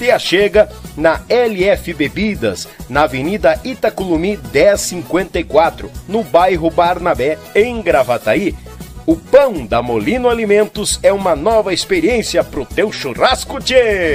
[0.00, 8.56] te achega na LF Bebidas, na Avenida Itaculumi 1054, no bairro Barnabé, em Gravataí.
[9.04, 14.14] O pão da Molino Alimentos é uma nova experiência pro teu churrasco, tchê!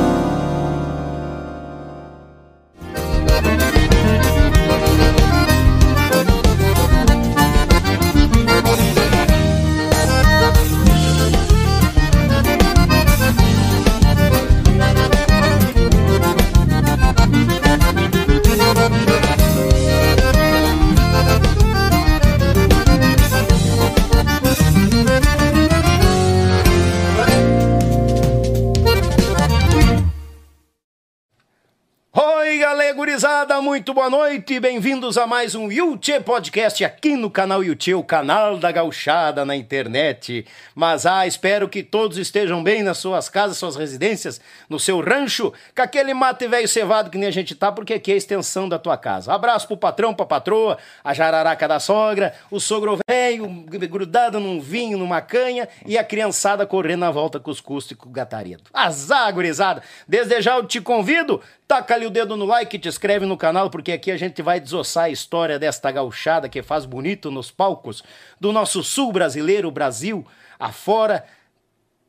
[33.71, 38.57] Muito boa noite, bem-vindos a mais um Yuchê Podcast aqui no canal Yuchê, o canal
[38.57, 40.45] da gauchada na internet.
[40.75, 45.53] Mas ah, espero que todos estejam bem nas suas casas, suas residências, no seu rancho,
[45.73, 48.67] com aquele mate velho cevado que nem a gente tá, porque aqui é a extensão
[48.67, 49.33] da tua casa.
[49.33, 53.47] Abraço pro patrão, pra patroa, a jararaca da sogra, o sogro velho
[53.89, 57.95] grudado num vinho, numa canha e a criançada correndo na volta com os custos e
[57.95, 58.63] com o gataredo.
[58.73, 59.81] Azar, gurizada!
[60.05, 63.69] Desde já eu te convido, taca ali o dedo no like, te inscreve no canal,
[63.69, 68.03] porque aqui a gente vai desossar a história desta gauchada que faz bonito nos palcos
[68.37, 70.27] do nosso sul brasileiro, Brasil,
[70.59, 71.23] afora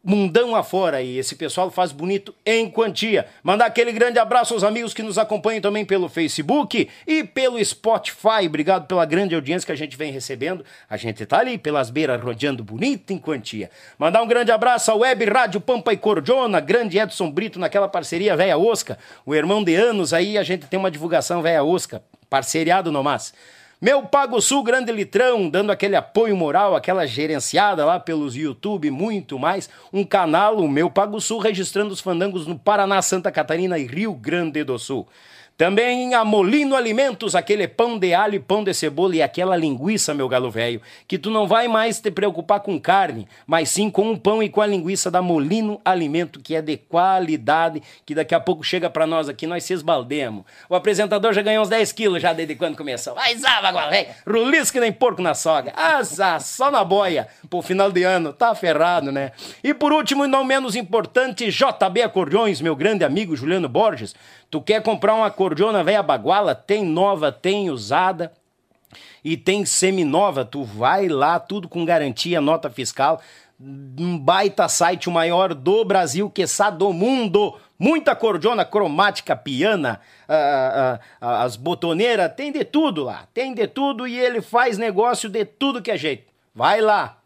[0.05, 3.27] mundão afora e esse pessoal faz bonito em quantia.
[3.43, 8.47] Mandar aquele grande abraço aos amigos que nos acompanham também pelo Facebook e pelo Spotify.
[8.47, 10.65] Obrigado pela grande audiência que a gente vem recebendo.
[10.91, 13.71] A gente tá ali pelas beiras rodeando bonito em quantia.
[13.99, 18.37] Mandar um grande abraço ao Web Rádio Pampa e Cordiona, grande Edson Brito naquela parceria
[18.37, 22.91] Véia Osca, o irmão de anos aí, a gente tem uma divulgação Véia Osca, parceriado
[22.91, 23.33] no mas.
[23.84, 29.41] Meu Pago Sul Grande Litrão, dando aquele apoio moral, aquela gerenciada lá pelos YouTube, muito
[29.41, 29.69] mais.
[29.93, 34.15] Um canal, o Meu Pago Sul, registrando os fandangos no Paraná, Santa Catarina e Rio
[34.15, 35.09] Grande do Sul.
[35.62, 40.28] Também a Molino Alimentos, aquele pão de alho, pão de cebola e aquela linguiça, meu
[40.28, 44.19] galo velho, que tu não vai mais te preocupar com carne, mas sim com o
[44.19, 48.41] pão e com a linguiça da Molino Alimento, que é de qualidade, que daqui a
[48.41, 50.45] pouco chega para nós aqui, nós se esbaldemos.
[50.69, 53.15] O apresentador já ganhou uns 10 quilos já desde quando começou.
[53.15, 55.72] Vai, zava, velho, rulisco que nem porco na soga.
[55.77, 59.31] Asa, só na boia, pro final de ano, tá ferrado, né?
[59.62, 64.12] E por último, e não menos importante, JB Acordeões, meu grande amigo Juliano Borges,
[64.53, 66.55] Tu quer comprar uma cordiona velha baguala?
[66.55, 68.31] Tem nova, tem usada
[69.25, 70.45] e tem seminova.
[70.45, 73.23] Tu vai lá, tudo com garantia, nota fiscal.
[73.59, 76.45] Um baita site, o maior do Brasil, que
[76.77, 77.59] do mundo.
[77.79, 79.99] Muita cordiona cromática, piana,
[80.29, 83.27] uh, uh, uh, as botoneiras, tem de tudo lá.
[83.33, 86.31] Tem de tudo e ele faz negócio de tudo que é jeito.
[86.55, 87.16] Vai lá,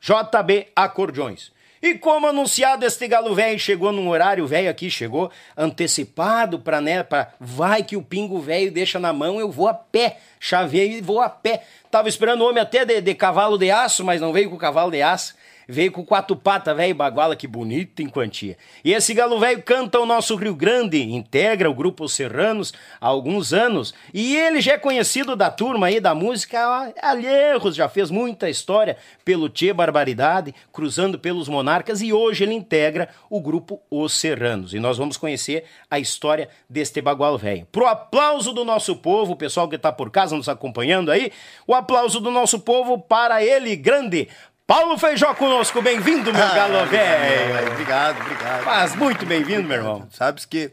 [0.00, 1.50] JB Acordeões.
[1.82, 7.02] E como anunciado, este galo velho chegou num horário velho aqui, chegou antecipado para né,
[7.02, 11.00] pra, vai que o pingo velho deixa na mão, eu vou a pé, chaveio e
[11.00, 11.62] vou a pé.
[11.90, 14.90] Tava esperando o homem até de, de cavalo de aço, mas não veio com cavalo
[14.90, 15.34] de aço.
[15.70, 18.56] Veio com quatro patas, velho, baguala, que bonito em quantia.
[18.82, 23.52] E esse galo velho canta o nosso Rio Grande, integra o grupo Serranos há alguns
[23.52, 23.92] anos.
[24.14, 28.96] E ele já é conhecido da turma aí da música Alherros, já fez muita história
[29.26, 32.00] pelo Tchê Barbaridade, cruzando pelos Monarcas.
[32.00, 34.72] E hoje ele integra o grupo Os Serranos.
[34.72, 37.66] E nós vamos conhecer a história deste bagual velho.
[37.70, 41.30] Pro aplauso do nosso povo, o pessoal que está por casa nos acompanhando aí,
[41.66, 44.28] o aplauso do nosso povo para ele, grande
[44.68, 47.72] Paulo Feijó conosco, bem-vindo, meu ah, galo velho.
[47.72, 48.64] Obrigado, obrigado.
[48.66, 50.06] Mas muito bem-vindo, meu irmão.
[50.10, 50.70] Sabes que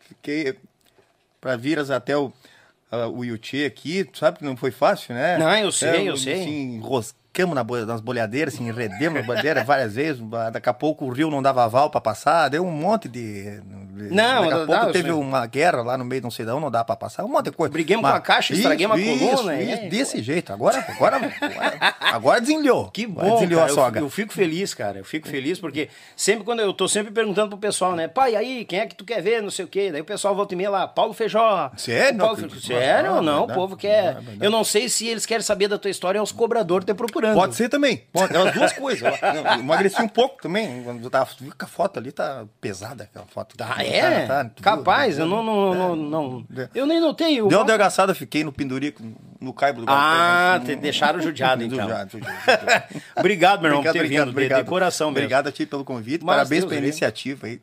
[0.00, 0.58] fiquei
[1.40, 2.30] para viras até o
[2.92, 5.38] ah, o Yuchê aqui, tu sabe que não foi fácil, né?
[5.38, 6.80] Não, eu sei, eu assim, sei.
[7.30, 10.22] Enroscamos na nas bolhadeiras, assim, enredemos nas bolhadeiras várias vezes.
[10.52, 13.60] Daqui a pouco o rio não dava aval pra passar, deu um monte de.
[14.10, 16.60] Não, daqui a não, pouco não, teve uma guerra lá no meio de de onde,
[16.60, 17.72] não dá pra passar, um monte de coisa.
[17.72, 19.88] Briguemos com a caixa, estraguemos a coluna, Isso, é.
[19.88, 20.52] desse jeito.
[20.52, 22.90] Agora, agora, agora, agora desenliou.
[22.90, 23.70] Que bom, desenliou cara.
[23.70, 24.00] a Eu, sogra.
[24.00, 24.98] eu fico feliz, cara.
[24.98, 28.08] Eu fico feliz porque sempre quando eu tô sempre perguntando pro pessoal, né?
[28.08, 29.42] Pai, aí, quem é que tu quer ver?
[29.42, 29.92] Não sei o quê.
[29.92, 31.70] Daí o pessoal volta e meia lá, Paulo Feijó.
[31.76, 32.18] Sério?
[32.18, 32.56] Paulo Feijó.
[32.60, 33.14] Sério?
[33.16, 34.18] Não, Não, o povo quer.
[34.40, 37.29] Eu não sei se eles querem saber da tua história é os cobradores te procurando.
[37.34, 38.04] Pode ser também.
[38.12, 39.02] Pode, é as duas coisas.
[39.22, 40.82] Eu, emagreci um pouco também.
[40.82, 43.54] Quando eu tava, viu que a foto ali tá pesada, aquela foto.
[43.60, 44.26] Ah, é?
[44.26, 44.64] Tá, tá, tu viu?
[44.64, 47.36] Capaz, eu não, não, não, não- Eu nem notei.
[47.36, 49.02] Deu uma delgaçada, fiquei no pendurico,
[49.40, 50.66] no caibo do Ah, gato.
[50.66, 51.78] te deixaram judiado, então.
[51.80, 52.84] Judiado, judiado, judiado.
[53.16, 54.24] Obrigado, meu irmão, por Obrigado, ter obrigado, vindo.
[54.24, 54.62] de- obrigado.
[54.64, 55.18] De, coração mesmo.
[55.18, 56.24] Obrigado a ti pelo convite.
[56.24, 56.88] Mas Parabéns Deus pela livre.
[56.88, 57.60] iniciativa aí.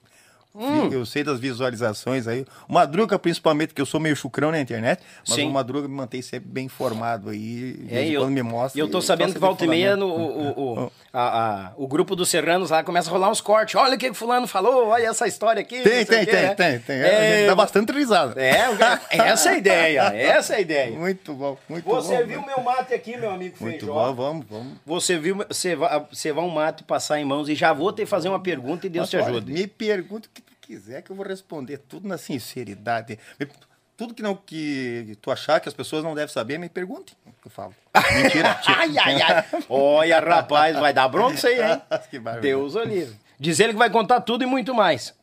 [0.91, 2.45] Eu sei das visualizações aí.
[2.67, 5.47] O Madruga, principalmente, que eu sou meio chucrão na internet, mas Sim.
[5.47, 7.85] o Madruga me mantém sempre bem informado aí.
[7.89, 8.79] É, eu, quando me mostra.
[8.79, 10.59] e eu tô sabendo que volta e meia no, fundamento.
[10.59, 13.75] o, o, o, a- a- o grupo dos serranos lá começa a rolar uns cortes.
[13.75, 15.81] Olha o que o fulano falou, olha essa história aqui.
[15.81, 16.55] Tem, tem, tem, né?
[16.55, 16.95] tem, tem.
[17.01, 18.39] É, Dá bastante risada.
[18.41, 18.57] é,
[19.11, 20.97] essa é a ideia, essa é a ideia.
[20.97, 22.01] Muito bom, muito Vou bom.
[22.01, 23.93] servir o meu mate aqui, meu amigo Muito Feijó.
[23.93, 24.73] bom, vamos, vamos.
[24.85, 28.05] Você viu, você vai, você vai um mate passar em mãos e já vou te
[28.05, 29.51] fazer uma pergunta e Deus Mas, te ajude.
[29.51, 33.17] Me pergunta o que quiser que eu vou responder, tudo na sinceridade.
[33.95, 37.17] Tudo que, não, que tu achar que as pessoas não devem saber, me pergunte.
[37.43, 37.73] Eu falo.
[38.21, 38.59] Mentira.
[38.67, 39.45] Ai, ai, ai.
[39.69, 41.81] Olha, rapaz, vai dar bronca isso aí, hein?
[42.11, 42.41] Que barbaridade.
[42.41, 43.15] Deus o livre.
[43.39, 45.15] Diz ele que vai contar tudo e muito mais.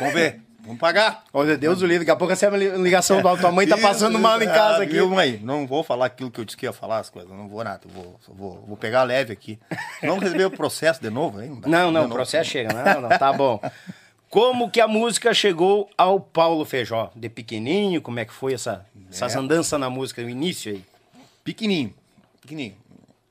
[0.00, 0.40] Vamos ver.
[0.60, 1.24] Vamos pagar.
[1.32, 3.76] Olha, Deus o livre, daqui a pouco essa é a ligação da tua mãe tá
[3.78, 4.94] passando mal em casa Ah, aqui.
[4.94, 5.38] Viu, mãe?
[5.42, 7.30] Não vou falar aquilo que eu disse que ia falar, as coisas.
[7.30, 7.82] Não vou nada.
[7.86, 9.58] Vou, vou, vou pegar leve aqui.
[10.02, 11.60] Não receber o processo de novo, hein?
[11.66, 12.72] Não, não, De o processo chega.
[12.72, 13.60] Não, não, tá bom.
[14.34, 17.12] Como que a música chegou ao Paulo Feijó?
[17.14, 20.84] De pequenininho, como é que foi essa, essas andanças na música, o início aí?
[21.44, 21.94] Pequenininho.
[22.40, 22.76] Pequenininho.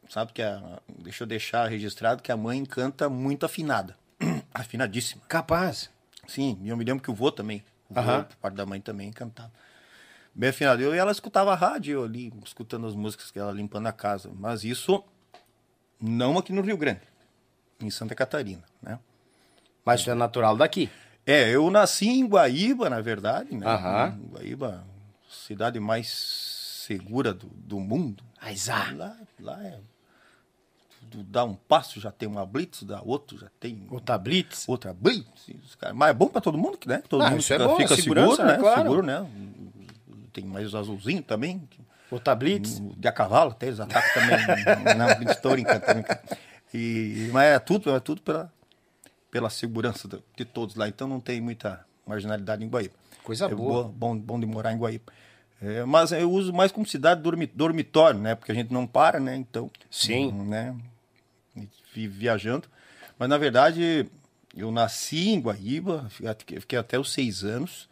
[0.08, 0.80] Sabe que a.
[1.00, 3.98] Deixa eu deixar registrado que a mãe canta muito afinada.
[4.54, 5.22] Afinadíssima.
[5.28, 5.90] Capaz.
[6.26, 7.62] Sim, e eu me lembro que o vô também.
[7.90, 9.52] O vô, por parte da mãe também cantava.
[10.34, 10.82] Bem afinado.
[10.82, 13.92] Eu, e ela escutava a rádio eu ali, escutando as músicas que ela limpando a
[13.92, 14.32] casa.
[14.34, 15.04] Mas isso
[16.00, 17.02] não aqui no Rio Grande,
[17.82, 18.98] em Santa Catarina, né?
[19.86, 20.90] Mas tu é natural daqui.
[21.26, 23.66] É, eu nasci em Guaíba, na verdade, né?
[23.66, 24.20] Aham.
[24.32, 24.84] Guaíba,
[25.30, 26.10] cidade mais
[26.86, 28.24] segura do, do mundo.
[28.42, 28.92] Aizá.
[28.96, 29.80] Lá, lá é.
[31.12, 34.68] Tu dá um passo, já tem uma blitz, dá outro, já tem O Tablitz.
[34.68, 35.48] outra blitz.
[35.64, 37.04] Os caras- Mas é bom pra todo mundo, né?
[37.08, 38.44] Todo Ah, mundo isso é fica, bom, fica seguro, né?
[38.54, 38.58] né?
[38.58, 38.82] Claro.
[38.82, 39.28] Seguro, né?
[40.32, 41.60] Tem mais azulzinho também.
[41.70, 41.82] que-
[42.12, 42.80] O Tablitz.
[42.80, 44.98] o De a cavalo, até eles atacam também.
[44.98, 46.20] não, estou brincando, tô brincando.
[46.74, 48.52] E, mas é tudo, é tudo pela,
[49.34, 50.08] pela segurança
[50.38, 50.88] de, todos lá.
[50.88, 52.94] Então não tem muita marginalidade em Guaíba.
[53.24, 53.86] Coisa é boa.
[53.86, 55.12] Bom, bom de morar em Guaíba.
[55.60, 58.36] É, mas eu uso mais como cidade dormi- dormitório, né?
[58.36, 59.36] Porque a gente não para, né?
[59.36, 59.72] Então.
[59.90, 60.32] Sim.
[60.32, 60.76] Né?
[61.96, 62.68] Vi- Viajando.
[63.18, 64.06] Mas na verdade,
[64.56, 66.08] eu nasci em Guaíba,
[66.38, 67.90] fiquei fiquei até os seis anos.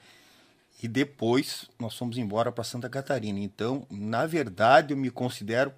[0.83, 3.39] E depois nós fomos embora para Santa Catarina.
[3.39, 5.73] Então, na verdade, eu me considero,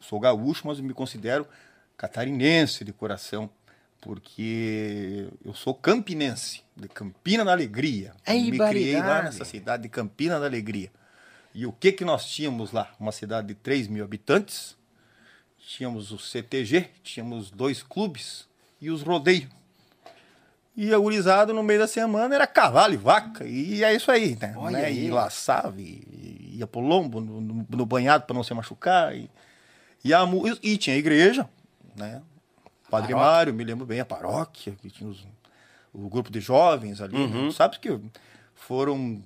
[0.00, 1.46] sou gaúcho, mas eu me considero
[1.96, 3.48] catarinense de coração,
[4.02, 8.12] porque eu sou campinense, de Campina da Alegria.
[8.26, 10.90] Ei, me criei lá nessa cidade de Campina da Alegria.
[11.54, 12.92] E o que que nós tínhamos lá?
[12.98, 14.76] Uma cidade de 3 mil habitantes,
[15.56, 18.48] tínhamos o CTG, tínhamos dois clubes
[18.80, 19.48] e os rodeios.
[20.76, 23.44] E a gurizada no meio da semana era cavalo e vaca.
[23.46, 24.54] E é isso aí, né?
[24.56, 24.86] Olha né?
[24.86, 25.06] aí.
[25.06, 29.14] E laçava, e, ia pro lombo, no, no- banhado para não se machucar.
[29.14, 29.30] E,
[30.02, 30.22] e, a,
[30.60, 31.48] e tinha a igreja,
[31.94, 32.20] né?
[32.92, 33.16] Padre Paróquia.
[33.32, 35.26] Mário, me lembro bem, a paróquia, que tinha os-
[35.92, 37.16] o grupo de jovens ali.
[37.16, 37.46] Uhum.
[37.46, 37.50] né?
[37.52, 37.98] Sabe que
[38.54, 39.22] foram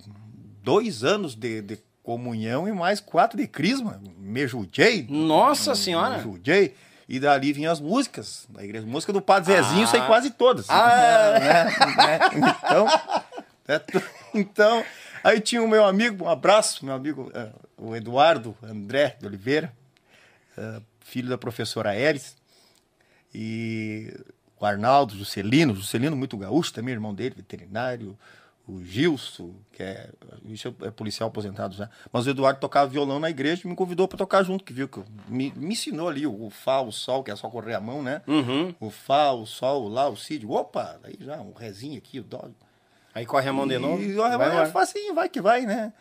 [0.63, 4.01] dois anos de, de comunhão e mais quatro de crisma.
[4.19, 5.07] Me judiei.
[5.11, 6.17] Nossa Senhora.
[6.19, 6.75] Me judiei.
[7.09, 8.85] E dali vinham as músicas da igreja.
[8.87, 10.07] Música do Padre Zezinho, eu sei Ah.
[10.07, 10.69] quase todas.
[10.69, 11.39] Ah.
[11.39, 11.65] Né?
[11.65, 12.19] Né?
[12.37, 12.89] Então,
[13.69, 13.81] é
[14.35, 14.85] então,
[15.23, 19.73] aí tinha o meu amigo, um abraço, meu amigo, eh, o Eduardo André de Oliveira,
[20.59, 22.37] eh, filho da professora Eris,
[23.39, 24.13] e
[24.59, 28.17] o Arnaldo Juscelino, Juscelino muito gaúcho também, irmão dele, veterinário,
[28.67, 30.09] o Gilson, que é,
[30.47, 31.89] isso é policial aposentado já.
[32.11, 34.89] Mas o Eduardo tocava violão na igreja e me convidou para tocar junto, que viu
[34.89, 37.75] que eu- me, me ensinou ali o, o Fá, o Sol, que é só correr
[37.75, 38.23] a mão, né?
[38.27, 38.75] Uhum.
[38.81, 40.43] O Fá, o Sol, o Lá, o Si.
[40.49, 42.49] Opa, aí já um rezinho aqui, o Dó.
[43.15, 44.03] Aí corre a mão de novo.
[44.03, 45.93] E vai vai, é facinho, vai que vai, né?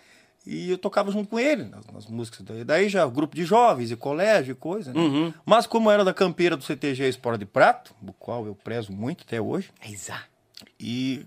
[0.47, 2.41] E eu tocava junto com ele nas, nas músicas.
[2.41, 4.99] Daí, daí já grupo de jovens e colégio e coisa, né?
[4.99, 5.33] Uhum.
[5.45, 9.23] Mas como era da campeira do CTG Espora de Prato, o qual eu prezo muito
[9.25, 10.19] até hoje, Aizá.
[10.79, 11.25] e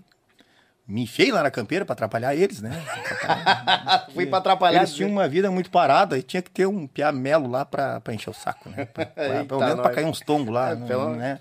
[0.87, 2.71] me enfiei lá na campeira para atrapalhar eles, né?
[4.13, 4.79] Fui para atrapalhar.
[4.79, 8.01] Eles tinham uma vida muito parada e tinha que ter um piá melo lá para
[8.11, 8.85] encher o saco, né?
[8.85, 10.87] Pra, pra, Eita, pelo menos para cair uns tombos lá, É, né?
[10.87, 11.39] pelo- né?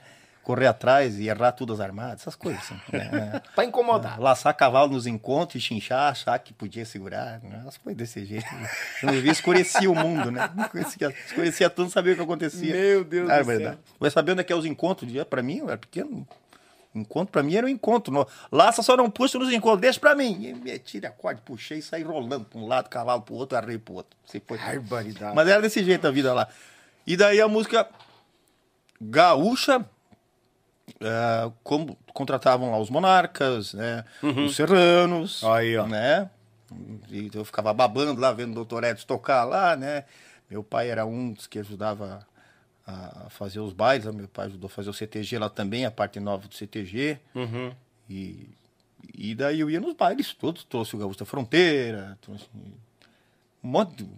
[0.49, 2.81] Correr atrás e errar tudo as armadas, essas coisas assim.
[2.90, 3.43] né?
[3.55, 4.19] Para incomodar.
[4.19, 7.38] Laçar cavalo nos encontros e chinchar, achar que podia segurar.
[7.43, 7.64] Né?
[7.69, 8.47] As coisas desse jeito.
[9.02, 10.49] Eu não vi, escurecia o mundo, né?
[10.59, 12.73] Escurecia, escurecia tudo, não sabia o que acontecia.
[12.75, 13.78] Meu Deus Ah, do verdade.
[14.11, 14.23] céu.
[14.23, 15.12] Onde é que é os encontros.
[15.28, 16.26] Para mim, eu era pequeno.
[16.95, 18.26] Encontro pra mim era um encontro.
[18.50, 20.47] Laça só não puxa nos encontros, deixa pra mim.
[20.47, 23.76] E meti a corda, puxei e saí rolando pra um lado, cavalo pro outro, arrei
[23.76, 24.17] pro outro.
[24.26, 24.57] Assim foi.
[24.57, 25.37] Barbaridade.
[25.37, 26.49] Mas era desse jeito a vida lá.
[27.07, 27.87] E daí a música
[29.00, 29.85] gaúcha,
[31.00, 34.04] é, como contratavam lá os monarcas, né?
[34.23, 35.42] Os serranos.
[35.42, 35.52] Uhum.
[35.52, 35.87] Aí, ó.
[35.87, 36.30] Né?
[37.11, 40.04] E eu ficava babando lá, vendo o doutor Edson tocar lá, né?
[40.50, 42.26] Meu pai era um dos que ajudava
[42.87, 44.07] a fazer os bailes.
[44.07, 44.12] né?
[44.12, 47.18] Meu pai ajudou a fazer o CTG lá também, a parte nova do CTG.
[47.35, 47.73] Uhum.
[48.09, 48.49] E,
[49.14, 52.47] e daí eu ia nos bailes todos, trouxe o Gaúcho da Fronteira, trouxe
[53.62, 54.09] um monte de,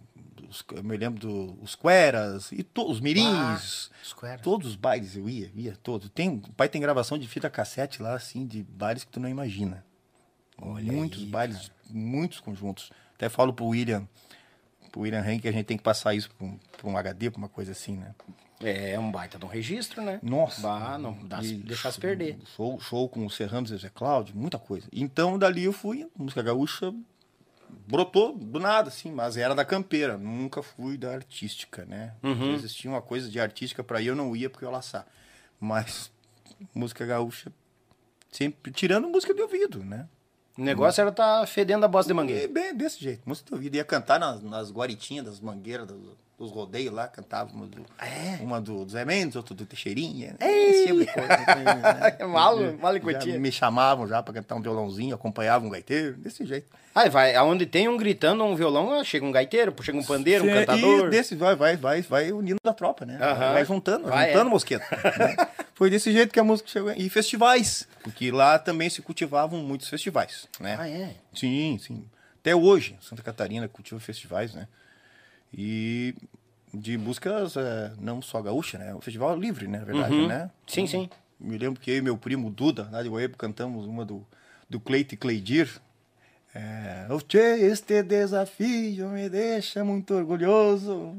[0.50, 1.21] os- eu me lembro
[1.54, 3.90] dos Queras e to, os Mirins.
[4.02, 4.40] os Queras.
[4.42, 6.11] Todos os bailes eu ia, ia todos.
[6.11, 9.28] Tem, o pai tem gravação de fita cassete lá, assim, de bailes que tu não
[9.28, 9.85] imagina.
[10.61, 12.90] muitos bailes, muitos conjuntos.
[13.14, 14.07] Até falo pro William,
[14.92, 17.30] pro William Henry que a gente tem que passar isso pra um, pra um HD,
[17.30, 18.14] pra uma coisa assim, né?
[18.62, 20.21] É um baita de um registro, né?
[20.23, 20.61] Nossa.
[20.61, 22.38] Bah, não dá E deixar se perder.
[22.54, 24.87] Show, show com o Serrano Zé Cláudio, muita coisa.
[24.92, 26.92] Então, dali eu fui, música gaúcha
[27.86, 32.12] brotou do nada, assim, mas era da campeira, nunca fui da artística, né?
[32.22, 32.54] Uhum.
[32.54, 35.06] Existia uma coisa de artística para eu não ia porque eu laçar.
[35.58, 36.10] Mas
[36.74, 37.52] música gaúcha,
[38.30, 40.08] sempre, tirando música de ouvido, né?
[40.58, 42.46] O negócio era tá fedendo a bosta de mangueira.
[42.48, 43.76] bem desse jeito, música de ouvido.
[43.76, 47.86] Ia cantar nas, nas guaritinhas das mangueiras, dos, dos rodeios lá, cantava uma do,
[48.42, 50.36] uma do Zé Mendes, outra do Teixeirinha.
[50.38, 51.28] Esse tipo de coisa.
[52.18, 52.26] né?
[52.26, 53.38] Mal- mal e Já cotia.
[53.38, 56.68] Me chamavam já para cantar um violãozinho, acompanhava um gaiteiro, desse jeito.
[56.94, 60.44] Aí vai, aonde tem um gritando um violão, ah, chega um gaiteiro, chega um pandeiro,
[60.44, 61.06] um Cê- cantador.
[61.06, 63.16] E desse vai, vai, vai, vai unindo da tropa, né?
[63.20, 63.52] Aham.
[63.52, 64.52] Vai juntando, Vai, juntando é.
[64.52, 64.87] mosqueta.
[65.16, 65.37] né?
[65.75, 66.90] Foi desse jeito que a música chegou.
[66.92, 70.76] E festivais, porque lá também se cultivavam muitos festivais, né?
[70.78, 71.14] Ah, é?
[71.32, 72.04] Sim, sim.
[72.40, 74.66] Até hoje, Santa Catarina cultiva festivais, né?
[75.56, 76.14] E
[76.73, 78.94] de músicas é, não só gaúcha, né?
[78.94, 79.78] O festival é livre, né?
[79.78, 80.26] Na verdade, Uhum.
[80.26, 80.50] né?
[80.66, 81.09] Sim, sim.
[81.38, 84.26] Me lembro que eu e meu primo Duda, lá de Goiânia, cantamos uma do,
[84.68, 85.80] do Cleito e Cleidir.
[86.54, 91.16] É, "Oh, tchê, este desafio me deixa muito orgulhoso.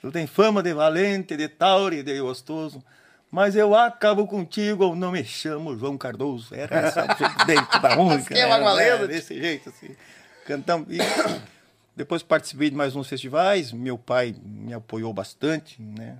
[0.00, 2.82] Tu tem fama de valente, de taure, de gostoso.
[3.30, 6.54] Mas eu acabo contigo, ou não me chamo João Cardoso.
[6.54, 7.02] Era essa
[7.44, 8.32] dentro da música.
[8.32, 8.64] Esquema né?
[8.64, 9.04] valendo.
[9.04, 9.96] É, desse jeito, assim.
[10.46, 10.86] Cantamos.
[10.88, 10.98] E
[11.96, 13.72] depois participei de mais uns festivais.
[13.72, 16.18] Meu pai me apoiou bastante, né?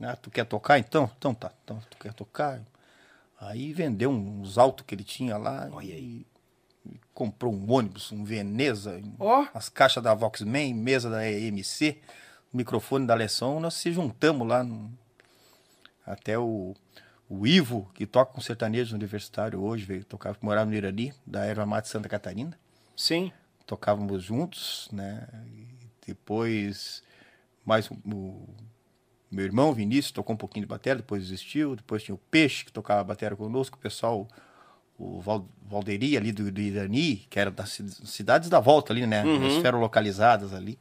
[0.00, 1.08] Ah, tu quer tocar então?
[1.16, 1.52] Então tá.
[1.62, 2.60] Então tu quer tocar.
[3.40, 5.68] Aí vendeu uns altos que ele tinha lá.
[5.70, 6.26] Olha e
[7.14, 9.46] comprou um ônibus, um Veneza, Ó.
[9.54, 12.00] as caixas da Voxman, mesa da EMC,
[12.52, 13.60] microfone da Lesson.
[13.60, 14.62] Nós se juntamos lá.
[14.64, 14.92] no-
[16.04, 16.74] até o,
[17.28, 21.64] o Ivo, que toca com sertanejo universitário hoje, veio tocar, morava no Irani, da Erva
[21.64, 22.58] Mate Santa Catarina
[22.96, 23.30] Sim.
[23.66, 25.28] tocávamos juntos, né?
[25.46, 25.68] E
[26.06, 27.02] depois,
[27.64, 28.48] mais o, o
[29.30, 31.76] meu irmão Vinícius tocou um pouquinho de bateria, depois desistiu.
[31.76, 34.26] Depois tinha o Peixe, que tocava bateria conosco, o pessoal,
[35.04, 39.06] o Val, Valderi ali do, do Irani, que era das ci- cidades da volta ali,
[39.06, 39.24] né?
[39.24, 39.46] Uhum.
[39.46, 40.78] Esfero localizadas ali.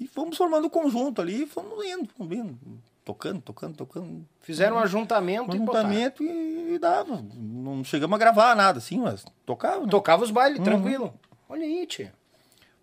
[0.00, 2.58] E fomos formando um conjunto ali, e fomos indo, fomos indo,
[3.04, 4.26] tocando, tocando, tocando.
[4.40, 5.88] Fizeram um ajuntamento Um e botaram.
[5.88, 7.24] juntamento e, e dava.
[7.34, 9.82] Não chegamos a gravar nada assim, mas tocava.
[9.84, 9.90] né?
[9.90, 10.64] Tocava os bailes, Uhum.
[10.64, 11.14] tranquilo.
[11.48, 12.12] Olha aí, tia.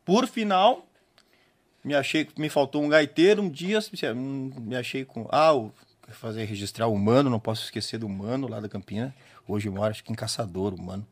[0.06, 0.86] Por final,
[1.84, 3.80] me achei me faltou um gaiteiro um dia,
[4.16, 5.72] hum, me achei com ah, o,
[6.12, 9.14] fazer registrar o Mano, não posso esquecer do Mano lá da Campina.
[9.48, 11.06] Hoje eu moro acho que em Caçador, Mano.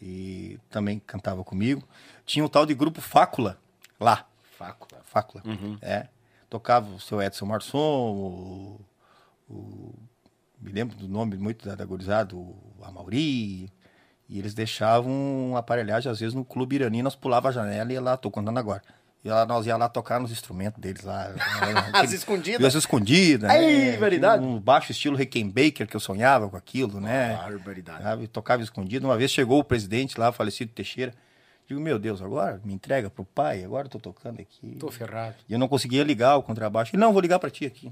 [0.00, 1.82] E também cantava comigo.
[2.24, 3.58] Tinha o tal de grupo Fácula
[3.98, 4.26] lá,
[4.58, 4.88] Faco.
[5.04, 5.42] Fácula.
[5.80, 6.08] É.
[6.50, 8.80] Tocava o seu Edson Marçom, o,
[9.50, 9.94] o-
[10.60, 13.70] me lembro do nome muito da, da gurizada, o Amauri.
[14.28, 18.00] E eles deixavam aparelhagem, às vezes, no Clube Irani, nós pulava a janela e ia
[18.00, 18.82] lá, tô contando agora.
[19.26, 21.32] E lá, nós ia lá tocar nos instrumentos deles lá.
[21.92, 22.64] As escondidas.
[22.64, 23.96] As escondidas, Ai, né?
[23.96, 24.44] verdade.
[24.44, 27.34] Um baixo estilo Rickenbacker, que eu sonhava com aquilo, né?
[27.34, 28.04] Barbaridade.
[28.04, 28.28] Sabe?
[28.28, 29.04] Tocava escondido.
[29.04, 31.12] Uma vez chegou o presidente lá, falecido Teixeira.
[31.66, 34.76] Digo, meu Deus, agora me entrega pro pai, agora eu tô tocando aqui.
[34.78, 35.34] Tô ferrado.
[35.48, 36.94] E eu não conseguia ligar o contrabaixo.
[36.94, 37.90] E não, vou ligar pra ti aqui.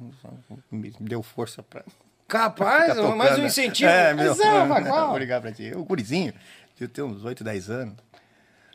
[0.71, 1.83] Me deu força pra.
[2.29, 3.91] Capaz, tocando, mais um incentivo.
[3.91, 4.37] É, meu.
[4.37, 4.67] Pois é,
[5.09, 5.73] vou ligar pra ti.
[5.75, 6.33] O gurizinho,
[6.81, 7.95] eu tenho uns 8, 10 anos.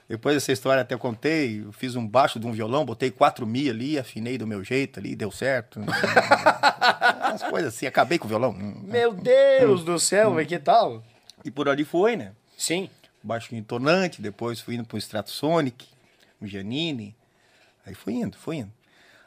[0.10, 3.46] Depois dessa história até eu contei, eu fiz um baixo de um violão, botei 4
[3.46, 5.80] mi ali, afinei do meu jeito ali, deu certo.
[7.22, 8.52] As coisas assim, acabei com o violão.
[8.52, 11.04] Meu Deus do céu, mas que tal?
[11.46, 12.32] E por ali foi, né?
[12.58, 12.90] Sim.
[13.22, 15.86] Baixo entonante, depois fui indo pro Stratosonic,
[16.42, 17.16] o Giannini.
[17.86, 18.72] Aí foi indo, foi indo.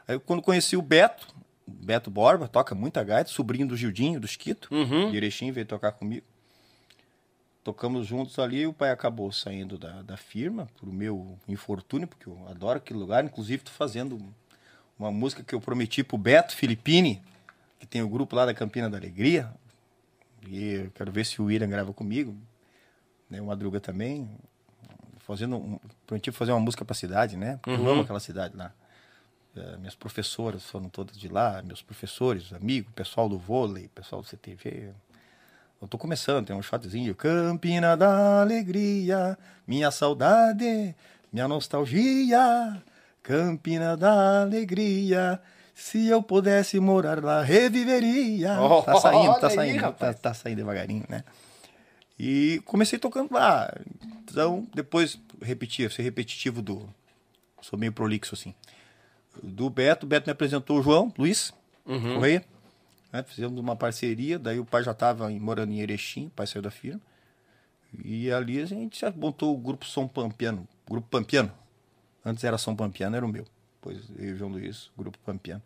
[0.05, 1.27] Aí quando conheci o Beto,
[1.65, 5.11] Beto Borba, toca muita gaita, sobrinho do Gildinho, do Chiquito, Uhum.
[5.11, 6.25] de Erechim, veio tocar comigo.
[7.63, 12.37] Tocamos juntos ali, o pai acabou saindo da, da firma, por meu infortúnio, porque eu
[12.49, 13.23] adoro aquele lugar.
[13.23, 14.19] Inclusive, tô fazendo
[14.99, 17.21] uma música que eu prometi pro Beto Filippini,
[17.79, 19.49] que tem o grupo lá da Campina da Alegria.
[20.45, 22.35] E eu quero ver se o William grava comigo,
[23.29, 23.41] né?
[23.41, 24.29] O Madruga também.
[25.19, 27.57] Fazendo um, prometi fazer uma música pra cidade, né?
[27.61, 28.73] Porque eu amo aquela cidade lá.
[29.55, 34.27] Eh, minhas professoras foram todas de lá, meus professores, amigos, pessoal do vôlei, pessoal do
[34.27, 34.91] CTV.
[35.83, 37.13] Eu tô começando, tem um shotzinho.
[37.13, 39.37] Campina da Alegria,
[39.67, 40.95] minha saudade,
[41.31, 42.81] minha nostalgia.
[43.21, 45.41] Campina da Alegria,
[45.75, 48.57] se eu pudesse morar lá, reviveria.
[48.61, 50.19] Oh, tá saindo, tá aí, saindo, tá, rapaz.
[50.19, 51.21] tá saindo devagarinho, né?
[52.17, 53.69] E comecei tocando lá.
[54.23, 56.87] Então, depois repeti, ser repetitivo do.
[57.61, 58.53] Sou meio prolixo assim.
[59.43, 61.53] Do Beto, o Beto me apresentou o João, Luiz,
[61.85, 62.15] Uhum.
[62.15, 62.45] Correia.
[63.13, 63.21] Né?
[63.21, 66.71] Fizemos uma parceria, daí o pai já estava morando em Erechim, o pai saiu da
[66.71, 66.99] firma.
[68.03, 71.51] E ali a gente já montou o grupo São Pampiano, grupo Pampiano.
[72.25, 73.45] Antes era São Pampiano, era o meu.
[73.75, 75.61] Depois eu e o João Luiz, grupo Pampiano.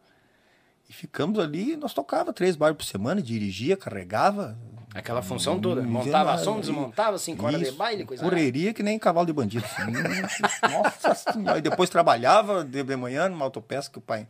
[0.89, 4.57] E ficamos ali, nós tocava três bairros por semana, dirigia, carregava.
[4.93, 5.81] Aquela função toda.
[5.81, 9.65] Montava som, desmontava, cinco horas de baile, coisa Correria que nem cavalo de bandido.
[10.63, 11.59] Nossa senhora.
[11.59, 14.27] E depois trabalhava de de manhã numa autopeça que o pai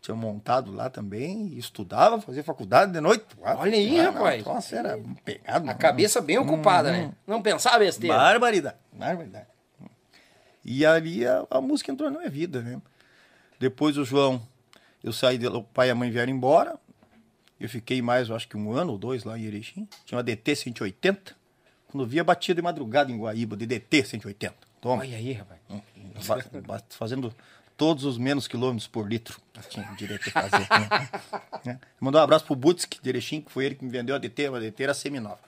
[0.00, 1.56] tinha montado lá também.
[1.58, 3.24] Estudava, fazia faculdade de noite.
[3.40, 4.44] Olha aí, Ah, rapaz.
[4.44, 5.68] Nossa, era pegado.
[5.68, 7.12] A cabeça bem ocupada, né?
[7.26, 8.16] Não pensava besteira.
[8.16, 8.76] Barbaridade.
[8.92, 9.46] Barbaridade.
[10.64, 12.80] E ali a, a música entrou na minha vida, né?
[13.58, 14.40] Depois o João,
[15.02, 16.78] eu saí, de, o pai e a mãe vieram embora.
[17.58, 19.88] Eu fiquei mais, eu acho que um ano ou dois lá em Erechim.
[20.04, 21.36] Tinha uma DT 180.
[21.88, 24.54] Quando via, batia de madrugada em Guaíba, de DT 180.
[24.80, 25.02] Toma.
[25.02, 25.58] Olha aí, rapaz.
[26.66, 27.34] Ba- fazendo
[27.78, 30.66] todos os menos quilômetros por litro tinha direito de fazer.
[30.68, 31.08] né?
[31.64, 31.78] Né?
[32.00, 34.48] Mandar um abraço pro Butsk de Erechim, que foi ele que me vendeu a DT,
[34.48, 35.38] a DT era seminova.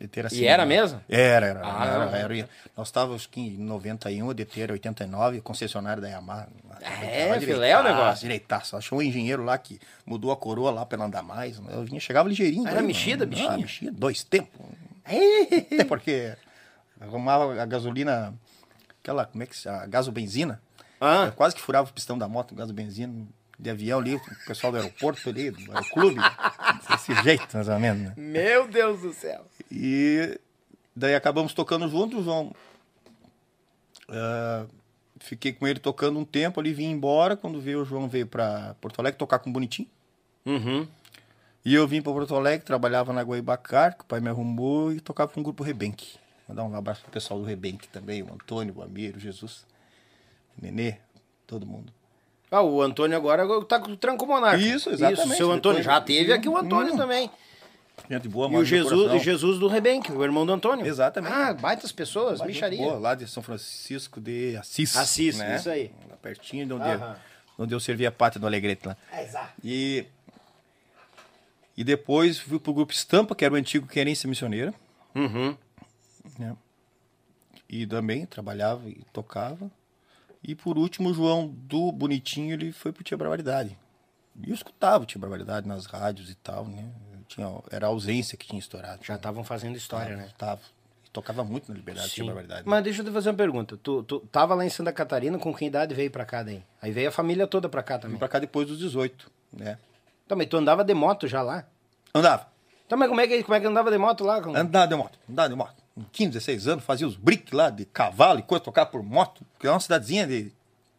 [0.00, 1.00] DT era E era mesmo?
[1.08, 1.60] Era, era.
[1.64, 2.14] Ah, era, não.
[2.14, 2.48] era.
[2.76, 6.48] Nós estávamos em 91, a DT era 89, concessionária da Yamaha.
[6.80, 8.22] É, filé é o negócio.
[8.22, 8.76] Direitaço.
[8.76, 11.60] Achou um engenheiro lá que mudou a coroa lá pra ela andar mais.
[11.70, 12.66] Eu vinha, chegava ligeirinho.
[12.66, 13.30] Era aí, mexida, mano.
[13.30, 13.50] bichinha?
[13.50, 14.60] Ah, mexida, dois tempos.
[15.04, 16.34] Até porque
[17.00, 18.34] arrumava a gasolina,
[19.00, 20.60] aquela, como é que se a gasobenzina.
[21.04, 21.26] Ah.
[21.26, 23.26] Eu quase que furava o pistão da moto, gasobenzina,
[23.58, 26.20] de avião ali, o pessoal do aeroporto ali, do aeroclube.
[26.88, 28.14] Desse jeito, mais ou menos, né?
[28.16, 29.44] Meu Deus do céu.
[29.68, 30.38] E
[30.94, 32.54] daí acabamos tocando juntos, o João.
[34.08, 34.64] ah,
[35.18, 37.36] fiquei com ele tocando um tempo ali, vim embora.
[37.36, 39.88] Quando veio, o João veio pra Porto Alegre tocar com o Bonitinho.
[40.46, 40.86] Uhum.
[41.64, 45.00] E eu vim para Porto Alegre, trabalhava na Guaibacar, que o pai me arrumou, e
[45.00, 46.16] tocava com o grupo Rebenque.
[46.48, 49.64] Mandar um abraço pro pessoal do Rebenque também, o Antônio, o Amir, o Jesus,
[50.60, 50.96] Nenê,
[51.46, 51.92] todo mundo.
[52.50, 54.58] Ah, o Antônio agora tá com o Tranco Monarca.
[54.62, 55.26] Isso, exatamente.
[55.28, 55.78] Isso, seu Antônio.
[55.78, 56.96] Depois- Já teve aqui o Antônio Hum.
[56.96, 57.30] também.
[58.10, 59.16] Gente boa, E o Jesus, coração.
[59.16, 60.84] o Jesus do Rebenque, o irmão do Antônio.
[60.86, 61.32] Exatamente.
[61.32, 62.78] Ah, baitas pessoas, Lá, bicharia.
[62.78, 64.96] boa, lá de São Francisco de Assis.
[64.96, 65.56] Assis, né?
[65.56, 65.90] isso aí.
[66.10, 67.16] Lá pertinho de onde, Aham.
[67.58, 68.96] onde eu servi a pátria do Alegrete lá.
[69.12, 69.52] É, exato.
[69.64, 70.04] E,
[71.76, 74.74] e depois fui pro grupo Estampa, que era o antigo Querência Missioneira.
[75.14, 75.56] Uhum.
[76.38, 76.56] né?
[77.68, 79.70] E também trabalhava e tocava.
[80.42, 83.78] E por último, o João do Bonitinho, ele foi pro Tia Barbaridade.
[84.44, 86.84] E eu escutava o Tia Barbaridade nas rádios e tal, né?
[87.14, 89.04] Eu Tinha, era a ausência que tinha estourado.
[89.04, 90.28] Já estavam fazendo história, né?
[90.36, 90.60] Tava.
[91.12, 92.62] Tocava muito na Liberdade, Tia Barbaridade.
[92.64, 93.76] Mas deixa eu te fazer uma pergunta.
[93.76, 96.62] Tu, tu tava lá em Santa Catarina, com que idade veio pra cá daí?
[96.80, 98.18] Aí veio a família toda pra cá Vim também.
[98.18, 99.78] pra cá depois dos 18, né?
[100.26, 101.66] Também, tu andava de moto já lá?
[102.14, 102.48] Andava.
[102.86, 104.38] Então, mas como é que, como é que andava de moto lá?
[104.38, 105.81] Andava de moto, andava de moto.
[105.94, 109.44] Com 15, 16 anos, fazia os briques lá de cavalo e coisa, tocava por moto.
[109.52, 110.52] Porque é uma cidadezinha de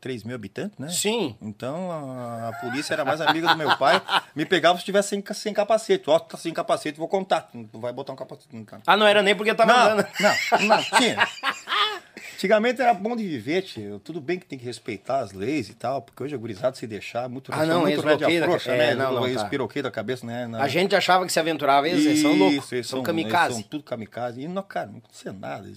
[0.03, 0.89] 3 mil habitantes, né?
[0.89, 1.37] Sim.
[1.41, 4.01] Então a, a polícia era mais amiga do meu pai.
[4.35, 6.09] Me pegava se estivesse sem, sem capacete.
[6.09, 7.49] Ó, tá sem capacete, vou contar.
[7.71, 8.53] Tu vai botar um capacete.
[8.53, 8.81] Não, tá.
[8.85, 10.07] Ah, não era nem porque tava não, andando.
[10.19, 11.17] não, não, tinha.
[12.43, 13.99] Antigamente era bom de viver, tio.
[13.99, 16.85] Tudo bem que tem que respeitar as leis e tal, porque hoje é gurizado se
[16.85, 18.01] deixar muito Ah, não, muito eles
[18.45, 18.95] frouxa, é, né?
[18.95, 19.81] não, não, Eles tá.
[19.81, 20.45] da cabeça, né?
[20.45, 22.69] Na- A gente achava que se aventurava, eles, eles são loucos.
[22.73, 23.53] eles São, Eles kamikaze.
[23.53, 24.41] são tudo kamikaze.
[24.41, 25.71] E, não, cara, não acontecia nada.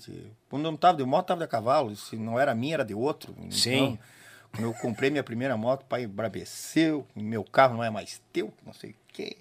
[0.50, 1.94] Quando eu não tava de moto, tava de cavalo.
[1.94, 3.32] Se não era minha, era de outro.
[3.38, 3.96] Então, Sim.
[4.50, 7.06] quando eu comprei minha primeira moto, o pai brabeceu.
[7.14, 9.36] Meu carro não é mais teu, não sei o quê.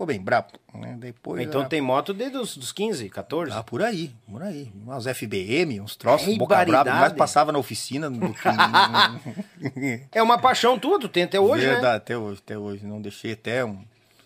[0.00, 0.48] Ficou bem brabo.
[0.72, 0.96] Né?
[0.98, 3.52] Depois, Então ah, tem moto desde os dos 15, 14?
[3.54, 4.72] ah, por aí, por aí.
[4.74, 6.98] Umas FBM, uns troços, É boca barbaridade.
[6.98, 10.08] Mais passava na oficina do que...
[10.10, 11.96] É uma paixão tudo, tem até hoje, Verdade, né?
[11.96, 12.86] até hoje, até hoje.
[12.86, 13.84] Não deixei até um,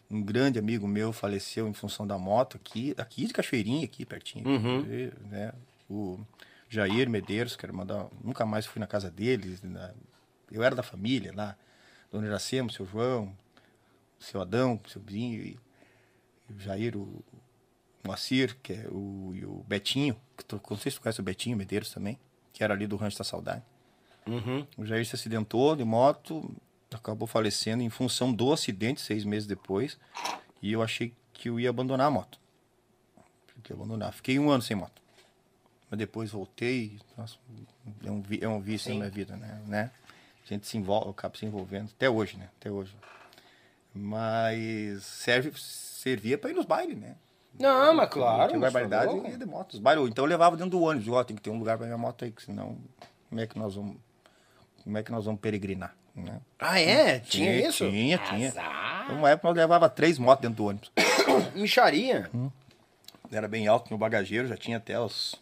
[0.09, 4.47] um grande amigo meu faleceu em função da moto aqui, aqui de Cachoeirinha, aqui pertinho.
[4.47, 4.83] Uhum.
[5.29, 5.53] Né?
[5.91, 6.21] O
[6.69, 8.07] Jair Medeiros, quero mandar.
[8.23, 9.61] Nunca mais fui na casa deles.
[9.61, 9.91] né?
[10.53, 11.57] Eu era da família lá.
[12.13, 13.33] Dona Iracema, seu João,
[14.21, 15.59] seu Adão, seu Binho,
[16.49, 17.23] o Jair, o
[18.05, 21.25] Moacir, que é o, e o Betinho, que tu, não sei se tu conhece o
[21.25, 22.19] Betinho Medeiros também,
[22.53, 23.63] que era ali do Rancho da Saudade.
[24.27, 24.67] Uhum.
[24.77, 26.55] O Jair se acidentou de moto,
[26.93, 29.99] acabou falecendo em função do acidente seis meses depois.
[30.63, 32.39] E eu achei que eu ia abandonar a moto.
[33.47, 34.13] Fiquei abandonar.
[34.13, 35.03] Fiquei um ano sem moto.
[35.91, 36.99] Mas depois voltei.
[37.17, 37.37] Nossa,
[38.05, 38.99] é um, é um vício Sim.
[38.99, 39.63] na minha vida, né?
[39.67, 39.91] né?
[40.45, 41.91] A gente se envolve, acaba se envolvendo.
[41.95, 42.49] Até hoje, né?
[42.59, 42.95] Até hoje.
[43.95, 45.53] Mas serve,
[46.05, 47.17] servia para ir nos bailes, né?
[47.59, 48.49] Não, mas claro.
[48.49, 49.73] Tinha tá barbaridade e ia de moto.
[49.73, 51.09] Os bailes, então eu levava dentro do ônibus.
[51.09, 52.77] Ó, tem que ter um lugar para minha moto aí, que senão
[53.31, 53.97] como é que nós vamos,
[54.83, 56.41] como é que nós vamos peregrinar, né?
[56.59, 57.21] Ah, é?
[57.21, 57.89] Tinha isso?
[57.89, 58.49] Tinha, tinha.
[58.49, 59.13] Azar.
[59.13, 60.93] Uma época nós levava três motos dentro do ônibus.
[61.55, 62.31] Micharia.
[63.33, 65.35] Era bem alto, tinha o bagageiro, já tinha até os.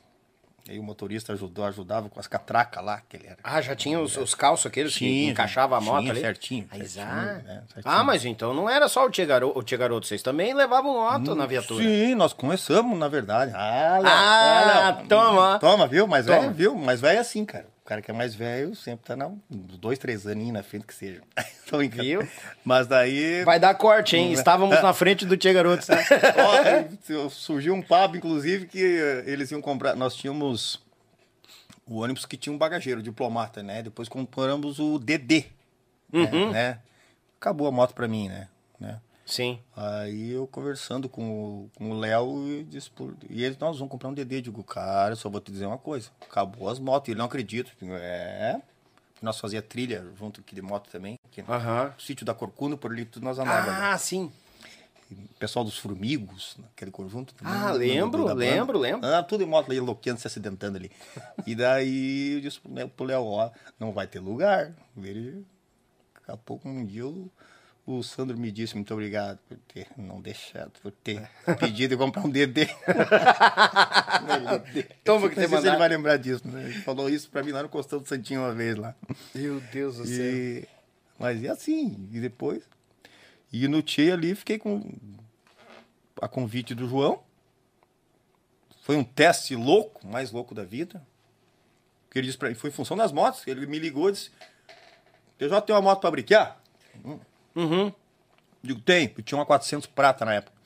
[0.69, 3.37] Aí o motorista ajudou, ajudava com as catracas lá, que ele era.
[3.43, 6.21] Ah, já tinha os, os calços aqueles que Tinha, encaixava a moto tinha, ali?
[6.21, 7.17] certinho, Ah, certinho, exato.
[7.45, 7.95] né, certinho.
[7.95, 10.93] Ah, mas então não era só o Tia Garoto, o tia Garoto vocês também levavam
[10.95, 11.83] moto na viatura.
[11.85, 13.53] Sim, nós começamos, na verdade.
[13.55, 15.09] Ah, Ah, Léo.
[15.09, 15.59] toma.
[15.59, 16.07] Toma, viu?
[16.07, 16.39] Mais Toma.
[16.41, 16.75] velho, viu?
[16.77, 17.67] Mais velho é assim, cara.
[17.93, 20.87] O cara que é mais velho sempre tá na, uns dois, três aninhos na frente
[20.87, 21.21] que seja.
[21.69, 22.05] Tô brincando.
[22.05, 22.27] Viu?
[22.65, 23.45] Mas daí.
[23.45, 24.33] Vai dar corte, hein?
[24.33, 25.85] Estávamos na frente do Tia Garoto.
[25.91, 25.99] né?
[27.23, 29.95] Ó, surgiu um papo, inclusive, que eh, eles iam comprar.
[29.95, 30.81] Nós tínhamos
[31.87, 33.83] o ônibus que tinha um bagageiro, diplomata, né?
[33.83, 35.45] Depois compramos o DD.
[36.11, 36.51] né, Uhum.
[36.51, 36.79] Né?
[37.39, 38.49] Acabou a moto pra mim, né?
[38.81, 38.99] né?
[39.33, 39.59] Sim.
[39.75, 43.91] Aí eu conversando com o, com o Léo e disse, por- e eles, nós vamos
[43.91, 44.37] comprar um DD.
[44.39, 46.11] Eu Digo, cara, só vou te dizer uma coisa.
[46.21, 47.09] Acabou as motos.
[47.09, 47.71] Ele não acredita.
[47.81, 48.61] Eu é.
[49.23, 51.19] Nós fazia trilha junto aqui de moto também.
[51.25, 51.95] Aqui no Aham.
[51.99, 53.81] sítio da Corcunda, por ali tudo nós andávamos.
[53.81, 54.31] Ah, sim.
[55.11, 57.33] O pessoal dos formigos, naquele conjunto.
[57.35, 59.07] também, Ah, lembro, lembro, lembro.
[59.09, 60.91] Ah, tudo em moto ali, loqueando, se acidentando ali.
[61.47, 62.61] e daí eu disse
[62.97, 64.73] pro Léo- ó, não vai ter lugar.
[64.97, 65.45] Ele,
[66.15, 67.31] daqui a pouco, um dia, o,
[67.85, 72.25] o Sandro me disse, muito obrigado por ter não deixado, por ter pedido de comprar
[72.25, 72.69] um DD.
[75.05, 76.65] Toma que se ele vai lembrar disso, né?
[76.65, 78.95] Ele falou isso pra mim lá no Costão do Santinho uma vez lá.
[79.35, 80.67] Meu Deus do E,
[81.19, 82.63] mas é assim, e depois.
[83.53, 84.81] E no Tchê ali fiquei com
[86.21, 87.23] a convite do João.
[88.83, 91.05] Foi um teste louco, mais louco da vida.
[92.11, 93.47] Que ele disse pra mim, foi em função das motos.
[93.47, 94.31] Ele me ligou e disse:
[95.39, 96.63] Eu já tenho uma moto pra brincar?
[97.55, 97.93] Uhum.
[98.63, 99.13] Digo, tem.
[99.17, 100.57] Eu tinha uma 400 prata na época.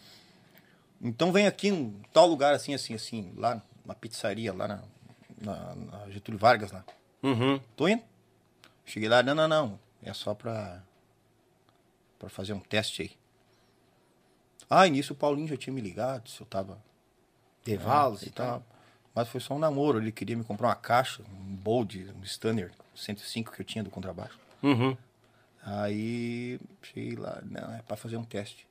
[1.00, 4.82] Então vem aqui em tal lugar assim, assim, assim, lá na pizzaria, lá na,
[5.40, 6.84] na- na Getúlio Vargas lá.
[7.22, 7.60] Uhum.
[7.76, 8.02] Tô indo.
[8.84, 9.80] Cheguei lá, não, não, não.
[10.02, 10.82] É só pra,
[12.18, 13.10] pra fazer um teste aí.
[14.68, 16.78] Ah, início o Paulinho já tinha me ligado se eu tava.
[17.64, 18.62] Devalos Ah, e tal.
[19.14, 19.98] Mas foi só um namoro.
[19.98, 23.90] Ele queria me comprar uma caixa, um Bold, um Stunner 105 que eu tinha do
[23.90, 24.38] contrabaixo.
[24.62, 24.96] Uhum.
[25.68, 28.66] Aí cheguei lá, não, é pra fazer um teste.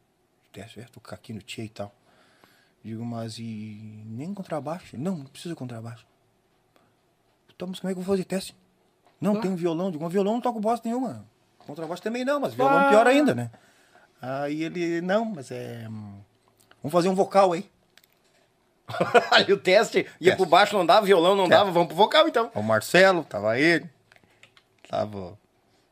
[0.53, 1.93] Teste, é, tocar aqui no Tia e tal.
[2.81, 4.97] Digo, mas e nem contrabaixo?
[4.97, 6.08] Não, não precisa de contrabaixo.
[7.53, 8.55] Então, mas como é que eu vou fazer teste?
[9.19, 9.91] Não, tem um violão.
[9.91, 11.25] Digo, um violão não toco bosta nenhuma.
[11.60, 12.89] Contrabaixo também não, mas violão Ah.
[12.89, 13.51] pior ainda, né?
[14.21, 15.84] Aí ele, não, mas é.
[16.81, 17.69] Vamos fazer um vocal aí.
[19.31, 20.36] Aí o teste ia Teste.
[20.38, 22.51] pro baixo, não dava, violão não dava, vamos pro vocal então.
[22.53, 23.89] O Marcelo, tava ele.
[24.88, 25.36] Tava.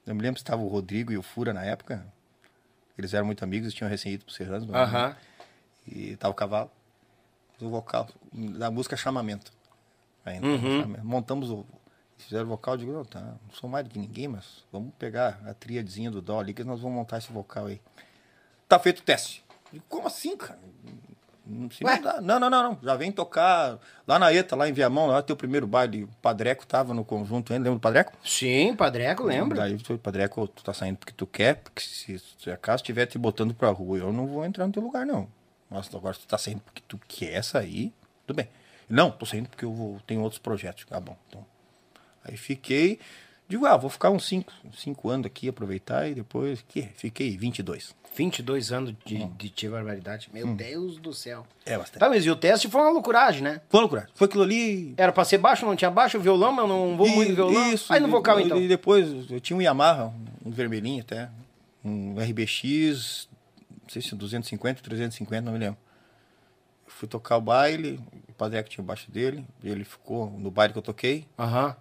[0.06, 2.06] Eu me lembro se tava o Rodrigo e o Fura na época.
[2.98, 4.66] Eles eram muito amigos, tinham recém ido pro Serranos.
[4.68, 5.16] mas- Aham.
[5.88, 6.72] E tava o cavalo.
[7.62, 9.52] O vocal da música Chamamento.
[10.26, 10.98] Ainda, Uhum.
[11.04, 11.66] Montamos o.
[12.18, 14.94] Fizeram o vocal, eu digo, não, tá, não sou mais do que ninguém, mas vamos
[14.98, 17.82] pegar a tríadezinha do Dó ali que nós vamos montar esse vocal aí.
[18.68, 19.44] Tá feito o teste.
[19.72, 20.60] Digo, como assim, cara?
[21.46, 22.22] Não, se não, dá.
[22.22, 22.80] não, não, não, não.
[22.82, 23.78] Já vem tocar
[24.08, 26.04] lá na ETA, lá em Viamão, lá teu primeiro baile.
[26.06, 28.14] O Padreco tava no conjunto ainda, lembra do Padreco?
[28.24, 29.58] Sim, Padreco, lembra?
[29.58, 33.18] Daí o Padreco, tu tá saindo porque tu quer, porque se, se acaso estiver te
[33.18, 35.28] botando pra rua, eu não vou entrar no teu lugar, não.
[35.70, 37.94] Mas agora tu tá saindo porque tu quer sair,
[38.26, 38.48] tudo bem.
[38.88, 40.86] Não, tô saindo porque eu vou, tenho outros projetos.
[40.92, 41.46] Ah, bom, então.
[42.24, 43.00] Aí fiquei,
[43.54, 46.84] digo, ah, vou ficar uns 5 cinco, cinco anos aqui, aproveitar e depois, que?
[46.96, 47.94] Fiquei 22.
[48.16, 50.30] 22 anos de, de tia barbaridade.
[50.32, 51.46] Meu Deus do céu.
[51.66, 52.00] É bastante.
[52.00, 53.62] Tá, mas e o teste foi uma loucuragem, né?
[53.70, 54.08] Foi loucura.
[54.14, 54.94] Foi aquilo ali.
[54.98, 57.74] Era pra ser baixo, não tinha baixo, violão, mas eu não vou muito E- violão.
[57.74, 57.92] Isso.
[57.92, 58.60] Aí no vocal então.
[58.60, 60.14] E depois eu tinha um Yamaha,
[60.46, 61.30] um vermelhinho até,
[61.84, 63.28] um RBX,
[63.82, 65.78] não sei se 250, 350, não me lembro.
[66.86, 70.74] Eu fui tocar o baile, o Padreco tinha o baixo dele, ele ficou no baile
[70.74, 71.26] que eu toquei.
[71.38, 71.76] Aham.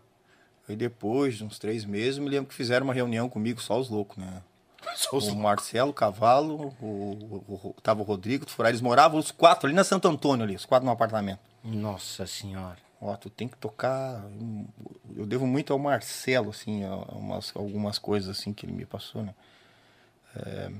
[0.68, 3.88] Aí depois, de uns três meses, me lembro que fizeram uma reunião comigo, só os
[3.90, 4.42] loucos, né?
[4.96, 8.80] Só os- O Marcelo, o Cavalo, o, o, o- tava o Rodrigo, o Furá, eles
[8.80, 11.40] moravam os quatro ali na Santo Antônio ali, os quatro no apartamento.
[11.62, 12.78] Nossa senhora.
[13.00, 14.24] Ó, tu tem que tocar.
[15.16, 19.34] Eu devo muito ao Marcelo, assim, umas, algumas coisas assim que ele me passou, né?
[20.36, 20.70] É,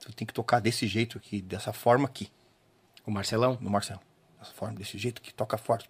[0.00, 2.28] tu tem que tocar desse jeito aqui, dessa forma aqui,
[3.06, 3.56] O Marcelão?
[3.60, 4.00] no Marcelo.
[4.38, 5.88] Dessa forma, desse jeito que toca forte.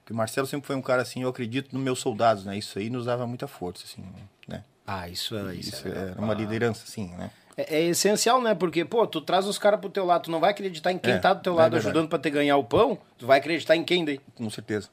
[0.00, 2.56] Porque o Marcelo sempre foi um cara assim, eu acredito nos meus soldados, né?
[2.56, 4.02] Isso aí nos dava muita força, assim,
[4.48, 4.64] né?
[4.86, 5.68] Ah, isso é isso.
[5.76, 7.30] Isso é era uma liderança, assim, né?
[7.56, 8.54] É, é essencial, né?
[8.56, 11.12] Porque, pô, tu traz os caras pro teu lado, tu não vai acreditar em quem
[11.12, 11.86] É, tá do teu é lado verdade.
[11.86, 14.20] ajudando pra te ganhar o pão, tu vai acreditar em quem daí?
[14.34, 14.88] Com certeza.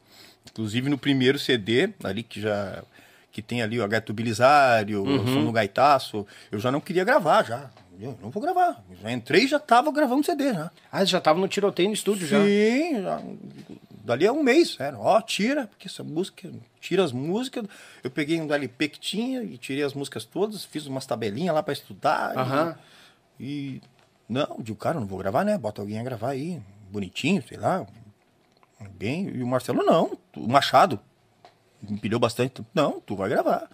[0.52, 2.84] Inclusive no primeiro CD, ali que já
[3.32, 7.44] que tem ali o Gato Bilisário, o som do Gaitaço, eu já não queria gravar
[7.44, 7.70] já.
[8.00, 8.84] Eu não vou gravar.
[8.90, 10.72] Eu já entrei e já tava gravando CD já.
[10.92, 12.44] Ah, já tava no tiroteio no estúdio já.
[12.44, 13.22] Sim, já.
[14.08, 15.00] Dali a um mês, sério.
[15.02, 17.66] Ó, tira, porque essa música, tira as músicas.
[18.02, 21.62] Eu peguei um LP que tinha e tirei as músicas todas, fiz umas tabelinhas lá
[21.62, 22.34] pra estudar.
[23.38, 23.44] e-.
[23.78, 23.82] E,
[24.30, 25.58] não, digo, cara, não vou gravar, né?
[25.58, 27.86] Bota alguém a gravar aí, bonitinho, sei lá.
[28.92, 30.98] Bem, e o Marcelo, não, o Machado
[31.82, 32.66] me pediu bastante.
[32.74, 33.70] Não, tu vai gravar.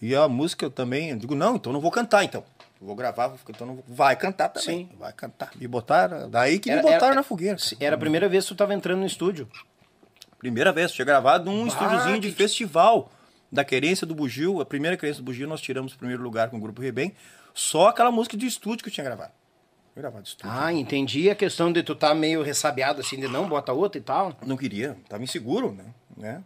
[0.00, 2.42] E a música eu também, eu digo, não, então não vou cantar, então.
[2.84, 4.88] Vou gravar, vou- então não vai cantar também.
[4.90, 4.96] Sim.
[4.98, 5.50] Vai cantar.
[5.54, 7.56] Me botaram, daí que Era- me botaram era- na fogueira.
[7.78, 9.48] Era a primeira vez que tu tava entrando no estúdio.
[10.38, 13.10] Primeira vez, tinha gravado num estúdiozinho de festival
[13.52, 14.60] da Querência do Bugio.
[14.60, 17.14] A primeira Querência do Bugio nós tiramos o primeiro lugar com o Grupo Rebem.
[17.54, 19.30] Só aquela música de estúdio que eu tinha gravado.
[19.94, 20.50] Eu gravado de estúdio.
[20.52, 24.02] Ah, entendi a questão de tu tá meio ressabiado assim, de não, bota outra e
[24.02, 24.34] tal.
[24.44, 25.84] Não queria, tava inseguro, né?
[26.16, 26.42] né?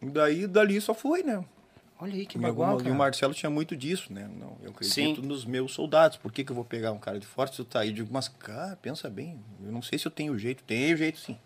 [0.00, 1.44] E daí, dali só foi, né?
[2.00, 4.28] Olha aí que bagual, alguma- e o Marcelo tinha muito disso, né?
[4.38, 5.26] Não, eu acredito Sim.
[5.26, 6.16] nos meus soldados.
[6.16, 7.88] Por que, que eu vou pegar um cara de fora se tu tá aí?
[7.88, 9.38] Eu digo, mas, cara, pensa bem.
[9.62, 10.62] Eu não sei se eu tenho jeito.
[10.64, 11.36] Tenho jeito, sim.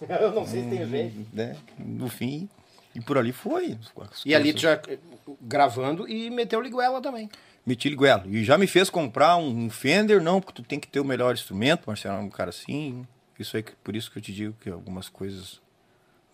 [0.08, 1.26] Eu não sei se tem jeito.
[1.32, 1.56] Né?
[1.78, 2.48] No fim,
[2.94, 3.78] e por ali foi.
[4.26, 4.98] E ali tu já eh,
[5.40, 7.30] gravando e meteu liguela também.
[7.64, 8.28] Meti liguelo.
[8.28, 11.32] E já me fez comprar um, Fender, não, porque tu tem que ter o melhor
[11.32, 13.06] instrumento, Marcelo é um cara assim.
[13.38, 15.60] Isso aí, que- por isso que eu te digo que algumas coisas,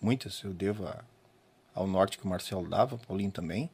[0.00, 1.04] muitas, eu devo a-
[1.74, 3.70] ao norte que o Marcelo dava, Paulinho também.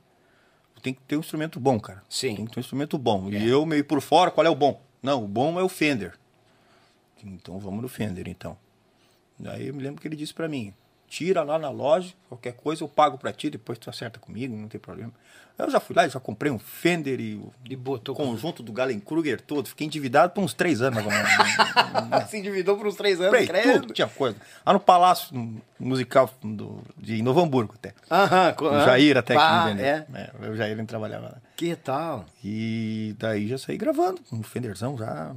[0.83, 2.03] Tem que ter um instrumento bom, cara.
[2.09, 2.37] Sim.
[2.37, 3.29] Tem que ter um instrumento bom.
[3.31, 4.81] E eu meio por fora, qual é o bom?
[5.03, 6.19] Não, o bom é o Fender.
[7.25, 8.57] Então vamos no Fender, então.
[9.39, 10.73] Daí eu me lembro que ele disse pra mim,
[11.09, 14.69] tira lá na loja, qualquer coisa eu pago pra ti, depois tu acerta comigo, não
[14.69, 15.12] tem problema.
[15.59, 18.71] Eu já fui lá já comprei um Fender e o E botou o conjunto do
[18.75, 19.66] Galen Kruger todo.
[19.66, 22.29] Fiquei endividado por uns três anos, mais ou menos.
[22.29, 23.81] Se endividou por uns três anos, Comprei credo.
[23.81, 24.37] tudo, tinha coisa.
[24.66, 25.35] Lá no Palácio
[25.81, 27.95] Musical do, de Novo Hamburgo até.
[28.11, 30.05] Aham, O Jair até que pá, é.
[30.12, 31.37] É, o Jair ele trabalhava lá.
[31.57, 32.27] Que tal?
[32.45, 35.35] E daí já saí gravando, um Fenderzão já.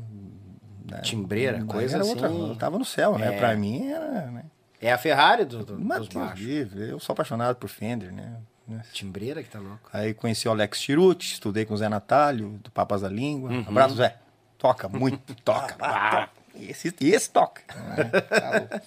[0.92, 1.00] né?
[1.02, 2.10] Timbreira, coisa assim.
[2.10, 3.20] outra, eu tava no céu, É.
[3.20, 3.32] né?
[3.40, 4.44] Pra mim era, né?
[4.82, 6.40] É a Ferrari do, do, dos baixos.
[6.40, 8.38] livre, eu sou apaixonado por Fender, né?
[8.68, 8.84] Né?
[8.94, 9.90] Timbreira que tá louco.
[9.92, 13.50] Aí conheci o Alex Chiruti, estudei com o Zé Natálio, do Papas da Língua.
[13.50, 13.66] Uhum.
[13.68, 14.16] Abraço, Zé.
[14.60, 15.76] Toca muito, toca.
[15.80, 16.30] ah, toca.
[16.56, 17.62] Esse, esse toca.
[17.98, 18.82] É, tá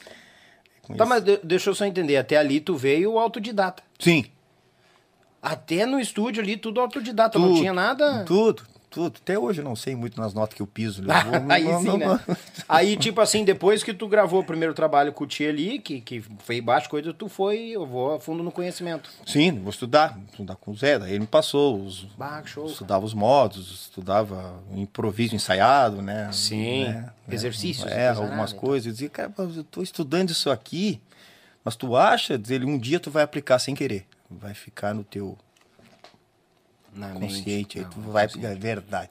[0.96, 2.16] Tá, mas de- deixa eu só entender.
[2.16, 3.82] Até ali tu veio autodidata.
[3.98, 4.24] Sim.
[5.40, 7.38] Até no estúdio ali, tudo autodidata.
[7.38, 8.24] não tudo, tinha nada.
[8.24, 9.16] Tudo, tudo.
[9.22, 11.02] Até hoje eu não sei muito nas notas que eu piso.
[11.02, 11.06] Eu
[11.40, 12.06] vou- Aí não- sim, não- né?
[12.06, 12.36] não-
[12.68, 16.00] Aí, tipo assim, depois que tu gravou o primeiro trabalho com o Tia ali, que,
[16.00, 19.10] que foi baixo coisa, tu foi, eu vou a fundo no conhecimento.
[19.26, 20.18] Sim, vou estudar.
[20.30, 20.98] Estudar com o Zé.
[20.98, 22.04] Daí ele me passou os...
[22.16, 22.72] Bah, show, cara.
[22.72, 26.30] Estudava os modos, estudava o improviso ensaiado, né?
[26.32, 27.10] Sim, Né?
[27.30, 27.90] exercícios.
[27.90, 28.86] É, algumas nada, coisas.
[28.86, 31.00] Eu dizia, cara, eu tô estudando isso aqui,
[31.64, 34.06] mas tu acha, diz ele, um dia tu vai aplicar sem querer.
[34.30, 35.36] Vai ficar no teu
[36.92, 37.20] Na mente.
[37.38, 38.46] consciente, aí Não, tu vai, consciente.
[38.46, 39.10] é verdade.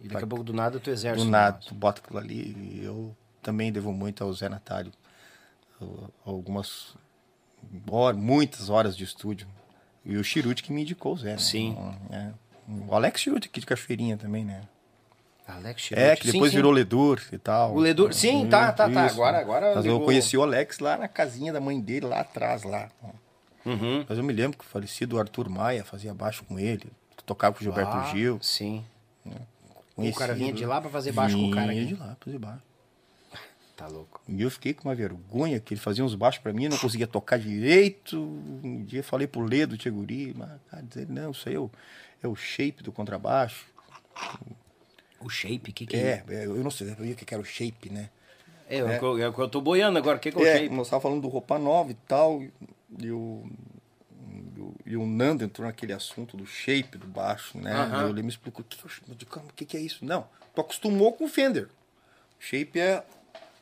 [0.00, 1.24] E daqui a pouco do nada tu exerce.
[1.24, 2.54] Do nada, tu bota aquilo ali.
[2.56, 4.92] E eu também devo muito ao Zé Natálio.
[5.80, 6.94] ao- Algumas,
[7.90, 9.46] hor- muitas horas de estúdio.
[10.04, 11.32] E o Chirute que me indicou o Zé.
[11.32, 11.38] né?
[11.38, 11.76] Sim.
[12.10, 12.30] É.
[12.88, 14.62] O Alex Chirute aqui de Cachoeirinha também, né?
[15.46, 16.20] Alex É, Chirute.
[16.20, 16.56] que Sim, depois sim.
[16.58, 17.74] virou Ledur e tal.
[17.74, 19.06] O Ledur- sim, tá, tá, tá.
[19.06, 19.14] Isso.
[19.14, 20.04] Agora- agora Mas eu ligou.
[20.06, 22.88] conheci o Alex lá na casinha da mãe dele, lá atrás, lá.
[23.64, 24.04] Uhum.
[24.08, 26.90] Mas eu me lembro que o falecido Arthur Maia fazia baixo com ele,
[27.28, 28.38] tocava com o Gilberto Ah, Gil.
[28.42, 28.84] Sim.
[29.26, 29.30] O
[29.94, 30.18] conhecido.
[30.18, 31.94] cara vinha de lá pra fazer baixo com o cara Vinha aqui.
[31.94, 32.62] de lá, fazer baixo.
[33.76, 34.20] Tá louco.
[34.28, 36.78] E eu fiquei com uma vergonha que ele fazia uns baixos pra mim, eu não
[36.78, 38.18] conseguia tocar direito.
[38.64, 41.70] Um dia falei pro Ledo, o Tcheguri, mas cara, dizer, não, isso aí é o,
[42.24, 43.66] é o shape do contrabaixo.
[45.20, 47.40] O shape, o que que É, é, eu não sei, eu ia que que era
[47.40, 48.08] o shape, né?
[48.68, 48.84] É, é.
[48.84, 50.16] o que eu- é o que eu tô boiando agora.
[50.16, 50.68] O que que é o É, shape?
[50.74, 52.42] nós estávamos falando do roupa nova e tal,
[52.98, 53.44] e o,
[54.88, 57.74] e o, Nando entrou naquele assunto do shape do baixo, né?
[58.06, 59.10] E ele me explicou, o que, que, é o shape?
[59.10, 60.02] Eu digo, "Calma, o que, que é isso?
[60.04, 61.68] Não, tu acostumou com o Fender.
[62.38, 63.04] Shape é,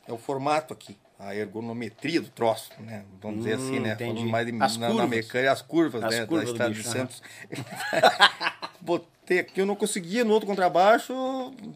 [0.07, 3.03] é o formato aqui, a ergonometria do troço, né?
[3.21, 3.93] Vamos dizer assim, Hum, né?
[3.93, 4.13] entendi.
[4.13, 6.25] Falando mais de, As na, na mecânica, as curvas, As né?
[6.25, 7.21] curvas da Estrada de Santos.
[8.79, 11.13] botei aqui, eu não conseguia, no outro contrabaixo,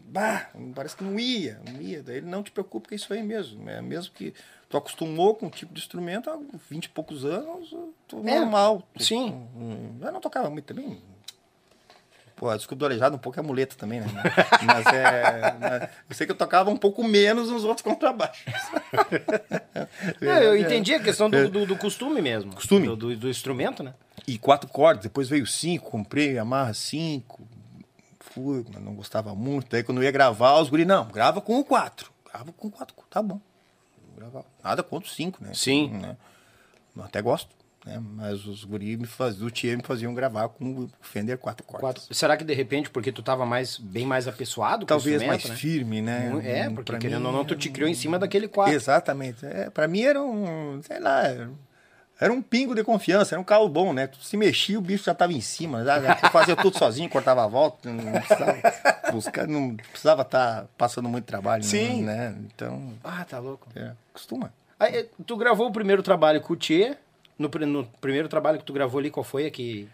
[0.04, 2.02] bah, parece que não ia, não ia.
[2.02, 3.68] Daí ele não te preocupa que é isso aí mesmo.
[3.68, 4.32] É mesmo que
[4.72, 6.38] tu acostumou com o tipo de instrumento há
[6.70, 7.68] 20 e poucos anos,
[8.08, 8.82] tu É, normal.
[8.96, 9.46] Tu- sim.
[9.54, 10.98] Hum, Eu não tocava muito também.
[12.34, 14.06] Pô, desculpa do aleijado, um pouco é muleta também, né?
[14.66, 15.54] Mas é.
[15.60, 18.44] mas eu sei que eu tocava um pouco menos nos outros contrabaixos.
[20.20, 22.52] Não, eu entendi a questão do, do, do costume mesmo.
[22.54, 22.86] Costume.
[22.88, 23.94] Do, do- do instrumento, né?
[24.26, 27.46] E quatro cordas, depois veio cinco, comprei Yamaha cinco,
[28.18, 29.68] fui, mas não gostava muito.
[29.70, 32.10] Daí quando eu ia gravar, os guri, não, grava com o quatro.
[32.28, 33.40] Grava com o quatro, tá bom.
[34.30, 34.44] Grava.
[34.62, 35.50] Nada contra o cinco, né?
[35.54, 35.90] Sim.
[35.90, 36.16] Né?
[36.96, 37.50] Eu até gosto,
[37.84, 38.00] né?
[38.00, 42.02] Mas os guri me faz, do Tia me faziam gravar com o Fender quatro cordas.
[42.02, 42.14] Quatro.
[42.14, 45.44] Será que de repente, porque tu tava mais, bem mais apessoado com Talvez o mais
[45.44, 45.56] né?
[45.56, 46.40] firme, né?
[46.44, 48.74] É, porque Pra querendo mim, ou não, tu te criou em cima daquele quadro.
[48.74, 49.44] Exatamente.
[49.44, 51.22] É, pra mim era um, sei lá,
[52.24, 54.08] era- um pingo de confiança, era um carro bom, né?
[54.20, 57.90] Se mexia, o bicho já tava em cima, já, fazia tudo sozinho, cortava a volta,
[57.92, 58.58] não precisava
[59.12, 62.02] buscar, não precisava estar passando muito trabalho, Sim.
[62.02, 62.34] né?
[62.54, 63.68] Então, Ah, tá louco.
[63.74, 64.52] é, costuma.
[64.78, 66.96] Aí, eh, tu gravou o primeiro trabalho com o Tchê.
[67.38, 69.88] No, no primeiro trabalho que tu gravou ali, qual foi a que.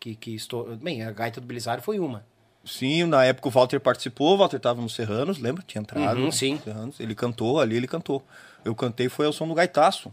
[0.00, 0.76] Que, que estou...
[0.76, 2.24] Bem, a gaita do Belisário foi uma.
[2.64, 5.64] Sim, na época o Walter participou, o Walter tava no Serranos, lembra?
[5.66, 6.18] Tinha entrado.
[6.18, 6.60] Uhum, no sim.
[6.62, 8.22] Serranos, ele cantou, ali ele cantou.
[8.64, 10.12] Eu cantei, foi ao som do gaitaço.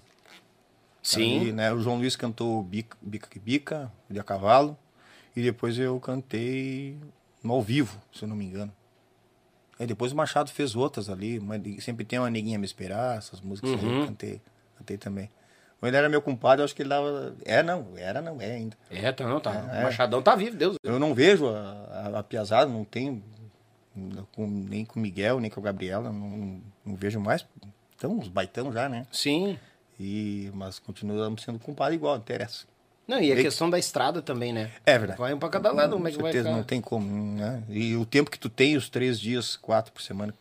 [1.07, 1.39] Sim.
[1.41, 1.71] Ali, né?
[1.73, 4.77] O João Luiz cantou Bica Bica que Bica, de a cavalo.
[5.35, 6.97] E depois eu cantei
[7.43, 8.71] no ao vivo, se eu não me engano.
[9.79, 13.41] Aí depois o Machado fez outras ali, mas sempre tem uma neguinha me esperar, essas
[13.41, 13.99] músicas aí Uhum.
[14.01, 14.41] eu cantei,
[14.77, 15.29] cantei também.
[15.81, 17.35] Mas ele era meu compadre, eu acho que ele dava.
[17.43, 18.77] É, não, era, não, é ainda.
[18.89, 19.53] É, tá, não, tá.
[19.73, 19.81] É.
[19.81, 20.77] O Machadão tá vivo, Deus.
[20.81, 23.21] Eu não vejo a, a, a piazada, não tenho.
[24.33, 27.45] com- nem com o Miguel, nem com a Gabriela, não, não vejo mais.
[27.97, 29.05] Então, os baitão já, né?
[29.11, 29.59] Sim.
[29.99, 32.65] E, mas continuamos sendo compadre igual, não interessa.
[33.07, 34.71] Não, e a E- questão da estrada também, né?
[34.85, 35.19] É verdade.
[35.19, 36.57] Vai um pra cada lado, como é que Com vai certeza, ficar?
[36.57, 37.63] não tem como, né?
[37.69, 40.33] E o tempo que tu tem, os três dias, quatro por semana,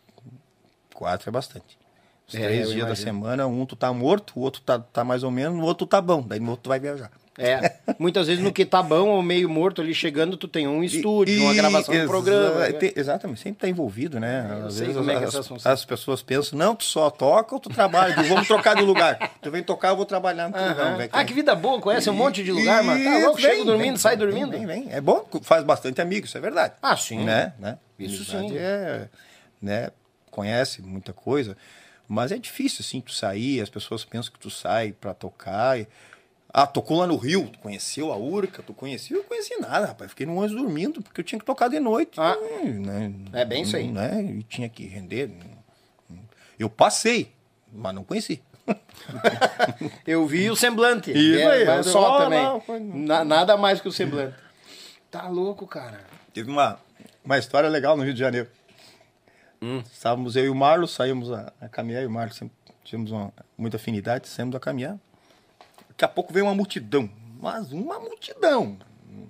[0.93, 1.77] quatro é bastante.
[2.27, 3.05] Os É, três dias da imagino.
[3.05, 6.01] semana, um tu tá morto, o outro tá, tá mais ou menos, o outro tá
[6.01, 7.11] bom, daí no outro tu vai viajar.
[7.37, 10.81] É, muitas vezes no que tá bom ou meio morto ali chegando, tu tem um
[10.81, 12.59] estúdio, uma E- gravação de exa- programa.
[12.59, 12.71] né?
[12.71, 14.47] te- exatamente, sempre tá envolvido, né?
[14.61, 16.85] eu Às sei vezes como é que as, essas funções- as pessoas pensam, não, tu
[16.85, 19.33] só toca ou tu trabalha, vamos trocar de lugar.
[19.41, 20.87] Tu vem tocar, eu vou trabalhar no teu lugar.
[20.87, 20.97] Aham.
[20.97, 23.03] vem Ah, que vida boa, conhece um monte de lugar, mano.
[23.03, 24.51] Tá louco, chega vem, dormindo, vem, sai vem, dormindo.
[24.51, 24.87] Vem, vem.
[24.93, 26.73] É bom, faz bastante amigo, isso é verdade.
[26.81, 27.19] Ah, sim.
[27.25, 27.51] Né?
[27.59, 27.77] né?
[27.99, 28.55] Isso sim.
[28.57, 29.09] É,
[29.61, 29.89] né?
[30.31, 31.57] Conhece muita coisa,
[32.07, 35.77] mas é difícil, assim, tu sair, as pessoas pensam que tu sai pra tocar.
[35.79, 35.85] e-
[36.57, 39.17] Ah, tocou lá no Rio, tu conheceu a Urca, tu conheceu?
[39.17, 40.11] Eu não conheci nada, rapaz.
[40.11, 42.17] Fiquei no ônibus dormindo, porque eu tinha que tocar de noite.
[42.17, 42.37] Ah.
[42.39, 43.11] Hum, né?
[43.33, 43.91] É bem isso aí.
[43.91, 44.23] Né?
[44.23, 45.29] E tinha que render.
[46.57, 47.33] Eu passei,
[47.73, 48.41] mas não conheci.
[50.07, 51.11] Eu vi o semblante.
[51.11, 52.41] Isso é, aí, eu- só também.
[52.41, 54.35] não, foi- Na- nada mais que o semblante.
[55.11, 55.99] Tá louco, cara.
[56.33, 56.79] Teve uma,
[57.23, 58.49] uma história legal no Rio de Janeiro.
[59.61, 59.83] Hum.
[59.91, 63.31] Estávamos eu e o Marlos, saímos a, a caminhar, e o Marlos sempre tínhamos uma,
[63.57, 64.97] muita afinidade, saímos a caminhar.
[65.95, 68.77] Daqui a pouco veio uma multidão, mas uma multidão.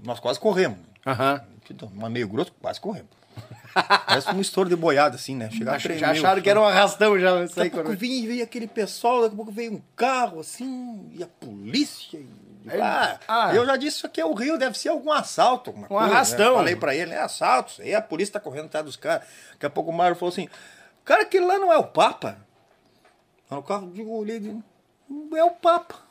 [0.03, 0.79] Nós quase corremos.
[1.05, 1.41] Aham.
[1.51, 3.09] Multidão, Uma meio grosso, quase corremos.
[4.07, 5.49] Parece um estouro de boiada, assim, né?
[5.51, 7.35] Chegava a Já acharam que era um arrastão já.
[7.45, 7.97] Daqui a pouco quando...
[7.97, 12.17] veio, veio aquele pessoal, daqui a pouco veio um carro, assim, e a polícia.
[12.17, 13.53] e- Aí- Ah, ah.
[13.55, 15.69] eu já disse isso aqui é o Rio, deve ser algum assalto.
[15.69, 16.13] Um coisa, né?
[16.13, 16.55] arrastão.
[16.55, 19.27] Falei pra ele, é assalto, isso aí a polícia tá correndo atrás dos caras.
[19.51, 20.47] Daqui a pouco o Mário falou assim,
[21.03, 22.37] cara, aquele lá não é o Papa?
[23.51, 26.04] Aí o carro, eu olhei e é o Papa.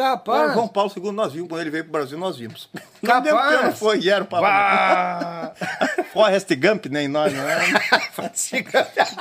[0.00, 0.54] Capaz.
[0.54, 2.70] João Paulo II, nós vimos, quando ele veio pro Brasil, nós vimos.
[3.04, 3.62] Capaz.
[3.62, 4.42] Não foi, e era o Papa.
[4.42, 5.52] Bah!
[6.10, 7.58] Forrest Gump, nem nós, não é?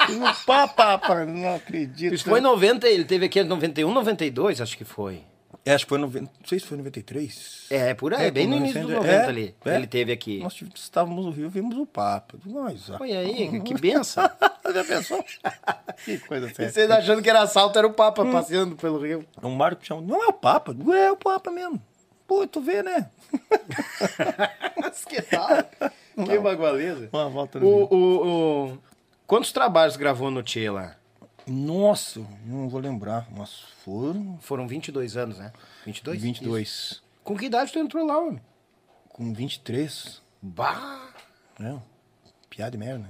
[0.07, 2.13] O Papa, não acredito.
[2.13, 5.21] Isso foi em 90, ele teve aqui em 91, 92, acho que foi.
[5.65, 7.67] É, acho que foi 90, não sei se foi em 93.
[7.69, 9.55] É, por aí, bem no início dos nós 90 é, ali.
[9.65, 9.75] é.
[9.75, 10.39] Ele teve aqui.
[10.39, 12.37] Nós estávamos no Rio, vimos o Papa.
[12.45, 12.89] Nós.
[12.89, 14.23] Olha aí, que benção.
[14.73, 15.23] Já pensou?
[16.05, 16.71] que coisa E séria.
[16.71, 19.25] vocês achando que era assalto, era o Papa passeando pelo Rio.
[19.41, 21.81] O Marco chama, não é o Papa, não é o Papa mesmo.
[22.25, 23.10] Pô, tu vê, né?
[24.81, 25.47] Mas que tal?
[26.25, 27.10] Que bagualeza.
[27.12, 28.77] Uma volta no O, o, o...
[29.25, 30.95] Quantos trabalhos gravou no Tchê lá?
[31.50, 33.52] Nossa, não vou lembrar, mas
[33.83, 35.52] foram Foram 22 anos, né?
[35.85, 36.21] 22?
[36.21, 36.67] 22.
[36.67, 37.04] Isso.
[37.23, 38.41] Com que idade tu entrou lá, homem?
[39.10, 41.10] Com 23, Bah!
[41.60, 41.81] né?
[42.50, 43.10] Piada de merda, né?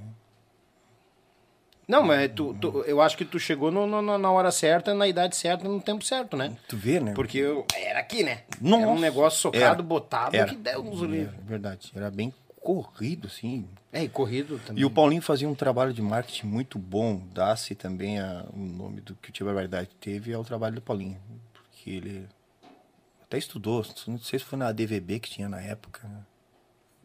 [1.87, 5.07] Não, mas tu, tu- eu acho que tu chegou no- no- na hora certa, na
[5.07, 6.55] idade certa, no tempo certo, né?
[6.67, 7.13] Tu vê, né?
[7.15, 8.43] Porque eu, era aqui, né?
[8.61, 10.47] Nossa, era um negócio socado, era, botado, era.
[10.49, 11.35] que deu nos livros.
[11.39, 12.31] É verdade, era bem
[12.61, 13.67] corrido, assim.
[13.91, 14.81] É, e corrido também.
[14.81, 17.21] E o Paulinho fazia um trabalho de marketing muito bom.
[17.33, 21.19] Dá-se também a- o nome do que o Tio Barbaridade teve ao trabalho do Paulinho.
[21.53, 22.27] Porque ele
[23.23, 26.07] até estudou, não sei se foi na DVB que tinha na época.
[26.07, 26.23] né?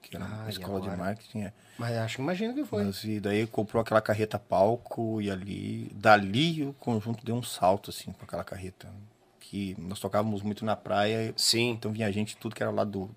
[0.03, 1.45] que era Ah, uma escola de marketing.
[1.45, 1.53] é.
[1.79, 2.85] Mas acho que imagino que foi.
[2.85, 7.89] Mas, e daí comprou aquela carreta palco e ali, dali o conjunto deu um salto
[7.89, 8.93] assim com aquela carreta.
[9.41, 13.09] Que nós tocávamos muito na praia, Sim, então vinha gente tudo que era lá do,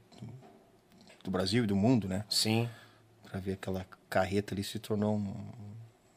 [1.27, 2.23] do Brasil e do mundo, né?
[2.29, 2.67] sim.
[3.29, 5.33] Pra ver aquela carreta ali se tornou um-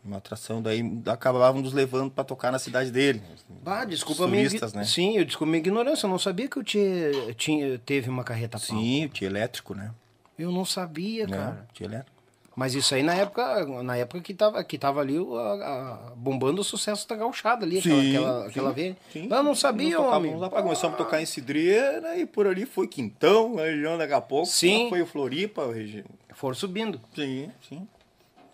[0.05, 0.63] uma atração.
[0.63, 3.21] Daí acabavam nos levando pra tocar na cidade dele.
[3.67, 4.85] Ah, desculpa a minha né?
[4.85, 6.07] Sim, eu desculpa a minha ignorância.
[6.07, 8.67] Eu não sabia que eu tinha, tinha, teve uma carreta pau.
[8.69, 9.91] Sim, tinha elétrico, né?
[10.39, 11.37] Eu não sabia, Né?
[11.37, 11.67] cara.
[11.75, 12.20] Tinha elétrico.
[12.61, 16.61] Mas isso aí na época, na época que tava, que tava ali a- a- bombando
[16.61, 18.97] o sucesso da gauchada ali, aquela, Sim, aquela, sim, aquela vez.
[19.11, 19.29] sim.
[19.31, 20.37] Eu não sabia, Nós homem.
[20.37, 24.13] lá pra- começamos a tocar em Cidreira e por ali foi Quintão, a região daqui
[24.13, 24.45] a pouco.
[24.45, 24.91] Sim.
[24.91, 26.05] Foi o Floripa, a região.
[26.35, 27.01] Foram subindo.
[27.15, 27.89] Sim, sim.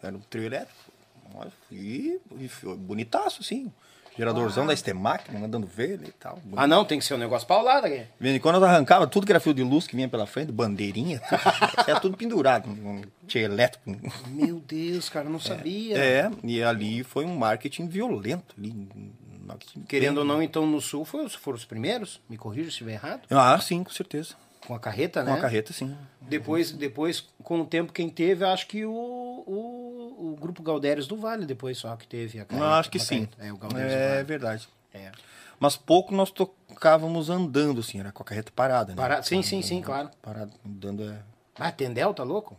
[0.00, 0.72] Era um trio elétrico.
[1.72, 3.72] E, e foi bonitaço, sim.
[4.16, 6.38] Geradorzão da Estemac, mandando ver e tal.
[6.56, 8.02] Ah, não, tem que ser um negócio paulado aqui.
[8.20, 11.20] E quando nós arrancava tudo que era fio de luz que vinha pela frente, bandeirinha,
[11.20, 11.40] tudo,
[11.86, 12.68] era tudo pendurado.
[13.26, 13.94] Tinha elétrico.
[14.28, 15.98] Meu Deus, cara, eu não sabia.
[15.98, 18.54] É, e ali foi um marketing violento.
[18.58, 18.88] Ali,
[19.88, 22.20] Querendo ou bem- não, então no sul foi, foram os primeiros?
[22.28, 23.20] Me corrija se estiver errado.
[23.30, 24.34] Ah, sim, com certeza.
[24.66, 25.38] Com a carreta, Com né?
[25.38, 25.96] a carreta, sim.
[26.20, 31.16] Depois, depois, com o tempo, quem teve, acho que o, o, o grupo Galdérios do
[31.16, 32.68] Vale, depois só que teve a carreta.
[32.70, 33.26] Acho que sim.
[33.26, 33.46] carreta.
[33.46, 34.24] É, o Galdérios do É Vale.
[34.24, 34.68] verdade.
[34.92, 35.12] É.
[35.60, 38.96] Mas pouco nós tocávamos andando, assim, era com a carreta parada, né?
[38.96, 40.10] Para- Sim, sim, sim, claro.
[40.20, 41.18] Parado, andando é.
[41.58, 42.54] Ah, Tendel, tá louco?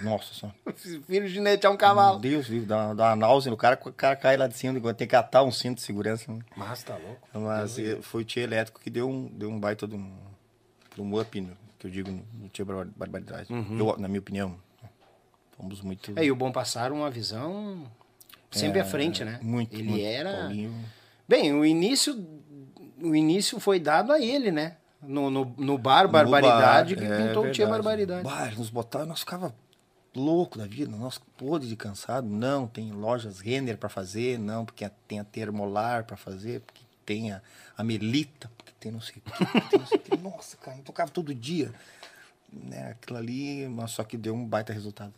[0.00, 0.56] Nossa senhora.
[1.06, 2.18] Filho de Nete é um Meu cavalo.
[2.18, 2.66] Deus, viu?
[2.66, 5.44] Dá, dá uma náusea no cara, o cara cai lá de cima, tem que catar
[5.44, 6.32] um cinto de segurança.
[6.32, 6.40] né?
[6.56, 7.28] Mas tá louco.
[7.32, 10.12] Mas eh, foi o Tia Elétrico que deu um, deu um baita de um,
[11.00, 13.48] um up, no, que eu digo, no, Bar- Barbaridade.
[13.50, 14.56] Eu, na minha opinião,
[15.56, 16.08] fomos muito.
[16.12, 16.18] Uhum.
[16.18, 17.86] É, e o Bom Passar, uma visão
[18.50, 19.38] sempre à frente, né?
[19.40, 20.04] É, Muito, Ele muito.
[20.04, 20.32] era...
[20.32, 20.74] Paulinho.
[21.28, 22.26] Bem, o início,
[23.00, 24.76] o início foi dado a ele, né?
[25.00, 27.66] No, no, no bar Barbaridade, No que bar, é pintou o Tia.
[27.66, 28.28] Barbaridade.
[28.46, 29.54] Eles nos botavam, nós ficava
[30.14, 32.28] louco da vida, nós podre de cansado.
[32.28, 37.32] Não, tem lojas Renner para fazer, não, porque tem a Termolar para fazer, porque tem
[37.32, 37.40] a,
[37.76, 38.50] a Melita,
[38.82, 39.30] tem não sei o que,
[39.70, 40.16] tem não sei o que.
[40.16, 41.72] Nossa, cara, eu tocava todo dia.
[42.52, 45.14] Né, aquilo ali, mas só que deu um baita resultado.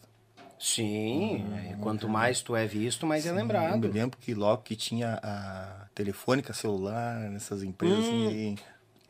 [0.58, 3.88] Sim, é, quanto mais tu é visto, mais é Eu me lembrado.
[3.90, 8.56] lembro que logo que tinha a telefônica celular nessas empresas, assim,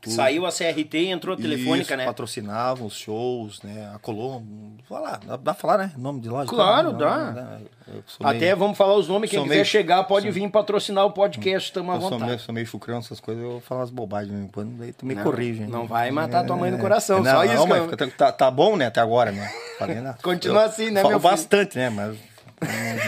[0.04, 0.14] tudo.
[0.14, 2.04] Saiu a CRT e entrou a telefônica, Isso, né?
[2.04, 3.90] patrocinavam os shows, né?
[3.94, 4.74] A Colombo.
[4.90, 5.92] Lá, dá, pra falar, né?
[5.96, 6.48] Nome de loja?
[6.48, 7.16] Claro, Não, dá.
[7.32, 10.32] não, não, sou Até meio- vamos falar os nomes, quem quiser meio- chegar pode sou-
[10.32, 12.28] vir patrocinar o podcast, estamos à Eu sou vontade.
[12.30, 15.22] meio, sou meio chucrão, essas coisas, eu falo umas bobagens quando, daí tu me Não,
[15.24, 15.66] corrige.
[15.66, 18.06] não vai matar tua mãe no coração, não, só isso Não, que mas eu- fica-
[18.08, 19.50] tá, tá bom, né, até agora, né?
[19.78, 20.18] Falei nada.
[20.22, 21.30] Continua Eu assim, né, falo meu filho?
[21.32, 22.16] bastante, né, mas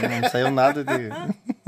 [0.02, 1.10] não, não saiu nada de...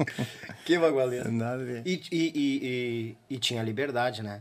[0.65, 1.31] Que bagualeiro.
[1.33, 1.83] nada de...
[1.91, 4.41] E, e, e, e, e tinha liberdade, né?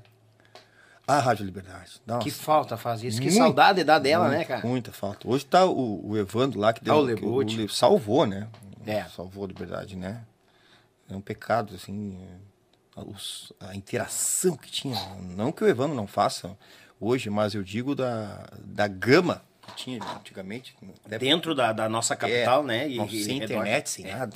[1.07, 2.01] A Rádio Liberdade.
[2.05, 2.21] Nossa.
[2.21, 3.17] Que falta faz isso.
[3.21, 4.67] Que Muito, saudade dá dela, né, Muito, cara?
[4.67, 5.25] Muita falta.
[5.27, 6.93] Hoje tá o, o Evandro lá que deu.
[6.93, 7.41] Ah, o.
[7.41, 8.47] Le- salvou, né?
[8.85, 9.03] É.
[9.05, 10.23] Salvou a liberdade, né?
[11.09, 12.17] É um pecado, assim.
[12.97, 14.97] é, os- a interação que tinha.
[15.21, 16.57] Não que o Evandro não faça
[16.99, 20.75] hoje, mas eu digo da, da gama que tinha antigamente.
[21.19, 22.89] Dentro da, da nossa capital, né?
[22.89, 23.53] E, não, e sem redor.
[23.61, 24.35] internet, sem É, nada.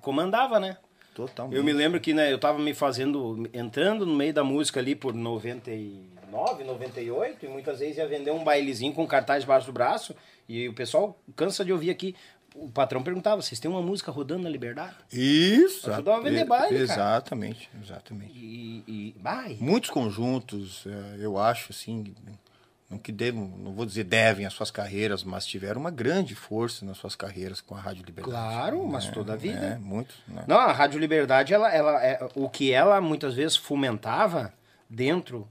[0.00, 0.76] Comandava, né?
[1.18, 1.52] Total.
[1.52, 4.94] Eu me lembro que né, eu tava me fazendo, entrando no meio da música ali
[4.94, 10.14] por 99, 98, e muitas vezes ia vender um bailezinho com cartaz debaixo do braço,
[10.48, 12.14] e o pessoal cansa de ouvir aqui.
[12.54, 14.94] O patrão perguntava: vocês têm uma música rodando na liberdade?
[15.12, 15.90] Isso.
[15.90, 16.82] Ajudava a vender baile, cara.
[16.82, 18.38] Exatamente, exatamente.
[18.38, 18.84] E.
[18.86, 22.14] e muitos conjuntos, eh, eu acho, assim,
[22.90, 26.86] não que devem, não vou dizer devem as suas carreiras, mas tiveram uma grande força
[26.86, 28.30] nas suas carreiras com a Rádio Liberdade.
[28.30, 29.58] Claro, mas toda a vida.
[29.58, 30.44] É, muitos, né?
[30.46, 34.54] Não, a Rádio Liberdade, ela, ela, é, o que ela muitas vezes fomentava
[34.88, 35.46] dentro,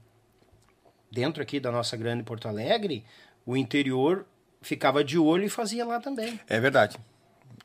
[1.12, 3.04] dentro aqui da nossa grande Porto Alegre,
[3.46, 4.26] o interior
[4.60, 6.40] ficava de olho e fazia lá também.
[6.48, 6.98] É verdade.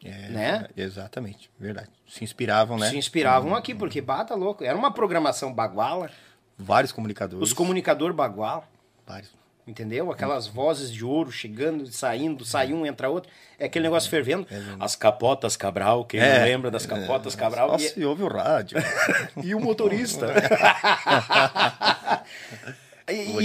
[0.04, 0.68] É, Né?
[0.78, 1.90] Exatamente, verdade.
[2.08, 2.90] Se inspiravam, né?
[2.90, 4.64] Se inspiravam aqui, porque bata louco.
[4.64, 6.12] Era uma programação baguala,
[6.56, 7.42] Vários comunicadores.
[7.42, 8.68] os comunicador bagual,
[9.08, 9.43] Vários.
[9.68, 10.12] Entendeu?
[10.12, 13.32] Aquelas vozes de ouro chegando, saindo, sai um, entra outro.
[13.60, 14.46] É aquele negócio fervendo.
[14.80, 17.70] As capotas Cabral, quem não lembra das capotas Cabral?
[17.70, 18.78] Só E- se ouve o rádio.
[19.44, 20.28] E o motorista.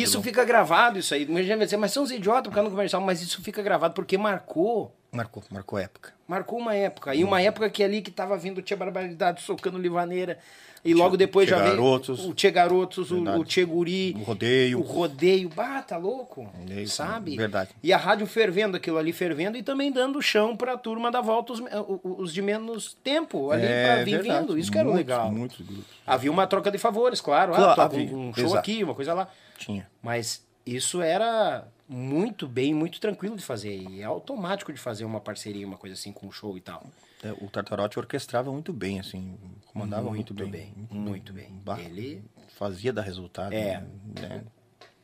[0.02, 1.24] Isso fica gravado, isso aí.
[1.24, 4.16] Vai dizer, mas são os idiotas por causa do comercial, mas isso fica gravado porque
[4.18, 4.94] marcou.
[5.12, 6.12] marcou, marcou época.
[6.26, 7.14] Marcou uma época.
[7.14, 10.38] E uma época que ali que tava vindo o Tia Barbaridade socando Livaneira.
[10.84, 12.24] E logo depois Tia já veio Garotos.
[12.24, 13.40] o Tia Garotos, o, Verdade.
[13.40, 14.14] o Tia Guri.
[14.16, 14.78] O rodeio.
[14.78, 15.48] O rodeio.
[15.48, 16.44] Bah, tá louco.
[16.44, 17.36] Rodeio, sabe?
[17.36, 17.70] verdade.
[17.82, 21.52] E a rádio fervendo, aquilo ali fervendo e também dando chão pra turma dar volta,
[21.52, 21.60] os,
[22.04, 24.40] os de menos tempo ali É pra vir verdade.
[24.46, 24.58] vindo.
[24.58, 25.32] Isso que era o Muitos, legal.
[25.32, 25.84] Muitos grupos.
[26.06, 27.54] Havia uma troca de favores, claro.
[27.54, 28.08] Claro, ah, havia.
[28.14, 28.58] um, um show Exato.
[28.58, 29.28] aqui, uma coisa lá.
[29.58, 29.86] Tinha.
[30.02, 33.76] Mas isso era muito bem, muito tranquilo de fazer.
[33.76, 36.84] E é automático de fazer uma parceria, uma coisa assim, com um show e tal.
[37.22, 39.36] É, o Tartarotti orquestrava muito bem, assim,
[39.66, 40.72] comandava muito, Muito bem.
[40.88, 41.48] bem, muito bem.
[41.64, 42.22] Bah, Ele-
[42.56, 43.52] fazia dar resultado.
[43.52, 43.82] É.
[44.20, 44.44] Né?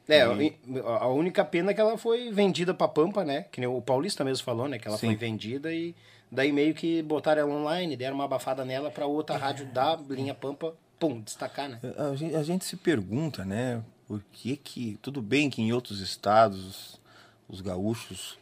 [0.07, 3.47] É, a única pena é que ela foi vendida pra Pampa, né?
[3.51, 4.79] Que nem o Paulista mesmo falou, né?
[4.79, 5.07] Que ela Sim.
[5.07, 5.95] foi vendida e
[6.31, 10.35] daí meio que botaram ela online, deram uma abafada nela pra outra rádio da linha
[10.35, 11.81] Pampa, pum, destacar, né?
[11.97, 14.99] A gente, a gente se pergunta, né, por que que...
[15.03, 17.01] Tudo bem que em outros estados,
[17.49, 18.39] os gaúchos,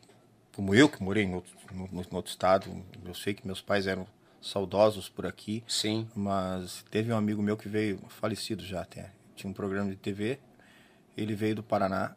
[0.54, 3.86] como eu que morei em outro, no, no- outro estado, eu sei que meus pais
[3.86, 4.06] eram
[4.40, 6.08] saudosos por aqui, Sim.
[6.14, 10.38] mas teve um amigo meu que veio, falecido já até, tinha um programa de TV,
[11.16, 12.16] ele veio do Paraná,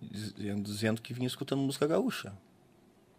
[0.00, 2.36] dizendo, dizendo que vinha escutando música gaúcha.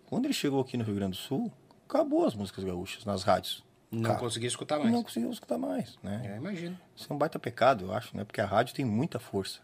[0.05, 1.51] Quando ele chegou aqui no Rio Grande do Sul,
[1.89, 3.63] acabou as músicas gaúchas nas rádios.
[3.91, 4.91] Não Cara, consegui escutar mais.
[4.91, 6.21] não conseguiu escutar mais, né?
[6.29, 6.77] Eu imagino.
[6.95, 8.25] Isso é um baita pecado, eu acho, né?
[8.25, 9.59] Porque a rádio tem muita força.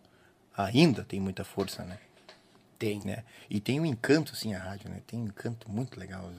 [0.55, 1.97] Ainda tem muita força, né?
[2.79, 3.01] Tem.
[3.03, 3.23] né?
[3.49, 5.01] E tem um encanto, assim, a rádio, né?
[5.05, 6.29] Tem um encanto muito legal.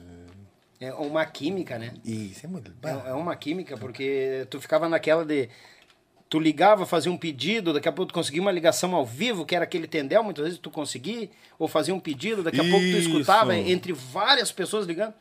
[0.79, 1.93] É uma química, né?
[2.03, 2.71] Isso é muito...
[2.83, 5.49] É, é uma química, porque tu ficava naquela de.
[6.27, 9.55] Tu ligava, fazia um pedido, daqui a pouco tu conseguia uma ligação ao vivo, que
[9.55, 12.85] era aquele tendel, muitas vezes tu conseguia, ou fazia um pedido, daqui a pouco tu
[12.85, 13.09] Isso.
[13.09, 15.13] escutava entre várias pessoas ligando.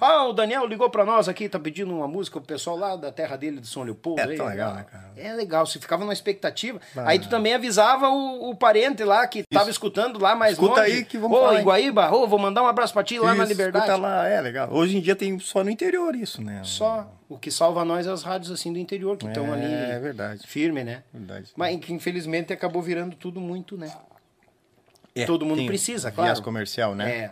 [0.00, 3.10] Ah, o Daniel ligou pra nós aqui, tá pedindo uma música, o pessoal lá da
[3.12, 4.20] terra dele, de São Leopoldo.
[4.20, 5.12] É aí, tão legal, né, cara?
[5.16, 6.80] É legal, você ficava numa expectativa.
[6.96, 7.04] Ah.
[7.10, 10.92] Aí tu também avisava o, o parente lá que tava escutando lá mais Escuta longe.
[10.92, 11.60] aí que vamos Ô, falar?
[11.60, 13.86] Iguaíba, ô, vou mandar um abraço pra ti lá na Isso, Liberdade.
[13.86, 14.68] escuta lá, é legal.
[14.72, 16.60] Hoje em dia tem só no interior isso, né?
[16.64, 17.10] Só.
[17.28, 20.46] O que salva nós é as rádios assim do interior, que estão ali É verdade.
[20.46, 21.02] firme, né?
[21.12, 21.50] Verdade.
[21.54, 23.92] Mas que infelizmente acabou virando tudo muito, né?
[25.14, 26.42] É, todo mundo tem precisa, viés claro.
[26.42, 27.10] comercial, né?
[27.10, 27.30] É.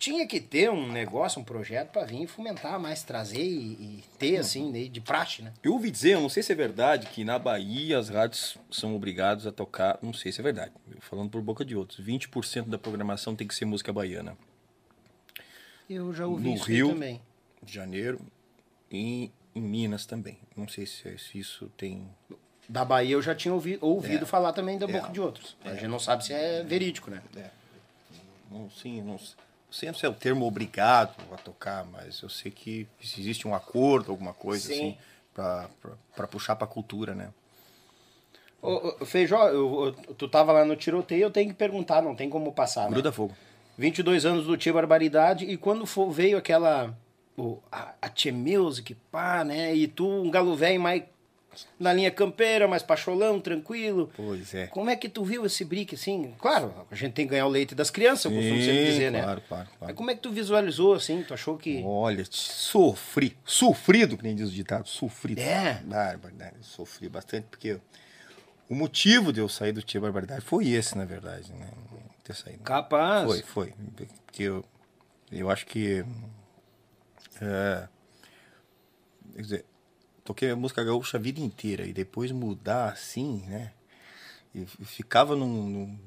[0.00, 4.38] Tinha que ter um negócio, um projeto pra vir fomentar mais, trazer e, e ter
[4.38, 5.52] assim, né, de praxe, né?
[5.62, 8.96] Eu ouvi dizer, eu não sei se é verdade, que na Bahia as rádios são
[8.96, 12.78] obrigados a tocar, não sei se é verdade, falando por boca de outros, 20% da
[12.78, 14.38] programação tem que ser música baiana.
[15.88, 16.88] Eu já ouvi No isso Rio.
[16.88, 17.20] também.
[17.62, 18.18] De janeiro
[18.90, 20.38] e em Minas também.
[20.56, 22.08] Não sei se, se isso tem...
[22.66, 24.26] Da Bahia eu já tinha ouvi, ouvido É.
[24.26, 25.10] falar também da boca É.
[25.12, 25.56] de outros.
[25.62, 27.22] A gente não sabe se é verídico, né?
[28.50, 29.36] Não, sim, não sei
[29.70, 34.32] se é o termo obrigado a tocar, mas eu sei que existe um acordo, alguma
[34.34, 34.96] coisa Sim.
[35.34, 35.68] assim,
[36.14, 37.30] pra puxar pra cultura, né?
[38.62, 42.14] Ô, ô, Feijó, eu- eu- tu tava lá no tiroteio, eu tenho que perguntar, não
[42.14, 42.84] tem como passar.
[42.84, 42.90] né?
[42.90, 43.34] Gruda fogo.
[43.78, 46.94] 22 anos do Tia Barbaridade, e quando for, veio aquela.
[47.38, 49.74] O, a, a Tia Music, pá, né?
[49.74, 51.04] E tu, um galo velho mais
[51.78, 54.10] na linha campeira, mais pacholão, tranquilo.
[54.16, 54.66] Pois é.
[54.68, 56.34] Como é que tu viu esse brick assim?
[56.38, 59.22] Claro, a gente tem que ganhar o leite das crianças, eu costumo sempre dizer, né?
[59.22, 59.78] claro, claro, claro.
[59.80, 61.22] Mas como é que tu visualizou assim?
[61.22, 61.82] Tu achou que.
[61.84, 63.36] Olha, sofri.
[63.44, 64.88] Sofrido, que nem diz o ditado.
[64.88, 65.38] Sofrido.
[65.40, 65.80] É?
[65.84, 66.56] Barbaridade.
[66.62, 67.78] Sofri bastante, porque
[68.68, 71.68] o motivo de eu sair do Tia Barbaridade foi esse, na verdade, né?
[72.22, 72.62] Ter saído.
[72.62, 73.24] Capaz.
[73.24, 73.74] Foi, foi.
[74.24, 74.64] Porque eu,
[75.32, 76.04] eu acho que.
[77.42, 77.88] É,
[79.34, 79.64] quer dizer,
[80.30, 83.72] toquei a música gaúcha a vida inteira e depois mudar assim, né?
[84.54, 85.68] E ficava num.
[85.68, 85.98] num-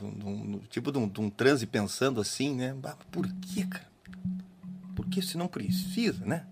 [0.00, 2.76] num- num- tipo de um, de um transe pensando assim, né?
[3.10, 3.88] Por que, cara?
[4.94, 6.46] Porque se não precisa, né?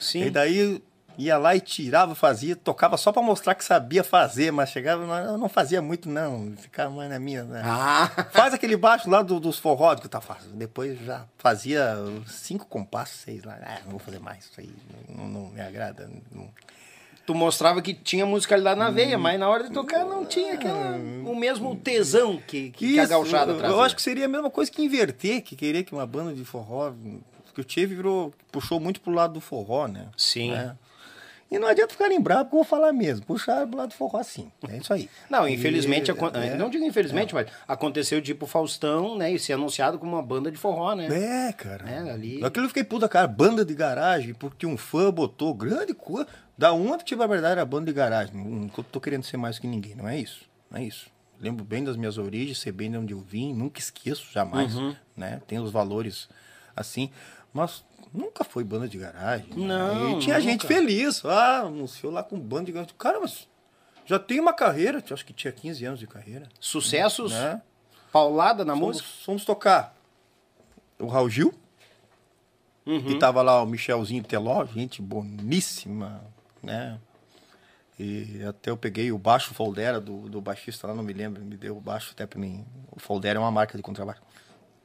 [0.00, 0.24] Sim.
[0.24, 0.82] E daí
[1.24, 5.38] ia lá e tirava, fazia, tocava só pra mostrar que sabia fazer, mas chegava, eu
[5.38, 7.62] não fazia muito não, ficava mais na minha, né?
[7.64, 8.08] Ah!
[8.32, 10.54] Faz aquele baixo lá do- dos forró que tá fazendo.
[10.56, 11.94] Depois já fazia
[12.26, 13.58] cinco compassos, seis lá.
[13.62, 14.70] Ah, não vou fazer mais, isso aí
[15.08, 16.10] não, não me agrada.
[16.32, 16.48] não-
[17.26, 20.96] Tu mostrava que tinha musicalidade na veia, mas na hora de tocar não tinha aquela,
[20.96, 23.76] o mesmo tesão que, que, que a Isso, gauchada eu, trazia.
[23.76, 26.44] eu acho que seria a mesma coisa que inverter, que querer que uma banda de
[26.44, 26.92] forró.
[27.44, 30.06] Porque o Tchê virou, puxou muito pro lado do forró, né?
[30.16, 30.50] Sim.
[30.52, 30.74] Né?
[31.50, 33.26] E não adianta ficarem bravos, porque eu vou falar mesmo.
[33.26, 34.52] Puxar pro lado do forró sim.
[34.68, 35.10] É isso aí.
[35.28, 39.54] Não, infelizmente, E, acon- é, não digo infelizmente, mas aconteceu tipo Faustão, né, e ser
[39.54, 41.08] anunciado como uma banda de forró, né?
[41.48, 41.90] É, cara.
[41.90, 43.26] É, ali- Aquilo eu fiquei puta, cara.
[43.26, 46.28] Banda de garagem, porque um fã botou grande coisa.
[46.56, 48.34] Da onde tive a verdade era banda de garagem.
[48.36, 50.42] Não tô- querendo ser mais que ninguém, não é isso.
[50.70, 51.08] Não é isso.
[51.40, 54.76] Lembro bem das minhas origens, sei bem de onde eu vim, nunca esqueço, jamais.
[54.76, 54.94] Uhum.
[55.16, 55.40] Né?
[55.48, 56.28] Tem os valores
[56.76, 57.10] assim.
[57.52, 57.82] Mas
[58.12, 59.46] nunca foi banda de garagem.
[59.56, 60.50] Não, E tinha nunca.
[60.50, 61.24] gente feliz.
[61.24, 62.94] Ah, anunciou lá com banda de garagem.
[62.98, 63.48] Cara, mas
[64.04, 65.02] já tem uma carreira.
[65.10, 66.48] Acho que tinha 15 anos de carreira.
[66.60, 67.60] Sucessos, Né?
[68.12, 69.08] paulada na Fomos, música.
[69.24, 69.96] fomos tocar
[70.98, 71.54] o Raul Gil.
[72.86, 73.10] Uhum.
[73.10, 76.22] E tava lá o Michelzinho Teló, gente boníssima,
[76.62, 76.98] né?
[77.98, 81.56] E até eu peguei o baixo Foldera do, do baixista lá, não me lembro, me
[81.56, 82.64] deu o baixo até pra mim.
[82.90, 84.22] O Foldera é uma marca de contrabaixo.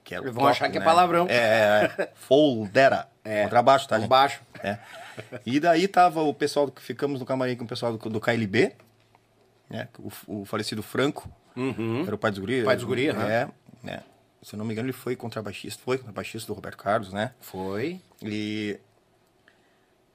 [0.05, 0.85] Que o Vão achar que é né?
[0.85, 1.27] palavrão.
[1.29, 3.07] É, é, Foldera.
[3.27, 4.07] É, Contrabaixo, tá, gente?
[4.07, 4.39] baixo.
[4.63, 4.77] É.
[5.47, 8.71] E daí tava o pessoal que ficamos no camarim com o pessoal do, do KLB.
[9.67, 9.87] né?
[9.97, 12.03] O, o falecido Franco Uhum.
[12.05, 12.63] era o pai dos guri.
[12.63, 13.27] Pai dos guri, aham.
[13.27, 13.47] É,
[13.81, 14.03] né?
[14.43, 17.31] Se eu não me engano, ele foi contrabaixista, foi contrabaixista do Roberto Carlos, né?
[17.39, 17.99] Foi.
[18.21, 18.79] E,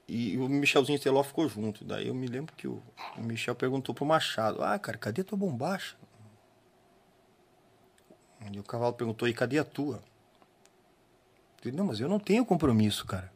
[0.06, 1.84] e o Michelzinho Teló ficou junto.
[1.84, 2.80] Daí eu me lembro que o,
[3.16, 5.96] Michel perguntou pro Machado: Ah, cara, cadê tua bombacha?
[8.52, 9.96] E o cavalo perguntou: E cadê a tua?
[11.62, 13.30] Eu disse, não, mas eu não tenho compromisso, cara.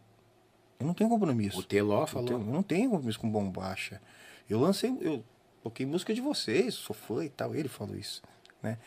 [0.81, 1.59] Eu não tenho compromisso.
[1.59, 2.27] O Teló Eu, falou.
[2.29, 4.01] tenho- eu não tenho compromisso com bombacha.
[4.49, 5.23] Eu lancei, eu
[5.63, 7.55] toquei música de vocês, sou fã e tal.
[7.55, 8.23] Ele falou isso,
[8.63, 8.79] né?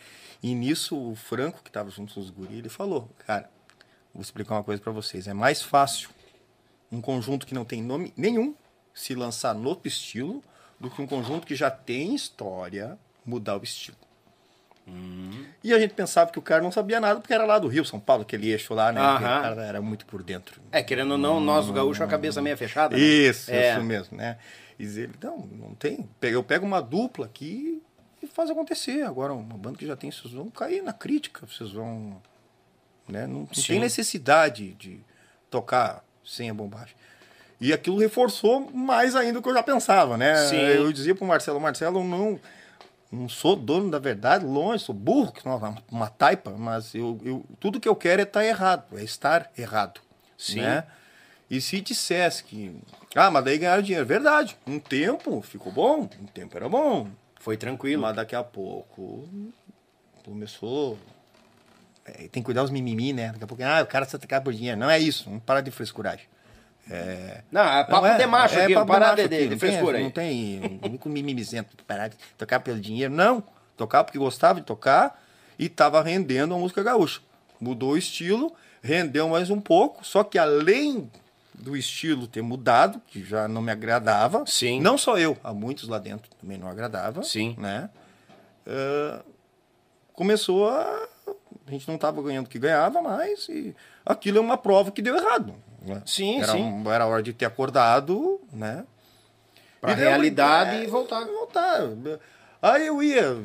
[0.42, 3.50] E nisso o Franco, que tava junto com os guris, ele falou, cara,
[4.14, 5.28] vou explicar uma coisa pra vocês.
[5.28, 6.10] É mais fácil
[6.92, 8.56] um conjunto que não tem nome nenhum
[8.94, 10.44] se lançar no outro estilo
[10.80, 13.98] do que um conjunto que já tem história mudar o estilo.
[15.64, 17.84] E a gente pensava que o cara não sabia nada porque era lá do Rio,
[17.84, 19.02] São Paulo, aquele eixo lá, né?
[19.02, 20.62] O cara era muito por dentro.
[20.72, 22.96] É, querendo ou não, nós, o gaúcho, a cabeça meia fechada.
[22.96, 23.02] né?
[23.04, 23.74] Isso, É.
[23.74, 24.38] isso mesmo, né?
[24.80, 26.08] E ele, não, não tem.
[26.22, 27.82] Eu pego uma dupla aqui
[28.22, 29.02] e faz acontecer.
[29.04, 32.22] Agora, uma banda que já tem, vocês vão cair na crítica, vocês vão.
[33.08, 33.26] Né?
[33.26, 35.00] Não, não tem necessidade de
[35.50, 36.96] tocar sem a bombagem.
[37.60, 40.36] E aquilo reforçou mais ainda o que eu já pensava, né?
[40.48, 40.58] Sim.
[40.58, 42.40] Eu dizia pro Marcelo, Marcelo, não,
[43.12, 47.20] não sou dono da verdade, longe, sou burro, que não, uma, uma taipa, mas eu,
[47.24, 50.02] eu, tudo que eu quero é estar errado, é estar errado.
[50.38, 50.62] Sim.
[50.62, 50.84] Né?
[51.50, 52.76] E se dissesse que.
[53.16, 54.06] Ah, mas daí ganharam dinheiro.
[54.06, 54.58] Verdade.
[54.68, 57.08] Um tempo ficou bom, um tempo era bom.
[57.40, 58.02] Foi tranquilo.
[58.02, 59.28] Mas daqui a pouco
[60.26, 60.98] começou.
[62.06, 63.32] É, tem que cuidar os mimimi, né?
[63.32, 64.78] Daqui a pouco, ah, o cara só atacar por dinheiro.
[64.78, 66.28] Não é isso, não para de frescuragem.
[66.90, 69.42] É, Não, é papo não é, de macho é aqui, papo parar macho de, de
[69.42, 70.04] não tem- frescura aí.
[70.04, 73.14] Não tem único mimimizento, parar de tocar pelo dinheiro.
[73.14, 73.44] Não,
[73.76, 75.22] tocar porque gostava de tocar
[75.60, 77.20] e estava rendendo a música gaúcha.
[77.60, 81.12] Mudou o estilo, rendeu mais um pouco, só que além
[81.54, 84.80] do estilo ter mudado, que já não me agradava, Sim.
[84.80, 87.56] não só eu, há muitos lá dentro também não agradava, Sim.
[87.58, 87.90] né?
[88.66, 89.22] Ah,
[90.14, 91.08] começou a...
[91.66, 93.76] A gente não estava ganhando o que ganhava mais e
[94.06, 95.54] aquilo é uma prova que deu errado.
[95.88, 96.02] Né?
[96.06, 96.84] Sim, era, sim.
[96.88, 98.86] era hora de ter acordado, né?
[99.82, 101.26] Pra E realidade eu- e voltar.
[101.26, 101.82] voltar.
[102.62, 103.36] Aí eu ia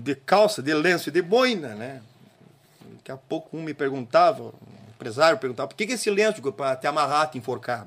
[0.00, 2.00] de calça, de lenço de boina, né?
[2.96, 4.52] Daqui a pouco um me perguntava, um
[4.94, 6.40] empresário perguntava, por que, que esse lenço?
[6.52, 7.86] Para te amarrar, te enforcar.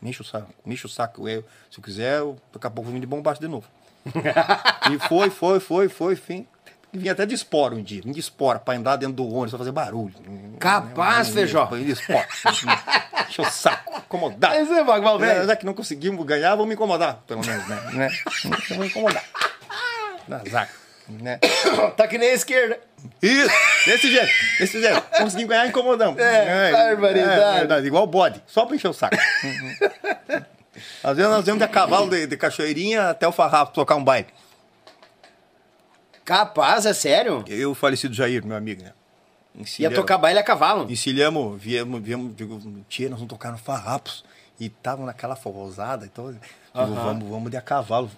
[0.00, 1.28] Me enche o saco, me enche o saco.
[1.28, 3.66] Eu, se eu quiser, eu, daqui a pouco eu vim de bombacho de novo.
[4.92, 6.46] e foi, foi, foi, foi, fim.
[6.92, 9.72] Vinha até de espora um dia, de espora, pra andar dentro do ônibus, pra fazer
[9.72, 10.14] barulho.
[10.58, 11.66] Capaz, Feijó.
[11.66, 12.26] De espora.
[13.28, 14.56] Enche o saco, incomodar.
[14.56, 15.46] Esse é velho.
[15.46, 17.80] Já que não conseguimos ganhar, vamos me incomodar, pelo menos, né?
[17.92, 18.08] né?
[18.70, 19.22] Vamos incomodar.
[20.30, 20.68] Azar,
[21.08, 21.38] né?
[21.96, 22.78] Tá que nem a esquerda.
[23.22, 23.54] Isso,
[23.86, 25.02] desse jeito, desse jeito.
[25.18, 26.18] Conseguimos ganhar, incomodamos.
[26.18, 27.56] É, barbaridade.
[27.56, 29.16] É, verdade, igual bode, só pra encher o saco.
[31.02, 34.04] Às vezes nós vamos de a cavalo de, de cachoeirinha até o farrapo tocar um
[34.04, 34.28] baile.
[36.28, 37.42] Capaz, é sério?
[37.48, 38.92] Eu e o falecido Jair, meu amigo, né?
[39.78, 40.84] Ia tocar baile a cavalo.
[40.92, 44.22] Encilhamos, viemos, viemos, digo, tia, nós vamos tocar no Farrapos.
[44.60, 48.10] E estavam naquela forrosada, então, digo, vamos, vamos de a cavalo.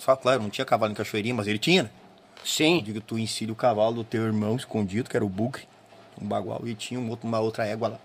[0.00, 1.90] Só, claro, não tinha cavalo em Cachoeirinha, mas ele tinha, né?
[2.40, 2.82] Eu Sim.
[2.82, 5.62] digo, tu encilha o cavalo do teu irmão escondido, que era o Bugre,
[6.20, 7.98] um bagual, e tinha um outro- uma outra égua lá.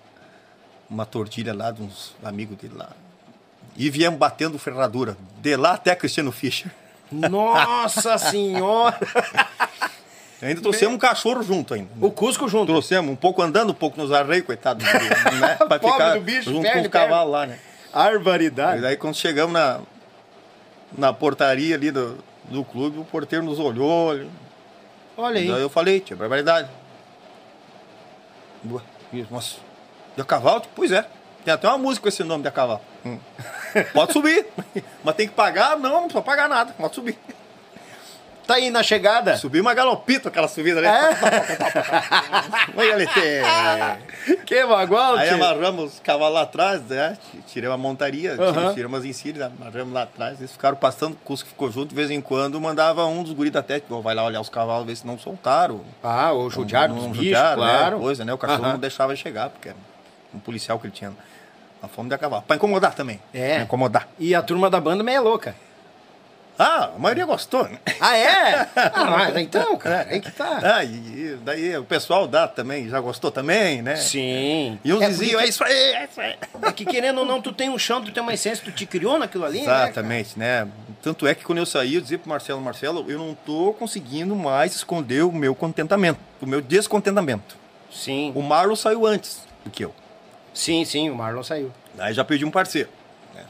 [0.87, 2.91] Uma tortilha lá de uns amigos dele lá.
[3.75, 6.69] E viemos batendo ferradura, de lá até Cristiano Fischer.
[7.11, 8.97] Nossa senhora.
[10.41, 11.89] Ainda trouxemos um cachorro junto ainda.
[11.99, 12.67] O Cusco junto.
[12.67, 14.83] Trouxemos um pouco andando, um pouco nos arreios, coitado.
[14.83, 15.55] do- Né?
[15.67, 17.57] Pra Pobre ficar do bicho, junto perde com os cavalos lá, né?
[17.89, 18.81] E Barbaridade.
[18.81, 19.79] daí quando chegamos na,
[20.95, 24.13] na portaria ali do, do clube, o porteiro nos olhou.
[24.13, 24.29] ele-
[25.17, 25.47] Olha aí.
[25.47, 26.69] Daí eu falei, tinha barbaridade.
[28.61, 28.83] Boa.
[29.11, 29.55] E, Nossa,
[30.15, 30.61] de a cavalo?
[30.75, 31.05] Pois é.
[31.47, 32.81] Tem até uma música com esse nome de a cavalo.
[33.05, 33.17] Hum.
[33.93, 34.45] Pode subir.
[35.01, 35.79] Mas tem que pagar?
[35.79, 36.73] Não, não precisa pagar nada.
[36.77, 37.17] Pode subir.
[38.45, 39.37] Tá aí na chegada.
[39.37, 40.87] Subir uma galopita aquela subida ali.
[40.87, 41.09] É?
[42.75, 44.43] Oi, LT.
[44.45, 47.17] Que bagual, Aí amarramos os cavalos lá atrás, né?
[47.47, 48.73] Tirei uma montaria, Aham.
[48.73, 50.39] tiramos as encilhas, amarramos lá atrás.
[50.39, 53.53] Eles ficaram passando, o Cusco ficou junto, de vez em quando mandava um dos guris
[53.53, 55.79] da técnica, vai lá olhar os cavalos, ver se não soltaram.
[56.03, 57.77] Ah, o judiar dos Não bichos, judiaram, né?
[57.77, 57.99] claro.
[57.99, 58.33] Coisa, né?
[58.33, 59.71] O cachorro não deixava chegar, porque
[60.33, 61.11] um policial que ele tinha.
[61.81, 62.41] A fome de cavalo.
[62.41, 63.21] Pra incomodar também.
[63.33, 63.55] É.
[63.55, 64.07] Pra incomodar.
[64.17, 65.55] E a turma da banda meio louca.
[66.59, 67.77] Ah, a maioria gostou, né?
[67.99, 68.67] Ah, é?
[68.75, 70.59] Ah, mas então, cara, aí que tá.
[70.63, 73.95] Ah, e, daí o pessoal da também, já gostou também, né?
[73.95, 74.79] Sim.
[74.83, 76.35] E uns é diziam, é isso aí, é isso aí.
[76.63, 78.87] É que querendo ou não, tu tem um chão, tu tem uma essência, tu te
[78.87, 79.83] criou naquilo ali, né?
[79.83, 80.67] Exatamente, né?
[81.03, 84.35] Tanto é que quando eu saí, eu dizia pro Marcelo, Marcelo, eu não tô conseguindo
[84.35, 87.55] mais esconder o meu contentamento, o meu descontentamento.
[87.91, 88.31] Sim.
[88.35, 89.93] O Marlon saiu antes do que eu.
[90.57, 91.71] Sim, sim, o Marlon saiu.
[91.99, 92.89] Aí já perdi um parceiro.
[93.33, 93.45] né?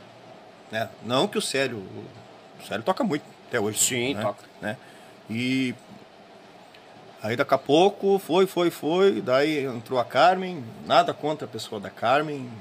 [0.70, 0.90] Né?
[1.06, 3.24] Não que o Célio, o Célio toca muito.
[3.48, 3.80] Até hoje.
[3.80, 4.22] Sim, né?
[4.22, 4.44] toca.
[4.62, 4.78] Né?
[5.30, 5.74] E
[7.24, 9.22] aí daqui a pouco foi, foi, foi.
[9.22, 10.62] Daí entrou a Carmen.
[10.86, 12.52] Nada contra a pessoa da Carmen,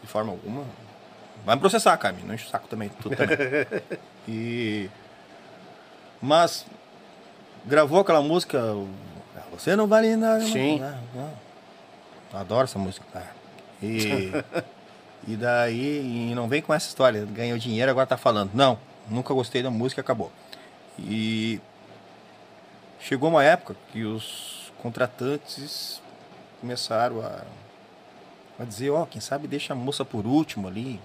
[0.00, 0.64] de forma alguma.
[1.44, 2.90] Vai me processar a Carmen, não enche o saco também.
[2.90, 3.18] Também.
[4.28, 4.88] e...
[6.22, 6.64] Mas
[7.64, 8.62] gravou aquela música.
[9.50, 10.44] Você não vale nada.
[10.44, 10.78] Sim.
[10.78, 12.40] Não, não.
[12.40, 13.45] Adoro essa música, cara.
[13.82, 14.32] E,
[15.26, 18.50] e daí, e não vem com essa história, ganhou dinheiro, agora tá falando.
[18.54, 20.30] Não, nunca gostei da música, acabou.
[20.98, 21.60] E
[23.00, 26.00] chegou uma época que os contratantes
[26.60, 27.42] começaram a,
[28.58, 31.00] a dizer, ó, quem sabe deixa a moça por último ali.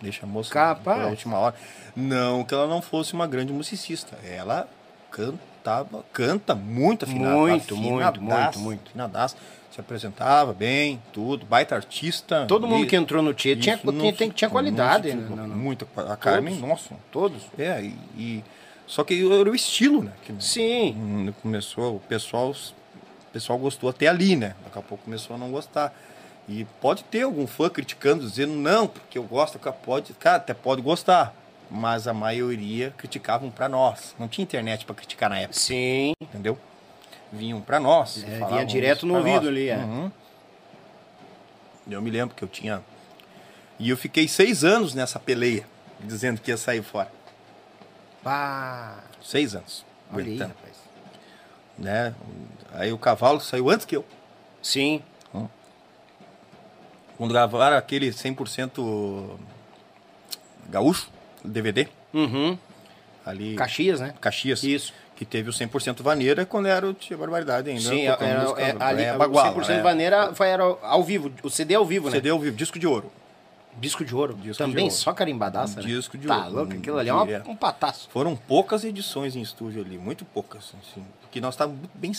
[0.00, 1.02] Deixa a moça Capaz.
[1.02, 1.54] por última hora.
[1.94, 4.16] Não que ela não fosse uma grande musicista.
[4.24, 4.66] Ela
[5.10, 7.36] cantava, canta muito afinada.
[7.36, 8.88] Muito, muito, afinadaça, muito, muito.
[8.88, 9.36] afinadaça.
[9.80, 12.44] Se apresentava bem, tudo, baita artista.
[12.46, 15.14] Todo mundo E- que entrou no Tchê tinha, tinha, tinha não qualidade.
[15.14, 15.26] né?
[15.30, 15.56] Não, não.
[15.56, 15.86] Muita.
[15.96, 16.94] A Carmen, nossa.
[17.10, 17.42] Todos.
[17.58, 18.44] É, e, e-
[18.86, 20.12] só que era o estilo, né?
[20.22, 21.32] Que Sim.
[21.40, 24.54] começou, o pessoal, o pessoal gostou até ali, né?
[24.64, 25.94] Daqui a pouco começou a não gostar.
[26.48, 30.82] E pode ter algum fã criticando, dizendo não, porque eu gosto, pode, cara, até pode
[30.82, 31.34] gostar,
[31.70, 34.14] mas a maioria criticavam pra nós.
[34.18, 36.12] Não tinha internet pra criticar na época, Sim.
[36.20, 36.58] entendeu?
[37.32, 38.24] Vinham pra nós.
[38.24, 39.48] É, vinha direto no ouvido nós.
[39.48, 39.76] ali, é.
[39.76, 40.10] Uhum.
[41.88, 42.82] Eu me lembro que eu tinha.
[43.78, 45.64] E eu fiquei seis anos nessa peleia,
[46.00, 47.10] dizendo que ia sair fora.
[48.22, 49.02] Pá.
[49.22, 49.84] Seis anos.
[50.12, 50.76] Olha aí, rapaz.
[51.78, 52.14] né?
[52.74, 54.04] Aí o cavalo saiu antes que eu.
[54.62, 55.02] Sim.
[57.16, 59.36] Quando gravaram aquele 100%
[60.70, 61.10] gaúcho,
[61.44, 62.56] DVD, Uhum.
[63.26, 63.54] ali.
[63.56, 64.14] Caxias, né?
[64.20, 64.62] Caxias.
[64.62, 64.94] Isso.
[65.20, 67.82] Que teve o 100% vaneira quando era o Tia Barbaridade ainda.
[67.82, 68.24] Sim, era,
[68.58, 69.82] é, ali, é, o baguala, 100% é.
[69.82, 72.12] Vaneira foi, era ao vivo, o CD ao vivo, né?
[72.12, 73.12] CD ao vivo, disco de ouro.
[73.78, 74.32] Disco de ouro.
[74.32, 74.94] Disco Também de ouro.
[74.94, 75.86] só carimbadaça, né?
[75.86, 76.54] Disco de tá ouro.
[76.56, 77.50] louco, aquilo ali é uma- Direto.
[77.50, 78.08] um pataço.
[78.10, 82.12] Foram poucas edições em estúdio ali, muito poucas, assim, porque nós estávamos bem.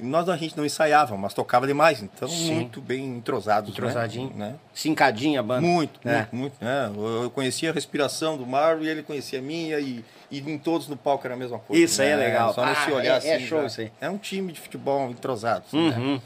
[0.00, 2.52] Nós a gente não ensaiava, mas tocava demais, então Sim.
[2.54, 3.70] muito bem entrosados.
[3.70, 3.74] né?
[3.74, 4.32] Entrosadinho.
[4.34, 4.56] Né?
[4.74, 5.60] Cincadinha a banda.
[5.60, 6.26] Muito, É.
[6.32, 6.54] muito, muito.
[6.60, 6.90] né?
[7.22, 10.04] Eu conhecia a respiração do Mar e ele conhecia a minha e,
[10.38, 11.82] e em todos no palco era a mesma coisa.
[11.82, 12.24] Isso aí é né?
[12.26, 12.52] legal.
[12.54, 13.46] Só não se Ah, olhar é- é assim.
[13.46, 13.66] show já.
[13.66, 13.92] isso aí.
[14.00, 15.64] É um time de futebol entrosado.
[15.66, 15.96] assim, né?
[15.98, 16.20] Uhum.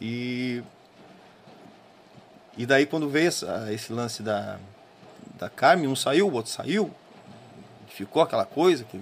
[0.00, 0.62] E,
[2.56, 4.58] e daí quando veio essa- esse lance da,
[5.38, 6.90] da Carmen, um saiu, o outro saiu,
[7.88, 9.00] ficou aquela coisa que,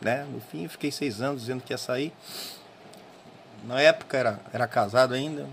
[0.00, 0.24] né?
[0.30, 2.12] No fim eu fiquei seis anos dizendo que ia sair.
[3.64, 5.46] Na época era, era casado ainda.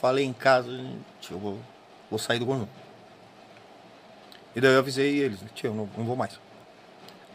[0.00, 0.68] Falei em casa,
[1.30, 1.58] eu vou,
[2.08, 2.68] vou sair do Gornô.
[4.54, 6.38] E daí eu avisei eles, tio, eu não, não vou mais.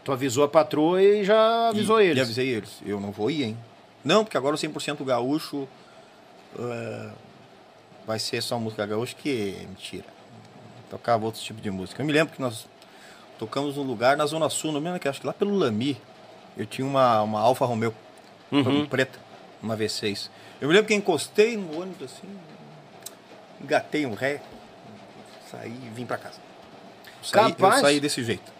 [0.04, 2.18] Tu avisou a patroa e já avisou e, eles.
[2.18, 3.58] E avisei eles, eu não vou ir, hein?
[4.04, 5.68] Não, porque agora o 100% gaúcho
[6.58, 7.10] eh,
[8.04, 10.04] vai ser só música gaúcha, que é mentira.
[10.90, 12.02] Tocava outros tipos de música.
[12.02, 12.66] Eu me lembro que nós
[13.38, 15.96] tocamos num lugar na Zona Sul, não me lembro que acho que lá pelo Lami.
[16.56, 17.94] Eu tinha uma, uma Alfa Romeo
[18.50, 18.84] Uhum.
[18.86, 19.18] preta,
[19.62, 20.28] uma V6.
[20.60, 22.28] Eu me lembro que encostei no ônibus assim,
[23.60, 24.42] engatei um ré,
[25.50, 26.36] saí e vim pra casa.
[27.22, 27.80] Eu saí, eu Capaz.
[27.80, 28.51] saí desse jeito.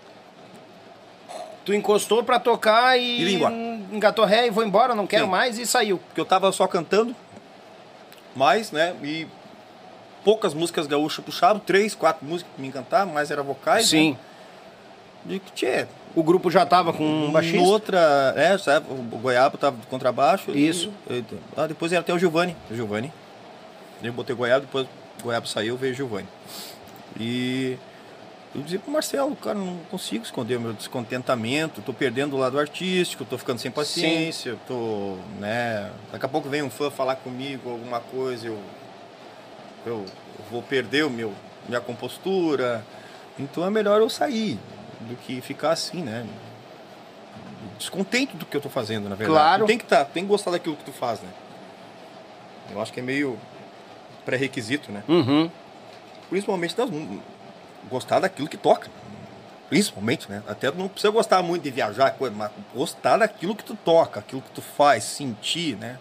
[1.64, 3.54] Tu encostou pra tocar e E vim embora.
[3.92, 5.30] engatou ré e vou embora, não quero Sim.
[5.30, 5.98] mais e saiu.
[5.98, 7.14] porque eu tava só cantando,
[8.34, 8.94] mais, né?
[9.02, 9.26] E
[10.24, 13.86] poucas músicas gaúchas puxavam, três, quatro músicas que me encantavam, mas era vocais.
[13.88, 14.16] Sim.
[15.24, 15.40] Né?
[15.44, 15.86] Que tchê,
[16.16, 17.62] O grupo já tava com um baixista.
[17.64, 20.50] outra, é, sabe, o Goiaba tava de contrabaixo.
[20.50, 20.92] e- Isso.
[21.08, 21.24] e-
[21.56, 22.56] ah, depois era até o Giovanni.
[22.70, 23.12] O Giovanni.
[24.02, 24.86] Eu botei Goiaba, depois
[25.20, 26.26] o Goiaba saiu, veio o Giovanni.
[27.18, 27.78] E
[28.55, 32.59] eu dizia pro Marcelo, cara, não consigo esconder o meu descontentamento, tô perdendo o lado
[32.59, 37.70] artístico, tô ficando sem paciência, tô, né, daqui a pouco vem um fã falar comigo
[37.70, 38.59] alguma coisa, eu
[39.84, 40.07] eu
[40.50, 41.34] vou perder o meu
[41.68, 42.84] minha compostura.
[43.38, 44.59] Então é melhor eu sair
[45.00, 46.26] do que ficar assim, né?
[47.78, 49.38] Descontente do que eu tô fazendo, na verdade.
[49.38, 49.64] Claro.
[49.64, 51.28] Tu tem que tá, tem que gostar daquilo que tu faz, né?
[52.70, 53.38] Eu acho que é meio
[54.24, 55.03] pré-requisito, né?
[55.09, 55.50] Uhum.
[56.30, 56.88] Principalmente das
[57.91, 58.89] gostar daquilo que toca.
[59.68, 60.43] Principalmente, né?
[60.47, 64.51] Até não precisa gostar muito de viajar, mas gostar daquilo que tu toca, aquilo que
[64.51, 65.99] tu faz, sentir, né?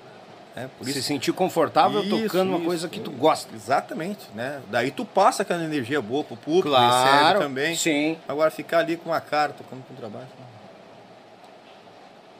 [0.54, 2.66] É, por Se isso sentir confortável Isso, tocando uma isso.
[2.68, 3.56] coisa que tu gosta.
[3.56, 4.60] Exatamente, né?
[4.70, 7.40] Daí tu passa aquela energia boa pro público, Claro.
[7.40, 7.74] também.
[7.76, 8.18] Sim.
[8.28, 10.28] Agora ficar ali com a cara, tocando com trabalho.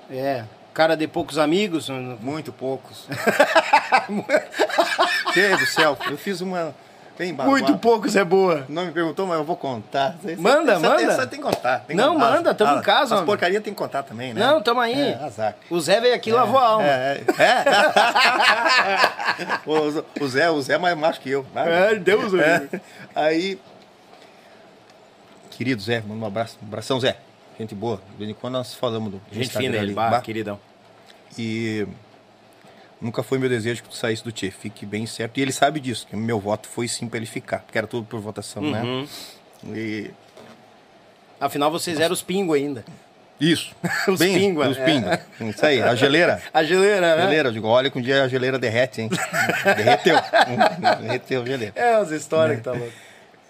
[0.10, 0.44] É.
[0.74, 1.88] Cara de poucos amigos.
[1.90, 3.08] Muito poucos.
[5.34, 6.76] Deus do céu, eu fiz uma.
[7.32, 7.50] Babá.
[7.50, 8.66] Muito poucos é boa.
[8.70, 10.16] Não me perguntou, mas eu vou contar.
[10.38, 11.02] Manda, essa- manda.
[11.04, 11.80] Essa tem que contar.
[11.82, 12.32] tem Não, contar.
[12.32, 13.26] manda, tamo em casa, As homem.
[13.26, 14.40] porcarias tem que contar também, né?
[14.42, 15.00] Não, tamo aí.
[15.12, 15.56] É, azar.
[15.70, 16.86] O Zé veio aqui e lavou a alma.
[16.88, 17.44] É, é.
[17.44, 17.64] é.
[19.70, 21.46] o, o Zé, o Zé é mais macho que eu.
[21.56, 22.68] É, Deus, É.
[23.16, 23.60] Aí.
[25.52, 26.58] Querido Zé, manda um abraço.
[26.64, 27.18] Um abração, Zé.
[27.60, 28.02] Gente boa.
[28.12, 29.94] De vez em quando nós falamos do Gente fina ele, ali.
[29.94, 30.22] bah, Bah.
[30.22, 30.60] queridão.
[31.38, 31.86] E
[33.02, 34.52] nunca foi meu desejo que tu saísse do Tchê.
[34.52, 35.38] Fique bem certo.
[35.38, 37.60] E ele sabe disso, que meu voto foi sim pra ele ficar.
[37.60, 38.72] Porque era tudo por votação, Uhum.
[38.72, 39.08] né?
[39.76, 40.12] E
[41.40, 42.86] Afinal, vocês eram os pingos ainda.
[43.40, 43.74] isso.
[44.08, 44.86] Os bem, pingua, Os é.
[44.86, 45.18] pingos.
[45.56, 46.40] Isso aí, a geleira.
[46.54, 47.24] A geleira, né?
[47.24, 49.10] Geleira, eu digo, olha que um dia a geleira derrete, hein?
[49.76, 50.16] Derreteu.
[51.02, 51.74] Derreteu a geleira.
[51.76, 52.94] É, as histórias que tá louco.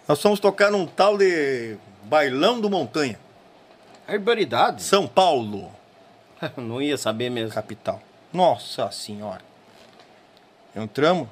[0.07, 1.75] Nós fomos tocar num tal de
[2.05, 3.19] Bailão do Montanha,
[4.07, 4.81] Barbaridade.
[4.83, 5.69] São Paulo,
[6.57, 7.53] Não ia saber mesmo.
[7.53, 8.01] capital.
[8.33, 9.41] Nossa senhora.
[10.75, 11.27] Entramos.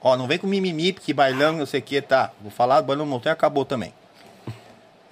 [0.00, 2.32] Ó, não vem com mimimi, porque bailão, não sei o que, tá.
[2.40, 3.92] Vou falar do Bailão do Montanha, acabou também.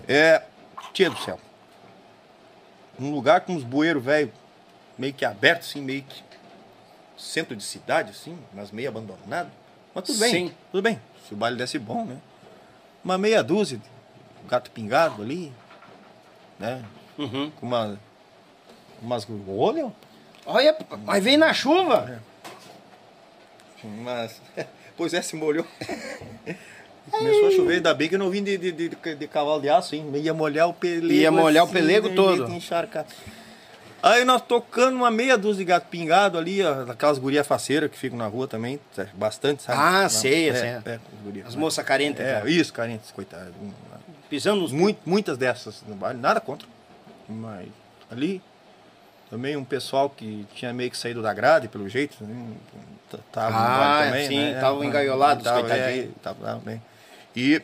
[0.06, 0.42] É.
[0.92, 1.38] Tia do céu.
[2.98, 4.32] Um lugar com os bueiros, velho,
[4.96, 6.22] meio que abertos, assim, meio que.
[7.16, 9.50] Centro de cidade, assim, mas meio abandonado.
[9.92, 10.54] Mas tudo bem, Sim.
[10.70, 11.00] tudo bem.
[11.26, 12.16] Se o baile desse bom, né?
[13.04, 13.84] Uma meia dúzia de
[14.48, 15.52] gato pingado ali,
[16.58, 16.84] né?
[17.18, 17.50] Uhum.
[17.50, 17.98] Com uma.
[19.02, 19.26] Umas.
[19.48, 19.92] Olha!
[20.50, 20.74] Olha,
[21.04, 22.20] mas veio na chuva.
[23.84, 24.40] Mas.
[24.96, 25.64] Pois é, se molhou.
[27.08, 29.68] Começou a chover, ainda bem que eu não vim de, de, de, de cavalo de
[29.68, 30.10] aço, hein?
[30.16, 31.12] Ia molhar o pelego.
[31.12, 32.38] Ia molhar o assim, pelego de todo.
[32.38, 33.06] jeito encharcado.
[34.02, 37.96] Aí nós tocando uma meia dúzia de gato pingado ali, ó, aquelas gurias faceiras que
[37.96, 39.78] ficam na rua também, tá, bastante, sabe?
[39.80, 40.68] Ah, sei, é, sei.
[40.68, 41.00] é,
[41.46, 42.20] as moças carentes.
[42.20, 42.50] É, cara.
[42.50, 43.54] isso, carentes, coitado.
[44.28, 44.72] Pisando nos...
[44.72, 46.66] Muito, muitas dessas no baile, nada contra.
[47.28, 47.68] Mas
[48.10, 48.42] ali
[49.30, 52.52] também um pessoal que tinha meio que saído da grade, pelo jeito, né?
[53.32, 54.60] Tava Ah, também, sim, né?
[54.60, 56.14] tavam É, engaiolados, tava, coitadinho.
[56.16, 56.80] é, tava né?
[57.34, 57.62] E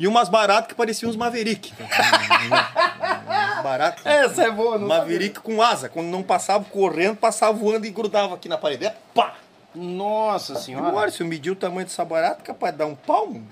[0.00, 1.72] e umas baratas que pareciam uns Maverick.
[3.62, 4.02] Barato.
[4.06, 5.88] Essa é boa, não Maverick com asa.
[5.88, 8.86] Quando não passava correndo, passava voando e grudava aqui na parede.
[8.86, 9.34] É, pá!
[9.78, 10.88] Nossa senhora.
[10.88, 13.46] Agora, se eu medir o tamanho dessa barata, capaz de dar um palmo.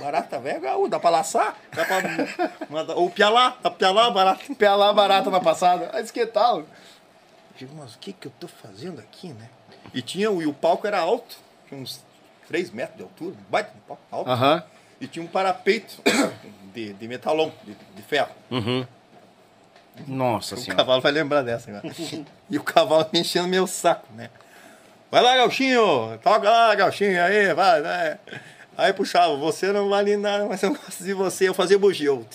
[0.00, 1.56] barata velha, gaúda, dá pra laçar.
[1.72, 2.02] Dá pra
[2.68, 4.40] mandar, ou pialá, dá pra pialá, barata.
[4.56, 5.90] Pelar barata na passada.
[5.92, 6.64] Mas que tal?
[7.56, 9.48] Digo, mas o que que eu tô fazendo aqui, né?
[9.92, 11.36] E, tinha, e o palco era alto,
[11.68, 12.02] tinha uns
[12.48, 14.30] 3 metros de altura, baita um palco alto.
[14.30, 14.62] Aham.
[15.00, 16.02] E tinha um parapeito
[16.74, 18.30] de, de metalon, de, de ferro.
[20.08, 20.76] Nossa O senhora.
[20.78, 21.94] cavalo vai lembrar dessa agora.
[22.50, 24.28] e o cavalo enchendo meu saco, né?
[25.14, 26.18] Vai lá, Gauchinho!
[26.24, 28.18] Toca lá, Gauchinho, aí, vai, vai.
[28.76, 31.48] Aí puxava, você não vale nada, mas eu gosto de você.
[31.48, 32.26] Eu fazia bugio.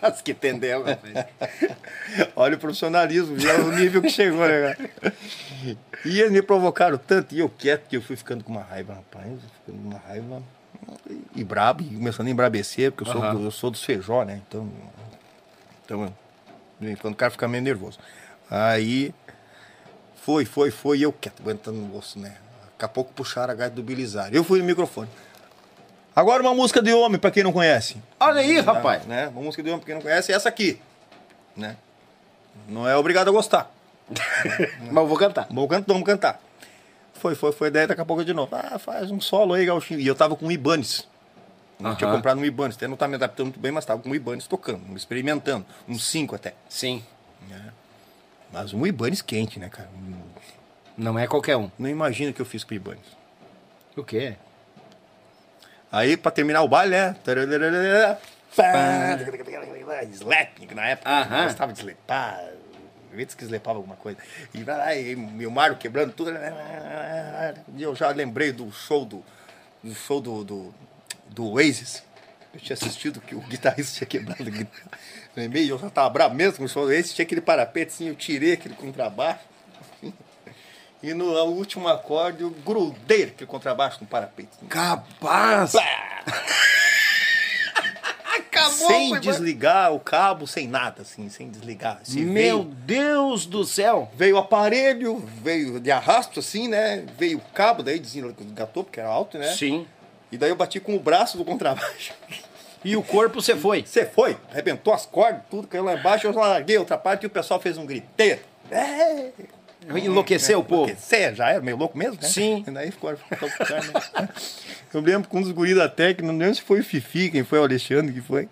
[0.00, 1.26] As que entendeu, rapaz.
[2.36, 5.14] Olha o profissionalismo, já o nível que chegou, né, cara?
[6.04, 8.94] E eles me provocaram tanto, e eu quieto, que eu fui ficando com uma raiva,
[8.94, 9.32] rapaz.
[9.66, 10.42] Ficando com uma raiva.
[11.34, 14.40] E brabo, e começando a embrabecer, porque eu sou, do, eu sou do Feijó, né?
[14.46, 14.70] Então.
[15.84, 16.14] Então,
[17.00, 17.98] quando o cara fica meio nervoso.
[18.48, 19.12] Aí.
[20.26, 22.34] Foi, foi, foi, e eu quieto, aguentando no osso, né?
[22.72, 24.28] Daqui a pouco puxaram a gaita do Bilizar.
[24.34, 25.08] Eu fui no microfone.
[26.16, 27.96] Agora uma música de homem, pra quem não conhece.
[28.18, 29.06] Olha aí, rapaz.
[29.06, 29.28] Né?
[29.28, 30.80] Uma música de homem, pra quem não conhece, é essa aqui.
[31.56, 31.76] Né?
[32.66, 33.70] Não é obrigado a gostar.
[34.10, 35.46] Mas eu vou cantar.
[35.48, 36.40] Vamos cantar, vamos cantar.
[37.14, 37.70] Foi, foi, foi.
[37.70, 38.52] Daí daqui a pouco de novo.
[38.52, 40.00] Ah, faz um solo aí, Gauchinho.
[40.00, 41.06] E eu tava com um Ibanez.
[41.78, 42.74] Não tinha comprado um Ibanez.
[42.74, 45.64] Até não tá me adaptando muito bem, mas tava com um Ibanez tocando, experimentando.
[45.88, 46.54] Uns cinco até.
[46.68, 47.04] Sim.
[48.52, 49.88] Mas um Ibanez quente, né, cara?
[50.96, 51.70] Não é qualquer um.
[51.78, 53.04] Não imagina o que eu fiz com o Ibanez.
[53.96, 54.36] O quê?
[55.90, 57.16] Aí, pra terminar o baile, né?
[60.12, 61.10] Slap, na época.
[61.10, 61.38] Aham.
[61.38, 62.40] Eu gostava de slepar.
[63.12, 64.18] Vezes que slepava alguma coisa.
[64.52, 66.32] E vai lá, e meu Mário quebrando tudo.
[67.76, 69.24] E eu já lembrei do show do.
[69.82, 70.44] Do show do.
[70.44, 70.74] do,
[71.28, 72.02] do Oasis.
[72.56, 74.98] Eu tinha assistido que o guitarrista tinha quebrado a guitarra.
[75.36, 76.88] Lembrei, eu já tava bravo mesmo com o show.
[76.88, 79.40] Tinha aquele parapete assim, eu tirei aquele contrabaixo.
[81.02, 84.48] E no último acorde eu grudei aquele contrabaixo no parapete.
[84.68, 85.74] Capaz!
[88.24, 88.88] Acabou!
[88.88, 91.98] sem foi- desligar o cabo, sem nada, assim, sem desligar.
[92.00, 94.10] Assim, Meu veio, Deus do céu!
[94.16, 97.04] veio o aparelho, veio de arrasto, assim, né?
[97.18, 99.52] Veio o cabo, daí desgatou, porque era alto, né?
[99.52, 99.86] Sim.
[100.32, 102.14] E daí eu bati com o braço do contrabaixo.
[102.86, 103.84] E o corpo você foi.
[103.84, 107.30] Você foi, arrebentou as cordas, tudo caiu lá embaixo, eu larguei outra parte e o
[107.30, 108.40] pessoal fez um griteiro.
[108.70, 109.30] É,
[109.88, 110.94] Enlouqueceu o povo.
[110.96, 112.28] Você já era meio louco mesmo, né?
[112.28, 112.64] Sim.
[112.64, 113.10] E daí ficou.
[113.10, 113.18] né?
[114.94, 117.42] Eu lembro que um dos guris da técnica, não lembro se foi o Fifi, quem
[117.42, 118.48] foi o Alexandre, que foi,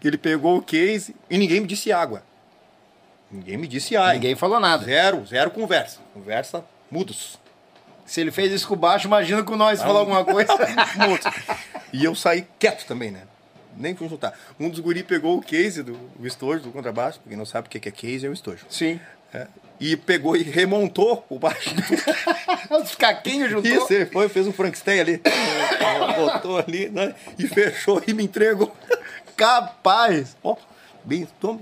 [0.00, 2.22] que ele pegou o case e ninguém me disse água.
[3.30, 4.14] Ninguém me disse água.
[4.14, 4.84] Ninguém falou nada.
[4.84, 6.00] Zero, zero conversa.
[6.12, 7.38] Conversa mudos.
[8.04, 10.52] Se ele fez isso com baixo, imagina com nós falou alguma coisa.
[10.96, 11.26] Mudos.
[11.92, 13.22] E eu saí quieto também, né?
[13.76, 14.32] Nem fui juntar.
[14.58, 17.70] Um dos guris pegou o case do o estojo do contrabaixo, porque não sabe o
[17.70, 18.64] que é case, é o estojo.
[18.68, 18.98] Sim.
[19.32, 19.46] É.
[19.78, 21.74] E pegou e remontou o baixo.
[22.82, 23.70] Os caquinhos juntou.
[23.70, 25.20] Isso, ele foi, fez um Frankenstein ali.
[26.16, 27.14] Botou ali, né?
[27.38, 28.74] E fechou e me entregou.
[29.36, 30.34] Capaz!
[30.42, 30.56] Ó,
[31.04, 31.60] bem, toma.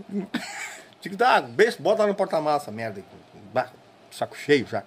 [1.00, 3.02] Que dar, beijo, bota lá no porta-massa, merda.
[3.52, 3.68] Bah,
[4.12, 4.82] saco cheio já.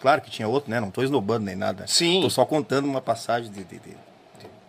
[0.00, 0.80] Claro que tinha outro, né?
[0.80, 1.86] Não tô esnobando nem nada.
[1.86, 2.20] Sim.
[2.22, 3.62] Tô só contando uma passagem de.
[3.62, 4.07] de, de-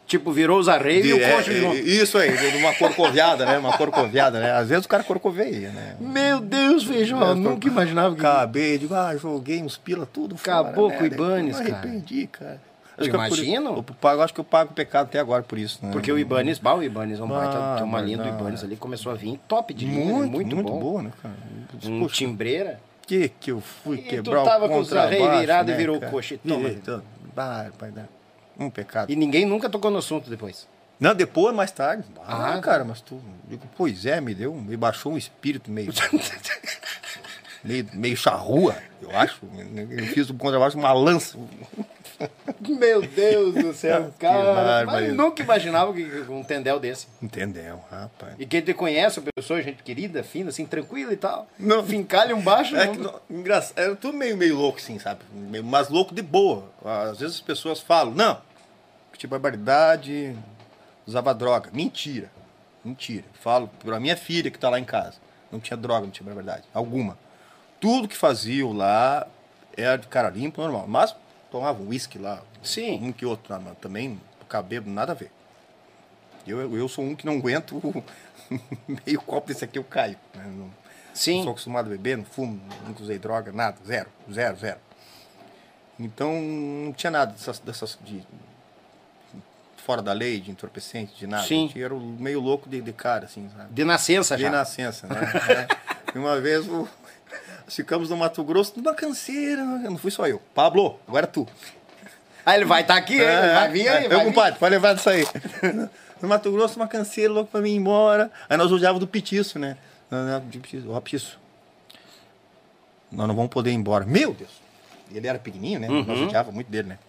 [0.10, 3.60] Tipo, virou os arreios e o coxo é, é, Isso aí, uma corcoviada, né?
[3.60, 4.52] Uma corcoviada, né?
[4.54, 5.96] Às vezes o cara corcoveia, né?
[6.00, 8.26] Meu Deus, feijão, eu nunca imaginava que...
[8.26, 10.98] Acabei, digo, ah, joguei uns pila tudo fora, Acabou né?
[10.98, 11.76] com o Ibanez, cara.
[11.78, 12.60] arrependi, cara.
[12.98, 13.76] Por- imagino.
[13.78, 15.92] Eu, pago, acho que eu pago pecado até agora por isso, né?
[15.92, 18.64] Porque o Ibanez, bah, o Ibanez é um baita, Ah, tem uma linha do Ibanez
[18.64, 20.80] ali, começou a vir top de linha, Muito, muito, muito, bom.
[20.80, 21.36] boa, né, cara?
[21.86, 22.80] Um Poxa, timbreira.
[23.06, 25.72] que que eu fui E tu quebrar tava o com os contrabaixo, arreios virados e
[25.72, 26.12] né, virou cara?
[26.12, 26.68] coxa e toma.
[26.68, 27.04] Eita,
[27.36, 28.10] vai, vai dar.
[28.60, 29.12] Um pecado.
[29.12, 30.68] E ninguém nunca tocou no assunto depois.
[31.00, 32.04] Não, depois, mais tarde.
[32.28, 33.22] Ah, Ah, cara, mas tu...
[33.48, 35.92] Digo, pois é, me deu, me baixou um espírito meio...
[37.64, 39.40] meio, meio charrua, eu acho.
[39.90, 41.38] Eu fiz o contrabaixo uma lança.
[42.68, 44.86] Meu Deus do céu, bárbaro.
[44.88, 47.08] Mas nunca imaginava que um tendel desse.
[47.22, 48.34] Entendeu, rapaz.
[48.38, 51.48] E quem te conhece, pessoa, gente querida, fina, assim, tranquila e tal.
[51.58, 51.82] Não.
[51.86, 52.92] Fincalha um baixo, É não.
[52.94, 55.22] que, não- engraçado, é tudo meio, meio louco, assim, sabe?
[55.64, 56.70] Mas louco de boa.
[56.84, 58.38] Às vezes as pessoas falam, não,
[59.20, 60.36] tinha barbaridade,
[61.06, 61.70] usava droga.
[61.74, 62.32] Mentira.
[62.84, 63.26] Mentira.
[63.42, 65.18] Falo pra minha filha que tá lá em casa.
[65.52, 66.64] Não tinha droga, não tinha barbaridade.
[66.74, 67.18] Alguma.
[67.80, 69.28] Tudo que faziam lá
[69.76, 70.88] era de cara limpo, normal.
[70.88, 71.16] Mas
[71.52, 72.42] tomava uísque lá.
[72.64, 73.00] Sim.
[73.04, 75.32] Um que outro, lá, mas também cabelo, nada a ver.
[76.48, 77.80] Eu, eu sou um que não aguento
[79.06, 80.18] meio copo desse aqui, eu caio.
[80.34, 80.44] né?
[80.48, 80.72] Não-
[81.14, 81.38] Sim.
[81.38, 84.80] não sou acostumado a beber, não fumo, nunca usei droga, nada, zero, zero, zero.
[86.00, 88.24] Então não tinha nada dessas, dessas de
[89.90, 91.48] fora da lei, de entorpecente, de nada.
[91.48, 91.72] Sim.
[91.76, 93.74] Eu era o meio louco de, de cara, assim, sabe?
[93.74, 94.52] De nascença De já.
[94.52, 95.68] nascença, né?
[96.14, 96.16] É.
[96.16, 96.88] E Uma vez o-
[97.68, 100.40] ficamos no Mato Grosso, numa canseira, não fui só eu.
[100.54, 101.48] Pablo, agora tu.
[102.46, 104.26] Aí ele vai estar aqui, ele vai vir aí, é, Meu vir.
[104.28, 105.26] compadre, pode levar disso aí.
[106.22, 108.32] No Mato Grosso, uma canseira, louco pra mim ir embora.
[108.48, 109.76] Aí nós olhávamos do petiço, né?
[110.52, 111.40] De petiço, Ó, petiço.
[113.12, 114.06] Nós não vamos poder ir embora.
[114.06, 114.52] Meu Deus!
[115.12, 115.90] Ele era pequenininho, né?
[115.90, 116.04] Uhum.
[116.04, 117.00] Nós odiávamos muito dele, né?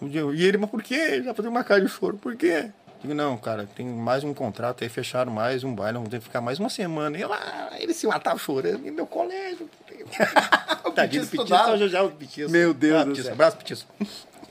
[0.00, 1.22] Eu- E ele, mas por quê?
[1.22, 2.16] Já fazia uma cara de choro.
[2.16, 2.70] Por quê?
[3.02, 6.24] Digo, não, cara, tem mais um contrato aí, fecharam mais um baile, vamos ter que
[6.24, 7.16] ficar mais uma semana.
[7.18, 9.68] E lá, ele se matava chorando em meu colégio.
[10.94, 12.50] Tadinho do Petiço eu já o petiço.
[12.50, 13.32] Meu Deus Ah, do céu.
[13.32, 13.86] Abraço, petiço.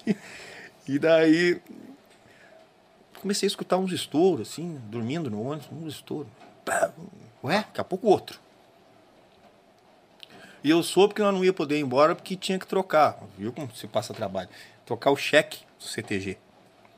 [0.87, 1.61] E daí
[3.21, 6.31] comecei a escutar uns estouros, assim, dormindo no ônibus, uns estouros.
[7.43, 7.57] Ué?
[7.57, 8.39] Daqui a pouco outro.
[10.63, 13.19] E eu soube que nós não ia poder ir embora porque tinha que trocar.
[13.37, 14.49] Viu como se passa trabalho?
[14.89, 16.35] Trocar o cheque do CTG.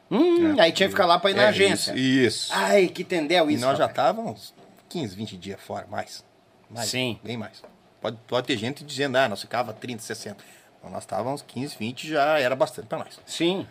[0.09, 1.91] Hum, aí tinha que ficar lá pra ir na É, agência.
[1.91, 1.97] Isso.
[2.45, 2.53] isso.
[2.53, 3.65] Ai, que tendel e isso.
[3.65, 4.07] nós já rapaz.
[4.07, 4.53] estávamos
[4.87, 6.23] 15, 20 dias fora, mais.
[6.69, 7.19] mais Sim.
[7.21, 7.61] Bem mais.
[7.99, 10.41] Pode, pode ter gente dizendo, ah, nós ficava 30, 60.
[10.81, 13.19] Mas nós estávamos 15, 20, já era bastante para nós.
[13.25, 13.67] Sim.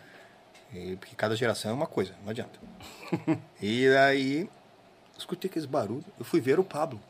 [0.71, 2.59] E- porque cada geração é uma coisa, não adianta.
[3.59, 4.47] e aí,
[5.17, 6.05] escutei aqueles barulhos.
[6.19, 7.01] Eu fui ver o Pablo,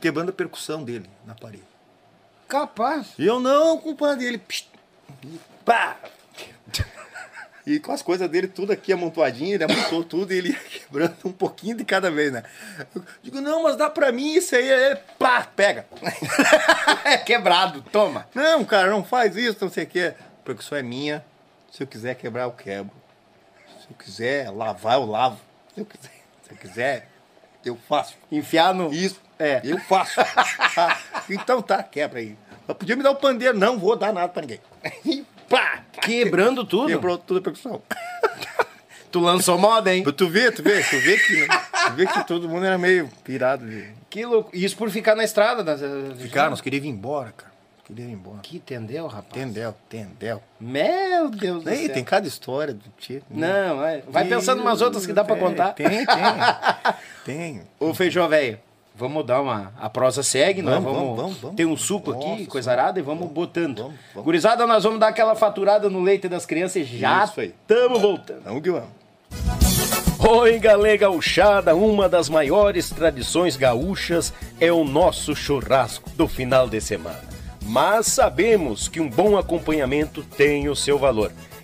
[0.00, 1.64] quebrando a percussão dele na parede.
[2.46, 3.14] Capaz.
[3.18, 4.38] E eu não, compadre, ele.
[4.38, 4.64] psh,
[5.24, 5.96] e pá!
[7.66, 11.16] E com as coisas dele tudo aqui amontoadinho, ele amontou tudo e ele ia quebrando
[11.26, 12.42] um pouquinho de cada vez, né?
[12.94, 14.66] Eu digo, não, mas dá pra mim isso aí.
[14.66, 15.86] Ele, pá, pega.
[17.04, 18.26] é quebrado, toma.
[18.34, 20.14] Não, cara, não faz isso, não sei o quê.
[20.18, 21.22] A percussão é minha.
[21.70, 22.90] Se eu quiser quebrar, eu quebro.
[23.82, 25.38] Se eu quiser lavar, eu lavo.
[25.74, 26.10] Se eu quiser,
[26.44, 27.08] se eu, quiser,
[27.66, 28.16] eu faço.
[28.32, 28.90] Enfiar no.
[28.94, 29.60] Isso, É.
[29.62, 30.18] eu faço.
[31.28, 32.34] Então tá, quebra aí.
[32.66, 34.60] Mas podia me dar o pandeiro, não vou dar nada pra ninguém.
[36.02, 36.88] Quebrando tudo.
[36.88, 37.82] Quebrou tudo a percussão.
[39.10, 40.04] Tu lançou moda, hein?
[40.04, 43.66] Tu vê, tu vê, tu vê que, tu vê que todo mundo era meio pirado
[43.66, 44.50] de Que louco.
[44.52, 45.64] Isso por ficar na estrada.
[45.64, 45.80] Das...
[46.20, 46.50] ficar.
[46.50, 47.50] Nós queríamos ir embora, cara.
[47.84, 48.40] Queria ir embora.
[48.42, 49.32] Que tendeu, rapaz.
[49.32, 50.42] Tendel, tendel.
[50.60, 51.92] Meu Deus do céu.
[51.94, 53.24] tem cada história do tipo.
[53.30, 54.02] Não, é.
[54.06, 55.72] vai pensando umas outras que dá pra contar.
[55.72, 56.04] Tem, tem.
[57.24, 57.62] tem.
[57.80, 58.60] Ô, Feijão, velho,
[58.98, 59.72] vamos dar uma.
[59.80, 61.00] A prosa segue, nós Vamos, vamos.
[61.08, 61.56] vamos, vamos, vamos.
[61.56, 63.82] Tem um suco aqui, Nossa coisa arada, e vamos botando.
[64.14, 64.24] vamos.
[64.24, 67.54] Gurizada, nós vamos dar aquela faturada no leite das crianças e já Isso aí.
[67.62, 68.42] estamos voltando.
[68.44, 68.88] Vamos que vamos.
[70.18, 76.80] Oi, galera gauchada, uma das maiores tradições gaúchas é o nosso churrasco do final de
[76.80, 77.22] semana.
[77.64, 81.30] Mas sabemos que um bom acompanhamento tem o seu valor.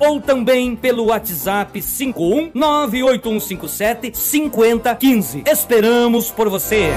[0.00, 5.44] ou também pelo WhatsApp 51 98157 5015.
[5.46, 6.90] Esperamos por você.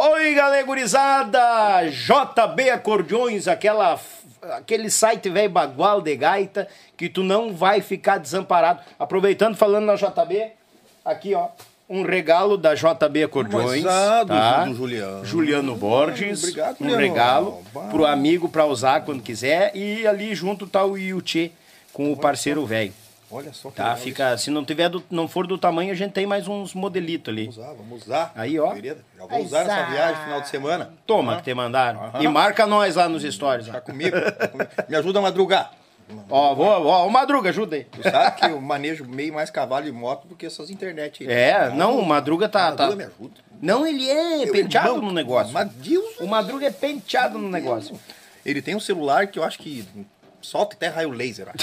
[0.00, 1.40] Oi, galera gurizada!
[1.90, 3.98] JB Acordeões, aquela,
[4.52, 8.80] aquele site velho bagual de gaita que tu não vai ficar desamparado.
[8.96, 10.52] Aproveitando, falando na JB,
[11.04, 11.48] aqui ó,
[11.88, 13.82] um regalo da JB Acordeões.
[13.82, 14.64] Mas, ah, do- tá?
[14.64, 15.24] do Juliano.
[15.24, 16.42] Juliano Borges.
[16.42, 19.74] Obrigado, um regalo Ah, pro amigo pra usar quando quiser.
[19.74, 21.50] E ali junto tá o Yuchê
[21.92, 22.92] com o parceiro velho.
[23.30, 25.94] Olha só que Tá, legal fica, se não tiver do- não for do tamanho, a
[25.94, 27.46] gente tem mais uns modelitos ali.
[27.48, 27.60] isso.
[27.60, 28.32] Vamos usar, vamos usar.
[28.34, 28.72] Aí, ó.
[28.72, 30.90] Querida, Já vou usar nessa viagem final de semana.
[31.06, 32.10] Toma que te mandaram.
[32.20, 33.68] E marca nós lá nos stories.
[33.68, 33.72] ó.
[33.72, 34.70] Tá comigo, tá comigo.
[34.88, 35.72] Me ajuda a madrugar.
[36.30, 37.84] Ó, vou, ó, o Madruga, ajuda aí.
[37.84, 41.32] Tu sabe que eu manejo meio mais cavalo e moto do que essas internet aí.
[41.32, 42.70] É, não, o Madruga tá.
[42.70, 43.40] Madruga tá- me ajuda.
[43.60, 45.06] Não, ele é Eu penteado banco.
[45.06, 45.52] no negócio.
[45.52, 47.98] Mas Deus, O Madruga é penteado no negócio.
[48.46, 49.84] ele tem um celular que eu acho que
[50.40, 51.48] solta até raio laser.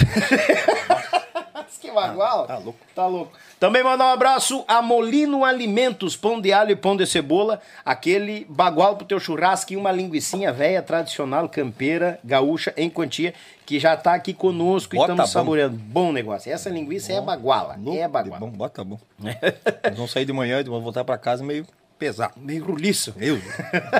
[1.81, 2.47] Que bagual.
[2.47, 2.79] Tá louco.
[2.95, 3.31] Tá louco.
[3.59, 8.45] Também mandar um abraço a Molino Alimentos, pão de alho e pão de cebola, aquele
[8.49, 13.33] bagual pro teu churrasco e uma linguicinha velha, tradicional, campeira, gaúcha, em quantia,
[13.65, 15.39] que já tá aqui conosco e Bota estamos bom.
[15.39, 15.77] saboreando.
[15.77, 16.51] Bom negócio.
[16.51, 17.77] Essa linguiça é baguala.
[17.97, 18.39] É baguala.
[18.39, 18.99] Bom, bota bom.
[19.19, 21.65] Nós vamos sair de manhã e vamos voltar pra casa meio
[21.97, 22.33] pesado.
[22.37, 23.11] Meio ruliço.
[23.13, 23.41] Deus.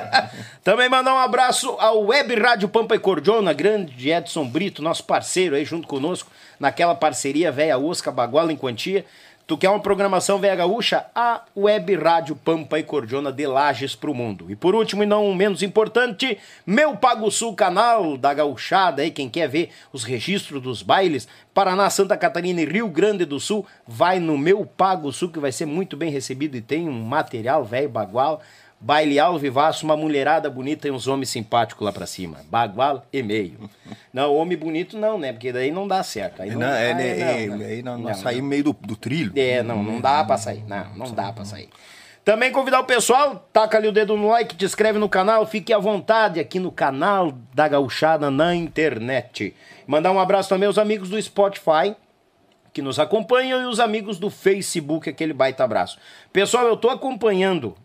[0.62, 5.56] Também mandar um abraço ao Web Rádio Pampa e Cordiona, grande Edson Brito, nosso parceiro
[5.56, 9.04] aí junto conosco, naquela parceria Véia Osca, Baguala em Quantia.
[9.46, 11.06] Tu quer uma programação Véia Gaúcha?
[11.14, 14.50] A Web Rádio Pampa e Cordiona de Lages pro mundo.
[14.50, 16.36] E por último e não menos importante,
[16.66, 21.88] Meu Pago Sul, canal da gauchada aí, quem quer ver os registros dos bailes, Paraná,
[21.90, 25.64] Santa Catarina e Rio Grande do Sul, vai no Meu Pago Sul, que vai ser
[25.64, 28.42] muito bem recebido e tem um material velho bagual.
[28.78, 32.38] Baile ao vivaço, uma mulherada bonita e uns homens simpáticos lá pra cima.
[32.50, 33.70] Bagual e meio.
[34.12, 35.32] Não, homem bonito não, né?
[35.32, 36.42] Porque daí não dá certo.
[36.42, 37.66] Aí não, Não, é, aí né, é, não, não.
[37.66, 39.32] aí nós, nós Não, saímos meio do, do trilho.
[39.34, 40.62] É, não, não dá pra sair.
[40.68, 41.70] Não, não dá pra sair.
[42.22, 45.72] Também convidar o pessoal, taca ali o dedo no like, te inscreve no canal, fique
[45.72, 49.54] à vontade aqui no canal da Gauchada na internet.
[49.86, 51.94] Mandar um abraço também aos amigos do Spotify,
[52.72, 55.98] que nos acompanham, e os amigos do Facebook, aquele baita abraço.
[56.32, 57.76] Pessoal, eu tô acompanhando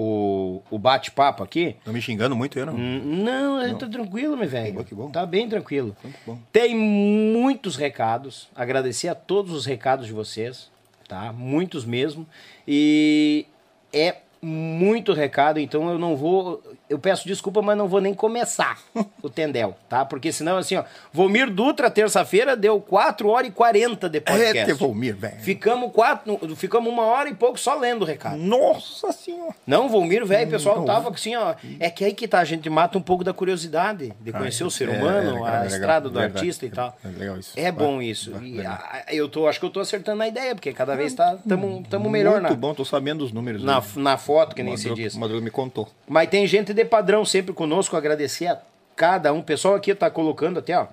[0.00, 1.74] o, o bate-papo aqui.
[1.84, 2.78] Tô me xingando muito, eu não.
[2.78, 4.74] Não, a gente tá tranquilo, meu velho.
[4.74, 5.10] bom, que bom.
[5.10, 5.96] Tá bem tranquilo.
[6.24, 6.38] Bom.
[6.52, 8.48] Tem muitos recados.
[8.54, 10.70] Agradecer a todos os recados de vocês,
[11.08, 11.32] tá?
[11.32, 12.24] Muitos mesmo.
[12.66, 13.46] E
[13.92, 16.62] é muito recado, então eu não vou.
[16.88, 18.78] Eu peço desculpa, mas não vou nem começar
[19.22, 20.04] o Tendel, tá?
[20.04, 20.84] Porque senão, assim, ó.
[21.12, 24.58] Volmir Dutra, terça-feira, deu 4 horas e 40 de podcast.
[24.58, 25.40] É, te Volmir, velho.
[25.40, 28.36] Ficamos quatro, ficamos uma hora e pouco só lendo o recado.
[28.38, 29.54] Nossa senhora.
[29.66, 31.54] Não, Volmir, velho, o pessoal tava assim, ó.
[31.78, 34.70] É que aí que tá, a gente mata um pouco da curiosidade de conhecer o
[34.70, 36.38] ser é, humano, é legal, a é legal, estrada do verdade.
[36.38, 36.96] artista e tal.
[37.04, 37.52] É legal isso.
[37.56, 38.32] É bom isso.
[38.42, 41.36] E, a- eu tô, acho que eu tô acertando a ideia, porque cada vez tá,
[41.48, 43.62] tamo, tamo melhor Muito na, bom, tô sabendo dos números.
[43.62, 43.86] na, né?
[43.96, 45.16] na foto, que nem se Madruga- diz.
[45.16, 45.88] Madruga me contou.
[46.08, 48.58] Mas tem gente de padrão sempre conosco, agradecer a
[48.96, 49.38] cada um.
[49.40, 50.86] O pessoal aqui tá colocando até, ó.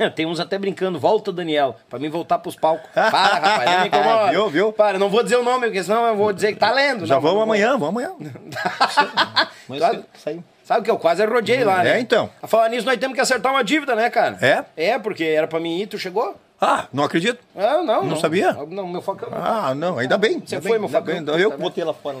[0.16, 2.88] Tem uns até brincando, volta Daniel, pra mim voltar pros palcos.
[2.94, 4.30] Para, rapaz, não me incomoda.
[4.32, 4.72] Viu, viu?
[4.72, 7.04] Para, não vou dizer o nome, porque senão eu vou dizer que tá lendo.
[7.06, 8.12] Já Não, vamos não amanhã, vamos amanhã.
[9.68, 10.04] Mas Sabe?
[10.18, 10.44] saiu.
[10.64, 12.00] Sabe que eu quase rodei lá, É, né?
[12.00, 12.30] então.
[12.42, 14.38] A falar nisso, nós temos que acertar uma dívida, né, cara?
[14.40, 14.64] É?
[14.92, 16.34] É, porque era pra mim ir, tu chegou?
[16.66, 17.38] Ah, não acredito.
[17.54, 18.16] Ah, não, não.
[18.16, 18.52] sabia?
[18.52, 19.28] Não, meu facão.
[19.32, 20.40] Ah, não, ainda bem.
[20.40, 21.22] Você ainda foi, bem, meu facão?
[21.22, 21.40] bem.
[21.40, 22.16] Eu Tá botei lá fora.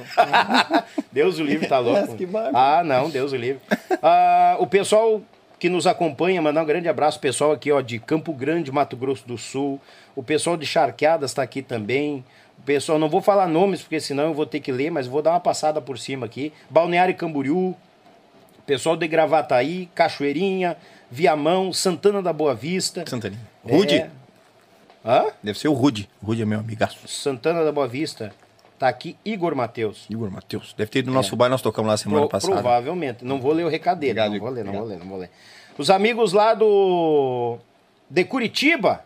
[1.10, 2.16] Deus o livre, tá louco.
[2.52, 3.62] Ah, não, Deus o livre.
[4.02, 5.22] Ah, o pessoal
[5.58, 9.26] que nos acompanha, mandar um grande abraço, pessoal aqui, ó, de Campo Grande, Mato Grosso
[9.26, 9.80] do Sul.
[10.14, 12.22] O pessoal de Charqueadas tá aqui também.
[12.58, 15.22] O pessoal, não vou falar nomes, porque senão eu vou ter que ler, mas vou
[15.22, 16.52] dar uma passada por cima aqui.
[16.68, 17.74] Balneário Camboriú,
[18.66, 20.76] pessoal de Gravataí, Cachoeirinha,
[21.10, 23.04] Viamão, Santana da Boa Vista.
[23.06, 23.40] Santaninha.
[23.64, 23.94] Rude.
[23.96, 24.10] É.
[25.04, 25.26] Hã?
[25.42, 26.08] Deve ser o Rude.
[26.22, 27.06] O Rude é meu amigaço.
[27.06, 28.32] Santana da Boa Vista.
[28.78, 30.06] Tá aqui Igor Matheus.
[30.10, 30.74] Igor Matheus.
[30.76, 32.52] Deve ter ido no nosso bar, nós tocamos lá semana Pro- passada.
[32.54, 33.24] Provavelmente.
[33.24, 34.18] Não vou ler o recado dele.
[34.20, 34.98] Obrigado, não vou ler, não vou Obrigado.
[34.98, 35.30] ler, não vou ler.
[35.78, 37.58] Os amigos lá do.
[38.10, 39.04] De Curitiba.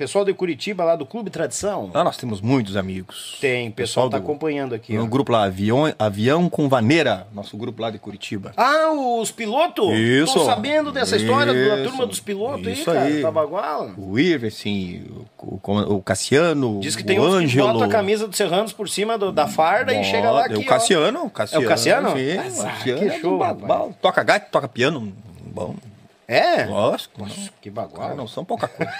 [0.00, 1.90] Pessoal de Curitiba, lá do Clube Tradição.
[1.92, 3.36] Lá nós temos muitos amigos.
[3.38, 4.94] Tem, o pessoal tá do- acompanhando aqui.
[4.96, 5.06] No ó.
[5.06, 8.52] grupo lá, Avião, Avião com Vaneira, nosso grupo lá de Curitiba.
[8.56, 8.90] Ah,
[9.20, 9.92] os pilotos?
[9.94, 10.32] Isso.
[10.32, 11.90] Tô sabendo dessa história da Isso.
[11.90, 13.08] turma dos pilotos Isso aí, cara.
[13.08, 13.20] aí.
[13.20, 13.90] Tá bagual.
[13.98, 15.02] O Iverson,
[15.38, 17.72] o, o- o Cassiano, Diz que o tem uns que Ângelo.
[17.74, 20.54] botam a camisa do Serranos por cima do- da farda e chega lá aqui.
[20.56, 21.62] O Cassiano, o Cassiano.
[21.62, 22.08] É o Cassiano?
[22.16, 23.92] Sim, Ah, o Cassiano que é show, bom.
[24.00, 25.12] Toca gaita, toca piano.
[25.44, 25.89] Bom, Ó.
[26.30, 26.64] É?
[26.64, 27.22] lógico.
[27.22, 27.28] não.
[27.60, 28.16] Que Cara, bagual.
[28.16, 28.92] não são pouca coisa.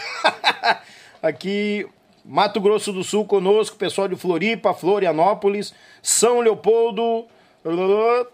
[1.22, 1.86] Aqui,
[2.24, 7.26] Mato Grosso do Sul conosco, pessoal de Floripa, Florianópolis, São Leopoldo.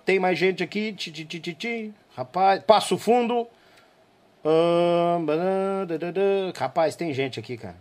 [0.06, 0.94] Tem mais gente aqui.
[0.94, 1.94] Ti, ti, ti, ti.
[2.16, 3.46] Rapaz, Passo Fundo.
[6.54, 7.76] Rapaz, tem gente aqui, cara.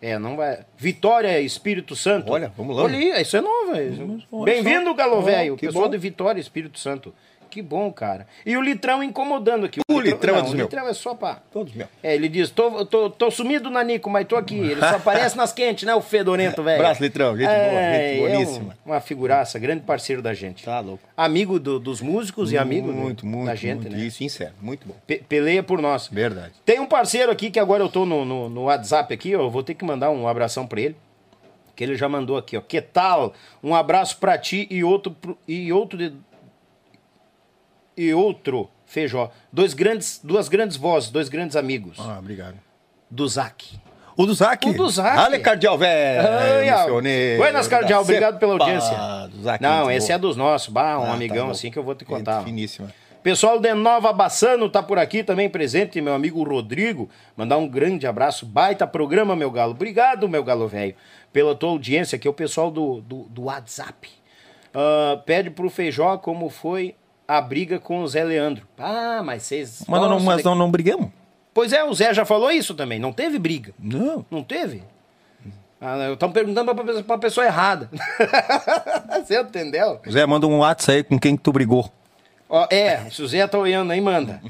[0.00, 0.64] É, não vai.
[0.76, 2.30] Vitória, Espírito Santo.
[2.30, 2.84] Olha, vamos lá.
[2.84, 4.44] Olha isso é novo.
[4.44, 4.94] Bem-vindo.
[4.94, 5.56] Galo Velho.
[5.56, 7.12] Pessoal de Vitória, Espírito Santo.
[7.54, 8.26] Que bom, cara.
[8.44, 9.78] E o Litrão incomodando aqui.
[9.88, 10.68] O Litrão é não, dos o meus.
[10.68, 11.36] Litrão é só pra.
[11.52, 11.88] Todos meus.
[12.02, 14.56] É, ele diz, tô, tô, tô sumido, Nanico, mas tô aqui.
[14.58, 16.80] Ele só aparece nas quentes, né, o fedorento, velho.
[16.82, 17.36] Abraço, Litrão.
[17.36, 18.76] Gente boa, gente é um- boníssima.
[18.84, 20.64] uma figuraça, grande parceiro da gente.
[20.64, 21.04] Tá louco.
[21.16, 23.96] Amigo do- dos músicos e amigo muito, muito, da gente, muito.
[23.96, 24.02] né?
[24.04, 24.96] E sincero, muito bom.
[25.06, 26.08] Pe- peleia por nós.
[26.10, 26.54] Verdade.
[26.64, 29.50] Tem um parceiro aqui que agora eu tô no, no, no WhatsApp aqui, ó, eu
[29.50, 30.96] vou ter que mandar um abração pra ele.
[31.76, 32.60] Que ele já mandou aqui, ó.
[32.60, 33.32] Que tal?
[33.62, 36.12] Um abraço pra ti e outro pro- e outro de-
[37.96, 39.30] e outro Feijó.
[39.52, 42.56] Dois grandes, duas grandes vozes, dois grandes amigos Ah, obrigado.
[43.10, 43.78] do Zac.
[44.16, 44.68] O do Zac.
[44.68, 45.18] O do Zac.
[45.18, 46.22] Ale Cardial, velho.
[46.64, 48.96] Missioneiro Buenas, Cardial, obrigado pela audiência.
[49.30, 50.14] do Zac, Não, esse boa.
[50.16, 50.68] é dos nossos.
[50.68, 51.52] Bah, um Ah, tá amigão bom.
[51.52, 52.40] assim que eu vou te contar.
[52.40, 52.44] ó.
[52.44, 52.92] Finíssima.
[53.24, 57.08] Pessoal de Nova Bassano tá por aqui também presente, meu amigo Rodrigo.
[57.36, 58.44] Mandar um grande abraço.
[58.44, 59.72] Baita programa, meu galo.
[59.72, 60.94] Obrigado, meu galo velho,
[61.32, 64.10] pela tua audiência, que é o pessoal do, do, do WhatsApp.
[64.74, 66.94] Ah, pede pro Feijó como foi
[67.26, 68.66] a briga com o Zé Leandro.
[68.78, 69.84] Ah, mas vocês.
[69.88, 71.10] Mas, não, mas de- não, não brigamos?
[71.52, 72.98] Pois é, o Zé já falou isso também.
[72.98, 73.72] Não teve briga.
[73.78, 74.24] Não.
[74.30, 74.82] Não teve?
[76.12, 77.90] Estão perguntando pra, pra pessoa errada.
[79.24, 80.00] Você entendeu?
[80.10, 81.90] Zé, manda um WhatsApp aí com quem que tu brigou.
[82.48, 84.40] Ó, é, se o Zé tá olhando aí, manda.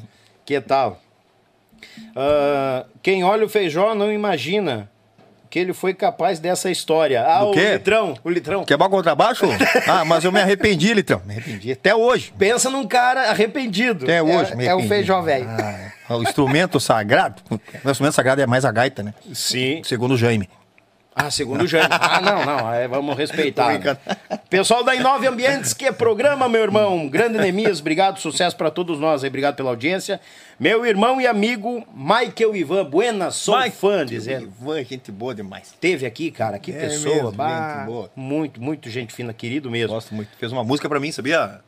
[0.44, 1.00] Que tal?
[2.14, 4.88] Ah, quem olha o Feijó não imagina
[5.54, 7.24] que ele foi capaz dessa história.
[7.24, 7.74] Ah, Do o quê?
[7.74, 8.64] Litrão, o Litrão.
[8.64, 9.46] Quer contra baixo?
[9.86, 11.22] ah, mas eu me arrependi, Litrão.
[11.24, 12.34] Me arrependi até hoje.
[12.36, 14.04] Pensa num cara arrependido.
[14.04, 14.52] Até hoje.
[14.58, 14.82] É, é o.
[14.88, 15.46] Feijó velho.
[15.48, 16.12] Ah, é.
[16.12, 17.40] o instrumento sagrado.
[17.48, 19.14] O instrumento sagrado é mais a gaita, né?
[19.32, 19.80] Sim.
[19.84, 20.50] Segundo o Jaime.
[21.16, 21.88] Ah, segundo o Jânio.
[21.92, 22.68] Ah, não, não.
[22.68, 23.78] aí vamos respeitar.
[23.78, 23.96] Né?
[24.50, 27.08] Pessoal da Inove Ambientes, que é programa, meu irmão.
[27.08, 29.28] Grande Nemias, obrigado, sucesso pra todos nós aí.
[29.28, 30.20] Obrigado pela audiência.
[30.58, 34.44] Meu irmão e amigo, Michael Ivan Buenas, sou fã, dizendo.
[34.44, 35.74] Ivan, gente boa demais.
[35.80, 37.14] Teve aqui, cara, que É pessoa.
[37.14, 38.10] mesmo, bah, gente boa.
[38.16, 39.94] Muito, muito gente fina, querido mesmo.
[39.94, 40.30] Gosto muito.
[40.36, 41.60] Fez uma música pra mim, sabia?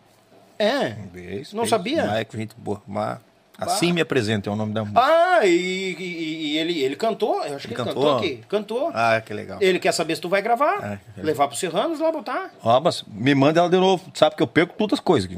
[0.59, 0.95] É.
[1.13, 1.71] Fez, Não fez.
[1.71, 2.03] sabia?
[2.05, 2.83] Michael, gente boa.
[2.87, 3.19] Mas
[3.59, 5.01] assim me apresenta, é o nome da música.
[5.01, 8.17] Ah, e, e- e ele, ele cantou, eu acho que ele cantou, Cantou?
[8.19, 8.41] aqui.
[8.49, 8.91] Cantou.
[8.95, 9.59] Ah, que legal.
[9.61, 10.79] Ele quer saber se tu vai gravar.
[10.83, 12.51] Ah, levar pro Serranos lá botar.
[12.63, 14.05] Ó, mas me manda ela de novo.
[14.15, 15.29] Sabe que eu perco todas as coisas.
[15.29, 15.37] Que,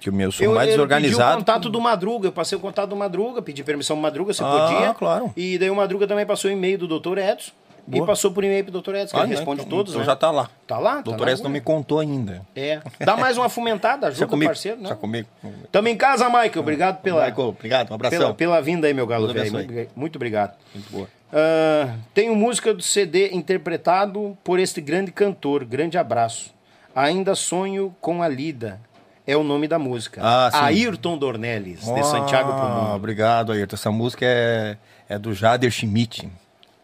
[0.00, 1.16] que o meu sou mais ele desorganizado.
[1.18, 4.32] pediu o contato do Madruga, eu passei o contato do Madruga, pedi permissão do Madruga,
[4.34, 4.94] se Ah, podia.
[4.94, 5.32] claro.
[5.36, 7.18] E daí o Madruga também passou o e-mail do Dr.
[7.18, 7.52] Edson.
[7.86, 8.02] Boa.
[8.02, 8.94] E passou por e-mail pro Dr.
[8.96, 10.06] Edson, que Ah, ele não, responde então- todos, então né?
[10.06, 10.50] já tá lá.
[10.66, 10.96] Tá lá?
[10.96, 12.44] Tá doutor na S não me contou ainda.
[12.56, 12.80] É.
[12.98, 14.48] Dá mais uma fomentada, ajuda o comigo.
[14.50, 14.88] parceiro, né?
[14.88, 15.28] Já comigo.
[15.70, 16.58] Tamo em casa, Michael.
[16.58, 17.90] Obrigado pela, Michael, obrigado.
[17.90, 18.18] Um abração.
[18.18, 19.52] pela, pela vinda aí, meu galo velho.
[19.52, 20.54] Muito, muito obrigado.
[20.74, 21.08] Muito boa.
[21.32, 25.64] Ah, tenho música do CD interpretado por este grande cantor.
[25.64, 26.54] Grande abraço.
[26.94, 28.80] Ainda sonho com a Lida.
[29.26, 30.20] É o nome da música.
[30.24, 30.58] Ah, sim.
[30.58, 32.94] Ayrton Dornelles, de Santiago pro Ah, mundo.
[32.96, 33.74] Obrigado, Ayrton.
[33.74, 34.76] Essa música é,
[35.08, 36.28] é do Jader Schmidt.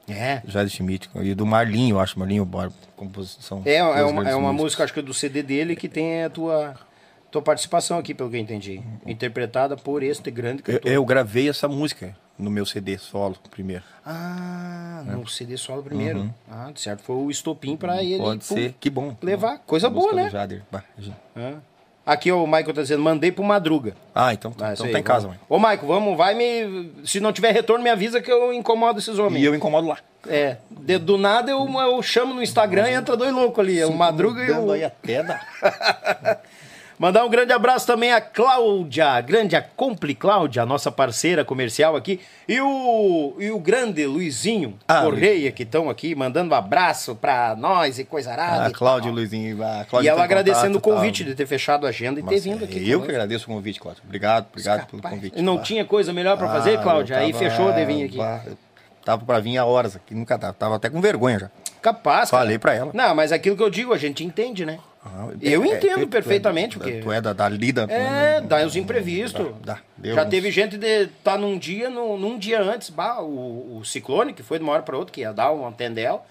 [0.08, 0.42] É.
[0.46, 1.08] Jader Schmidt.
[1.14, 2.18] E do Marlinho, eu acho.
[2.18, 2.74] Marlinho Borba.
[2.96, 3.62] Composição.
[3.64, 4.62] É, é uma, é uma músicas.
[4.64, 6.74] música, acho que é do CD dele, que tem a tua,
[7.30, 8.82] tua participação aqui, pelo que eu entendi.
[9.06, 10.90] Interpretada por este grande Eu, cantor.
[10.92, 13.84] eu gravei essa música no meu CD solo primeiro.
[14.04, 16.32] Ah, no CD solo primeiro.
[16.50, 17.02] Ah, certo.
[17.02, 18.24] Foi o estopim pra ele Uhum.
[18.24, 18.74] Pode ser.
[18.80, 19.16] Que bom.
[19.22, 19.58] levar.
[19.66, 20.24] Coisa boa, né?
[20.24, 20.62] do Jader.
[20.70, 21.16] Bah, gente.
[21.36, 21.58] Ah.
[22.04, 23.94] Aqui ó, o Michael tá dizendo, mandei pro Madruga.
[24.14, 25.38] Ah, então, Ah, isso então aí, tá em casa, mãe.
[25.48, 26.90] Ô, Michael, vamos, vai me.
[27.04, 29.40] Se não tiver retorno, me avisa que eu incomodo esses homens.
[29.40, 29.98] E eu incomodo lá.
[30.28, 30.56] É.
[30.70, 33.78] de- do nada eu, eu chamo no Instagram e entra dois loucos ali.
[33.80, 34.70] é O Madruga e o.
[34.72, 35.40] aí até dá.
[37.02, 41.44] Mandar um grande abraço também a Cláudia, a grande a Compli Cláudia, a nossa parceira
[41.44, 46.56] comercial aqui, e o, e o grande Luizinho Ah, Correia, que estão aqui mandando um
[46.56, 48.66] abraço pra nós e coisa arada.
[48.66, 49.10] Ah, e Cláudio.
[49.10, 49.60] Luizinho.
[49.64, 51.30] Ah, E Cláudio ela agradecendo o contato, convite tal.
[51.32, 52.88] de ter fechado a agenda e ter vindo aqui.
[52.88, 54.04] Eu que agradeço o convite, Cláudio.
[54.06, 55.36] Obrigado, obrigado pelo convite.
[55.36, 55.62] E não Bah.
[55.62, 57.14] tinha coisa melhor pra fazer, Ah, Cláudia?
[57.14, 58.18] eu Aí tava- fechou de vir aqui.
[59.04, 60.52] Tava pra vir há horas aqui, nunca tava.
[60.52, 61.50] Tava até com vergonha já.
[61.82, 62.30] Capaz.
[62.30, 62.92] Falei pra ela.
[62.94, 64.78] Não, mas aquilo que eu digo, a gente entende, né?
[65.04, 67.86] Ah, Eu é, entendo é- perfeitamente, é- porque- Tu é da, da lida.
[67.90, 69.46] É, dá os imprevistos.
[69.64, 73.20] Dá, deu Já uns- teve gente de tá num dia, no, num dia antes, bah,
[73.20, 76.24] o, o ciclone, que foi de uma hora para outra, que ia dar um tendel.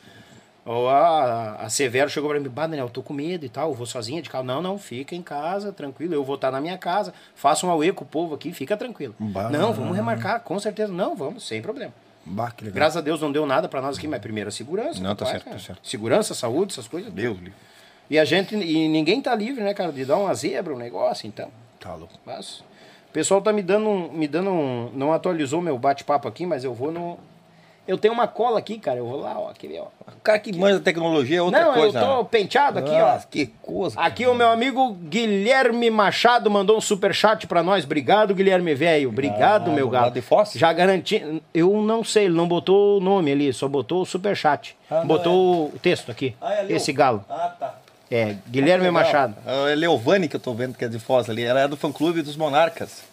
[0.64, 3.69] Ou a, a Severo chegou para mim, bah, Daniel, eu tô com medo e tal,
[3.69, 4.43] eu vou sozinha de carro.
[4.45, 7.91] Não, não, fica em casa, tranquilo, eu vou estar na minha casa, faça um auê
[7.91, 9.15] com o povo aqui, fica tranquilo.
[9.19, 9.49] Bah.
[9.49, 10.93] Não, vamos remarcar, com certeza.
[10.93, 11.91] Não, vamos, sem problema.
[12.23, 12.53] Bah.
[12.61, 15.02] Graças a Deus não deu nada para nós aqui, mas primeiro a segurança.
[15.02, 15.89] Não, tá papai, certo, tá certo.
[15.89, 17.11] Segurança, saúde, essas coisas.
[17.11, 17.53] Deus livre.
[18.11, 21.25] E a gente, e ninguém tá livre, né, cara, de dar uma zebra, um negócio,
[21.25, 21.47] então.
[21.79, 22.13] Tá louco.
[22.25, 26.45] Mas o pessoal tá me dando um, me dando um, não atualizou meu bate-papo aqui,
[26.45, 27.17] mas eu vou no
[27.88, 29.85] eu tenho uma cola aqui, cara, eu vou lá, ó, aqui, ó.
[30.07, 31.99] O cara que manja tecnologia é outra não, coisa.
[31.99, 33.07] eu tô penteado aqui, ó.
[33.07, 33.99] Ah, Que coisa.
[33.99, 37.83] Aqui o meu amigo Guilherme Machado mandou um super chat pra nós.
[37.83, 39.09] Obrigado, Guilherme velho.
[39.09, 40.53] Obrigado, Ah, meu lado de Foz?
[40.53, 41.41] Já garanti.
[41.53, 44.77] Eu não sei, ele não botou o nome ali, só botou o super chat.
[44.89, 46.35] Ah, não, botou o texto aqui.
[46.39, 46.93] Ah, é ali, esse ó.
[46.93, 47.25] galo.
[47.27, 47.80] Ah, tá.
[48.11, 49.03] É, Guilherme Legal.
[49.03, 49.35] Machado.
[49.45, 51.43] É Leovane que eu tô vendo que é de Foz ali.
[51.43, 53.03] Ela é do fã clube dos Monarcas.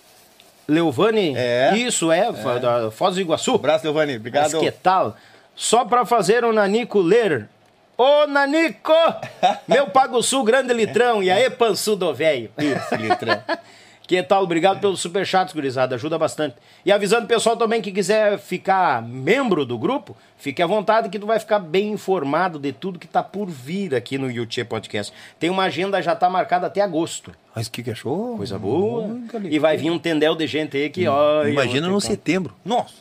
[0.67, 1.35] Leovani?
[1.37, 1.77] É.
[1.77, 2.31] Isso, é,
[2.61, 3.55] da Foz do Iguaçu.
[3.55, 4.17] Abraço, Leovane.
[4.17, 4.53] Obrigado.
[4.53, 5.17] Mas que tal?
[5.55, 7.49] Só pra fazer o Nanico ler.
[7.97, 8.93] Ô, Nanico!
[9.67, 11.23] Meu Pago Sul, grande litrão.
[11.23, 12.51] E aí, pançudo velho.
[12.59, 13.41] Isso, litrão.
[14.09, 14.43] Que tal?
[14.43, 15.95] Obrigado pelo superchat, gurizada.
[15.95, 16.57] Ajuda bastante.
[16.83, 21.19] E avisando o pessoal também que quiser ficar membro do grupo, fique à vontade que
[21.19, 25.13] tu vai ficar bem informado de tudo que tá por vir aqui no YouTube Podcast.
[25.39, 27.33] Tem uma agenda já tá marcada até agosto.
[27.55, 28.39] Mas que que achou?
[28.39, 29.07] Coisa boa.
[29.07, 29.39] Nunca.
[29.45, 31.47] E vai vir um tendel de gente aí que, ó.
[31.47, 32.55] Imagina no setembro.
[32.65, 32.95] Nossa.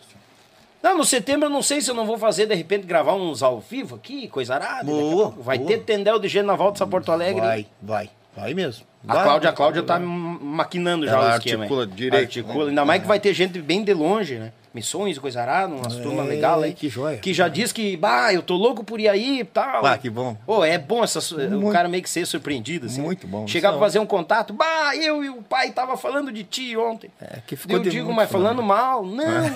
[0.84, 3.42] Não, no setembro eu não sei se eu não vou fazer, de repente, gravar uns
[3.42, 4.82] ao vivo aqui, coisa arada.
[4.82, 5.70] a Boa, Vai boa.
[5.70, 7.40] ter tendel de gente na volta de Porto Alegre.
[7.42, 8.10] Vai, vai.
[8.38, 8.86] Vai mesmo.
[9.08, 11.64] A Vai, Cláudia, a Cláudia tá maquinando já Ela o esquema.
[11.64, 11.92] articula hein?
[11.96, 12.64] direito, Articula.
[12.66, 12.70] né?
[12.70, 14.52] Ainda mais que vai ter gente bem de longe, né?
[14.74, 16.74] Missões, coisa arada, umas turmas legais aí.
[16.74, 17.18] que joia.
[17.18, 19.84] Que já diz que, bah, eu tô louco por ir aí e tal.
[19.84, 20.38] Ah, que bom.
[20.46, 23.02] Pô, é bom essa, o Muito- cara meio que ser surpreendido, assim.
[23.02, 23.48] Muito bom.
[23.48, 26.78] Chegar pra é fazer um contato, bah, eu e o pai tava falando de ti
[26.78, 27.10] ontem.
[27.20, 28.64] É, que ficou eu de digo, mas falando falando.
[28.68, 29.04] mal.
[29.06, 29.48] Não,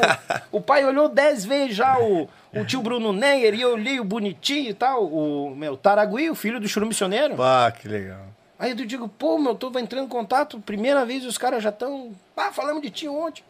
[0.51, 3.99] o, o pai olhou dez vezes já o, o tio Bruno Neyer e eu olhei
[3.99, 7.35] o bonitinho e tal, o meu Taragui, o filho do churu missioneiro.
[7.39, 8.21] Ah, que legal.
[8.61, 11.69] Aí eu digo, pô, meu, tô entrando em contato, primeira vez e os caras já
[11.69, 12.11] estão.
[12.37, 13.43] Ah, falamos de ti ontem.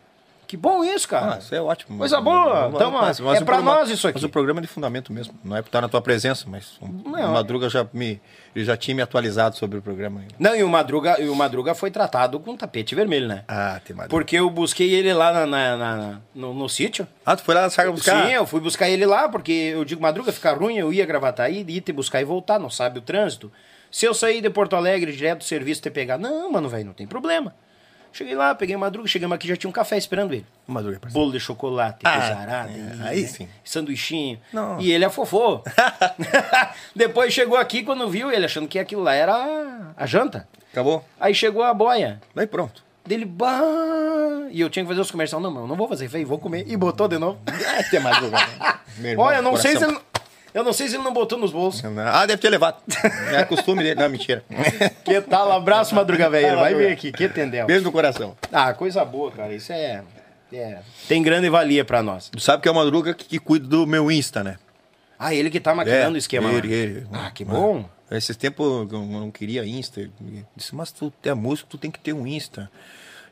[0.48, 1.36] Que bom isso, cara.
[1.36, 1.98] Ah, isso é ótimo.
[1.98, 2.64] Coisa boa.
[2.66, 4.16] Mas- Então, mas- é mas pra programa- nós isso aqui.
[4.18, 5.34] Mas o programa é de fundamento mesmo.
[5.46, 7.32] Não é por estar na tua presença, mas o Não.
[7.34, 8.22] Madruga já me,
[8.54, 10.22] ele já tinha me atualizado sobre o programa.
[10.40, 13.46] Não, e o Madruga, e o Madruga foi tratado com tapete vermelho, né?
[13.48, 14.10] Ah, tem Madruga.
[14.10, 17.08] Porque eu busquei ele lá na, na- na- no, no sítio.
[17.26, 18.26] Ah, tu foi lá na Saga buscar?
[18.28, 21.64] Sim, eu fui buscar ele lá, porque eu digo, Madruga, fica ruim, eu ia Gravataí,
[21.66, 23.50] ir te buscar e voltar, não sabe o trânsito.
[23.92, 26.94] Se eu sair de Porto Alegre direto do serviço te pegar, não, mano, velho, não
[26.94, 27.54] tem problema.
[28.14, 30.46] Cheguei lá, peguei Madruga, chegamos aqui, já tinha um café esperando ele.
[30.68, 31.20] Madruga, parceiro.
[31.20, 33.48] Bolo de chocolate, Ah, é, e, aí né, sim.
[33.64, 34.38] Sanduichinho.
[34.52, 34.80] Não.
[34.82, 35.64] E ele afofou.
[36.96, 40.48] Depois chegou aqui, quando viu, ele achando que aquilo lá era a, janta.
[40.72, 41.06] Acabou?
[41.20, 42.20] Aí chegou a boia.
[42.36, 42.84] Daí pronto.
[43.06, 43.50] Dele, bah!
[44.52, 45.42] E eu tinha que fazer os comerciais.
[45.42, 46.08] Não, não, não vou fazer.
[46.10, 46.66] Falei, vou comer.
[46.68, 47.40] E botou de novo.
[47.48, 48.38] Ah, tem Madruga.
[48.98, 49.16] né?
[49.18, 49.98] Olha, não sei se ele.
[50.54, 51.82] Eu não sei se ele não botou nos bolsos.
[51.86, 52.78] Ah, deve ter levado.
[53.34, 54.00] É costume dele.
[54.00, 54.44] Não, mentira.
[55.04, 55.52] Que tal?
[55.52, 56.58] Abraço, Madruga Velho.
[56.60, 57.12] Vai ver aqui.
[57.12, 57.66] Que tendel.
[57.68, 58.36] Beijo no coração.
[58.52, 59.54] Ah, coisa boa, cara.
[59.54, 60.04] Isso é.
[60.54, 62.30] é tem grande valia pra nós.
[62.30, 64.58] Tu sabe que é o Madruga que, que cuida do meu Insta, né?
[65.18, 66.52] Ah, ele que tá maquinando É, o esquema.
[66.52, 66.74] ele, lá.
[66.74, 67.08] ele.
[67.14, 67.86] Ah, que bom.
[68.10, 70.02] Esses tempos eu não queria Insta.
[70.02, 72.70] Ele disse, mas tu é músico, tu tem que ter um Insta.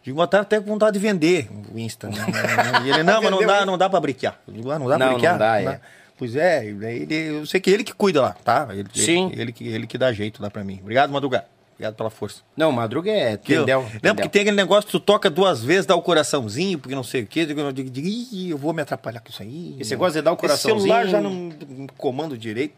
[0.01, 2.07] Digo, mas tá até com vontade de vender o Insta.
[2.07, 2.15] Né?
[2.85, 4.39] E ele, não, mas não dá, não dá pra briquear.
[4.47, 5.33] Eu digo, ah, não dá pra Não, briquear?
[5.33, 5.81] não dá, é.
[6.19, 8.67] Pois é, daí ele, eu sei que ele que cuida lá, tá?
[8.71, 9.29] Ele, Sim.
[9.31, 10.77] Ele, ele, que- ele que dá jeito lá pra mim.
[10.81, 11.45] Obrigado, Madruga.
[11.75, 12.41] Obrigado pela força.
[12.57, 13.79] Não, Madruga é tendel.
[13.83, 14.15] Lembra tendel.
[14.23, 17.21] que tem aquele negócio que tu toca duas vezes, dá o coraçãozinho, porque não sei
[17.23, 17.47] o quê.
[17.49, 19.77] Eu digo, "Ih, eu vou me atrapalhar com isso aí.
[19.79, 21.09] E você gosta de dar o Esse celular coraçãozinho?
[21.09, 22.73] já não, não comando direito.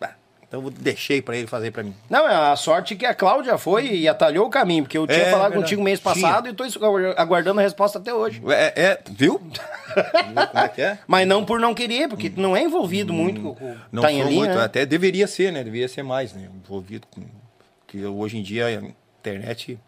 [0.00, 0.08] ah,
[0.50, 1.94] Então eu deixei pra ele fazer pra mim.
[2.08, 5.18] Não, é a sorte que a Cláudia foi e atalhou o caminho, porque eu tinha
[5.20, 5.62] É, falado verdade.
[5.62, 6.12] contigo mês Tinha.
[6.12, 6.64] passado e tô
[7.16, 8.42] aguardando a resposta até hoje.
[8.48, 9.38] É, é viu?
[10.50, 10.98] como é que é?
[11.06, 13.76] Mas não por não querer, porque tu não é envolvido muito com, Hum.
[13.92, 14.64] Não tá linha, muito, né?
[14.64, 15.62] até deveria ser, né?
[15.62, 16.48] Deveria ser mais, né?
[16.52, 17.22] Envolvido com.
[17.86, 18.72] Que hoje em dia a
[19.20, 19.78] internet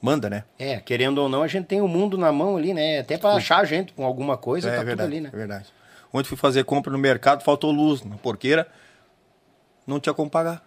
[0.00, 0.44] manda, né?
[0.60, 3.00] É, querendo ou não, a gente tem o mundo na mão ali, né?
[3.00, 5.30] Até pra achar a gente com alguma coisa, é, tá verdade, tudo ali, né?
[5.32, 5.66] é verdade.
[6.12, 8.66] Ontem fui fazer compra no mercado, faltou luz na porqueira,
[9.88, 10.62] não tinha como pagar.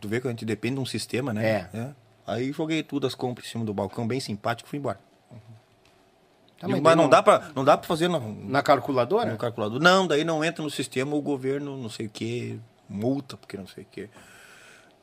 [0.00, 1.68] Tu vê que a gente depende de um sistema, né?
[1.72, 1.88] É.
[2.26, 4.98] Aí joguei tudo as compras em cima do balcão, bem simpático, fui embora.
[6.58, 9.30] Tá, Digo, mas mas não, não- dá pra, não dá pra fazer no, Na calculadora?
[9.30, 9.80] no calculador.
[9.80, 13.66] Não, daí não entra no sistema, o governo não sei o que, multa, porque não
[13.66, 14.08] sei o que.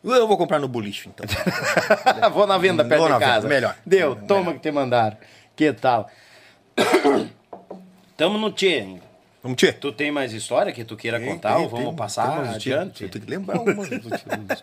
[0.02, 1.26] Eu vou comprar no boliche, então.
[2.32, 3.48] Vou na venda perto Vou de na venda, casa.
[3.50, 3.76] melhor.
[3.86, 4.28] Deu, Melhor.
[4.28, 5.18] toma que te mandaram.
[5.58, 6.10] Que tal?
[8.16, 9.02] Tamo no Tchê.
[9.42, 9.72] Vamos, tchê.
[9.72, 12.54] Tu tem mais história que tu queira Tem, contar tem, ou vamos tem, passar tem,
[12.56, 13.04] adiante?
[13.04, 13.58] Eu tenho que lembrar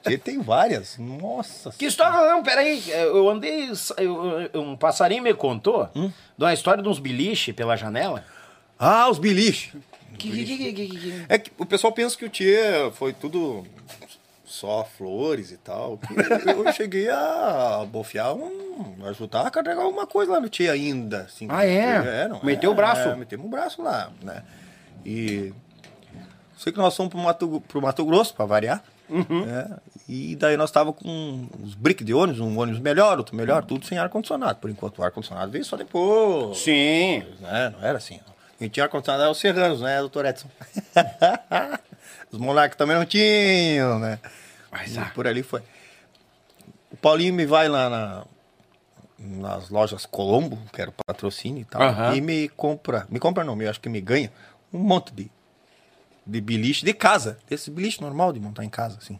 [0.04, 0.98] tchê, tem várias.
[0.98, 2.30] Nossa Que história?
[2.30, 2.82] Não, peraí.
[2.90, 3.70] Eu andei.
[3.96, 6.12] eu- um passarinho me contou Hum?
[6.36, 8.22] de uma história de uns beliche pela janela.
[8.78, 9.72] Ah, os biliches.
[10.18, 13.66] Que, que, que, É que o pessoal pensa que o Tchê foi tudo
[14.44, 15.98] só flores e tal.
[16.46, 18.94] Eu cheguei a bofiar um.
[19.08, 21.22] ajudar a carregar alguma coisa lá no Tchê ainda.
[21.22, 22.28] Assim, Ah, é?
[22.28, 23.08] não, Meteu o braço?
[23.08, 24.42] É, metemos o braço lá, né?
[25.06, 25.54] E.
[26.58, 28.82] Sei que nós fomos pro Mato, pro Mato Grosso, pra variar.
[29.08, 29.46] Uhum.
[29.46, 29.78] né?
[30.08, 33.86] E daí nós tava com uns brick de ônibus, um ônibus melhor, outro melhor, tudo
[33.86, 34.58] sem ar-condicionado.
[34.58, 36.58] Por enquanto o ar-condicionado veio só depois.
[36.58, 37.22] Sim.
[37.40, 37.72] Né?
[37.76, 38.18] Não era assim.
[38.58, 40.48] Quem tinha ar-condicionado era os serranos, né, doutor Edson?
[42.32, 44.18] os monarcas também não tinham, né?
[44.72, 45.12] Mas, E ah.
[45.14, 45.62] por ali foi.
[46.90, 48.24] O Paulinho me vai lá na,
[49.18, 52.14] nas lojas Colombo, que era o patrocínio e tal, Aham.
[52.14, 54.32] e me compra, me compra não, eu acho que me ganha
[54.72, 55.30] um monte de,
[56.26, 59.18] de beliche de casa, desse beliche normal de montar em casa, assim,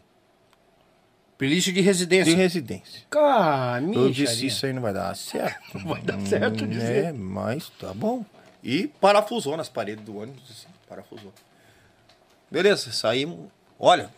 [1.39, 2.35] Beliche de de residência.
[2.35, 3.01] residência.
[3.11, 5.77] Cara, Eu disse, isso aí não vai dar certo.
[5.77, 7.05] Não vai dar certo, Hum, dizer.
[7.05, 8.25] É, mas tá bom.
[8.63, 11.31] E parafusou nas paredes do ônibus, assim, parafusou.
[12.49, 13.51] Beleza, saímos.
[13.79, 14.09] Olha,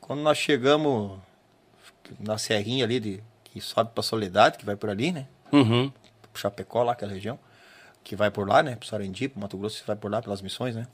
[0.00, 1.18] quando nós chegamos
[2.18, 5.26] na serrinha ali de, que sobe pra Soledade, que vai por ali, né?
[5.52, 5.92] Uhum.
[6.34, 7.38] Chapecó, lá, aquela região.
[8.06, 8.76] Que vai por lá, né?
[8.76, 10.86] Pro Sarandi, pro Mato Grosso, vai por lá, pelas missões, né?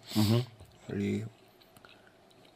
[0.91, 1.27] Ali.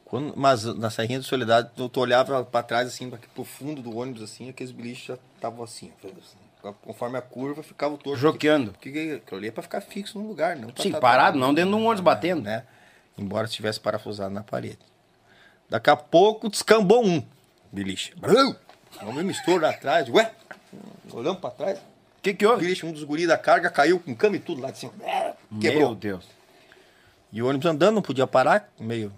[0.07, 3.83] Quando, mas na Serrinha de Soledade, eu tu olhava pra trás, assim, aqui pro fundo
[3.83, 6.73] do ônibus, assim, aqueles biliches já estavam assim, assim.
[6.83, 8.19] Conforme a curva, ficava o torto.
[8.19, 8.73] Joqueando.
[8.73, 11.39] Porque que- aquilo ali é pra ficar fixo num lugar, não pra Sim, tá- parado,
[11.39, 12.41] não dentro de um ônibus batendo.
[12.41, 12.65] Né?
[13.19, 14.79] Embora estivesse parafusado na parede.
[15.69, 17.23] Daqui a pouco descambou um
[17.71, 18.15] beliche.
[19.03, 20.09] Vamos me estouro lá atrás.
[20.09, 20.33] Ué?
[21.13, 21.79] Olhamos pra trás.
[22.27, 22.85] O que que O houve?
[22.85, 24.93] um dos guris da carga, caiu com cama e tudo lá de cima.
[25.61, 25.91] Quebrou.
[25.91, 26.25] Meu Deus.
[27.33, 29.13] E o ônibus andando, não podia parar, meio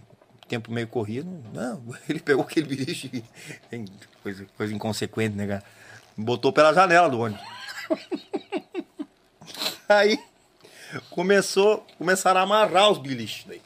[0.47, 1.29] tempo meio corrido.
[1.55, 3.25] Não, ele pegou aquele bicho e
[4.23, 5.65] coisa, coisa inconsequente, né, cara?
[6.17, 7.43] Botou pela janela do ônibus.
[9.89, 10.19] Aí
[11.09, 13.63] começou, começaram a amarrar os biliches daí.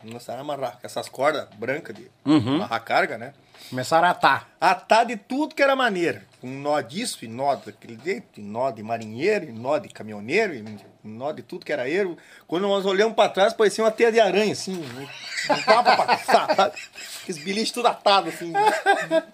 [0.00, 3.34] Começaram a amarrar com essas cordas brancas de amarrar carga, né?
[3.70, 4.48] Começaram a atar.
[4.60, 6.26] Atar de tudo que era maneira.
[6.44, 10.54] Com nó disso, e nó daquele jeito, e nó de marinheiro, e nó de caminhoneiro,
[10.54, 10.62] e
[11.02, 12.18] nó de tudo que era erro.
[12.46, 14.76] Quando nós olhamos pra trás, parecia uma teia de aranha, assim.
[14.76, 15.08] né?
[15.48, 16.74] Não dava pra passar, sabe?
[17.22, 18.52] Aqueles biliches tudo atados, assim.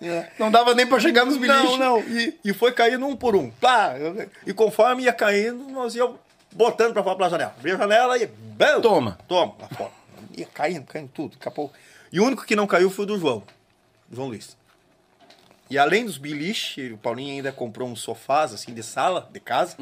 [0.01, 0.31] É.
[0.39, 1.99] Não dava nem pra chegar nos Não, não.
[1.99, 3.51] E, e foi caindo um por um.
[3.51, 3.95] Pá,
[4.47, 6.15] e conforme ia caindo, nós íamos
[6.53, 7.55] botando pra fora pela janela.
[7.59, 8.27] Abria a janela e...
[8.27, 9.19] bam, Toma.
[9.27, 9.91] Toma, lá fora.
[10.39, 11.37] Ia caindo, caindo tudo.
[11.45, 11.71] Daqui.
[12.13, 13.43] E o único que não caiu foi o do João.
[14.13, 14.60] João Luiz.
[15.71, 19.77] E além dos biliches, o Paulinho ainda comprou uns sofás, assim, de sala, de casa.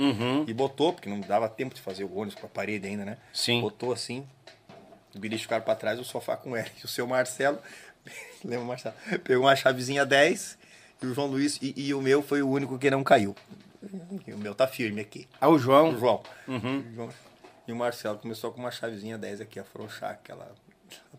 [0.46, 3.16] E botou, porque não dava tempo de fazer o ônibus com a parede ainda, né?
[3.32, 3.62] Sim.
[3.62, 4.26] Botou assim.
[5.12, 6.70] Os biliches ficaram pra trás, o sofá com ele.
[6.82, 7.58] E o seu Marcelo,
[8.44, 8.94] lembra o Marcelo?
[9.24, 10.58] Pegou uma chavezinha 10
[11.02, 13.34] e o João Luiz, e, e o meu foi o único que não caiu.
[14.26, 15.26] E o meu tá firme aqui.
[15.40, 15.94] Ah, o João.
[15.94, 16.22] O João.
[16.46, 17.08] O João.
[17.66, 20.50] E o Marcelo começou com uma chavezinha 10 aqui, afrouxar aquela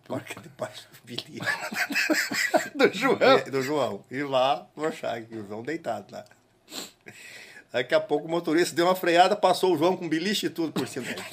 [0.05, 0.87] porca de baixo
[2.75, 3.17] do João.
[3.19, 4.03] É, do João.
[4.11, 4.65] E lá,
[5.15, 6.25] aqui, o João deitado lá.
[7.71, 10.71] Daqui a pouco o motorista deu uma freada, passou o João com beliche e tudo
[10.71, 11.21] por cima dele.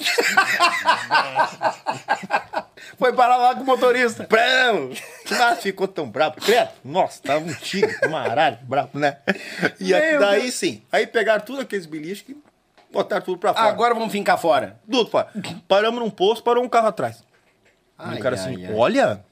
[2.97, 4.27] Foi parar lá com o motorista.
[4.29, 4.91] Bravo!
[5.29, 6.35] Mas ficou tão bravo.
[6.35, 9.17] Credo, nossa, tava um tigre, uma arara, bravo, né?
[9.79, 10.53] E aí, Meu daí Deus.
[10.53, 12.37] sim, aí pegaram tudo aqueles biliches e
[12.91, 13.67] botaram tudo pra fora.
[13.67, 14.79] Agora vamos fincar fora.
[14.89, 15.29] Tudo fora.
[15.67, 17.23] Paramos num posto, parou um carro atrás.
[17.99, 18.73] E Ai, o cara ai, assim, ai.
[18.73, 19.25] olha,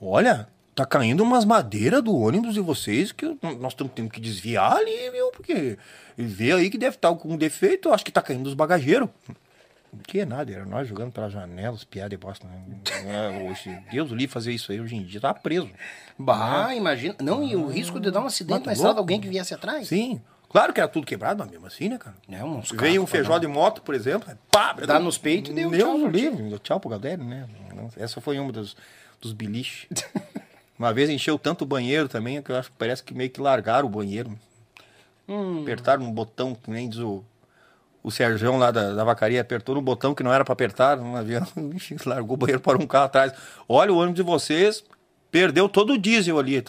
[0.00, 4.76] olha, tá caindo umas madeiras do ônibus de vocês que nós estamos tendo que desviar
[4.76, 5.78] ali, meu, porque
[6.16, 9.08] vê aí que deve estar com defeito, acho que tá caindo dos bagageiros.
[10.08, 12.46] Que é nada, era nós jogando pela janela, os piadas de bosta.
[12.48, 12.62] Né?
[13.04, 15.68] É, hoje, Deus livre fazer isso aí hoje em dia, tá preso.
[16.18, 17.14] Bah, imagina.
[17.20, 19.52] Não, e o risco de dar um acidente Mas na tá estrada, alguém que viesse
[19.52, 19.86] atrás.
[19.88, 22.14] Sim, claro que era tudo quebrado, mas mesmo assim, né, cara?
[22.30, 25.70] É, uns Veio um feijó de moto, por exemplo, pá, Dá nos peitos e deu
[25.70, 27.48] Deus tchau livre, tchau pro galera, né?
[27.96, 28.76] Essa foi uma dos,
[29.20, 29.88] dos biliches.
[30.78, 33.40] uma vez encheu tanto o banheiro também, que eu acho que parece que meio que
[33.40, 34.38] largaram o banheiro.
[35.28, 35.62] Hum.
[35.62, 37.24] Apertaram um botão, que nem diz o,
[38.02, 41.16] o Serjão lá da, da vacaria, apertou no botão que não era pra apertar, um
[41.16, 43.32] avião, ixi, largou o banheiro para um carro atrás.
[43.68, 44.84] Olha, o ônibus de vocês
[45.30, 46.62] perdeu todo o diesel ali.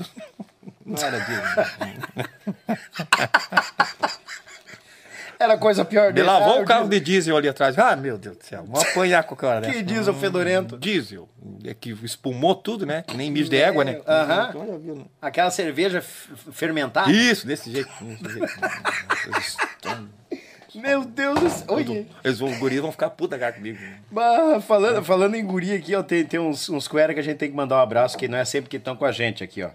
[5.39, 6.27] Era coisa pior Ele dele.
[6.27, 7.77] lavou Ah, o carro de diesel ali atrás.
[7.77, 8.63] Ah, meu Deus do céu.
[8.65, 9.73] Vamos apanhar com o cara dessa.
[9.73, 10.77] Que diesel fedorento.
[10.77, 11.27] Diesel.
[11.65, 13.03] É que espumou tudo, né?
[13.05, 13.99] Que nem mijo de égua, né?
[14.07, 14.51] Aham.
[14.79, 15.03] Viu, né?
[15.21, 17.11] Aquela cerveja fermentada.
[17.11, 17.89] Isso, desse jeito.
[18.01, 18.53] Desse jeito.
[20.75, 21.79] Meu Deus do céu.
[22.23, 23.77] Eles vão, os guris vão ficar puta cara comigo.
[24.09, 27.49] Bah, falando, falando em guri aqui, ó, tem, tem uns, uns que a gente tem
[27.49, 29.69] que mandar um abraço, que não é sempre que estão com a gente aqui, ó.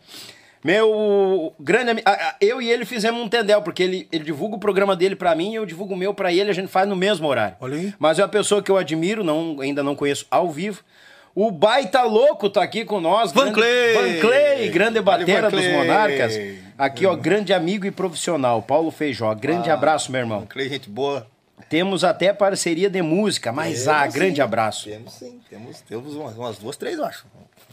[0.64, 2.06] Meu grande amigo,
[2.40, 5.52] eu e ele fizemos um tendel, porque ele, ele divulga o programa dele pra mim
[5.52, 7.56] e eu divulgo o meu pra ele, a gente faz no mesmo horário.
[7.60, 7.94] Olha aí.
[7.98, 10.82] Mas é uma pessoa que eu admiro, não, ainda não conheço ao vivo.
[11.34, 13.30] O Baita Louco tá aqui com nós.
[13.30, 13.94] Van grande- Clay!
[13.94, 15.66] Van Clay, grande batera Van dos!
[15.68, 16.36] Monarcas.
[16.76, 19.32] Aqui, ó, grande amigo e profissional, Paulo Feijó.
[19.34, 20.44] Grande abraço, meu irmão.
[20.48, 21.26] Clay, gente boa.
[21.68, 24.84] Temos até parceria de música, mas ah, Temos grande sim, abraço.
[24.88, 27.26] Temos sim, temos, temos umas, umas duas, três, eu acho.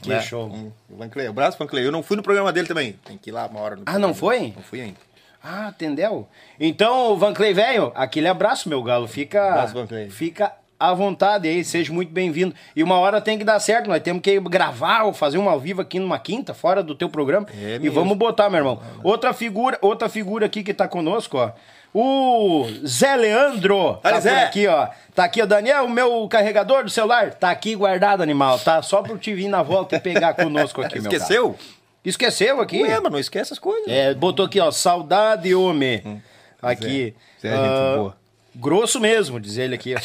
[0.06, 0.45] Que show.
[0.48, 1.86] Um, o Van Clay, abraço, Van Clay.
[1.86, 2.94] Eu não fui no programa dele também.
[3.06, 4.53] Tem que ir lá uma hora Ah, não foi?
[4.56, 4.98] Não fui ainda.
[5.44, 6.27] Ah, entendeu?
[6.60, 9.07] Então, Van Clay velho, aquele abraço, meu galo.
[9.07, 10.10] Fica, Abraço, Van Clay.
[10.10, 12.53] fica à vontade aí, seja muito bem-vindo.
[12.76, 15.60] E uma hora tem que dar certo, nós temos que gravar ou fazer um ao
[15.60, 17.45] vivo aqui numa quinta, fora do teu programa.
[17.53, 17.94] É e mesmo.
[17.94, 18.82] vamos botar, meu irmão.
[19.03, 21.52] Outra figura, outra figura aqui que tá conosco, ó.
[21.97, 23.95] O Zé Leandro.
[24.03, 24.43] Tá Zé.
[24.43, 24.89] aqui, ó.
[25.15, 25.45] Tá aqui, ó.
[25.45, 27.34] Daniel, o meu carregador do celular.
[27.34, 28.59] Tá aqui guardado, animal.
[28.59, 31.09] Tá só pro te vir na volta e pegar conosco aqui, meu.
[31.09, 31.57] Esqueceu?
[32.03, 32.84] Esqueceu aqui?
[32.84, 33.88] Ué, mas não esquece as coisas.
[33.88, 36.22] É, botou aqui, ó, saudade, homem.
[36.61, 37.15] Aqui.
[37.41, 38.17] Zé, Zé, gente ah, boa.
[38.53, 39.95] Grosso mesmo, diz ele aqui.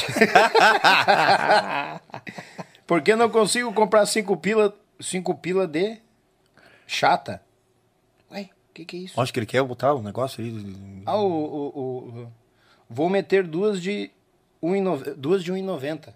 [2.86, 5.96] Porque não consigo comprar cinco pila, cinco pila de
[6.86, 7.42] chata.
[8.80, 9.20] O que que é isso?
[9.20, 10.74] Acho que ele quer botar um negócio aí.
[11.04, 11.66] Ah, o, o,
[12.22, 12.26] o-
[12.88, 14.10] Vou meter duas de
[14.62, 16.08] 1,90 duas de 1,90.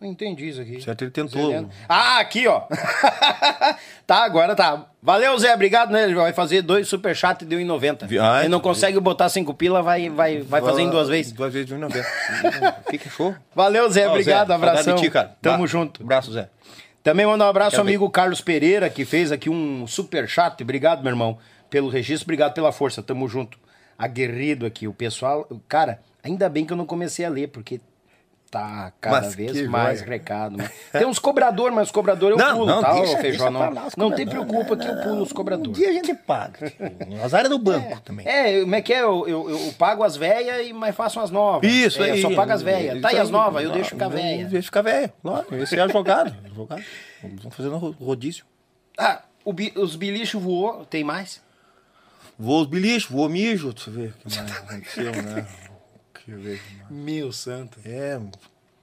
[0.00, 0.82] Não entendi isso aqui.
[0.82, 1.50] Certo, ele tentou.
[1.50, 1.64] Zé.
[1.88, 2.62] Ah, aqui, ó.
[4.06, 4.86] tá, agora tá.
[5.02, 6.04] Valeu, Zé, obrigado, né?
[6.04, 8.06] Ele vai fazer dois superchat e deu em 90.
[8.06, 8.40] Vi- ah?
[8.40, 11.32] Ele não consegue botar cinco pila, vai, vai, vai fazer em duas vezes.
[11.32, 12.74] Duas vezes de 1,90.
[12.90, 13.34] Fica show.
[13.54, 14.94] Valeu, Zé, Ó, obrigado, Zé, abração.
[14.96, 15.10] de ti.
[15.40, 16.02] Tamo Ba- junto.
[16.02, 16.50] Abraço, Zé.
[17.02, 17.90] Também mandar um abraço ao ver.
[17.90, 20.62] amigo Carlos Pereira, que fez aqui um super chat.
[20.62, 21.38] Obrigado, meu irmão,
[21.70, 22.24] pelo registro.
[22.26, 23.02] Obrigado pela força.
[23.02, 23.58] Tamo junto.
[23.98, 24.86] Aguerrido aqui.
[24.88, 25.46] O pessoal.
[25.68, 27.80] Cara, ainda bem que eu não comecei a ler, porque
[28.50, 30.10] tá cada Mas vez mais joia.
[30.10, 30.56] recado.
[30.56, 30.70] né?
[30.92, 33.44] Tem uns cobrador, mas cobrador eu Não, pulo, não, tá, deixa- Feijó?
[33.44, 35.76] deixa Não, lá não tem preocupa que eu pulo os Um cobradores.
[35.76, 36.72] dia a gente paga.
[37.24, 38.24] As áreas do banco também.
[38.28, 39.00] É, como é que é?
[39.02, 41.68] Eu, eu, eu pago as velhas, mas faço as novas.
[41.68, 42.22] Isso é, aí.
[42.22, 43.00] Eu só pago as velhas.
[43.02, 43.32] Tá, e Isso as aí.
[43.32, 43.62] novas?
[43.64, 44.44] Eu Não, deixo ficar velha.
[44.46, 45.12] Deixa ficar velho.
[45.20, 46.36] Claro, esse é a jogada.
[47.22, 48.44] Vamos fazendo ro- rodízio.
[48.96, 51.42] Ah, o os bilichos voou, tem mais?
[52.38, 53.72] Voou os bilichos, voou mijo.
[53.72, 55.46] Deixa eu ver o que mais aconteceu, né?
[56.14, 56.60] Deixa eu ver.
[56.60, 56.90] que mais.
[56.90, 57.78] Meu santo.
[57.84, 58.30] É, o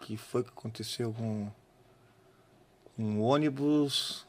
[0.06, 1.48] que foi que aconteceu com
[2.98, 4.26] um ônibus?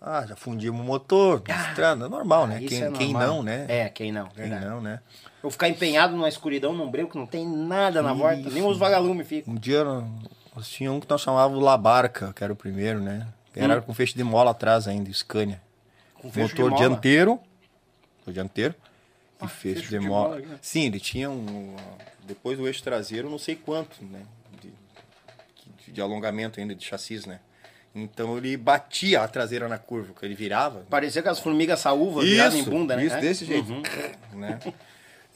[0.00, 2.56] Ah, já fundimos o motor, estrada, é normal, né?
[2.56, 3.28] Ah, isso Quem, é quem normal.
[3.36, 3.64] não, né?
[3.68, 4.66] É, quem não, Quem verdade.
[4.66, 5.00] não, né?
[5.42, 8.76] Eu ficar empenhado numa escuridão, num breu que não tem nada na volta, nem os
[8.76, 9.54] vagalumes ficam.
[9.54, 9.82] Um dia
[10.54, 13.26] nós tínhamos um que nós chamávamos Labarca, que era o primeiro, né?
[13.56, 15.62] Era com feixe de mola atrás ainda, Scania.
[16.18, 16.20] Hum.
[16.22, 16.88] Com fecho de Motor mola.
[16.88, 17.40] dianteiro.
[18.24, 18.74] Motor dianteiro.
[19.42, 20.58] E feixe fecho de, de mola, né?
[20.62, 21.76] Sim, ele tinha um.
[22.26, 24.22] Depois do eixo traseiro, não sei quanto, né?
[24.62, 27.40] De, de- alongamento ainda de chassis, né?
[27.94, 30.80] Então ele batia a traseira na curva, que ele virava.
[30.88, 33.04] Parecia que as formigas saúvas viradas em bunda, né?
[33.04, 33.20] Isso, É?
[33.20, 33.70] desse jeito.
[33.72, 33.82] Uhum.
[34.38, 34.58] Né?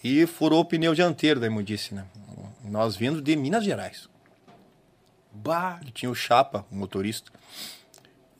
[0.02, 2.04] E furou o pneu dianteiro da imundice, né?
[2.64, 4.08] Nós vindo de Minas Gerais.
[5.32, 5.80] Bah.
[5.86, 7.30] E tinha o Chapa, o motorista.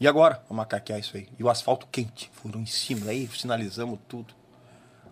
[0.01, 0.37] E agora?
[0.49, 1.29] Vamos macaquear isso aí.
[1.39, 3.11] E o asfalto quente, furou em cima.
[3.11, 4.35] Aí sinalizamos tudo.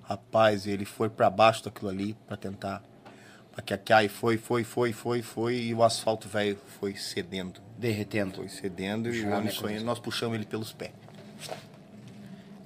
[0.09, 2.83] Rapaz, ele foi pra baixo daquilo ali pra tentar
[3.57, 4.05] macaquear.
[4.05, 5.57] E foi, foi, foi, foi, foi.
[5.57, 7.61] E o asfalto velho foi cedendo.
[7.77, 8.37] Derretendo.
[8.37, 10.93] Foi cedendo e o ônibus foi nós puxamos ele pelos pés.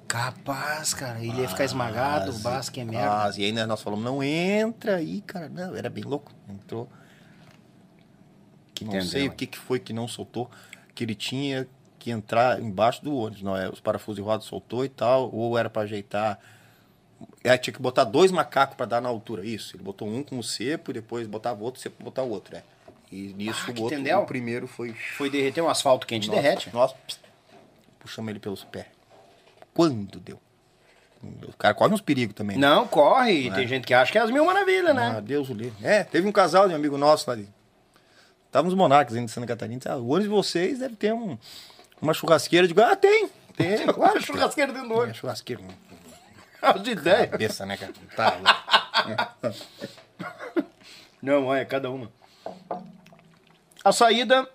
[0.07, 1.19] Capaz, cara.
[1.23, 3.31] Ele ia ficar esmagado, o basque é merda.
[3.37, 5.49] E aí nós falamos, não entra aí, cara.
[5.49, 6.31] Não, era bem louco.
[6.49, 6.87] Entrou.
[8.73, 10.49] Que não sei o que, que foi que não soltou,
[10.93, 13.41] que ele tinha que entrar embaixo do ônibus.
[13.41, 16.37] Não, é, os parafusos de roda soltou e tal, ou era para ajeitar.
[17.43, 19.45] É, tinha que botar dois macacos para dar na altura.
[19.45, 19.75] Isso.
[19.75, 22.55] Ele botou um com o cepo e depois botava outro cepo botar o outro.
[22.55, 22.63] É.
[23.11, 24.19] E nisso Ah, o outro, tendel.
[24.21, 24.93] o primeiro foi.
[25.17, 26.69] Foi derreter um asfalto quente, Nós- derrete.
[26.73, 27.19] Nós pss,
[27.99, 28.85] puxamos ele pelos pés.
[29.73, 30.39] Quando deu?
[31.47, 32.57] O cara corre uns perigos também.
[32.57, 32.67] né?
[32.67, 33.47] Não, corre.
[33.47, 35.13] E tem gente que acha que é as mil maravilhas, né?
[35.17, 35.75] Ah, Deus o livre.
[35.85, 37.47] É, teve um casal de um amigo nosso lá de.
[38.47, 39.77] Estávamos monarcas ainda de Santa Catarina.
[39.77, 41.37] disse, Ah, o ônibus de vocês deve ter um,
[42.01, 42.65] uma churrasqueira.
[42.65, 43.29] Eu digo, ah, tem.
[43.55, 44.19] Tem, claro.
[44.19, 45.03] que Churrasqueiro dentro do.
[45.05, 45.61] É, churrasqueira.
[46.61, 47.29] As ideias.
[47.31, 47.93] Cabeça, né, cara?
[48.15, 49.51] Tá.
[51.21, 52.11] Não, olha, cada uma.
[53.83, 54.47] A saída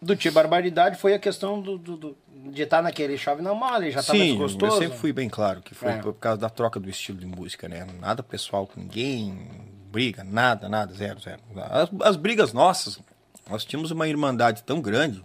[0.00, 2.16] do Tia Barbaridade foi a questão do, do- do-
[2.52, 5.28] de estar naquele chave na mala, ele já tá mais Sim, eu sempre fui bem
[5.28, 5.98] claro que foi É.
[5.98, 7.86] por causa da troca do estilo de música, né?
[8.00, 9.46] Nada pessoal com ninguém,
[9.92, 11.40] briga, nada, nada, zero, zero.
[11.56, 12.98] As, as brigas nossas,
[13.48, 15.22] nós tínhamos uma irmandade tão grande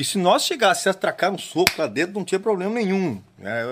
[0.00, 3.20] Porque se nós chegássemos a atracar um soco lá dentro, não tinha problema nenhum.
[3.38, 3.66] É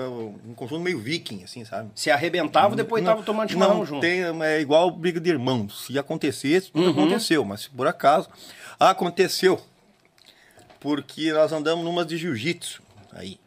[0.47, 1.89] um conjunto meio viking, assim, sabe?
[1.95, 4.01] Se arrebentava, depois Não- tava tomando chimarrão não junto.
[4.01, 5.87] Tem, é igual briga de irmãos.
[5.87, 6.83] Se acontecesse, Uhum.
[6.93, 7.43] tudo aconteceu.
[7.43, 8.29] Mas se por acaso
[8.79, 9.59] aconteceu,
[10.79, 13.39] porque nós andamos numas de jiu-jitsu aí,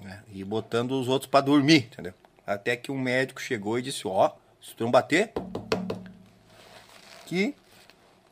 [0.00, 0.22] né?
[0.32, 2.14] E botando os outros pra dormir, entendeu?
[2.46, 4.30] Até que um médico chegou e disse, ó,
[4.62, 5.32] se tu não bater,
[7.24, 7.52] aqui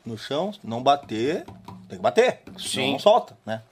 [0.04, 1.44] no chão, não bater,
[1.88, 2.42] tem que bater.
[2.56, 2.92] Sim.
[2.92, 3.62] não solta, né?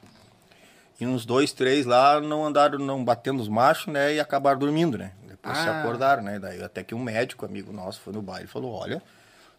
[1.00, 4.14] E uns dois, três lá não andaram, não batendo os machos, né?
[4.14, 5.12] E acabaram dormindo, né?
[5.26, 5.80] Depois se Ah.
[5.80, 6.38] acordaram, né?
[6.38, 9.02] Daí até que um médico, amigo nosso, foi no baile e falou, olha,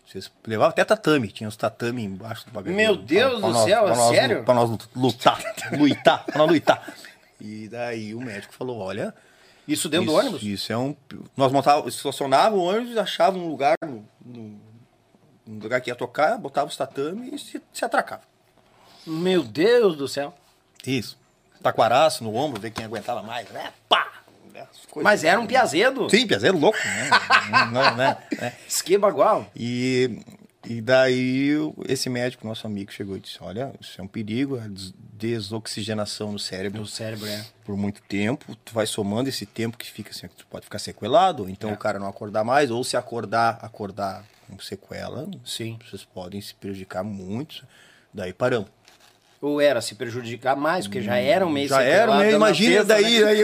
[0.07, 2.73] vocês levavam até tatame, tinha os tatame embaixo do bagulho.
[2.73, 4.43] Meu Deus do céu, é sério?
[4.43, 5.39] Pra nós lutar,
[5.77, 6.93] lutar, pra nós lutar.
[7.41, 9.13] E daí o médico falou, olha...
[9.67, 10.43] Isso dentro do isso- ônibus?
[10.43, 10.95] Isso é um...
[11.35, 14.59] Nós montávamos, estacionava o ônibus, achava um lugar, no, no-
[15.47, 18.21] um lugar que ia tocar, botava os tatame e se, se atracava.
[19.07, 20.35] Meu Deus do céu.
[20.85, 21.17] Isso.
[21.65, 23.73] Taquaraço no ombro, ver quem aguentava mais, né?
[23.89, 24.05] Pá!
[25.01, 26.07] Mas era um piazedo.
[26.11, 27.09] Sim, piazeiro louco, né?
[27.71, 28.17] não, né?
[28.85, 29.49] Que bagual.
[29.55, 30.19] E,
[30.63, 31.49] e daí
[31.89, 36.31] esse médico, nosso amigo, chegou e disse, olha, isso é um perigo, a des- desoxigenação
[36.31, 37.43] no cérebro No cérebro, é.
[37.65, 41.43] por muito tempo, tu vai somando esse tempo que fica assim, tu pode ficar sequelado,
[41.43, 45.79] ou então o cara não acordar mais, ou se acordar, acordar com sequela, Sim.
[45.89, 47.65] vocês podem se prejudicar muito,
[48.13, 48.69] daí paramos.
[49.45, 52.25] Ou era se prejudicar mais, porque já era um mês Já era, né?
[52.25, 53.29] na Imagina daí, né?
[53.29, 53.43] aí,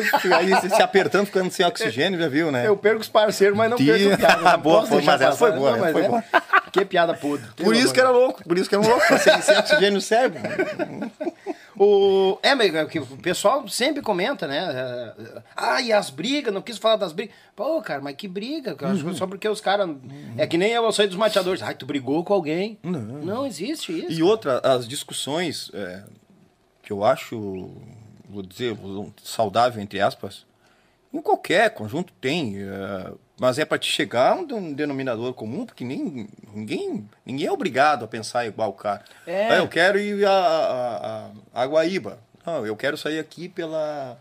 [0.53, 2.65] aí se apertando, ficando sem oxigênio, já viu, né?
[2.67, 4.41] Eu perco os parceiros, mas não Tia- perco piada.
[4.51, 6.23] Não Boa, posso foi- mas essa foi boa, Não, mas foi é- boa.
[6.71, 7.45] Que piada podre.
[7.55, 10.01] Por isso que era louco, por isso que era um louco, sem, sem oxigênio no
[10.01, 10.41] cérebro.
[11.77, 12.37] O...
[12.43, 14.57] É, mas é que o pessoal sempre comenta, né?
[14.57, 17.33] É, Ah, e as brigas, não quis falar das brigas.
[17.55, 18.75] Pô, cara, mas que briga?
[18.75, 18.93] cara?
[18.93, 19.13] Uhum.
[19.15, 19.89] Só porque os caras.
[20.37, 21.61] É que nem eu, eu saí dos mateadores.
[21.61, 22.77] Ai, tu brigou com alguém.
[22.83, 24.11] Não, existe isso.
[24.11, 26.03] E outra, as discussões é,
[26.83, 27.71] que eu acho,
[28.29, 28.77] vou dizer,
[29.23, 30.45] saudável, entre aspas,
[31.13, 33.11] em qualquer conjunto tem, é,
[33.41, 37.51] mas é para te chegar a um den- denominador comum, porque nem, ninguém, ninguém é
[37.51, 39.03] obrigado a pensar igual o cara.
[39.25, 39.47] É.
[39.49, 42.19] Ah, eu quero ir a, a, a, a Guaíba.
[42.45, 44.17] Não, eu quero sair aqui pela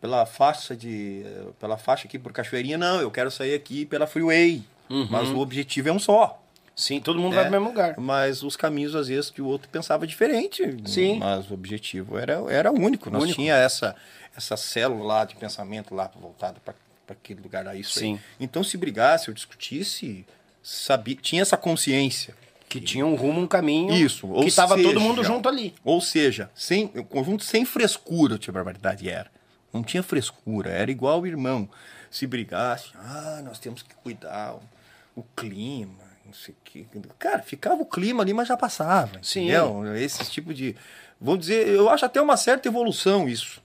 [0.00, 1.24] pela faixa de
[1.58, 4.62] pela faixa aqui por Cachoeirinha, não, eu quero sair aqui pela Freeway.
[5.08, 6.36] Mas o objetivo é um só.
[6.74, 7.94] Sim, todo mundo vai É, pro mesmo lugar.
[7.98, 10.62] Mas os caminhos, às vezes, que o outro pensava diferente.
[10.86, 11.18] Sim.
[11.18, 13.10] Mas o objetivo era, era único.
[13.10, 13.36] Nós Único.
[13.38, 13.94] tinha essa,
[14.36, 16.74] essa célula lá de pensamento lá voltada para
[17.12, 17.74] aquele lugar lá.
[17.74, 18.04] Isso aí.
[18.04, 18.20] Sim.
[18.38, 20.24] Então, se brigasse ou discutisse,
[20.62, 22.34] sabia, tinha essa consciência.
[22.68, 23.92] Que tinha um rumo, um caminho.
[23.92, 24.28] Isso.
[24.28, 25.74] ou Que tava todo mundo junto ali.
[25.84, 29.30] Ou seja, sem, o conjunto sem frescura, tinha barbaridade era.
[29.72, 31.68] Não tinha frescura, era igual o irmão.
[32.10, 36.86] Se brigasse, ah, nós temos que cuidar o, o clima, não sei o quê.
[37.18, 39.18] Cara, ficava o clima ali, mas já passava.
[39.22, 39.48] Sim.
[39.48, 39.96] Entendeu?
[39.96, 40.76] Esse tipo de.
[41.20, 43.60] Vou dizer, eu acho até uma certa evolução isso.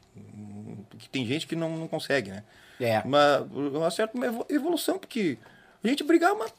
[0.89, 2.43] Porque tem gente que não, não consegue, né?
[2.80, 3.02] É.
[3.06, 5.38] Mas uma certa evo- evolução, porque
[5.84, 6.53] a gente brigava, mas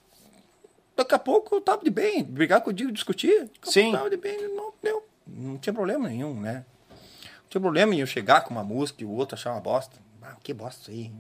[0.96, 2.22] daqui a pouco eu tava de bem.
[2.24, 3.92] Brigar com o Digo, discutir, Sim.
[3.92, 5.06] eu tava de bem, não, deu.
[5.26, 6.64] não tinha problema nenhum, né?
[6.90, 9.96] Não tinha problema em eu chegar com uma música e o outro achar uma bosta.
[10.22, 11.12] Ah, que bosta isso aí.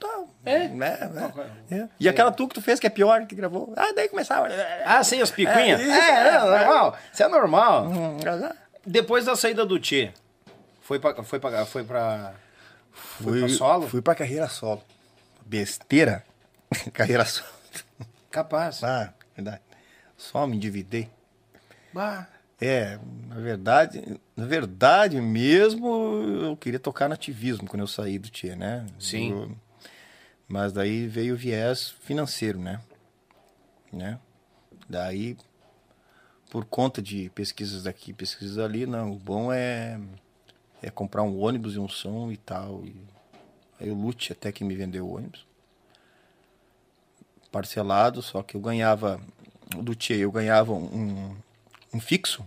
[0.00, 0.66] Tá, É.
[0.66, 0.96] né?
[1.12, 1.32] né?
[1.70, 1.88] É.
[2.00, 3.72] E aquela tu que tu fez que é pior que gravou.
[3.76, 4.48] Ah, daí começava.
[4.84, 5.80] Ah, sim, as picuinhas?
[5.80, 6.38] É, isso, É, é, é.
[6.40, 6.96] normal.
[7.12, 7.84] Isso é normal.
[7.86, 8.18] Hum,
[8.84, 10.10] Depois da saída do Tchê,
[10.80, 12.34] foi pra, foi pra, foi pra,
[12.92, 13.88] foi pra solo?
[13.88, 14.82] Fui pra carreira solo.
[15.44, 16.24] Besteira.
[16.92, 17.48] carreira solo.
[18.30, 18.82] Capaz.
[18.84, 19.60] Ah, verdade.
[20.16, 21.10] Só me endividei.
[21.92, 22.28] Bah.
[22.60, 22.96] É,
[23.26, 28.54] na verdade, na verdade mesmo, eu queria tocar no ativismo quando eu saí do Tia,
[28.54, 28.86] né?
[29.00, 29.32] Sim.
[29.32, 29.56] Eu-
[30.46, 32.80] mas daí veio o viés financeiro, né?
[33.92, 34.18] né?
[34.88, 35.36] Daí,
[36.50, 39.98] por conta de pesquisas daqui, pesquisas ali, não, o bom é,
[40.82, 42.82] é comprar um ônibus e um som e tal.
[42.84, 42.94] E,
[43.80, 45.46] aí o Lute até que me vendeu o ônibus.
[47.50, 49.20] Parcelado, só que eu ganhava,
[49.76, 51.36] do Tia, eu ganhava um,
[51.92, 52.44] um fixo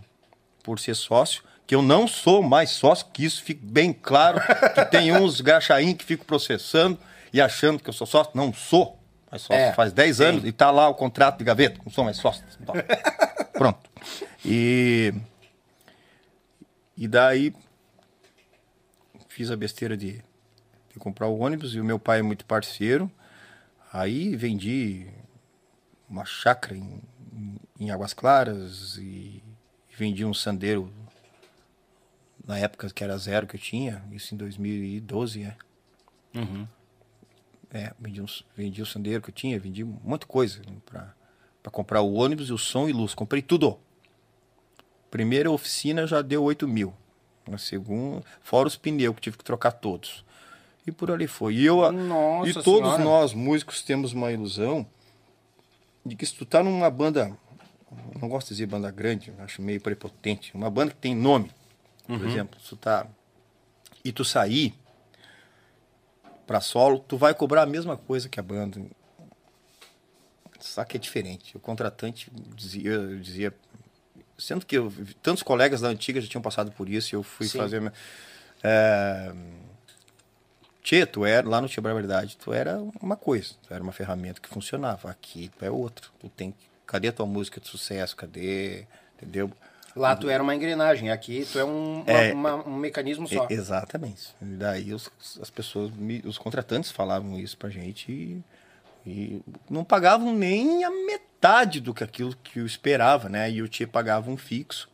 [0.62, 4.40] por ser sócio, que eu não sou mais sócio, que isso fique bem claro,
[4.74, 6.98] que tem uns graxaim que ficam processando
[7.32, 8.32] e achando que eu sou sócio.
[8.34, 8.98] Não sou
[9.30, 12.04] mais sócio, É, faz 10 anos e tá lá o contrato de gaveta, não sou
[12.04, 12.44] mais sócio.
[13.54, 13.90] Pronto.
[14.44, 15.14] E,
[16.96, 17.54] e daí
[19.36, 20.12] fiz a besteira de,
[20.90, 23.10] de comprar o ônibus e o meu pai é muito parceiro.
[23.92, 25.06] Aí vendi
[26.08, 27.02] uma chácara em,
[27.78, 29.42] em- Águas Claras e,
[29.90, 30.90] e vendi um sandeiro
[32.46, 35.56] na época que era zero que eu tinha, isso em 2012, é.
[37.70, 41.70] É, vendi, uns, vendi o sandeiro que eu tinha, vendi um monte de coisa para
[41.70, 43.12] comprar o ônibus, o som e luz.
[43.12, 43.78] Comprei tudo.
[45.10, 46.94] Primeira oficina já deu 8 mil.
[47.48, 50.24] Na segunda, fora os pneus que tive que trocar todos.
[50.86, 51.54] E por ali foi.
[51.54, 53.04] E eu Nossa e todos Senhora.
[53.04, 54.86] nós músicos temos uma ilusão
[56.04, 57.36] de que se tu tá numa banda,
[58.20, 61.50] não gosto de dizer banda grande, acho meio prepotente, uma banda que tem nome,
[62.06, 63.06] por exemplo, se tu tá
[64.04, 64.72] e tu sair
[66.46, 68.80] para solo, tu vai cobrar a mesma coisa que a banda.
[70.60, 71.56] Só que é diferente.
[71.56, 73.54] O contratante dizia, dizia
[74.38, 74.92] sendo que eu,
[75.22, 77.58] tantos colegas da antiga já tinham passado por isso, eu fui Sim.
[77.58, 77.92] fazer.
[78.62, 79.32] É,
[80.82, 84.40] Tchê, tu era, lá no Tia Verdade, tu era uma coisa, tu era uma ferramenta
[84.40, 85.10] que funcionava.
[85.10, 86.06] Aqui tu é outra.
[86.20, 86.54] Tu tem
[86.86, 88.14] Cadê a tua música de sucesso?
[88.14, 88.86] Cadê?
[89.16, 89.50] Entendeu?
[89.96, 92.32] Lá tu era uma engrenagem, aqui tu é um, uma- É.
[92.32, 93.48] uma- um mecanismo só.
[93.50, 94.28] E- exatamente.
[94.40, 95.10] E daí os,
[95.42, 95.90] as pessoas,
[96.24, 98.44] os contratantes falavam isso pra gente e,
[99.06, 103.50] e não pagavam nem a metade do que aquilo que eu esperava, né?
[103.50, 104.88] E o Tia pagava um fixo,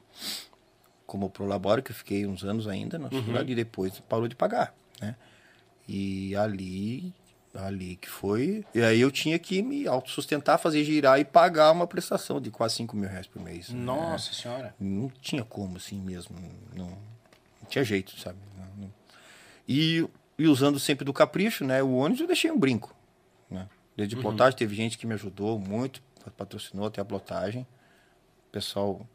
[1.07, 4.35] como pro Labora, que eu fiquei uns anos ainda na faculdade, e depois parou de
[4.37, 5.15] pagar, né?
[5.89, 7.13] E ali,
[7.55, 8.65] ali que foi.
[8.75, 12.77] E aí eu tinha que me autossustentar, fazer girar e pagar uma prestação de quase
[12.77, 13.69] 5 mil reais por mês.
[13.71, 13.81] né?
[13.83, 14.75] Nossa senhora.
[14.79, 16.37] Não tinha como assim mesmo.
[16.75, 18.39] Não, não tinha jeito, sabe?
[18.57, 18.93] Não- não.
[19.69, 20.07] E,
[20.39, 21.83] e usando sempre do capricho, né?
[21.83, 22.95] O ônibus eu deixei um brinco.
[23.97, 26.03] Desde plotagem, teve gente que me ajudou muito,
[26.37, 27.67] patrocinou até a plotagem.
[28.51, 29.07] Pessoal,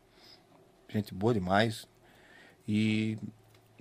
[0.90, 1.88] gente boa demais.
[2.68, 3.18] E.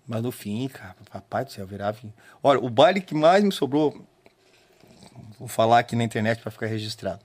[0.07, 1.99] Mas no fim, cara, papai do céu, virava.
[2.43, 4.07] Olha, o baile que mais me sobrou.
[5.39, 7.25] Vou falar aqui na internet para ficar registrado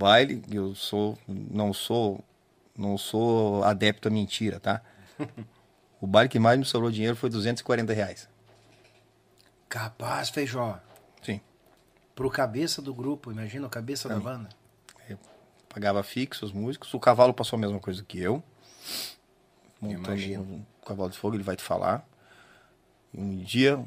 [0.00, 2.24] baile, eu sou não sou
[2.74, 4.80] não sou adepto à mentira, tá?
[6.02, 8.26] O baile que mais me sobrou dinheiro foi 240 reais.
[9.68, 10.80] Capaz, Feijó.
[11.20, 11.42] Sim.
[12.20, 14.50] Pro cabeça do grupo, imagina o cabeça da banda.
[15.08, 15.18] Eu
[15.70, 16.92] pagava fixo os músicos.
[16.92, 18.42] O cavalo passou a mesma coisa que eu.
[19.80, 20.42] Imagino.
[20.42, 22.06] um cavalo de fogo, ele vai te falar.
[23.14, 23.82] E Um dia,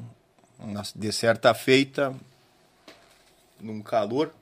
[0.96, 2.12] de certa feita,
[3.60, 4.34] num calor,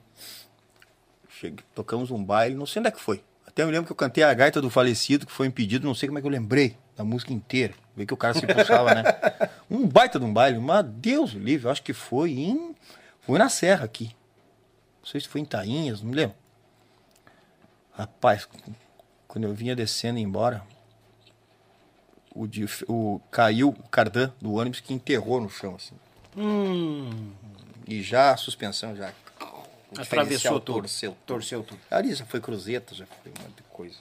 [1.29, 3.23] cheguei, tocamos um baile, não sei onde é que foi.
[3.45, 5.93] Até eu me lembro que eu cantei a gaita do falecido, que foi impedido, não
[5.93, 7.75] sei como é que eu lembrei da música inteira.
[7.95, 9.03] Vê que o cara se puxava, né?
[9.69, 12.72] Um baita de um baile, mas Deus livre, eu acho que foi em.
[13.25, 14.15] Foi na Serra aqui.
[15.01, 16.35] Não sei se foi em Tainhas, não me lembro.
[17.93, 18.47] Rapaz,
[19.27, 20.63] quando eu vinha descendo embora,
[22.33, 22.45] o,
[22.87, 25.95] o caiu o cardan do ônibus que enterrou no chão, assim.
[26.35, 27.31] Hum,
[27.87, 29.13] E já a suspensão já.
[29.97, 30.79] atravessou tudo.
[30.79, 31.17] Torceu.
[31.25, 31.79] Torceu tudo.
[31.91, 33.99] Ali já foi cruzeta, já foi um monte de coisa.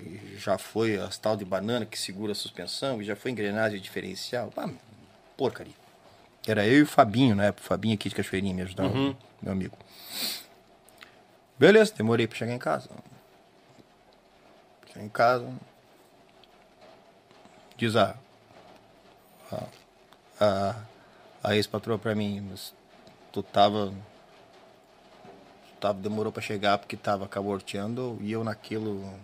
[0.00, 3.80] E já foi as tal de banana que segura a suspensão, e já foi engrenagem
[3.80, 4.52] diferencial.
[4.56, 4.68] Ah,
[5.36, 5.72] porcaria.
[6.46, 7.50] Era eu e o Fabinho, né?
[7.50, 8.94] O Fabinho aqui de Cachoeirinha me ajudava,
[9.42, 9.76] meu amigo.
[11.58, 12.88] Beleza, demorei pra chegar em casa.
[14.86, 15.50] Cheguei em casa.
[17.76, 18.16] Diz a.
[19.50, 19.64] A,
[20.40, 20.76] a,
[21.42, 22.74] a ex-patroa pra mim, mas
[23.32, 23.92] tu tava
[25.80, 29.14] tava, demorou pra chegar porque tava caborteando e eu naquilo.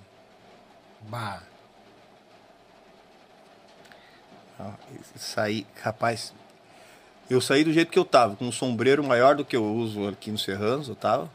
[1.03, 1.43] Bah.
[4.61, 4.73] ó,
[5.16, 6.32] saí, rapaz.
[7.31, 10.09] Eu saí do jeito que eu tava, com um sombreiro maior do que eu uso
[10.09, 11.31] aqui no Serranos, eu tava.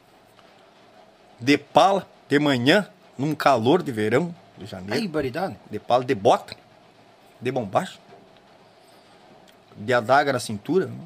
[1.39, 2.87] De pala, de manhã,
[3.17, 4.95] num calor de verão de janeiro.
[4.95, 5.57] Aí, baridade.
[5.69, 6.55] De pala, de bota,
[7.39, 7.99] de bombacho,
[9.75, 10.97] de adaga na cintura né?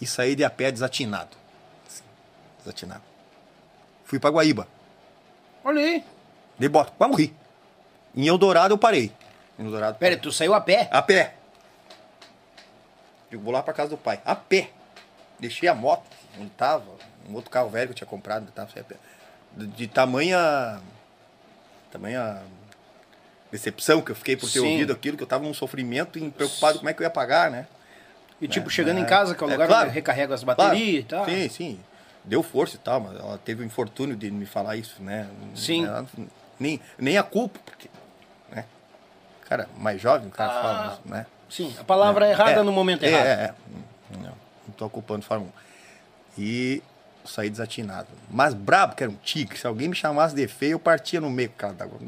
[0.00, 1.36] e saí de a pé desatinado.
[1.86, 2.02] Assim,
[2.58, 3.02] desatinado.
[4.04, 4.66] Fui pra Guaíba.
[5.62, 6.04] Olha aí.
[6.58, 7.34] De bota, quase morri.
[8.14, 9.12] Em Eldorado eu parei.
[9.58, 9.98] Em Eldorado.
[9.98, 10.88] Pera, tu saiu a pé?
[10.90, 11.34] A pé.
[13.34, 14.20] Eu vou lá pra casa do pai.
[14.24, 14.70] A pé.
[15.40, 16.04] Deixei a moto
[16.38, 16.84] onde tava.
[17.28, 18.50] Um outro carro velho que eu tinha comprado.
[18.52, 18.70] Tava,
[19.56, 20.80] de, de tamanha.
[21.90, 22.42] Tamanha.
[23.50, 24.70] Decepção que eu fiquei por ter Sim.
[24.72, 27.50] ouvido aquilo, que eu tava num sofrimento e preocupado como é que eu ia pagar,
[27.50, 27.66] né?
[28.40, 29.00] E tipo, É, chegando é.
[29.00, 29.86] em casa, que é o É, lugar claro.
[29.86, 30.56] onde recarrega as Claro.
[30.58, 31.24] baterias e tal.
[31.24, 31.80] Sim, sim.
[32.24, 35.28] Deu força e tal, mas ela teve o infortúnio de me falar isso, né?
[35.54, 35.84] Sim.
[35.86, 36.04] Ela-
[36.58, 37.88] nem, nem a culpa, porque.
[39.48, 40.62] Cara, mais jovem, o cara Ah.
[40.62, 41.26] fala né?
[41.50, 43.26] Sim, a palavra errada É, no momento é, errado.
[43.26, 43.54] É, é.
[44.18, 44.32] Não,
[44.66, 45.62] não tô culpando de forma alguma.
[46.36, 46.82] E
[47.24, 48.08] saí desatinado.
[48.30, 49.56] Mas brabo, que era um tigre.
[49.58, 51.98] Se alguém me chamasse de feio, eu partia no meio, cara d'água.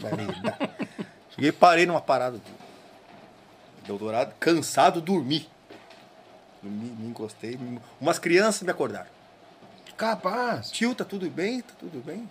[0.00, 0.56] Dali, dá.
[1.34, 5.48] Cheguei, parei numa parada do Eldorado, cansado, dormi.
[6.62, 7.56] Dormi, me encostei.
[7.56, 9.10] me- Umas crianças me acordaram.
[9.96, 10.70] Capaz.
[10.70, 11.60] Tio, tá tudo bem?
[11.60, 12.28] Tá tudo bem?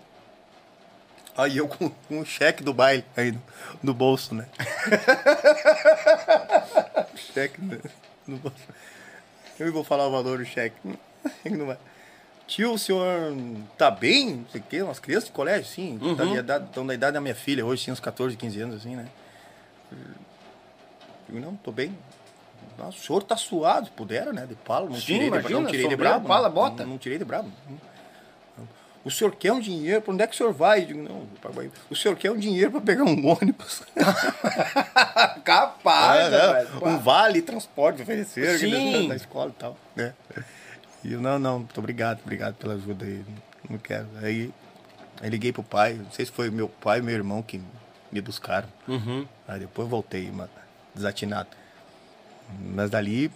[1.35, 3.41] Aí eu com, com o cheque do baile aí no,
[3.81, 4.47] no bolso, né?
[7.33, 7.79] cheque no,
[8.27, 8.57] no bolso.
[9.59, 10.75] Eu vou falar o valor do cheque.
[11.49, 11.77] Não vai.
[12.47, 13.35] tio, o senhor
[13.77, 14.37] tá bem?
[14.37, 15.99] Não sei o quê, umas crianças de colégio, sim.
[16.17, 18.75] Tá da idade, estão da idade da minha filha hoje, tinha uns 14, 15 anos,
[18.75, 19.07] assim, né?
[21.29, 21.97] Eu, não, tô bem.
[22.77, 24.45] Nossa, o senhor tá suado, pudera, né?
[24.45, 26.27] De palo, não Sim, tirei, de, imagina, não tirei de brabo.
[26.27, 26.83] pala, bota.
[26.83, 27.51] Não, não tirei de brabo.
[29.05, 30.81] O senhor quer um dinheiro, para onde é que o senhor vai?
[30.83, 33.81] Eu digo, não, papai, o senhor quer um dinheiro para pegar um ônibus.
[35.43, 36.37] Capaz, né?
[36.37, 36.69] rapaz.
[36.81, 39.07] um vale transporte oferecer Sim.
[39.07, 39.77] na escola e tal.
[39.95, 40.13] Né?
[41.03, 43.25] E eu, não, não, muito obrigado, obrigado pela ajuda aí.
[43.69, 44.07] Não quero.
[44.21, 44.53] Aí,
[45.21, 47.61] aí liguei pro pai, não sei se foi meu pai e meu irmão que
[48.11, 48.69] me buscaram.
[48.87, 49.27] Uhum.
[49.47, 50.49] Aí depois voltei, mano,
[50.95, 51.49] desatinado.
[52.73, 53.29] Mas dali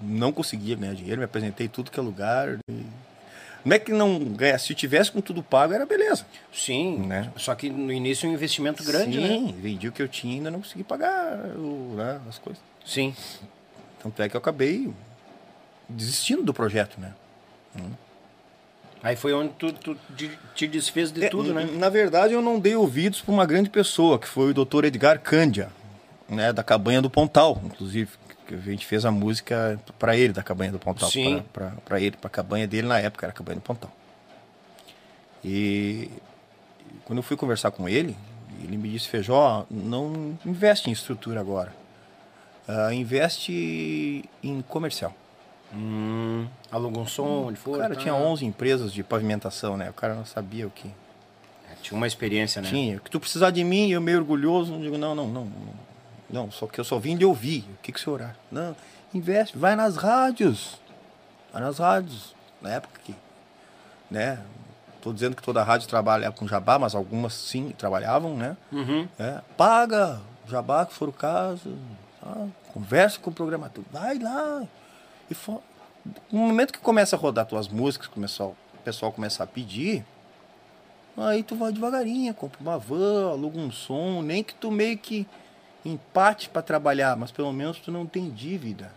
[0.00, 2.58] não conseguia ganhar dinheiro, me apresentei tudo que é lugar.
[2.70, 2.86] e-
[3.64, 6.26] Não é que não ganha, se tivesse com tudo pago era beleza.
[6.52, 7.32] Sim, Né?
[7.36, 9.28] só que no início é um investimento grande, né?
[9.28, 12.62] Sim, vendi o que eu tinha e ainda não consegui pagar o- né, as coisas.
[12.84, 13.14] Sim.
[14.02, 14.92] Tanto é que eu acabei
[15.88, 17.12] desistindo do projeto, né?
[19.02, 21.68] Aí foi onde tu, tu te- te desfez de É, tudo, né?
[21.74, 24.84] Na verdade, eu não dei ouvidos para uma grande pessoa, que foi o Dr.
[24.86, 25.68] Edgar Cândia,
[26.28, 28.12] né, da Cabanha do Pontal, inclusive,
[28.46, 31.10] que a gente fez a música para ele da Cabanha do Pontal,
[31.84, 33.90] para ele, para a cabanha dele na época era a Cabanha do Pontal.
[35.44, 36.10] E
[37.04, 38.16] quando eu fui conversar com ele,
[38.62, 41.74] ele me disse, Feijó, não investe em estrutura agora.
[42.66, 45.14] Ah, investe em comercial.
[45.74, 47.76] Hum, alugou um som, onde for.
[47.76, 48.00] O cara tá.
[48.00, 49.90] tinha 11 empresas de pavimentação, né?
[49.90, 50.88] O cara não sabia o que
[51.70, 52.68] É, Tinha uma experiência, né?
[52.68, 53.00] tinha.
[53.00, 55.44] Que tu precisar de mim, eu meio orgulhoso, não digo, não, não, não.
[55.44, 55.84] Não,
[56.30, 57.64] não só que eu só vim de ouvir.
[57.74, 58.36] O que, que o senhor acha?
[58.50, 58.74] Não,
[59.12, 60.80] investe, vai nas rádios.
[61.52, 62.34] Vai nas rádios.
[62.60, 63.14] Na época que,
[64.10, 64.38] né?
[65.02, 68.56] Tô dizendo que toda rádio trabalha com jabá, mas algumas sim trabalhavam, né?
[68.72, 69.06] Uhum.
[69.18, 71.76] É, paga jabá, que for o caso.
[72.20, 72.46] tá?
[72.72, 73.84] Conversa com o programador.
[73.92, 74.64] Vai lá.
[75.30, 75.62] E fo-
[76.32, 80.04] no momento que começa a rodar tuas músicas, começar, o pessoal começar a pedir,
[81.16, 85.26] aí tu vai devagarinho, compra uma van, aluga um som, nem que tu meio que
[85.84, 88.90] empate para trabalhar, mas pelo menos tu não tem dívida.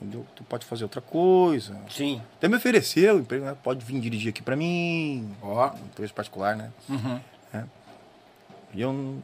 [0.00, 0.26] Entendeu?
[0.34, 1.76] Tu pode fazer outra coisa.
[1.90, 2.20] Sim.
[2.36, 3.56] Até me ofereceu, emprego, né?
[3.62, 5.34] pode vir dirigir aqui para mim.
[5.42, 5.68] Ó.
[5.76, 6.70] Empresa particular, né?
[6.88, 7.20] Uhum.
[8.74, 9.22] E eu não.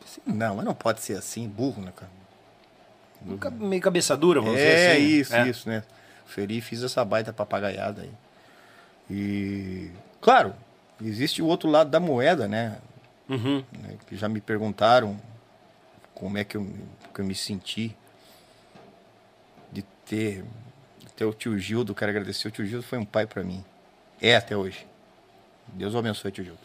[0.00, 2.10] pensei, Não, mas não pode ser assim, burro, né, cara?
[3.40, 5.02] Ca- Meio cabeça dura, vamos dizer É assim.
[5.02, 5.48] isso, É.
[5.48, 5.82] isso, né?
[6.26, 8.10] Feri e fiz essa baita papagaiada aí.
[9.10, 9.90] E.
[10.20, 10.54] Claro,
[11.02, 12.76] existe o outro lado da moeda, né?
[13.28, 13.64] Uhum.
[13.82, 15.18] né, Que já me perguntaram
[16.16, 16.66] como é que eu,
[17.14, 17.94] que eu me senti
[19.70, 20.44] de ter,
[21.14, 21.94] ter o tio Gildo.
[21.94, 22.48] Quero agradecer.
[22.48, 23.62] O tio Gildo foi um pai para mim.
[24.20, 24.86] É até hoje.
[25.68, 26.60] Deus o abençoe, tio Gildo.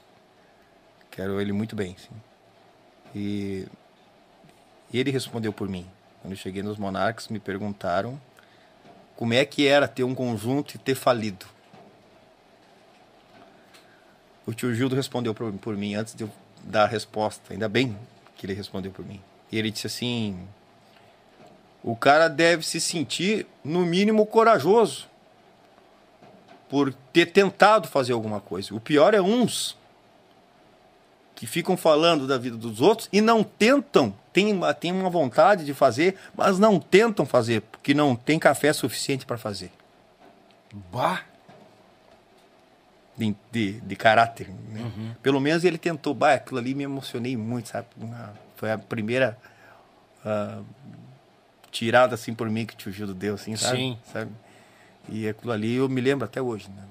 [1.12, 2.16] Quero ele muito bem, sim.
[3.14, 3.68] E,
[4.92, 5.86] e ele respondeu por mim.
[6.22, 8.20] Quando eu cheguei nos Monarcas, me perguntaram
[9.18, 11.46] como é que era ter um conjunto e ter falido.
[14.46, 16.32] O tio Gildo respondeu por, por mim antes de eu
[16.64, 17.52] dar a resposta.
[17.52, 17.98] Ainda bem
[18.38, 19.22] que ele respondeu por mim.
[19.52, 20.38] E ele disse assim:
[21.84, 25.10] o cara deve se sentir, no mínimo, corajoso
[26.70, 28.74] por ter tentado fazer alguma coisa.
[28.74, 29.78] O pior é uns
[31.36, 35.66] que ficam falando da vida dos outros e não tentam, tem uma, tem uma vontade
[35.66, 39.70] de fazer, mas não tentam fazer, porque não tem café suficiente para fazer.
[40.94, 41.24] Bah.
[43.18, 44.48] de, de, de caráter.
[44.70, 44.90] Né?
[45.22, 46.14] Pelo menos ele tentou.
[46.14, 47.88] Bah, aquilo ali me emocionei muito, sabe?
[47.98, 49.36] Uma- foi a primeira
[50.24, 50.62] ah,
[51.72, 53.78] tirada assim por mim que o tio Gildo deu, assim, sabe?
[53.78, 53.98] Sim.
[54.14, 54.32] sabe?
[55.10, 56.84] E aquilo ali eu me lembro até hoje, né?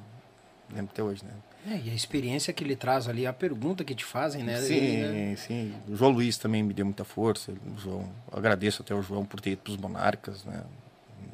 [0.74, 1.30] Lembro até hoje, né?
[1.72, 4.60] É, e a experiência que ele traz ali, a pergunta que te fazem, né?
[4.60, 5.36] Sim, Ele, né?
[5.36, 5.74] sim.
[5.86, 7.52] O João Luiz também me deu muita força.
[7.78, 10.64] João, agradeço até o João por ter ido para os Monarcas, né?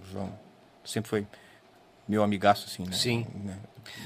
[0.02, 0.38] O João
[0.84, 1.26] sempre foi
[2.08, 2.92] meu amigaço, assim, né?
[2.92, 3.26] Sim.
[3.44, 3.56] Né?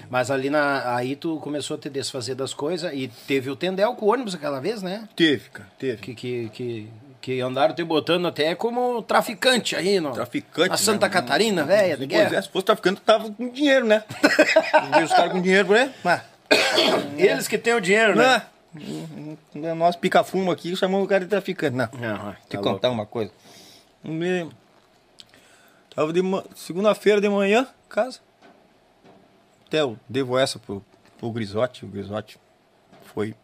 [0.09, 0.97] Mas ali na.
[0.97, 4.35] Aí tu começou a te desfazer das coisas e teve o Tendel com o ônibus
[4.35, 5.09] aquela vez, né?
[5.15, 5.97] Teve, cara, teve.
[5.99, 6.89] Que, que, que,
[7.21, 10.71] que andaram te botando até como traficante aí, no, Traficante.
[10.71, 11.13] Na Santa né?
[11.13, 14.03] Catarina, velha, de Pois é, se fosse traficante, tava com dinheiro, né?
[15.05, 15.95] Os caras com dinheiro, né?
[16.03, 16.23] Mas,
[17.17, 18.43] Eles que têm o dinheiro, né?
[19.55, 19.75] né?
[19.75, 21.77] Nós pica-fumo aqui chamamos o cara de traficante.
[21.77, 21.89] Não.
[21.99, 23.33] Não, Te tá contar uma coisa.
[24.03, 24.49] Me...
[25.95, 28.21] Tava de ma- segunda-feira de manhã, casa.
[29.67, 30.85] Até eu devo essa pro,
[31.19, 31.85] pro Grisotti.
[31.85, 32.39] O Grisotti
[33.13, 33.35] foi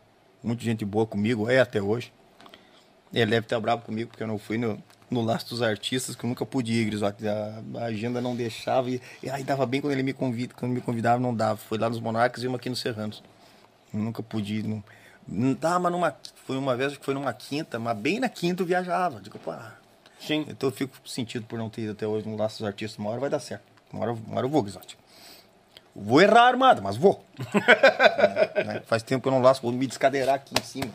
[0.43, 2.12] muito gente boa comigo, é até hoje.
[3.12, 6.24] Ele deve estar bravo comigo porque eu não fui no, no Laço dos Artistas, que
[6.24, 7.27] eu nunca pude ir, Grisotti.
[7.27, 8.90] A, a agenda não deixava.
[8.90, 11.56] E, e aí dava bem quando ele me convida, quando me convidava, não dava.
[11.56, 13.23] Foi lá nos Monarcas e uma aqui no Serranos.
[13.93, 14.64] Eu nunca pude ir.
[14.64, 14.82] Não,
[15.27, 18.62] não dá, mas numa, foi uma vez que foi numa quinta, mas bem na quinta
[18.62, 19.20] eu viajava.
[19.20, 19.52] Digo, pô,
[20.20, 20.44] Sim.
[20.48, 22.98] então eu fico sentido por não ter ido até hoje no Laço dos Artistas.
[22.98, 23.76] Uma hora vai dar certo.
[23.93, 24.99] Uma hora, eu vou, Grisotti.
[25.95, 27.25] Vou errar armado, mas vou.
[28.67, 28.83] né?
[28.87, 30.91] Faz tempo que eu não laço, vou me descadeirar aqui em cima.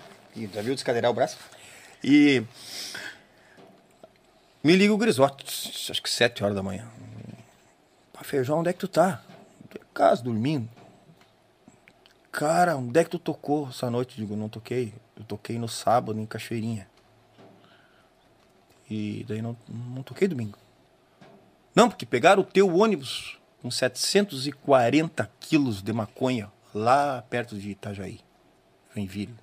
[0.54, 1.38] Já viu descadeirar o braço?
[2.04, 2.44] E
[4.64, 5.44] me liga o Grisote,
[5.90, 6.88] acho que sete horas da manhã.
[8.14, 9.24] Pá, Feijão, onde é que tu tá?
[9.70, 10.70] Tô em casa, dormindo.
[12.32, 14.16] Cara, onde é que tu tocou essa noite?
[14.16, 14.94] Digo, não toquei.
[15.18, 16.88] Eu toquei no sábado em Cachoeirinha.
[18.90, 20.58] E daí não, não toquei domingo.
[21.76, 28.19] Não, porque pegaram o teu ônibus com 740 quilos de maconha lá perto de Itajaí,
[28.93, 29.35] Joinville.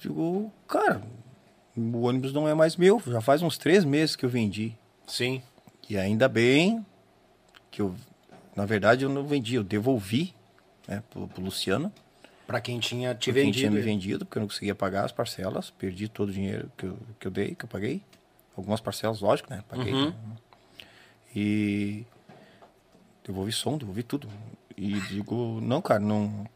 [0.00, 1.02] Digo, cara,
[1.76, 4.76] o ônibus não é mais meu, já faz uns três meses que eu vendi.
[5.06, 5.42] Sim.
[5.88, 6.84] E ainda bem
[7.70, 7.94] que eu,
[8.56, 10.34] na verdade, eu não vendi, eu devolvi
[10.86, 11.92] né, pro, pro Luciano,
[12.46, 13.58] Pra quem tinha te pra quem vendido.
[13.58, 16.84] tinha me vendido, porque eu não conseguia pagar as parcelas, perdi todo o dinheiro que
[16.84, 18.02] eu, que eu dei, que eu paguei.
[18.54, 19.64] Algumas parcelas, lógico, né?
[19.68, 19.92] Paguei.
[19.94, 20.10] Uhum.
[20.10, 20.14] né?
[21.34, 22.04] E
[23.24, 24.28] devolvi som, devolvi tudo.
[24.76, 26.46] E digo, não, cara, não.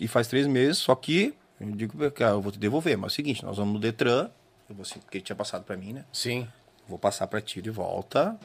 [0.00, 2.96] E faz três meses, só que eu digo, cara, eu vou te devolver.
[2.96, 4.30] Mas é o seguinte, nós vamos no Detran,
[4.68, 6.04] eu vou, assim, porque ele tinha passado pra mim, né?
[6.12, 6.48] Sim.
[6.88, 8.38] Vou passar para ti de volta.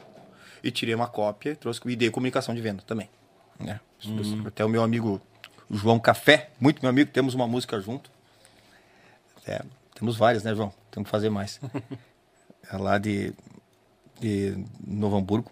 [0.62, 3.08] E tirei uma cópia, trouxe e dei comunicação de venda também.
[3.60, 3.80] Né?
[4.46, 5.20] Até o meu amigo
[5.70, 8.10] João Café, muito meu amigo, temos uma música junto.
[9.46, 9.62] É,
[9.94, 10.72] temos várias, né, João?
[10.90, 11.60] Temos que fazer mais.
[12.72, 13.32] é lá de,
[14.20, 15.50] de Novo Hamburgo.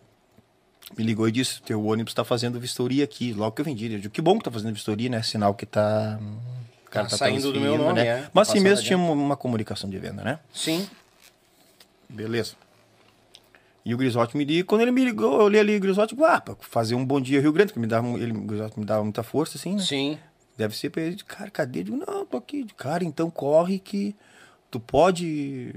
[0.97, 3.33] Me ligou e disse: Teu ônibus está fazendo vistoria aqui.
[3.33, 3.93] Logo que eu vendi.
[3.93, 5.23] Eu digo: Que bom que tá fazendo vistoria, né?
[5.23, 6.19] Sinal que tá.
[6.21, 8.07] O Tá saindo do meu nome, né?
[8.07, 8.31] é.
[8.33, 10.39] Mas assim mesmo tinha uma, comunicação de venda, né?
[10.53, 10.89] Sim.
[12.09, 12.55] Beleza.
[13.85, 14.65] E o Grisotti me liga.
[14.65, 17.21] Quando ele me ligou, eu olhei ali o Grisotti, digo, ah, pra fazer um bom
[17.21, 19.83] dia Rio Grande, que me dava, ele, o Grisotti me dava muita força, assim, né?
[19.83, 20.19] Sim.
[20.57, 21.81] Deve ser pra ele, cara, cadê?
[21.81, 22.67] Eu digo, não, tô aqui.
[22.77, 24.17] Cara, então corre que
[24.71, 25.75] tu pode.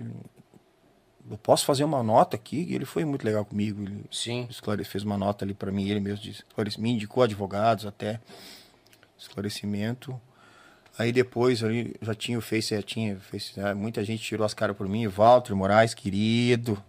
[1.29, 2.65] Eu posso fazer uma nota aqui.
[2.69, 3.83] E ele foi muito legal comigo.
[3.83, 4.47] Ele Sim.
[4.85, 6.43] fez uma nota ali pra mim, ele mesmo disse.
[6.79, 8.19] Me indicou advogados até.
[9.17, 10.19] Esclarecimento.
[10.97, 13.73] Aí depois ali já tinha o Face, já tinha Face, né?
[13.73, 16.81] muita gente tirou as caras por mim, Walter Moraes, querido,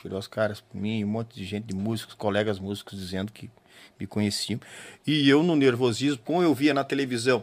[0.00, 3.50] tirou as caras por mim, um monte de gente de músicos, colegas músicos dizendo que
[3.98, 4.60] me conheciam.
[5.04, 7.42] E eu no nervosismo, como eu via na televisão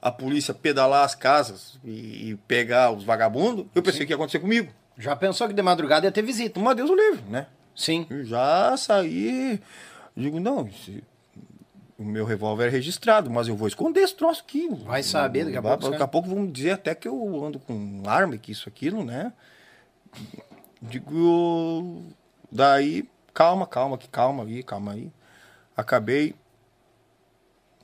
[0.00, 4.72] a polícia pedalar as casas e, pegar os vagabundos, eu pensei que ia acontecer comigo.
[5.00, 6.60] Já pensou que de madrugada ia ter visita?
[6.60, 7.46] Mas Deus o livre, né?
[7.74, 8.06] Sim.
[8.10, 9.60] Eu já saí.
[10.16, 11.02] Digo, não, esse-
[11.98, 14.68] o meu revólver é registrado, mas eu vou esconder esse troço aqui.
[14.84, 18.02] Vai saber daqui a pouco, Daqui a pouco vão dizer até que eu ando com
[18.06, 19.32] arma, que isso, aquilo, né?
[20.82, 22.04] Digo.
[22.50, 25.12] Daí, calma, calma, que calma aí, calma aí.
[25.76, 26.34] Acabei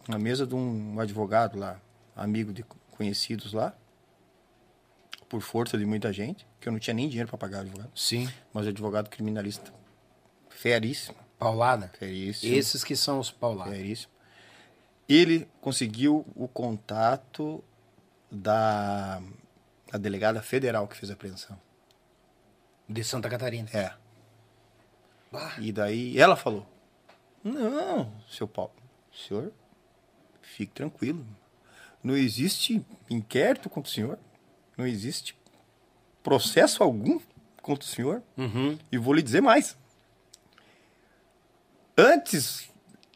[0.08, 1.80] na mesa de um advogado lá,
[2.16, 3.74] amigo de conhecidos lá,
[5.28, 8.28] por força de muita gente, que eu não tinha nem dinheiro para pagar advogado Sim.
[8.52, 9.72] mas advogado criminalista
[10.48, 11.88] feríssimo, Paulada.
[11.98, 13.74] feríssimo, Esses que são os paulados.
[13.74, 14.12] feríssimo.
[15.08, 17.62] Ele conseguiu o contato
[18.30, 19.20] da,
[19.92, 21.56] da delegada federal que fez a apreensão.
[22.88, 23.68] De Santa Catarina.
[23.72, 23.92] É.
[25.30, 25.54] Bah.
[25.60, 26.66] E daí ela falou:
[27.44, 28.72] Não, seu Paulo,
[29.12, 29.52] senhor,
[30.40, 31.24] fique tranquilo.
[32.02, 34.18] Não existe inquérito contra o senhor.
[34.76, 35.36] Não existe
[36.22, 37.18] processo algum
[37.62, 38.22] contra o senhor.
[38.36, 38.78] Uhum.
[38.90, 39.76] E vou lhe dizer mais.
[41.96, 42.68] Antes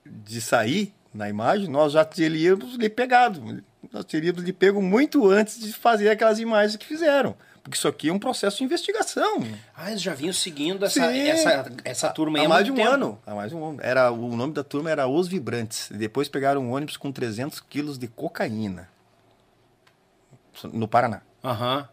[0.05, 3.63] de sair na imagem, nós já teríamos lhe pegado.
[3.93, 7.35] Nós teríamos lhe pego muito antes de fazer aquelas imagens que fizeram.
[7.63, 9.43] Porque isso aqui é um processo de investigação.
[9.77, 11.19] Ah, eles já vinham seguindo essa, Sim.
[11.29, 12.89] essa, essa turma aí Há há mais de um tempo.
[12.89, 13.19] ano.
[13.27, 13.79] Há mais de um ano.
[13.83, 15.91] Era, o nome da turma era Os Vibrantes.
[15.93, 18.89] Depois pegaram um ônibus com 300 quilos de cocaína.
[20.73, 21.21] No Paraná.
[21.43, 21.89] Aham.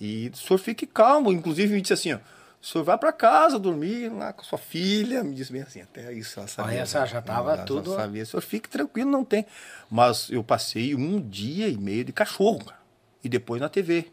[0.00, 1.32] E o senhor fique calmo.
[1.32, 2.18] Inclusive, me disse assim, ó.
[2.60, 5.22] O senhor vai para casa dormir lá com sua filha.
[5.24, 6.78] Me disse bem assim, até isso ela sabia.
[6.78, 7.06] essa né?
[7.06, 8.22] já tava Ela tudo- sabia.
[8.22, 9.44] O senhor fique tranquilo, não tem.
[9.90, 12.80] Mas eu passei um dia e meio de cachorro, cara.
[13.22, 14.12] E depois na TV.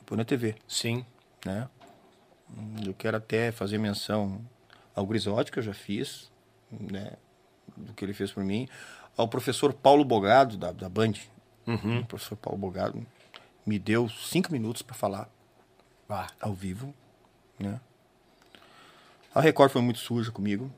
[0.00, 1.04] Depois na TV Sim.
[1.44, 1.68] né?
[2.86, 4.40] Eu quero até fazer menção
[4.94, 6.30] ao Grisotti, que eu já fiz,
[6.70, 7.12] né?
[7.76, 8.68] Do que ele fez por mim.
[9.16, 11.14] Ao professor Paulo Bogado, da, da Band.
[11.66, 12.00] Uhum.
[12.00, 13.04] O professor Paulo Bogado
[13.64, 15.28] me deu cinco minutos para falar
[16.08, 16.28] Bah.
[16.40, 16.94] ao vivo,
[17.58, 17.80] né?
[19.34, 20.72] A Record foi muito suja comigo.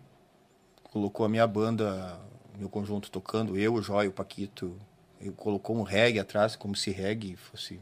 [0.91, 2.19] Colocou a minha banda,
[2.57, 4.77] meu conjunto tocando, eu, o Jóia, o Paquito.
[5.21, 7.81] Ele colocou um reggae atrás, como se reggae fosse...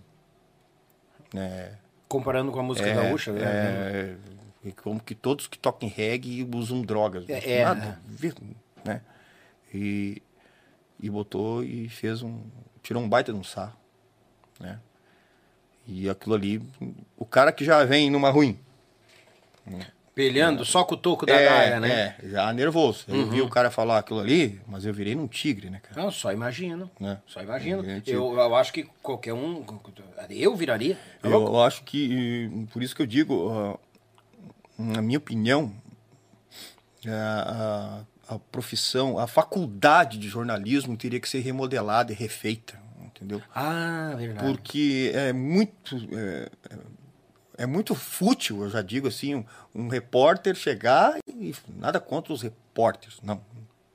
[1.33, 1.78] Né,
[2.09, 3.43] Comparando com a música gaúcha, né?
[3.43, 4.16] é,
[4.65, 7.28] é, como que todos que tocam reggae usam drogas.
[7.28, 7.65] É, é.
[7.65, 8.01] Nada
[8.85, 9.01] né?
[9.74, 10.23] E,
[11.01, 12.41] e botou e fez um.
[12.87, 13.73] Tirou um baita de um sarro.
[14.61, 14.79] Né?
[15.89, 16.63] E aquilo ali.
[17.17, 18.57] O cara que já vem numa ruim.
[20.15, 22.15] Pelhando só com o toco da é, daga, né?
[22.23, 23.05] É, já nervoso.
[23.09, 26.01] Eu vi o cara falar aquilo ali, mas eu virei num tigre, né, cara?
[26.01, 26.89] Não, só imagino.
[27.01, 27.19] Né?
[27.27, 27.85] Só imagino.
[27.85, 29.65] Gente- Eu, eu acho que qualquer um.
[30.31, 30.97] Eu viraria.
[31.25, 33.79] Eu, eu acho que, por isso que eu digo, ah,
[34.79, 35.73] na minha opinião,
[37.07, 43.40] a, a- a profissão, a faculdade de jornalismo teria que ser remodelada e refeita, entendeu?
[43.55, 44.47] Ah, verdade.
[44.47, 45.97] Porque é muito.
[46.12, 46.51] É,
[47.59, 49.44] é muito fútil, eu já digo assim, um,
[49.74, 53.40] um repórter chegar e nada contra os repórteres, não.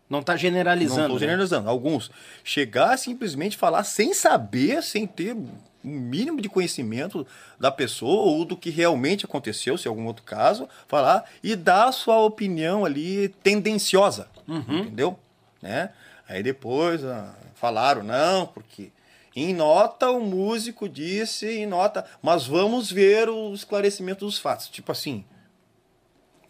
[0.09, 1.01] Não tá Não generalizando.
[1.01, 1.19] estou né?
[1.19, 1.69] generalizando.
[1.69, 2.11] Alguns.
[2.43, 5.37] Chegar simplesmente falar sem saber, sem ter
[5.83, 7.25] um mínimo de conhecimento
[7.59, 11.87] da pessoa ou do que realmente aconteceu, se é algum outro caso, falar e dar
[11.87, 14.27] a sua opinião ali tendenciosa.
[14.81, 15.17] Entendeu?
[15.61, 15.91] Né?
[16.27, 18.91] Aí depois ah, falaram, não, porque
[19.35, 24.67] em nota o músico disse, em nota, mas vamos ver o esclarecimento dos fatos.
[24.67, 25.23] Tipo assim.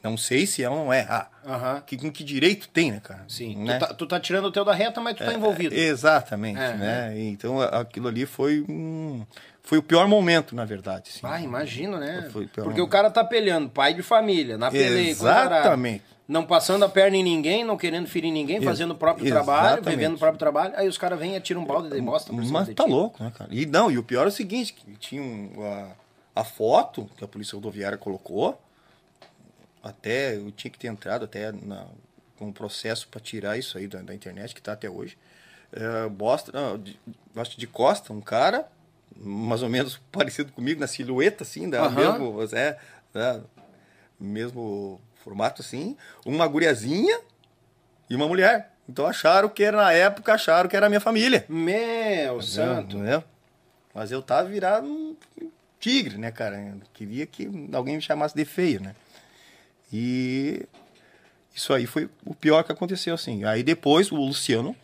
[0.04, 1.06] Não sei se é ou não é.
[1.08, 1.84] Ah, Aham.
[1.86, 3.24] que, com que direito tem, né, cara?
[3.28, 3.56] Sim.
[3.64, 3.78] Né?
[3.78, 5.76] Tu, tá, tu tá tirando o teu da reta, mas tu tá envolvido.
[5.76, 7.14] Exatamente, É, né?
[7.20, 9.24] Então a- aquilo ali foi um,
[9.62, 11.10] foi o pior momento, na verdade.
[11.10, 11.20] assim.
[11.24, 12.28] Ah, imagino, né?
[12.32, 12.64] Pior.
[12.66, 15.10] Porque o cara tá pelhando, pai de família, na peleia.
[15.12, 16.04] Exatamente.
[16.28, 19.46] Não passando a perna em ninguém, não querendo ferir ninguém, Ex- fazendo o próprio exatamente.
[19.60, 20.74] trabalho, vivendo o próprio trabalho.
[20.78, 23.50] Aí os caras vêm e atiram um balde de bosta Mas tá louco, né, cara?
[23.54, 25.52] E não, e o pior é o seguinte, que tinha um-
[26.36, 28.60] a, a foto que a polícia rodoviária colocou,
[29.84, 31.88] até eu tinha que ter entrado até na,
[32.38, 35.18] com um processo para tirar isso aí da, da internet, que tá até hoje.
[35.72, 37.00] É, mostra, não, de,
[37.36, 38.68] acho que de costa, um cara,
[39.16, 42.20] mais ou menos parecido comigo, na silhueta, assim, da Aham.
[42.20, 42.78] mesmo, é,
[43.14, 43.42] da-
[44.20, 45.96] mesmo formato, assim,
[46.26, 47.20] uma guriazinha
[48.10, 48.72] e uma mulher.
[48.88, 51.46] Então acharam que era, na época, acharam que era a minha família.
[51.48, 52.98] Meu santo.
[52.98, 53.24] Né?
[53.94, 55.16] Mas eu tava virado um
[55.80, 56.60] tigre, né, cara?
[56.60, 58.96] Eu queria que alguém me chamasse de feio, né?
[59.92, 60.66] E
[61.54, 63.44] isso aí foi o pior que aconteceu, assim.
[63.44, 64.76] Aí depois o Luciano,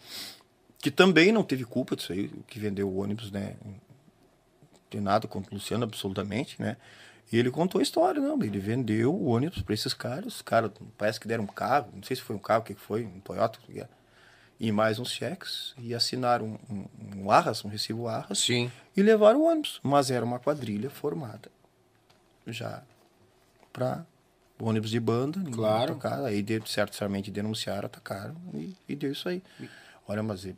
[0.79, 3.55] que também não teve culpa disso aí, que vendeu o ônibus, né?
[3.63, 3.75] Não
[4.89, 6.77] tem nada contra o Luciano, absolutamente, né?
[7.31, 8.41] E ele contou a história, não.
[8.41, 10.35] Ele vendeu o ônibus para esses caras.
[10.35, 12.73] Os caras parece que deram um carro, não sei se foi um carro, o que
[12.73, 13.89] foi, um Toyota, era.
[14.59, 18.71] e mais uns cheques, e assinaram um, um, um arras, um recibo arras, Sim.
[18.95, 19.79] e levaram o ônibus.
[19.83, 21.51] Mas era uma quadrilha formada
[22.45, 22.81] já
[23.73, 24.05] para
[24.59, 25.39] ônibus de banda.
[25.51, 25.99] Claro.
[26.25, 29.41] Aí, de, certamente, denunciaram, atacaram e, e deu isso aí.
[30.07, 30.45] Olha, mas...
[30.45, 30.55] e-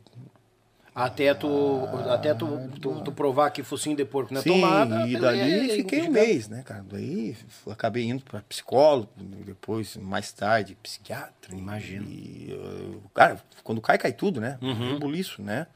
[0.94, 2.46] Até tu, até tu,
[2.80, 5.06] tu, tu provar que focinho de porco não é Sim, tomada.
[5.06, 6.84] e é- dali é- é- fiquei um é- mês, né, cara?
[6.88, 7.36] Daí
[7.70, 11.54] acabei indo para psicólogo, depois, mais tarde, psiquiatra.
[11.54, 12.06] Imagino.
[12.08, 14.58] E, uh, cara, quando cai, cai tudo, né?
[14.62, 14.94] Uhum.
[14.96, 15.66] Um buliço, né?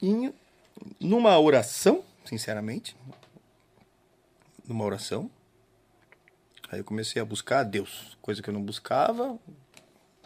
[0.00, 0.32] E
[1.00, 2.96] numa oração, sinceramente,
[4.66, 5.28] numa oração,
[6.70, 9.38] aí eu comecei a buscar a Deus, coisa que eu não buscava,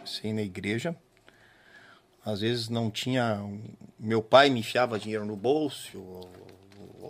[0.04, 0.96] sem na igreja.
[2.24, 3.40] Às vezes não tinha.
[3.98, 6.00] Meu pai me enfiava dinheiro no bolso,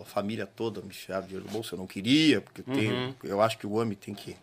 [0.01, 3.41] a família toda me enfiava dinheiro no bolso, eu não queria, porque eu, tenho- eu
[3.43, 4.37] acho que o homem tem que,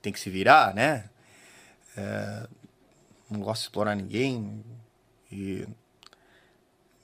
[0.00, 1.08] tem que se virar, né?
[1.96, 2.48] É,
[3.30, 4.64] não gosto de explorar ninguém.
[5.30, 5.66] E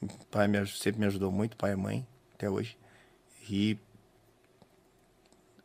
[0.01, 2.77] o pai me, sempre me ajudou muito, pai e mãe, até hoje.
[3.49, 3.77] E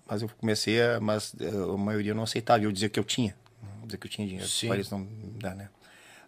[0.08, 1.00] mas eu comecei a.
[1.00, 2.64] Mas eh, a maioria não aceitava.
[2.64, 3.36] Eu dizia que eu tinha.
[3.84, 4.48] Dizer que eu tinha dinheiro.
[4.48, 4.68] Sim.
[4.68, 5.08] Para eles não
[5.40, 5.70] dá, né?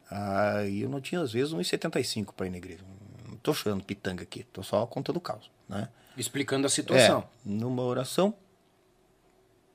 [0.09, 2.83] Aí eu não tinha, às vezes, 1,75 para ir na igreja.
[3.27, 4.43] Não tô chorando pitanga aqui.
[4.43, 5.89] Tô só contando o caos, né?
[6.15, 7.19] Explicando a situação.
[7.19, 8.33] É, numa oração,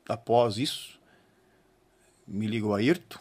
[0.08, 0.98] após isso,
[2.26, 3.18] me liga o Ayrton,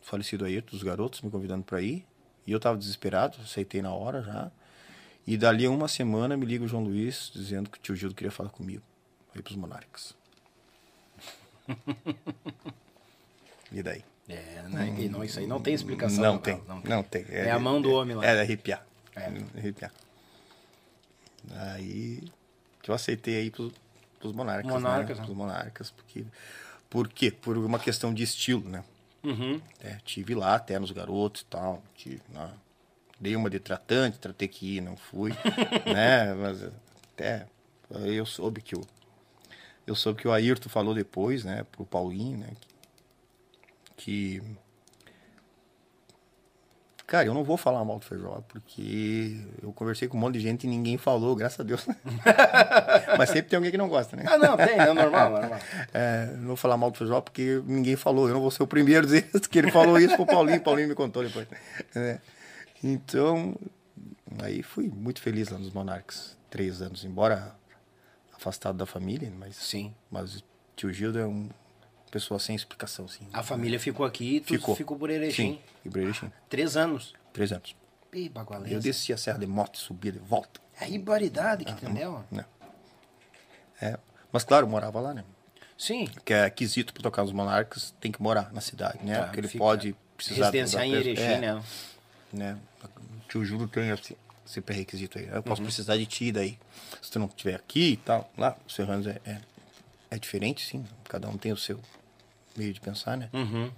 [0.00, 2.06] falecido Ayrton, dos garotos, me convidando para ir.
[2.46, 4.50] E eu estava desesperado, aceitei na hora já.
[5.26, 8.14] E dali a uma semana me liga o João Luiz, dizendo que o tio Gildo
[8.14, 8.82] queria falar comigo.
[9.34, 10.14] Aí pros Monarcas.
[13.72, 14.04] e daí?
[14.28, 14.94] É, né?
[14.98, 16.22] E não, isso aí não tem explicação.
[16.22, 17.24] Não tem, Não, não tem.
[17.28, 18.24] É a mão do homem lá.
[18.24, 18.86] É, de arrepiar.
[19.14, 19.26] É.
[19.58, 19.92] Arrepiar.
[21.52, 22.22] Aí
[22.84, 23.72] que eu aceitei aí pros,
[24.18, 24.70] pros monarcas.
[24.70, 25.22] Monarcas, né?
[25.22, 25.26] né?
[25.26, 26.24] Pros monarcas, porque.
[26.88, 27.30] Por quê?
[27.30, 28.84] Por uma questão de estilo, né?
[29.22, 29.60] Uhum.
[29.80, 31.82] É, tive lá até nos garotos e tal.
[31.96, 32.50] Tive, né?
[33.18, 35.32] Dei uma de tratante, tratei que ir, não fui.
[35.92, 36.34] né?
[36.34, 36.62] Mas
[37.12, 37.46] até
[38.04, 38.82] eu soube que o.
[39.86, 42.48] Eu soube que o Ayrton falou depois, né, pro Paulinho, né?
[43.96, 44.40] Que.
[44.40, 44.42] que
[47.06, 50.40] Cara, eu não vou falar mal do Feijó, porque eu conversei com um monte de
[50.40, 51.86] gente e ninguém falou, graças a Deus.
[53.18, 54.24] Mas sempre tem alguém que não gosta, né?
[54.26, 55.58] Ah, não, tem, é normal, normal.
[55.92, 58.26] É, não vou falar mal do Feijó porque ninguém falou.
[58.26, 60.60] Eu não vou ser o primeiro a dizer que ele falou isso pro Paulinho.
[60.62, 61.46] Paulinho me contou depois.
[61.94, 62.18] É.
[62.82, 63.54] Então,
[64.42, 66.36] aí fui muito feliz lá nos Monarcas.
[66.48, 67.54] Três anos, embora
[68.36, 69.94] afastado da família, mas, Sim.
[70.10, 70.44] mas
[70.76, 71.48] Tio Gildo é uma
[72.10, 73.26] pessoa sem explicação, assim.
[73.32, 75.54] A família ficou aqui e tu ficou, ficou por Erechim.
[75.54, 76.30] Sim, e por Erechim.
[76.48, 77.14] Três anos.
[77.32, 77.76] Três anos.
[78.12, 78.74] Ih, bagualense.
[78.74, 80.60] Eu desci a Serra de Moto, subia de volta.
[80.80, 82.24] É a ribaridade que entendeu?
[82.30, 82.44] Né?
[83.80, 83.98] É.
[84.32, 85.24] Mas claro, morava lá, né?
[85.76, 86.08] Sim.
[86.24, 89.18] Que é quesito para tocar os monarcas, tem que morar na cidade, né?
[89.18, 90.46] Tá, Porque ele pode precisar...
[90.46, 91.64] Residenciar em Erechim, é, né?
[92.32, 92.58] né?
[92.84, 94.16] O tio Júlio tem esse,
[94.46, 95.26] esse pré-requisito aí.
[95.28, 95.66] Eu posso Uhum.
[95.66, 96.58] precisar de ti daí.
[97.02, 99.40] Se tu não estiver aqui e tal, lá, o Serranos é, é,
[100.10, 100.84] é diferente, sim.
[101.04, 101.80] Cada um tem o seu
[102.56, 103.28] meio de pensar, né?
[103.32, 103.70] Uhum.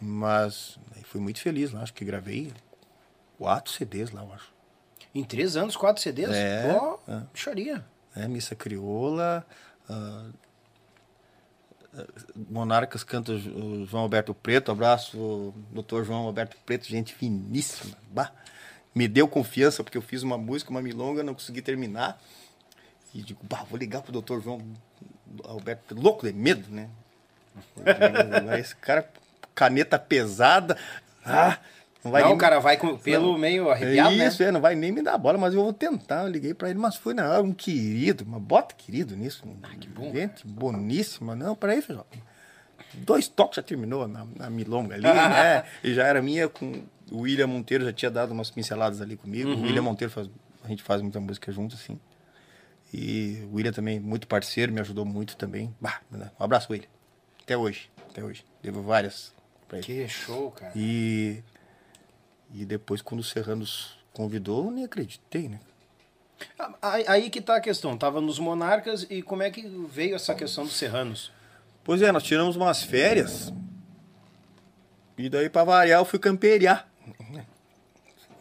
[0.00, 1.82] Mas fui muito feliz lá.
[1.82, 2.52] Acho que gravei
[3.38, 4.52] quatro CDs lá, eu acho.
[5.14, 6.30] Em três anos, quatro CDs?
[6.34, 7.22] É, Ó, é.
[8.16, 9.46] É, Missa Crioula.
[9.88, 10.26] ah,
[12.50, 14.72] Monarcas canta o João Alberto Preto.
[14.72, 17.96] Abraço, doutor João Alberto Preto, gente finíssima.
[18.10, 18.32] Bah,
[18.94, 22.20] me deu confiança porque eu fiz uma música, uma milonga, não consegui terminar.
[23.14, 24.60] E digo, bah, vou ligar pro doutor João
[25.44, 26.88] Alberto, louco de medo, né?
[28.58, 29.08] Esse cara,
[29.54, 30.76] caneta pesada.
[31.24, 31.58] Ah,
[32.04, 34.48] não vai não, nem- o cara vai com, pelo meio arrepiado, é isso, né?
[34.48, 36.22] é, não vai nem me dar bola, mas eu vou tentar.
[36.24, 39.44] Eu liguei pra ele, mas foi na hora, um querido, uma bota querido nisso.
[39.62, 40.12] Ah, que bom.
[40.12, 41.34] Gente boníssima.
[41.34, 42.04] Não, peraí, feijão.
[42.92, 45.64] Dois toques já terminou na, na milonga ali, né?
[45.82, 49.50] E já era minha com o William Monteiro, já tinha dado umas pinceladas ali comigo.
[49.50, 49.60] Uhum.
[49.60, 50.28] O William Monteiro, faz,
[50.62, 51.98] a gente faz muita música junto, assim.
[52.92, 55.74] E o William também, muito parceiro, me ajudou muito também.
[55.80, 56.88] Bah, um abraço, William.
[57.42, 58.44] Até hoje, até hoje.
[58.62, 59.32] Devo várias
[59.68, 59.86] pra ele.
[59.86, 60.72] Que show, cara.
[60.76, 61.42] E,
[62.52, 65.60] e depois, quando o Serranos convidou, eu nem acreditei, né?
[66.80, 67.96] Aí, aí que tá a questão.
[67.96, 71.32] Tava nos Monarcas e como é que veio essa questão dos Serranos?
[71.82, 73.52] Pois é, nós tiramos umas férias.
[75.18, 76.88] E daí, pra variar, eu fui camperiar.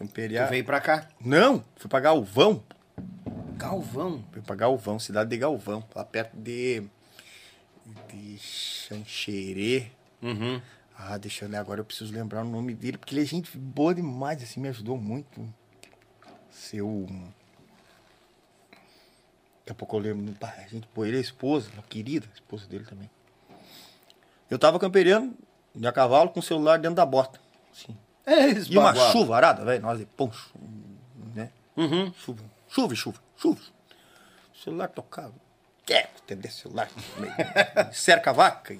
[0.03, 0.47] Camperiar.
[0.47, 1.07] Tu veio pra cá.
[1.23, 2.61] Não, fui pra Galvão.
[3.55, 4.23] Galvão.
[4.31, 5.83] Fui pra Galvão, cidade de Galvão.
[5.95, 6.83] Lá perto de.
[8.09, 9.87] De Xanxerê.
[10.21, 10.61] Uhum.
[10.97, 13.57] Ah, deixa eu ver, agora eu preciso lembrar o nome dele, porque ele é gente
[13.57, 15.53] boa demais, assim, me ajudou muito.
[16.51, 17.07] Seu.
[19.59, 20.35] Daqui a pouco eu lembro.
[20.41, 23.09] A gente, pô, ele é esposa, uma querida, a esposa dele também.
[24.49, 25.33] Eu tava campeirando
[25.73, 27.39] de a cavalo com o celular dentro da bota.
[27.71, 27.97] Assim.
[28.25, 30.51] É, E uma chuva arada, velho, nós de poncho,
[31.35, 31.51] né?
[31.75, 32.13] Uhum.
[32.13, 33.61] Chuva, chuva, chuva, chuva.
[34.53, 35.33] O celular tocava.
[35.85, 36.89] Quer entender celular?
[37.91, 38.79] Cerca a vaca e,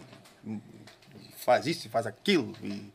[1.38, 2.54] faz isso e faz aquilo.
[2.64, 2.92] E,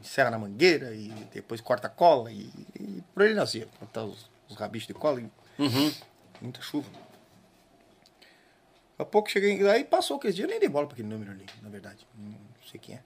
[0.00, 2.50] encerra na mangueira e depois corta a cola e,
[2.80, 3.68] e por ele nascia.
[3.78, 5.92] Cortar os, os rabichos de cola e Uhum.
[6.40, 6.88] muita chuva.
[6.90, 7.04] Daqui
[8.98, 9.66] a pouco cheguei.
[9.68, 12.06] Aí passou aquele dia, eu nem dei bola pra aquele número ali, na verdade.
[12.16, 12.34] Não
[12.70, 13.02] sei quem é.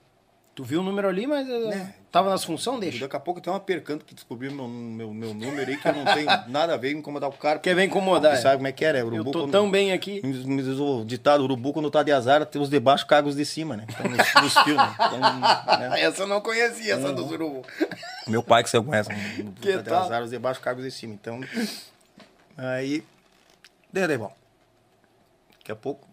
[0.59, 1.93] Tu viu o número ali, mas eh, Né.
[2.11, 2.99] tava nas funções, deixa.
[2.99, 5.93] daqui a pouco tem uma percanta que descobriu meu, meu, meu número aí que eu
[5.95, 7.59] não tenho nada a ver em incomodar o cara.
[7.59, 8.35] Quer ver incomodar?
[8.35, 8.97] Você sabe como é que era?
[8.97, 10.19] é, Eu Urubu, tô quando- tão bem aqui.
[10.21, 13.07] Me diz- o ditado, urubu quando tá de azar, tem os de baixo
[13.37, 13.85] de cima, né?
[13.87, 14.93] Então, nos, nos filmes.
[14.95, 15.17] Então,
[15.79, 16.01] né?
[16.03, 17.65] Essa eu não conhecia, essa do Urubu.
[18.27, 19.45] Meu pai que você conhece, né?
[19.61, 21.13] Que tá de azar, os de baixo de cima.
[21.13, 21.39] Então,
[22.57, 23.01] aí,
[23.93, 24.33] dei, dei bom.
[25.59, 26.05] Daqui a pouco,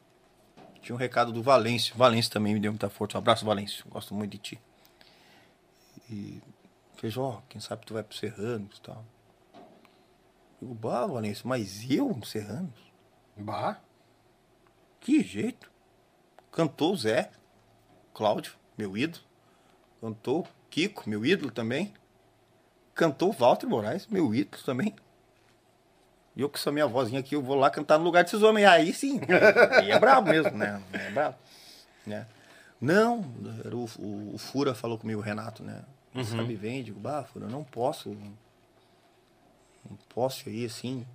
[0.87, 1.97] tinha um recado do Valêncio.
[1.97, 3.19] Valêncio também me deu muita força.
[3.19, 3.85] Um abraço, Valêncio.
[3.89, 4.61] Gosto muito de ti.
[6.09, 6.41] E,
[6.95, 9.05] Feijó, quem sabe tu vai pro Serranos e tal.
[10.63, 12.79] Eu, bah, Valêncio, mas eu no Serranos?
[13.37, 13.81] Bah.
[15.01, 15.73] Que jeito.
[16.53, 17.33] Cantou o Zé,
[18.15, 19.25] Cláudio, meu ídolo.
[20.01, 21.93] Cantou Kiko, meu ídolo também.
[22.95, 24.95] Cantou Walter Moraes, meu ídolo também.
[26.37, 28.67] E eu com essa minha vozinha aqui, eu vou lá cantar no lugar desses homens.
[28.67, 29.21] Aí sim,
[29.81, 30.83] aí é brabo mesmo, né?
[30.93, 31.37] É brabo.
[32.07, 32.27] Né?
[32.81, 33.21] Não,
[33.73, 35.83] o, o, o Fura falou comigo, o Renato, né?
[36.25, 38.11] Sabe, vem, digo, bah, Fura, eu não posso.
[39.89, 41.07] Não posso ir assim,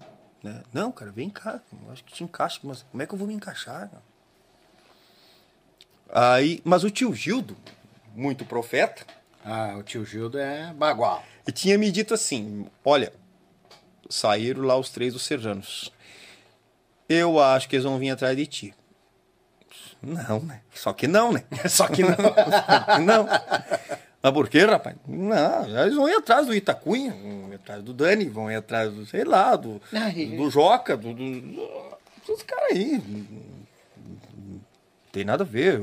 [0.44, 0.64] né?
[0.74, 1.60] Não, cara, vem cá,
[1.92, 3.90] acho que te encaixa, mas como é que eu vou me encaixar?
[3.90, 4.02] cara?
[6.10, 7.56] Aí, mas o tio Gildo,
[8.16, 9.06] muito profeta,
[9.46, 11.24] Ah, o tio Gildo é bagual.
[11.48, 13.14] e tinha me dito assim: olha,
[14.12, 15.92] saíram lá os três dos serranos.
[17.10, 18.74] Eu acho que eles vão vir atrás de ti.
[20.02, 20.62] Não, né?
[20.74, 21.44] Só que não, né?
[21.70, 22.10] Só que não.
[23.06, 23.28] não.
[24.24, 24.96] Mas por quê, rapaz?
[25.08, 28.92] Não, eles vão ir atrás do Itacunha, vão ir atrás do Dani, vão ir atrás
[28.94, 30.26] do, sei lá, do, Ai.
[30.38, 31.98] do Joca, do, do, do-
[32.28, 33.02] dos caras aí.
[33.98, 34.62] Não
[35.12, 35.82] tem nada a ver.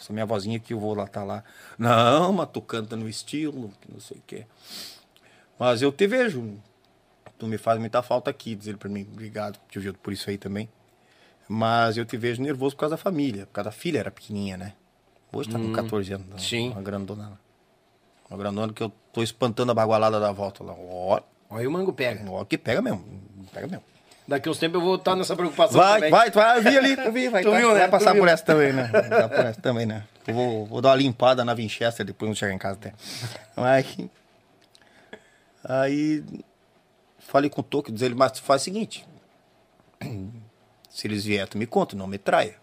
[0.00, 1.44] Essa minha vozinha aqui, eu vou lá, tá lá.
[1.78, 4.46] Não, mas tu canta no estilo, que não sei o quê.
[5.58, 6.54] Mas eu te vejo.
[7.40, 9.08] Tu me faz muita falta aqui, diz ele pra mim.
[9.10, 10.68] Obrigado, tio Gildo, por isso aí também.
[11.48, 13.46] Mas eu te vejo nervoso por causa da família.
[13.46, 14.74] Por causa da filha, era pequenininha, né?
[15.32, 16.26] Hoje tá com 14 anos.
[16.28, 16.34] né?
[16.38, 16.70] sim.
[16.70, 17.40] Uma grandona.
[18.28, 20.74] Uma grandona que eu tô espantando a bagualada da volta lá.
[20.74, 22.30] Ó, Olha o mango pega.
[22.30, 23.02] ó que pega mesmo.
[23.52, 23.82] Pega mesmo.
[24.28, 26.10] Daqui uns tempos eu vou estar nessa preocupação Vai, também.
[26.10, 27.78] vai, vai, eu vi ali, eu vi, vai, Tu tá, viu, né?
[27.80, 28.84] vai Tu passar por essa também, né?
[28.92, 30.04] Vai passar por essa também, né?
[30.28, 32.92] Eu vou, vou dar uma limpada na Winchester depois não chegar em casa até.
[33.56, 34.10] Aí,
[35.64, 36.24] aí
[37.20, 39.06] falei com o diz ele, mas faz o seguinte,
[40.90, 42.56] se eles vierem, tu me conta, não me traia.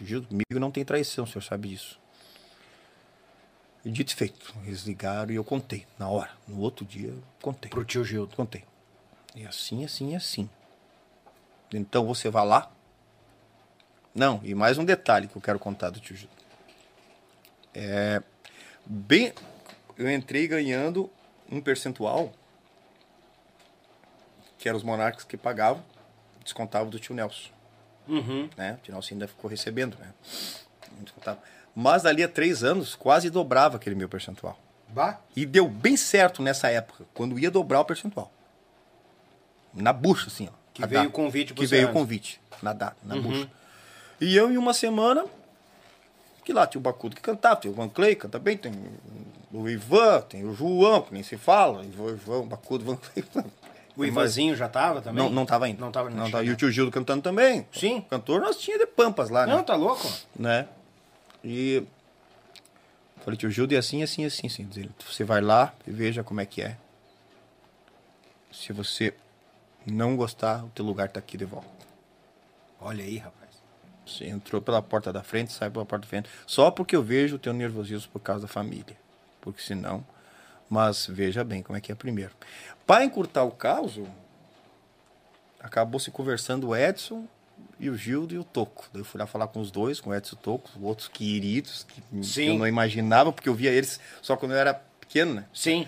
[0.00, 2.00] Juro, Comigo não tem traição, o senhor sabe disso.
[3.84, 6.30] E dito e feito, eles ligaram e eu contei, na hora.
[6.46, 7.68] No outro dia, eu contei.
[7.68, 8.36] Pro tio Gildo.
[8.36, 8.64] Contei.
[9.34, 10.48] E assim, assim, assim.
[11.72, 12.70] Então você vai lá.
[14.14, 16.34] Não, e mais um detalhe que eu quero contar do tio Gildo.
[17.74, 18.22] É,
[18.86, 19.32] bem,
[19.96, 21.10] eu entrei ganhando
[21.50, 22.32] um percentual
[24.62, 25.82] que eram os monarcas que pagavam,
[26.44, 27.50] descontavam do tio Nelson.
[28.06, 28.48] Uhum.
[28.56, 28.74] Né?
[28.74, 30.12] O tio Nelson ainda ficou recebendo, né?
[31.00, 31.40] Descontava.
[31.74, 34.56] Mas dali a três anos, quase dobrava aquele meu percentual.
[34.86, 35.18] Bah.
[35.34, 38.30] E deu bem certo nessa época, quando ia dobrar o percentual.
[39.74, 40.54] Na bucha, assim, ó.
[40.72, 43.50] Que veio o convite Que veio o convite, na data, na bucha.
[44.20, 45.24] E eu, em uma semana,
[46.44, 48.72] que lá tinha o Bacudo que cantava, tem o Van Clay, canta bem, tem
[49.52, 53.24] o Ivan, tem o João, que nem se fala, Ivan, Ivan Bacudo, Van Clay.
[53.96, 55.22] O Ivanzinho já tava também?
[55.22, 55.80] Não, não tava ainda.
[55.80, 56.44] Não tava não não tava.
[56.44, 57.66] E o tio Gildo cantando também.
[57.72, 57.98] Sim.
[57.98, 59.54] O cantor nós tinha de pampas lá, né?
[59.54, 60.10] Não, tá louco?
[60.34, 60.66] né?
[61.44, 61.82] E
[63.22, 64.64] falei, tio Gildo, é assim, assim, assim, assim.
[64.64, 66.76] Diz ele, Você vai lá e veja como é que é.
[68.50, 69.14] Se você
[69.86, 71.68] não gostar, o teu lugar tá aqui de volta.
[72.80, 73.50] Olha aí, rapaz.
[74.06, 76.28] Você entrou pela porta da frente, sai pela porta da frente.
[76.46, 78.96] Só porque eu vejo o teu nervosismo por causa da família.
[79.40, 80.04] Porque senão.
[80.68, 82.32] Mas veja bem como é que é primeiro.
[82.86, 84.06] Para encurtar o caso,
[85.60, 87.26] acabou se conversando o Edson
[87.78, 88.88] e o Gildo e o Toco.
[88.92, 91.08] Daí eu fui lá falar com os dois, com o Edson e o Toco, outros
[91.08, 92.48] queridos, que Sim.
[92.48, 95.44] eu não imaginava, porque eu via eles só quando eu era pequeno, né?
[95.52, 95.86] Sim.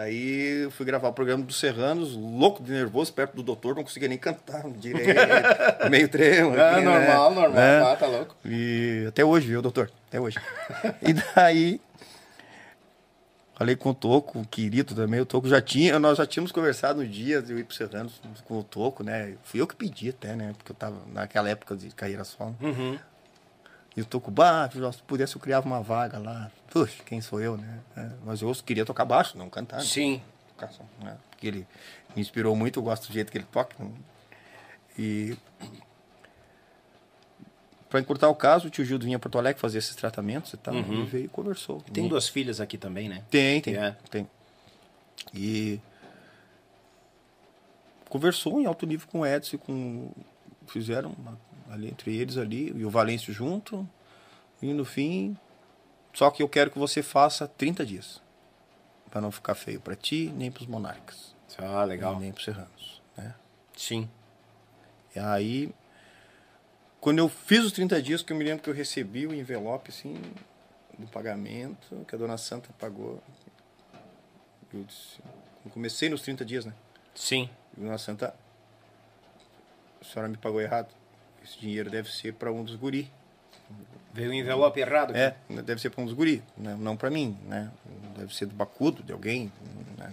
[0.00, 3.82] Aí eu fui gravar o programa dos Serranos, louco de nervoso, perto do doutor, não
[3.82, 5.20] conseguia nem cantar direito,
[5.90, 6.54] meio tremo.
[6.54, 7.40] É, aqui, normal, né?
[7.40, 7.50] normal.
[7.50, 7.80] Né?
[7.80, 8.36] Tá, tá louco.
[8.44, 9.90] E até hoje, viu, doutor?
[10.08, 10.38] Até hoje.
[11.02, 11.80] e daí.
[13.54, 15.20] Falei com o Toco, o querido também.
[15.20, 18.10] O Toco já tinha, nós já tínhamos conversado no dia de eu ir pro Serrano
[18.44, 19.36] com o Toco, né?
[19.44, 20.52] Fui eu que pedi até, né?
[20.56, 22.56] Porque eu tava naquela época de carreira solo.
[22.60, 22.98] Uhum.
[23.96, 26.50] E o Toco, bah, se pudesse eu criava uma vaga lá.
[26.68, 27.78] Puxa, quem sou eu, né?
[27.96, 29.76] É, mas eu queria tocar baixo, não cantar.
[29.76, 29.84] né?
[29.84, 30.20] Sim.
[30.58, 31.16] só, né?
[31.30, 31.66] Porque ele
[32.14, 33.76] me inspirou muito, eu gosto do jeito que ele toca.
[34.98, 35.36] E
[37.94, 40.56] para encurtar o caso, o tio Gildo vinha a Porto Alegre fazer esses tratamentos e
[40.56, 41.80] tal, e veio e conversou.
[41.92, 43.22] Tem E- duas filhas aqui também, né?
[43.30, 43.96] Tem, tem, É.
[44.10, 44.28] tem.
[45.32, 45.78] E
[48.08, 50.10] conversou em alto nível com o Edson, e com
[50.66, 51.38] fizeram uma-
[51.70, 53.88] ali entre eles ali e o Valêncio junto.
[54.60, 55.36] E no fim,
[56.12, 58.20] só que eu quero que você faça 30 dias.
[59.08, 61.32] Para não ficar feio para ti, nem para os monarcas.
[61.58, 62.18] Ah, legal.
[62.18, 63.36] Nem para os serranos, né?
[63.76, 64.08] Sim.
[65.14, 65.72] E aí,
[67.04, 69.90] quando eu fiz os 30 dias, que eu me lembro que eu recebi o envelope,
[69.90, 70.16] assim,
[70.98, 73.22] do pagamento, que a dona Santa pagou.
[74.72, 75.18] Eu disse,
[75.66, 76.72] eu comecei nos 30 dias, né?
[77.14, 77.50] Sim.
[77.76, 78.34] E a dona Santa,
[80.00, 80.94] a senhora me pagou errado.
[81.44, 83.12] Esse dinheiro deve ser para um dos guri.
[84.14, 85.18] Veio o envelope errado aqui.
[85.20, 86.74] É, deve ser para um dos guri, né?
[86.80, 87.70] não para mim, né?
[88.16, 89.52] Deve ser do Bacudo, de alguém,
[89.98, 90.10] né?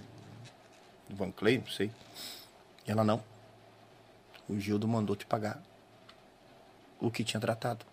[1.07, 1.89] do Van Clay, não sei.
[2.85, 3.23] E ela não.
[4.49, 5.70] O Gildo mandou te pagar
[7.01, 7.85] o que tinha tratado.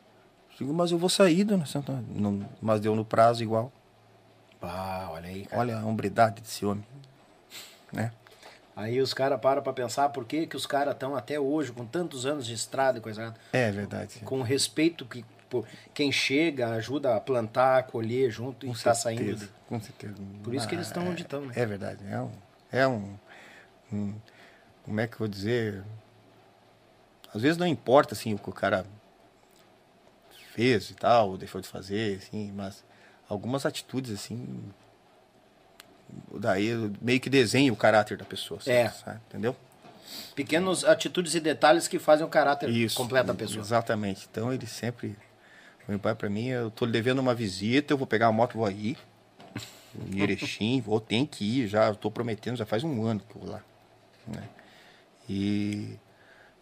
[0.59, 1.93] Digo, mas eu vou sair, dona Santa.
[2.15, 3.73] Não, mas deu no prazo igual.
[4.61, 5.61] Ah, olha aí, cara.
[5.63, 6.85] Olha a hombridade desse homem.
[7.93, 8.13] Né?
[8.77, 11.85] Aí os caras param pra pensar por que, que os caras estão até hoje, com
[11.87, 14.21] tantos anos de estrada e coisa É verdade.
[14.25, 15.65] com respeito que pô,
[15.95, 19.47] quem chega ajuda a plantar, a colher junto e Com está certeza, saindo.
[19.47, 20.15] de- Com certeza.
[20.45, 21.53] Por isso que eles estão é- onde estão, né?
[21.57, 22.01] É verdade.
[22.09, 22.31] É um.
[22.71, 23.15] É um,
[23.93, 24.15] um-
[24.85, 25.83] Como é que eu vou dizer?
[27.35, 28.85] Às vezes não importa assim, o que o cara
[30.59, 32.85] fez e tal, ou deixou de fazer, assim, mas
[33.29, 34.61] algumas atitudes assim.
[36.35, 36.71] Daí
[37.01, 38.59] meio que desenha o caráter da pessoa.
[38.59, 38.89] assim, É.
[38.91, 39.21] sabe?
[39.29, 39.55] Entendeu?
[40.35, 42.97] Pequenas atitudes e detalhes que fazem o caráter Isso.
[42.97, 43.61] completo da pessoa.
[43.61, 44.27] Exatamente.
[44.31, 45.17] Então ele sempre.
[45.87, 48.53] Meu pai, pra mim, eu tô lhe devendo uma visita, eu vou pegar a moto
[48.55, 48.97] e vou aí.
[50.11, 53.41] Em Erechim, vou, tem que ir já, tô prometendo, já faz um ano que eu
[53.43, 53.63] vou lá.
[54.27, 54.43] né?
[55.29, 55.97] E,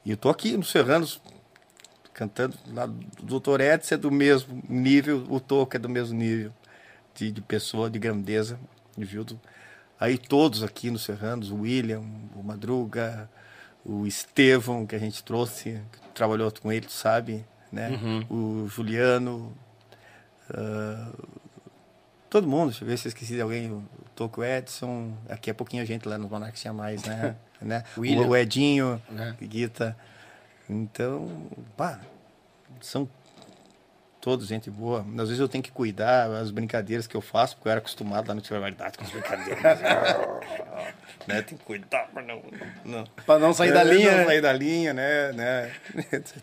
[0.05, 1.20] e eu tô aqui no Serranos,
[2.16, 2.86] cantando lá.
[2.86, 3.60] O Dr.
[3.60, 6.51] Edson é do mesmo nível, o Toco é do mesmo nível
[7.14, 8.59] de, de pessoa, de grandeza,
[8.97, 9.38] de Vildo.
[10.01, 12.02] Aí todos aqui no Serranos, o William,
[12.34, 13.28] o Madruga,
[13.84, 15.78] o Estevão, que a gente trouxe,
[16.14, 17.90] trabalhou com ele, tu sabe, né?
[18.30, 19.55] O Juliano,
[20.51, 21.12] ah,
[22.28, 23.70] Todo mundo, deixa eu ver se eu esqueci de alguém.
[23.70, 23.82] O
[24.14, 27.36] Toco Edson, aqui é pouquinha gente lá no Monark tinha mais, né?
[27.62, 27.84] né?
[27.97, 29.44] O, o Edinho, É.
[29.44, 29.97] Guita.
[30.68, 32.01] Então, pá,
[32.80, 33.09] são
[34.20, 35.06] todos gente boa.
[35.18, 38.28] Às vezes eu tenho que cuidar as brincadeiras que eu faço, porque eu era acostumado
[38.28, 39.62] lá no Tira Verdade com as brincadeiras.
[41.26, 41.42] né?
[41.42, 42.42] Tem que cuidar pra não.
[42.84, 43.04] não.
[43.24, 44.24] Pra não sair da É, linha, Não né?
[44.26, 45.32] sair da linha, né?
[45.32, 45.70] né?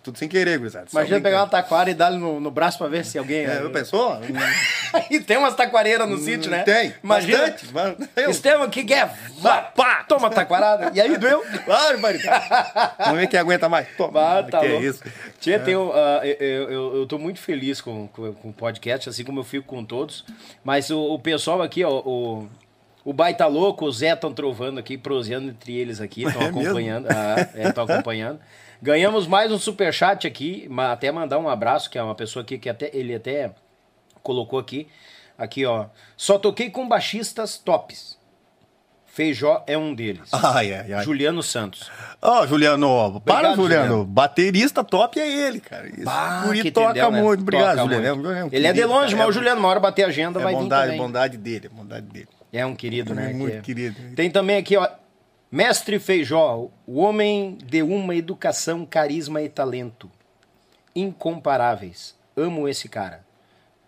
[0.03, 0.87] Tudo sem querer, gurizada.
[0.91, 3.45] Imagina pegar uma taquara e dar no, no braço pra ver se alguém.
[3.45, 4.19] É, eu pensou?
[5.09, 6.63] e tem umas taquareiras no sítio, né?
[6.63, 6.93] Tem.
[7.03, 7.55] Imagina.
[7.71, 8.09] Bastante.
[8.15, 9.09] Eu- Estevam, que quer?
[9.39, 10.91] Vá, pá, toma taquarada.
[10.93, 11.43] E aí doeu.
[11.67, 12.45] Barbaridade.
[12.99, 13.87] Vamos ver quem aguenta mais.
[13.97, 14.39] Toma.
[14.39, 14.83] Ah, tá que louco.
[14.83, 15.03] é isso.
[15.39, 19.09] Tia, tem um, ah, eu, eu, eu tô muito feliz com, com, com o podcast,
[19.09, 20.25] assim como eu fico com todos.
[20.63, 22.49] Mas o, o pessoal aqui, ó, o,
[23.03, 27.07] o Baita Louco, o Zé estão trovando aqui, proseando entre eles aqui, estão É acompanhando.
[27.09, 28.39] Ah, é, estão acompanhando.
[28.81, 32.57] Ganhamos mais um superchat aqui, ma- até mandar um abraço, que é uma pessoa aqui
[32.57, 33.51] que até ele até
[34.21, 34.87] colocou aqui.
[35.37, 35.85] Aqui, ó.
[36.15, 38.17] Só toquei com baixistas tops.
[39.05, 40.29] Feijó é um deles.
[40.33, 41.03] Ai, ai, ai.
[41.03, 41.89] Juliano Santos.
[42.21, 43.85] Ó, Juliano, para, Obrigado, Juliano.
[43.87, 44.05] Juliano.
[44.05, 45.87] Baterista top é ele, cara.
[45.87, 47.21] Esse Bah, guri toca entendeu, né?
[47.21, 47.41] muito.
[47.41, 48.15] Obrigado, Toca Juliano.
[48.23, 48.31] muito.
[48.31, 49.17] É um Ele é de longe, cara.
[49.17, 50.97] mas o Juliano, uma hora bater a agenda, É vai vir bondade, também.
[50.99, 52.27] bondade dele, é bondade dele.
[52.53, 53.31] É um querido, né?
[53.31, 54.15] É muito que- querido.
[54.15, 54.87] Tem também aqui, ó.
[55.51, 60.09] Mestre Feijó, o homem de uma educação, carisma e talento.
[60.95, 62.15] Incomparáveis.
[62.37, 63.25] Amo esse cara.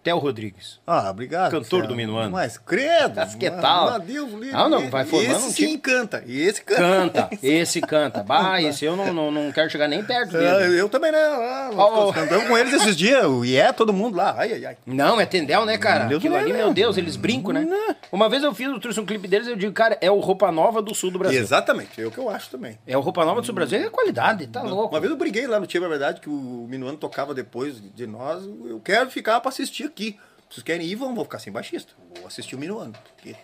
[0.06, 0.80] Theo Rodrigues.
[0.86, 1.50] Ah, obrigado.
[1.50, 2.30] Cantor do Minuano.
[2.32, 3.16] Mas credo.
[3.16, 3.90] Mas que mas- tal?
[3.90, 4.52] Meu Deus, livre.
[4.54, 5.78] Ah, não, vai formando Esse um sim time.
[5.80, 6.24] canta.
[6.28, 6.80] E esse canta.
[7.24, 8.22] Canta, esse canta.
[8.24, 10.80] Bah, esse eu não, não, não quero chegar nem perto Ah, dele.
[10.80, 11.18] eu também, né?
[11.18, 13.26] Ah, nós cantamos com eles esses dias.
[13.26, 14.36] O IE, todo mundo lá.
[14.38, 14.78] Ai, ai, ai.
[14.86, 16.06] Não, é Tendel, né, cara?
[16.06, 16.74] Deus Aquilo ali, meu né?
[16.74, 17.68] Deus, eles brincam, né?
[18.12, 20.52] Uma vez eu fiz, eu trouxe um clipe deles, eu digo, cara, é o Roupa
[20.52, 21.40] Nova do Sul do Brasil.
[21.42, 22.78] Exatamente, é o que eu acho também.
[22.86, 24.94] É o Roupa Nova do Sul do Brasil, é qualidade, tá louco.
[24.94, 28.44] Uma vez eu briguei lá no Tia Verdade, que o Minuano tocava depois de nós.
[28.70, 30.20] Eu quero ficar pra assistir aqui.
[30.50, 31.92] Vocês querem ir, vão, vou ficar sem baixista.
[32.18, 32.94] Vou assistir o Minuano.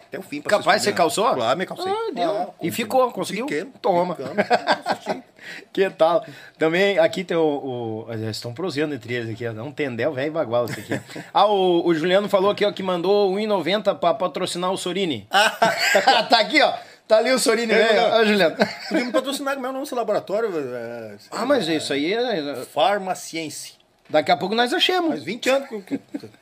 [0.08, 1.28] Até o fim Capaz, você calçou?
[1.34, 1.92] Claro, me calcei.
[1.92, 2.32] Ah, deu.
[2.32, 3.48] Ah, E ficou, conseguiu?
[3.48, 4.16] Fiquei, Toma.
[4.16, 4.46] ficamos.
[5.74, 6.24] Que tal?
[6.60, 8.06] Também aqui tem o.
[8.08, 9.44] o estão proseando entre eles aqui.
[9.44, 11.02] É um tendel velho bagual isso aqui.
[11.34, 15.28] ah, o, o Juliano falou aqui, ó, que mandou 1,90 pra patrocinar o Sorini.
[15.32, 16.72] tá, tá aqui, ó.
[17.08, 18.00] Tá ali o Sorini, É, velho.
[18.00, 18.22] é.
[18.22, 18.56] Ó, Juliano.
[18.88, 20.52] Podia me patrocinar com o meu nosso laboratório.
[20.56, 22.64] é, ah, mas isso aí é.
[22.72, 23.81] Farmaciense.
[24.12, 25.10] Daqui a pouco nós achamos.
[25.10, 25.70] Faz 20 anos.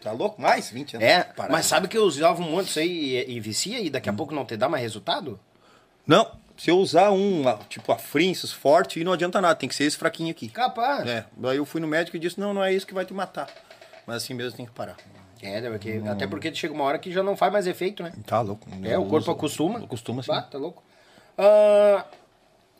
[0.02, 0.41] Tá louco?
[0.41, 1.08] Mais 20 anos.
[1.08, 1.54] É, Parado.
[1.54, 4.14] mas sabe que eu usava um monte disso aí e, e vicia e daqui a
[4.14, 5.40] pouco não te dá mais resultado?
[6.06, 6.28] Não,
[6.58, 9.56] se eu usar um, ah, tipo a Frinces forte, não adianta nada.
[9.56, 10.50] Tem que ser esse fraquinho aqui.
[10.50, 11.08] Capaz.
[11.08, 13.14] É, daí eu fui no médico e disse, não, não é isso que vai te
[13.14, 13.48] matar.
[14.08, 14.98] Mas assim mesmo tem que parar.
[15.41, 18.12] É, né, porque, até porque chega uma hora que já não faz mais efeito, né?
[18.26, 18.68] Tá louco.
[18.84, 19.80] É, o corpo acostuma.
[19.80, 20.32] Acostuma, sim.
[20.32, 20.84] Bah, tá louco.
[21.38, 22.06] Ah,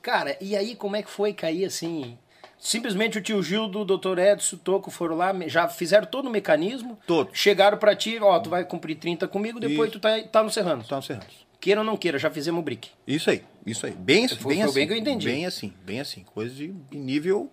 [0.02, 2.18] cara, e aí como é que foi cair assim?
[2.60, 4.20] Simplesmente o tio Gil do Dr.
[4.20, 7.00] Edson, o Toco foram lá, já fizeram todo o mecanismo.
[7.08, 7.30] Todo.
[7.34, 10.00] Chegaram pra ti, ó, tu vai cumprir 30 comigo, depois Isso.
[10.00, 10.84] tu tá, tá no Serrano.
[10.84, 11.48] Tá no Serranos.
[11.62, 12.90] Queira ou não queira, já fizemos o brick.
[13.08, 13.94] Isso aí, isso aí.
[13.94, 14.74] Bem, Foi- bem foi assim.
[14.74, 15.28] bem que eu entendi.
[15.28, 16.24] Bem assim, bem assim.
[16.24, 17.50] Coisa de de nível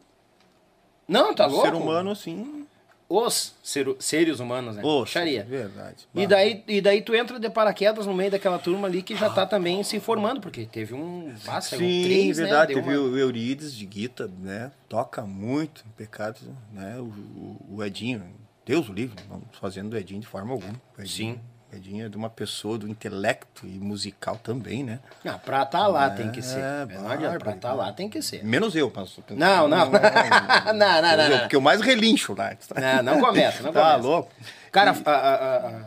[1.06, 1.66] Não, tá louco?
[1.66, 2.65] ser humano, assim.
[3.08, 4.82] Os ser, seres humanos, né?
[4.84, 5.44] Oxe, Xaria.
[5.44, 6.08] Verdade.
[6.14, 9.30] E daí, e daí tu entra de paraquedas no meio daquela turma ali que já
[9.30, 11.32] tá também se formando, porque teve um.
[11.46, 12.74] Ah, Sim, três, verdade.
[12.74, 12.82] Né?
[12.82, 14.72] Teve uma- o Eurides de Guita, né?
[14.88, 16.40] Toca muito, pecado,
[16.72, 16.98] né?
[16.98, 18.24] O, o- o Edinho,
[18.64, 20.74] Deus o livre, não fazendo do Edinho de forma alguma.
[20.98, 21.40] O Edinho, Sim.
[21.76, 25.00] É de uma pessoa do intelecto e musical também, né?
[25.24, 26.58] Ah, pra tá lá tem que ser.
[26.58, 28.42] É, não adianta, pra bárbaro, tá lá tem que ser.
[28.44, 29.16] Menos eu, mas...
[29.30, 29.68] Não, não.
[29.68, 29.90] Não, não,
[30.74, 31.38] não, não, Eu, não.
[31.40, 32.56] Porque eu mais relincho lá.
[32.74, 34.08] Não, não começa, não Tá começa.
[34.08, 34.32] louco?
[34.72, 35.84] Cara, a- a- a- a-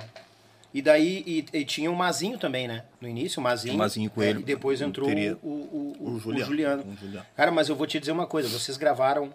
[0.71, 2.83] e daí e, e tinha o Mazinho também, né?
[3.01, 3.73] No início, o Mazinho.
[3.73, 4.39] O Mazinho Coelho.
[4.39, 6.83] É, E depois entrou Teria o, o, o, o o Juliano, Juliano.
[6.83, 7.25] o Juliano.
[7.35, 8.47] Cara, mas eu vou te dizer uma coisa.
[8.47, 9.33] Vocês gravaram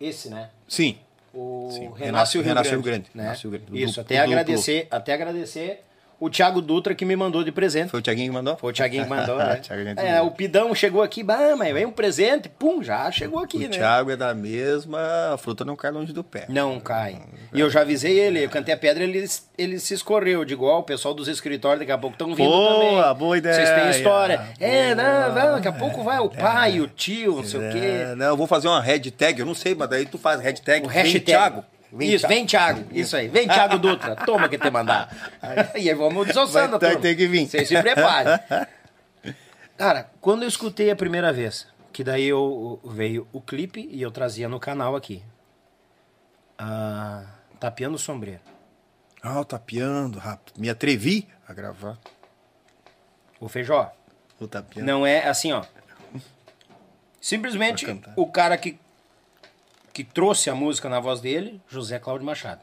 [0.00, 0.50] esse, né?
[0.68, 0.98] Sim.
[1.34, 2.84] O Sim, Renasce o Rio Renasce o Grande.
[2.84, 3.22] Grande, né?
[3.24, 3.82] Renasce Rio Grande.
[3.82, 5.80] Isso, até agradecer, até agradecer
[6.20, 7.90] o Thiago Dutra que me mandou de presente.
[7.90, 8.56] Foi o Thiaguinho que mandou?
[8.56, 9.60] Foi o Thiaguinho que mandou, né?
[9.68, 10.22] É é, boa.
[10.24, 13.68] o Pidão chegou aqui, bah, mas vem um presente, pum, já chegou aqui, O né?
[13.68, 16.46] Thiago é da mesma, a fruta não cai longe do pé.
[16.48, 17.20] Não cai.
[17.52, 19.24] E eu já avisei ele, eu cantei a pedra, ele,
[19.56, 20.40] ele se escorreu.
[20.40, 23.14] Eu digo, ó, o pessoal dos escritórios daqui a pouco estão vindo Boa, também.
[23.18, 23.54] boa ideia.
[23.54, 24.40] Vocês têm história.
[24.58, 25.04] é, Boa.
[25.08, 27.78] não, não, daqui a pouco vai o pai, o tio, não sei o quê.
[27.78, 30.84] É, não, eu vou fazer uma hashtag, eu não sei, mas daí tu faz hashtag.
[30.86, 31.24] O hashtag.
[31.24, 31.64] Thiago.
[32.00, 32.84] Isso, vem Thiago.
[32.90, 33.28] Isso aí.
[33.28, 34.16] Vem Thiago Dutra.
[34.26, 35.08] Toma que te mandar.
[35.76, 37.46] E aí vamos desossando Vai ter que vir.
[37.46, 38.38] Vocês se preparem.
[39.76, 44.10] Cara, quando eu escutei a primeira vez, que daí eu veio o clipe e eu
[44.10, 45.22] trazia no canal aqui.
[46.58, 47.24] Ah,
[47.58, 48.40] Tapeando o Sombreiro.
[49.22, 50.60] Ah, o tapeando, rápido.
[50.60, 51.98] Me atrevi a gravar
[53.40, 53.90] O Feijó.
[54.38, 54.86] o tapeando.
[54.86, 55.64] Não é assim, ó.
[57.20, 58.78] Simplesmente o cara que,
[59.94, 62.60] que trouxe a música na voz dele, José Cláudio Machado.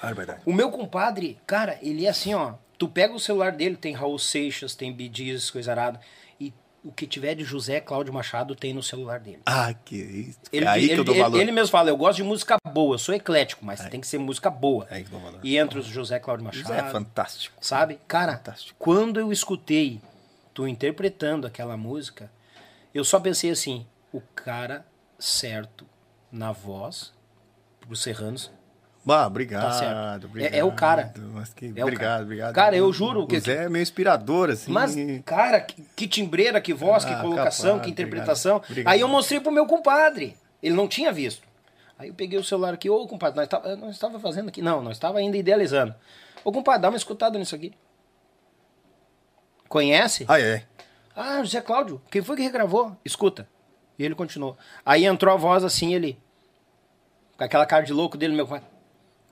[0.00, 0.42] Barbaridade.
[0.46, 2.54] O meu compadre, cara, ele é assim, ó.
[2.78, 6.00] Tu pega o celular dele, tem Raul Seixas, tem Bidias, coisa arada.
[6.40, 6.52] E
[6.84, 9.38] o que tiver de José Cláudio Machado tem no celular dele.
[9.46, 10.38] Ah, que isso.
[10.52, 11.40] Ele, é aí ele, que eu dou ele- valor.
[11.40, 14.18] ele mesmo fala, eu gosto de música boa, eu sou eclético, mas tem que ser
[14.18, 14.86] música boa.
[14.90, 15.40] É aí que eu dou valor.
[15.44, 16.88] E entre os José Cláudio Isso Machado.
[16.88, 17.56] é fantástico.
[17.60, 17.98] Sabe?
[18.08, 18.74] Cara, Fantástico.
[18.78, 20.00] quando eu escutei
[20.52, 22.30] tu interpretando aquela música,
[22.92, 24.84] eu só pensei assim, o cara
[25.18, 25.86] certo
[26.32, 27.12] na voz,
[27.80, 28.50] pros serranos,
[29.04, 30.26] Bah, obrigado, Tá certo.
[30.26, 30.54] obrigado.
[30.54, 31.12] É- é o cara.
[31.56, 32.22] Que, É o obrigado, cara.
[32.22, 32.54] obrigado.
[32.54, 34.70] Cara, eu juro o que- Zé é meu inspirador, assim.
[34.70, 34.94] Mas,
[35.24, 38.56] cara, que, que timbreira, que voz, que Ah, colocação, capaz, que interpretação.
[38.58, 38.92] obrigado, obrigado.
[38.94, 40.36] Aí eu mostrei pro meu compadre.
[40.62, 41.42] Ele não tinha visto.
[41.98, 44.62] Aí eu peguei o celular aqui, ô compadre, nós tava, nós tava fazendo aqui.
[44.62, 45.92] Não, nós estava ainda idealizando.
[46.44, 47.72] Ô compadre, dá uma escutada nisso aqui.
[49.68, 50.24] Conhece?
[50.28, 50.62] Ah, é.
[51.16, 52.96] Ah, José Cláudio, quem foi que regravou?
[53.04, 53.48] Escuta.
[53.98, 54.56] E ele continuou.
[54.84, 56.18] Aí entrou a voz assim, ele.
[57.36, 58.48] Com aquela cara de louco dele, meu.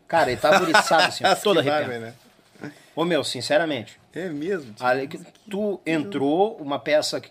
[0.06, 1.88] Cara, ele tava oriçado assim, ó, todo arrepiado.
[1.88, 2.00] bárbaro,
[2.62, 2.72] né?
[2.94, 4.00] Ô meu, sinceramente.
[4.12, 4.74] É mesmo.
[4.80, 5.18] Ali que
[5.48, 7.22] tu entrou uma peça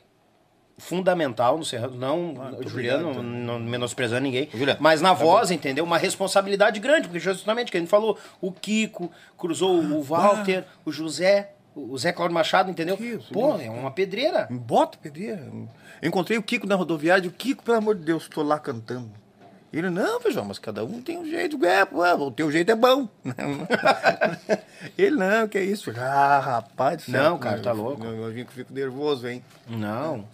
[0.77, 3.23] fundamental no Serrano, não muito Juliano, obrigado.
[3.23, 5.84] não menosprezando ninguém, Juliano, mas na voz, entendeu?
[5.84, 10.91] Uma responsabilidade grande, porque justamente que a gente falou, o Kiko cruzou o Walter, o
[10.91, 12.95] José, o Zé Cláudio Machado, entendeu?
[12.95, 14.47] Que isso, Pô, é uma pedreira.
[14.49, 15.51] Bota pedreira.
[16.02, 17.26] Eu encontrei o Kiko na rodoviária.
[17.26, 19.10] e O Kiko, pelo amor de Deus, tô lá cantando.
[19.72, 21.64] Ele, não, Feijão, mas cada um tem um jeito.
[21.64, 23.08] É, pô, o teu jeito é bom.
[24.98, 25.94] Ele, não, que é isso.
[25.96, 27.08] Ah, rapaz.
[27.08, 28.04] Não, cara, tá louco.
[28.04, 29.44] Eu, eu, fico, fico nervoso, hein?
[29.68, 30.26] Não.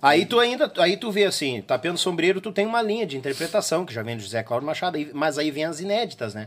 [0.00, 3.84] Aí tu ainda, aí tu vê assim, Tapendo Sombreiro, tu tem uma linha de interpretação,
[3.84, 6.46] que já vem do José Cláudio Machado, mas aí vem as inéditas, né?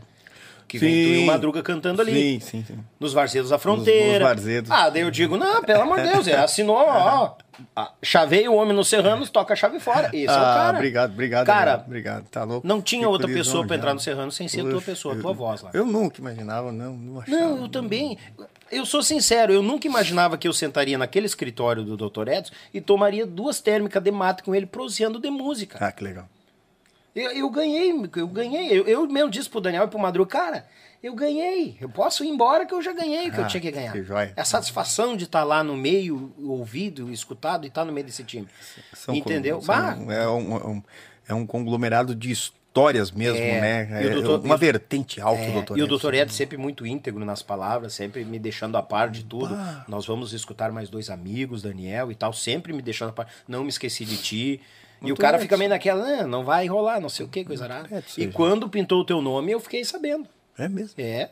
[0.72, 2.40] Que vem tu e o Madruga cantando ali.
[2.40, 2.78] Sim, sim, sim.
[2.98, 4.20] Nos Varzedos da Fronteira.
[4.24, 4.70] nos Varzedos.
[4.70, 7.34] Ah, daí eu digo, não, pelo amor de Deus, ele assinou, ó.
[7.76, 10.08] ah, Chavei o homem nos Serranos, toca a chave fora.
[10.08, 10.76] Esse é o ah, cara.
[10.78, 11.46] obrigado, obrigado.
[11.46, 12.24] Cara, obrigado, obrigado.
[12.30, 12.66] Tá louco.
[12.66, 13.74] Não tinha outra pessoa pra lisonjeado.
[13.74, 15.70] entrar no Serrano sem ser a tua pessoa, a eu- tua voz lá.
[15.74, 16.94] Eu nunca imaginava, não.
[16.94, 17.36] Não, achava.
[17.38, 18.16] Não, eu também.
[18.70, 22.28] Eu sou sincero, eu nunca imaginava que eu sentaria naquele escritório do Dr.
[22.28, 25.76] Edson e tomaria duas térmicas de mate com ele proseando de música.
[25.78, 26.26] Ah, que legal.
[27.14, 28.68] Eu, eu ganhei, eu ganhei.
[28.78, 30.66] Eu, eu mesmo disse pro Daniel e pro Madruga, cara,
[31.02, 31.76] eu ganhei.
[31.80, 33.92] Eu posso ir embora que eu já ganhei o que eu Ah, tinha que ganhar.
[33.92, 34.32] que joia.
[34.34, 38.24] É a satisfação de estar lá no meio, ouvido, escutado e estar no meio desse
[38.24, 38.48] time.
[38.94, 39.56] São Entendeu?
[39.58, 40.82] com- são- é, um, é um-
[41.28, 43.88] é um conglomerado de histórias mesmo, É, né?
[44.00, 45.78] o É doutor- uma vertente alta, É, doutor.
[45.78, 49.22] e o doutor Ed sempre muito íntegro nas palavras, sempre me deixando a par de
[49.22, 49.54] tudo.
[49.86, 53.26] Nós vamos escutar mais dois amigos, Daniel e tal, sempre me deixando a par.
[53.46, 54.60] Não me esqueci de ti.
[55.04, 57.66] E o cara fica meio naquela, "Ah, não vai rolar, não sei o que, coisa
[57.66, 57.86] rara.
[57.98, 58.32] Edson, E gente.
[58.34, 60.26] quando pintou o teu nome, eu fiquei sabendo.
[60.58, 60.94] É mesmo.
[60.98, 61.30] É.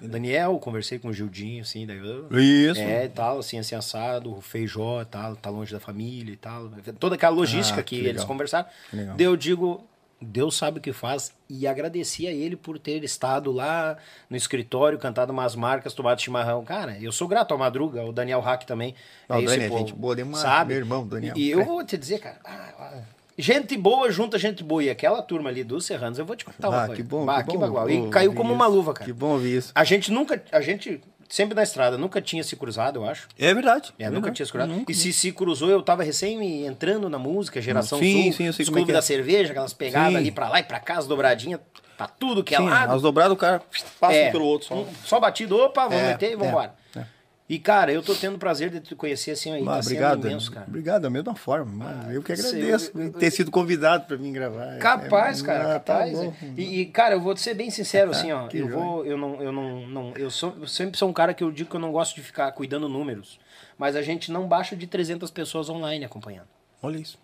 [0.00, 2.28] Daniel, conversei com o Gildinho, assim, daí eu...
[2.38, 2.80] Isso.
[2.80, 6.70] É, e tal, assim, assim, assado, o feijó tal, tá longe da família e tal.
[7.00, 8.68] Toda aquela logística Ah, que, que eles conversaram.
[8.92, 9.84] Daí eu digo,
[10.20, 11.32] Deus sabe o que faz.
[11.48, 13.96] E agradeci a ele por ter estado lá
[14.28, 16.64] no escritório, cantado umas marcas, tomado chimarrão.
[16.64, 18.94] Cara, eu sou grato ao Madruga, ao Daniel Hack também.
[19.28, 20.70] Não, o é gente boa demais, Sabe?
[20.74, 21.34] meu irmão, Daniel.
[21.36, 23.00] E, e eu vou te dizer, cara, ah, ah,
[23.38, 24.82] gente boa junta gente boa.
[24.82, 27.02] E aquela turma ali dos Serranos, eu vou te contar uma Ah, coisa.
[27.02, 27.60] que bom, Bah, que bom.
[27.60, 27.88] bagual.
[27.88, 28.74] E caiu como uma isso.
[28.74, 29.04] luva, cara.
[29.06, 29.72] Que bom ouvir isso.
[29.74, 33.28] A gente nunca, a gente sempre na estrada, nunca tinha se cruzado, eu acho.
[33.38, 33.92] É verdade.
[33.98, 34.70] É, nunca tinha se cruzado.
[34.72, 34.90] Nunca.
[34.90, 38.52] E se se cruzou, eu tava recém entrando na música, geração Sim, sul, sim, eu
[38.52, 38.92] sei os é clubes é.
[38.94, 40.16] da cerveja, aquelas pegadas Sim.
[40.16, 41.60] ali pra lá e pra cá, as dobradinhas,
[41.96, 42.94] pra tudo que é Sim, lado.
[42.94, 43.60] as dobradas o cara
[44.00, 44.68] passa É, um pelo outro.
[44.68, 44.86] Só.
[45.04, 46.74] só batido, opa, vamos É, meter e é, vambora.
[46.96, 47.17] é.
[47.48, 50.16] E, cara, eu tô tendo o prazer de te conhecer assim aí, Ah, tá obrigado,
[50.22, 50.66] sendo imenso, cara.
[50.68, 51.72] obrigado, da mesma forma.
[51.86, 54.76] mas eu que agradeço eu- eu- ter sido convidado para vir gravar.
[54.78, 56.12] Capaz, É, cara, ah, tá capaz.
[56.18, 56.34] bom.
[56.58, 58.48] e, e, cara, eu vou ser bem sincero, assim, ó.
[58.52, 58.76] Eu joia.
[58.76, 61.50] vou, eu não, eu não, não eu, sou, eu sempre sou um cara que eu
[61.50, 63.40] digo que eu não gosto de ficar cuidando números.
[63.78, 66.48] Mas a gente não baixa de 300 pessoas online acompanhando.
[66.82, 67.18] Olha isso.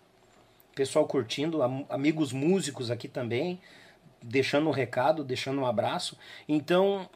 [0.73, 3.59] Pessoal curtindo, am- amigos músicos aqui também,
[4.23, 6.17] deixando um recado, deixando um abraço.
[6.49, 7.07] Então,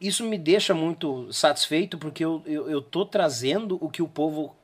[0.00, 4.54] isso me deixa muito satisfeito porque eu, eu, eu tô trazendo o que o povo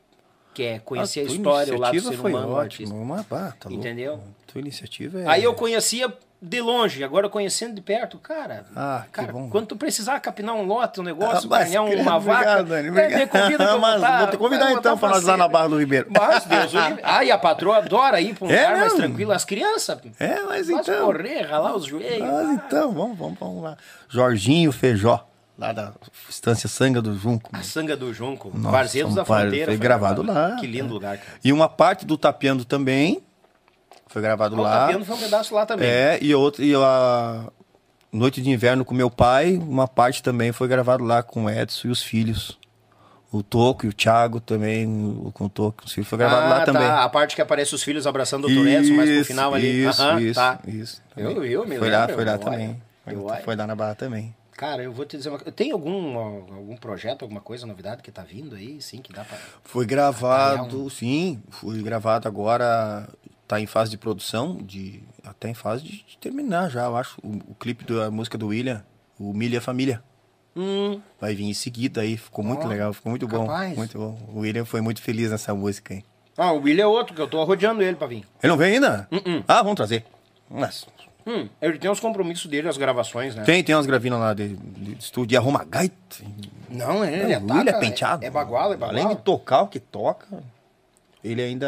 [0.55, 2.63] quer, conhecer a, tua história, o lado do ser foi humano, o ótima.
[2.63, 2.95] artista.
[2.95, 3.85] Uma, pá, tá louco.
[3.85, 4.21] Entendeu?
[4.47, 5.27] Tua iniciativa é.
[5.27, 8.65] Aí eu conhecia de longe, agora conhecendo de perto, cara.
[8.77, 9.49] Ah, cara, bom.
[9.49, 12.91] quando tu precisar capinar um lote, um negócio, Ah, ganhar uma vaca, obrigado, Dani, é,
[12.91, 13.19] obrigado.
[13.21, 15.49] me convida eu Mas botar- vou te convidar então pra nós lá na.
[15.49, 16.07] Barra do Ribeiro.
[16.11, 17.01] Mas Deus, livre.
[17.03, 18.99] Ah, e a patroa adora ir pra um É lugar mais mesmo?
[18.99, 19.33] tranquilo.
[19.33, 21.07] As crianças, É, mas faz então.
[21.07, 22.29] correr, ralar os joelhos.
[22.31, 23.77] Mas então, vamos, vamos, vamos lá.
[24.09, 25.27] Jorginho Feijó,
[25.59, 25.93] lá da
[26.29, 27.51] Estância Sanga do Junco.
[27.53, 29.67] A sanga do Junco, Nossa, da Fronteira.
[29.67, 30.57] foi gravado lá.
[30.59, 31.39] Que lindo lugar, cara.
[31.45, 33.23] E uma parte do Tapeando também
[34.15, 34.79] foi gravado lá.
[34.83, 35.89] Tapiano foi um pedaço lá também.
[35.89, 37.51] É, e outra, e a
[38.13, 41.89] Noite de Inverno com meu pai, uma parte também foi gravado lá com o Edson
[41.89, 42.57] e os filhos.
[43.33, 46.59] O Toco e o Thiago também, o- com o Toco, os filhos foi gravado ah,
[46.59, 46.87] lá também.
[46.87, 48.69] Tá, a parte que aparece os filhos abraçando o Dr.
[48.69, 49.85] Edson, mas pro Isso, final ali.
[49.85, 50.61] Isso, Aham, isso, tá.
[50.65, 51.03] isso.
[51.17, 52.81] Eu, eu me Foi lá, foi lá também.
[53.03, 54.33] Foi, foi lá na Barra também.
[54.57, 55.51] Cara, eu vou te dizer uma coisa.
[55.51, 59.37] Tem algum, algum projeto, alguma coisa, novidade que tá vindo aí, sim, que dá pra.
[59.65, 63.09] Foi gravado, sim, foi gravado agora,
[63.47, 67.19] tá em fase de produção, de até em fase de, de terminar já, eu acho,
[67.23, 68.85] o, o clipe da música do William,
[69.19, 70.03] o Milha Família.
[70.57, 73.47] Hum, Vai vir em seguida aí, ficou muito legal, ficou muito bom,
[73.77, 74.19] muito bom.
[74.33, 76.05] O William foi muito feliz nessa música, hein.
[76.37, 78.25] Ah, o William é outro, que eu tô rodeando ele pra vir.
[78.43, 79.09] Ele não veio ainda?
[79.11, 79.45] Uh-uh.
[79.47, 80.05] Ah, vamos trazer.
[80.51, 80.87] Nossa.
[81.27, 83.45] Hum, ele tem os compromissos dele, as gravações, né?
[83.45, 85.95] Tem, tem umas gravinas lá de, de estúdio, e arruma gaita.
[86.69, 88.25] Não, ele, É, ataca, William é penteado.
[88.25, 89.01] É, é baguala, é baguala.
[89.01, 90.43] Além de tocar o que toca,
[91.25, 91.67] ele ainda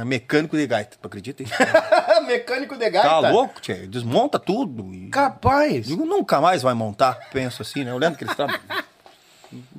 [0.00, 1.42] é mecânico de gaita, tu acredita?
[2.26, 3.08] Mecânico de gaita.
[3.08, 3.86] Tá louco, tchê?
[3.86, 4.94] Desmonta tudo.
[4.94, 5.08] E...
[5.08, 5.86] Capaz.
[5.86, 7.90] Digo, nunca mais vai montar, penso assim, né?
[7.90, 8.54] Eu lembro que estavam...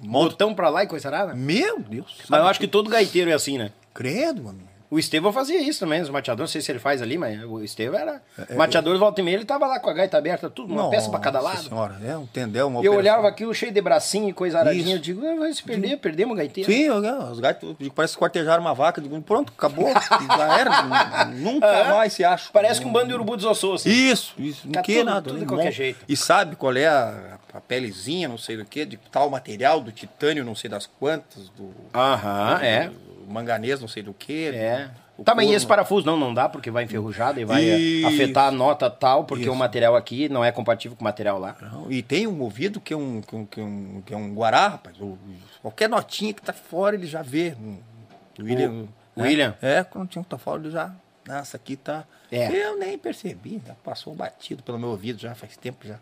[0.02, 0.32] Monta...
[0.32, 1.36] Botão pra lá e coisa arada.
[1.36, 2.24] Meu Deus.
[2.28, 3.72] Mas eu acho que todo gaiteiro é assim, né?
[3.94, 4.71] Credo, mano.
[4.92, 7.64] O Estevão fazia isso também, os mateadores, não sei se ele faz ali, mas o
[7.64, 8.22] Estevão era.
[8.50, 11.10] O mateador volta e meia, ele tava lá com a gaita aberta, tudo, uma peça
[11.10, 11.64] pra cada lado.
[11.64, 12.98] senhora, é um tendel, uma eu operação.
[13.00, 16.34] olhava aquilo cheio de bracinho e coisa aradinha, eu digo, "Ah, vai se perder, perdemos
[16.34, 16.70] o gaiteiro.
[16.70, 19.00] Sim, os gaitos parece que quartejaram uma vaca.
[19.00, 19.88] Digo, pronto, acabou.
[19.94, 20.82] Já era.
[21.32, 22.50] Nunca mais se acha.
[22.52, 23.90] Parece que um bando de urubu desossou, assim.
[23.90, 24.62] Isso, isso.
[24.66, 25.22] Não Tá que tudo- nada.
[25.22, 26.00] tudo de qualquer Mon- jeito.
[26.08, 29.92] E sabe qual é a, a pelezinha, não sei do que, de tal material, do
[29.92, 32.90] titânio, não sei das quantas, do, Aham, é.
[32.90, 34.48] do manganês, não sei do que.
[34.48, 34.90] É.
[35.24, 38.08] Tá, mas e esse parafuso não, não dá, porque vai enferrujado e vai Isso.
[38.08, 39.52] afetar a nota tal, porque Isso.
[39.52, 41.56] o material aqui não é compatível com o material lá.
[41.62, 44.14] Não, E tem um movido que é um, que é um, que é um, que
[44.14, 44.98] é um guará, rapaz.
[45.62, 47.56] Qualquer notinha que tá fora, ele já vê.
[48.40, 48.70] O William.
[49.16, 49.28] o né?
[49.28, 49.56] William?
[49.62, 50.92] É, quando tinha que tá fora, ele já.
[51.28, 52.04] Nossa, aqui tá.
[52.32, 52.50] É.
[52.50, 56.00] Eu nem percebi, já passou batido pelo meu ouvido já faz tempo já.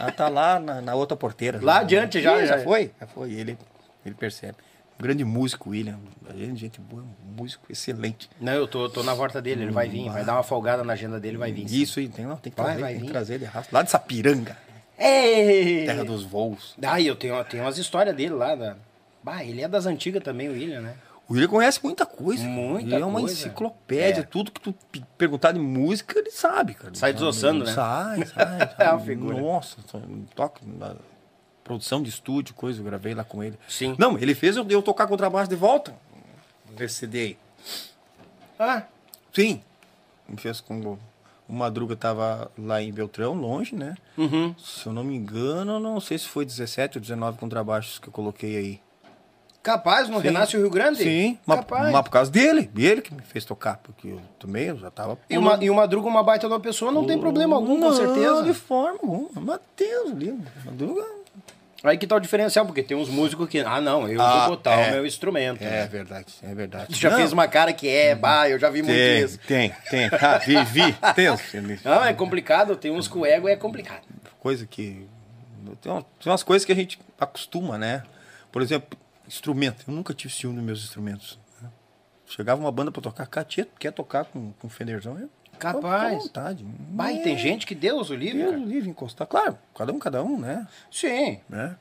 [0.00, 1.60] Ela tá lá na, na outra porteira.
[1.62, 2.58] Lá adiante já, Ih, já.
[2.58, 3.32] já foi, já foi.
[3.32, 3.56] Ele,
[4.04, 4.56] ele percebe.
[5.02, 5.98] Grande músico, William.
[6.36, 7.04] Gente, gente boa,
[7.36, 8.30] músico excelente.
[8.40, 10.92] Não, eu tô, tô na volta dele, ele vai vir, vai dar uma folgada na
[10.92, 11.66] agenda dele, vai vir.
[11.66, 13.48] Isso aí, tem, não, tem que Vai, trazer, vai tem que trazer ele.
[13.72, 14.56] Lá de Sapiranga,
[14.98, 15.84] Ei!
[15.86, 16.76] terra dos voos.
[16.82, 18.54] Ah, eu tenho, tenho umas histórias dele lá.
[18.54, 18.76] Da...
[19.22, 20.94] Bah, ele é das antigas também, o William, né?
[21.28, 22.44] O William conhece muita coisa.
[22.44, 23.34] Muita ele é uma coisa.
[23.34, 24.20] enciclopédia.
[24.20, 24.24] É.
[24.24, 26.94] Tudo que tu pe- perguntar de música, ele sabe, cara.
[26.94, 27.72] Sai desossando, né?
[27.72, 28.74] Sai, sai.
[28.78, 29.06] É uma sai.
[29.06, 29.40] figura.
[29.40, 29.76] Nossa,
[30.34, 30.60] toca
[31.72, 33.58] produção de estúdio, coisa, eu gravei lá com ele.
[33.68, 33.94] Sim.
[33.98, 35.94] Não, ele fez eu, eu tocar contrabaixo de volta.
[36.78, 37.38] Nesse CD aí.
[38.58, 38.82] Ah,
[39.32, 39.62] Sim.
[40.28, 40.98] Ele fez com o,
[41.48, 43.94] Madruga tava lá em Beltrão, longe, né?
[44.16, 44.54] uhum.
[44.58, 48.12] Se eu não me engano, não sei se foi 17 ou 19 contrabaixos que eu
[48.12, 48.80] coloquei aí.
[49.62, 50.24] Capaz, no Sim.
[50.24, 51.02] Renasce o Rio Grande?
[51.02, 54.76] Sim, mas, mas por causa dele, ele que me fez tocar, porque eu também eu
[54.76, 55.16] já tava.
[55.30, 57.88] E, uma, e o Madruga, uma baita de uma pessoa, não tem problema algum, Não,
[57.90, 58.42] com certeza.
[58.42, 59.40] de forma alguma.
[59.40, 61.21] Matheus ali, Madruga.
[61.84, 64.56] Aí que tá o diferencial, porque tem uns músicos que, ah, não, eu Ah, vou
[64.56, 64.88] botar é.
[64.88, 65.62] o meu instrumento.
[65.62, 65.86] É né?
[65.86, 66.86] verdade, é verdade.
[66.92, 69.38] Tu já Não, fez uma cara que é, bah, eu já vi muito Tem, isso.
[69.46, 70.06] tem, tem.
[70.06, 70.92] Ah, vi, vi.
[71.14, 71.26] Tem
[71.84, 74.02] Não, é complicado, tem uns com o ego é complicado.
[74.38, 75.06] coisa que.
[75.80, 78.02] Tem, uma- tem umas coisas que a gente acostuma, né?
[78.52, 78.96] Por exemplo,
[79.26, 79.84] instrumento.
[79.88, 81.38] Eu nunca tive ciúme dos meus instrumentos.
[81.60, 81.68] né?
[82.26, 83.46] Chegava uma banda pra tocar, cara,
[83.78, 85.18] quer tocar com, com Fenderzão?
[85.18, 85.28] Eu,
[85.62, 86.14] Capaz.
[86.14, 86.66] À vontade.
[87.12, 88.64] E tem gente que Deus o livre, Deus cara.
[88.64, 89.26] livre encostar.
[89.26, 90.66] Claro, cada um, cada um, né?
[90.90, 91.40] Sim.
[91.48, 91.76] né?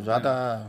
[0.00, 0.66] Já da,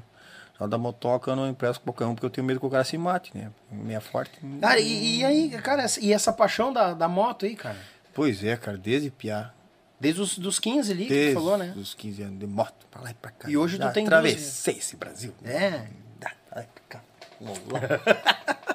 [0.60, 2.70] já da motoca eu não impresso com qualquer um, porque eu tenho medo que o
[2.70, 3.52] cara se mate, né?
[3.72, 4.40] Minha forte.
[4.62, 7.78] Cara, e, e aí, cara, e essa paixão da, da moto aí, cara?
[8.14, 9.54] Pois é, cara, desde piar.
[10.00, 11.74] Desde os dos 15 ali que Desde tu falou, né?
[11.76, 13.50] os 15 anos de moto, pra lá e pra cá.
[13.50, 15.34] E hoje tu tem Atravessei esse Brasil.
[15.44, 15.88] É.
[16.20, 17.02] Dá, pra lá e pra cá.
[17.42, 17.80] Vamos lá.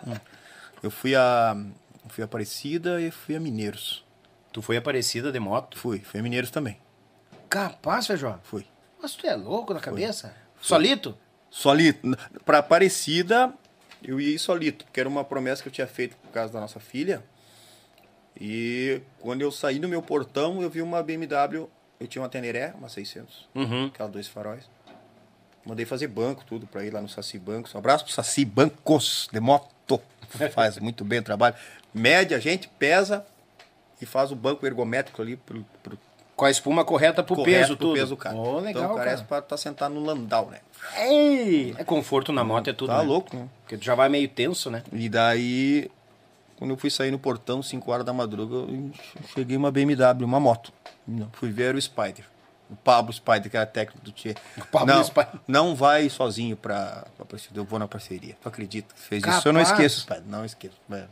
[0.06, 0.16] Hum.
[0.82, 1.56] eu fui a.
[2.10, 4.04] Fui a Aparecida e fui a Mineiros.
[4.52, 5.78] Tu foi aparecida de moto?
[5.78, 6.78] Fui, fui a Mineiros também.
[7.48, 8.38] Capaz, Feijó.
[8.42, 8.66] Fui.
[9.00, 10.34] Mas tu é louco na cabeça?
[10.60, 11.16] Solito?
[11.50, 12.16] Solito.
[12.44, 13.52] Pra Aparecida,
[14.02, 16.60] eu ia ir solito, porque era uma promessa que eu tinha feito por causa da
[16.60, 17.22] nossa filha.
[18.40, 21.68] E quando eu saí do meu portão, eu vi uma BMW.
[21.98, 23.86] Eu tinha uma Teneré, uma 600, Uhum.
[23.86, 24.68] aquela dois faróis.
[25.64, 27.74] Mandei fazer banco, tudo, pra ir lá no Saci Bancos.
[27.74, 29.68] Um abraço pro Saci Bancos de moto.
[30.54, 31.54] Faz muito bem o trabalho.
[31.92, 33.24] Mede a gente, pesa
[34.00, 35.98] e faz o banco ergométrico ali pro, pro
[36.36, 37.94] Com a espuma correta pro correto peso, pro tudo.
[37.96, 38.36] peso do cara.
[38.36, 39.26] Oh, legal, então, o cara é cara.
[39.26, 40.60] pra estar sentado no landau, né?
[40.96, 41.74] Ei!
[41.76, 43.04] É conforto na moto, é tudo, Tá né?
[43.04, 43.48] louco, né?
[43.62, 44.82] Porque tu já vai meio tenso, né?
[44.92, 45.90] E daí,
[46.56, 48.90] quando eu fui sair no portão, 5 horas da madruga, eu
[49.34, 50.72] cheguei uma BMW, uma moto.
[51.32, 52.24] Fui ver o Spider.
[52.70, 54.34] O Pablo Spider, que era técnico do Tchê.
[54.70, 55.28] Pablo não, Spider.
[55.48, 57.60] não vai sozinho pra, pra parceria.
[57.60, 58.36] Eu vou na parceria.
[58.40, 59.48] Tu acredita que fez isso?
[59.48, 59.70] Eu não Capaz.
[59.80, 60.22] esqueço, Spider.
[60.26, 60.76] Não esqueço.
[60.92, 61.04] É.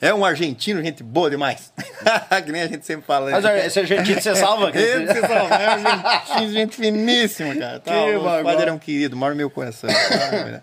[0.00, 1.72] É um argentino, gente boa demais.
[2.44, 3.30] que nem a gente sempre fala.
[3.30, 3.66] Mas né?
[3.66, 4.70] esse argentino você salva?
[4.74, 7.80] Ele, você salva, é um argentino, gente finíssima, cara.
[7.84, 8.38] Tá, Que o.
[8.40, 9.90] Spider é um querido, mora no meu coração.
[9.90, 10.62] tá?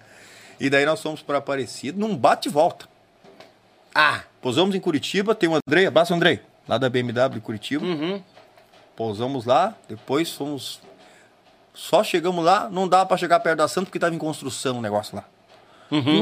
[0.59, 2.87] e daí nós fomos para Aparecida, num bate e volta.
[3.93, 4.21] Ah!
[4.41, 7.85] Posamos em Curitiba, tem o Andrei, abraço Andrei, lá da BMW Curitiba.
[7.85, 8.21] Uhum.
[8.97, 10.81] Pousamos lá, depois fomos.
[11.73, 14.81] Só chegamos lá, não dava pra chegar perto da Santa porque tava em construção o
[14.81, 15.23] negócio lá.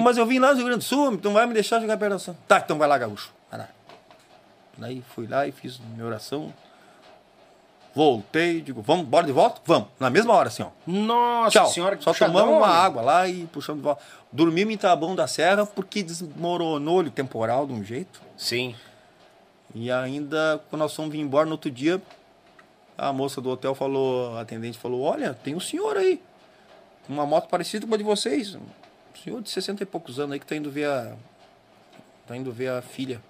[0.03, 2.11] Mas eu vim lá do Rio Grande do Sul, então vai me deixar chegar perto
[2.11, 2.37] da Santa.
[2.47, 3.33] Tá, então vai lá, gaúcho.
[3.49, 3.69] Vai lá.
[4.77, 6.53] Daí fui lá e fiz minha oração.
[7.95, 9.61] Voltei, digo, vamos, bora de volta?
[9.65, 9.87] Vamos.
[9.97, 10.69] Na mesma hora, assim, ó.
[10.85, 11.67] Nossa Tchau.
[11.67, 14.03] senhora, que Só puxadão, tomamos uma água lá e puxamos de volta.
[14.33, 18.21] Dormimos em Taboão da Serra porque desmoronou o temporal de um jeito.
[18.35, 18.75] Sim.
[19.73, 22.01] E ainda, quando nós fomos vir embora no outro dia,
[22.97, 26.21] a moça do hotel falou, a atendente falou, olha, tem um senhor aí,
[27.09, 28.55] uma moto parecida com a de vocês.
[28.55, 28.61] Um
[29.23, 31.15] senhor de 60 e poucos anos aí que tá indo ver a.
[32.27, 33.21] Tá indo ver a filha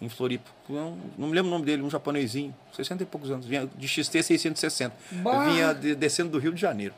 [0.00, 0.48] em Floripa.
[0.68, 3.88] Não, não me lembro o nome dele, um japonesinho, 60 e poucos anos, vinha de
[3.88, 4.94] XT 660.
[5.12, 5.44] Bah.
[5.48, 6.94] Vinha de- descendo do Rio de Janeiro.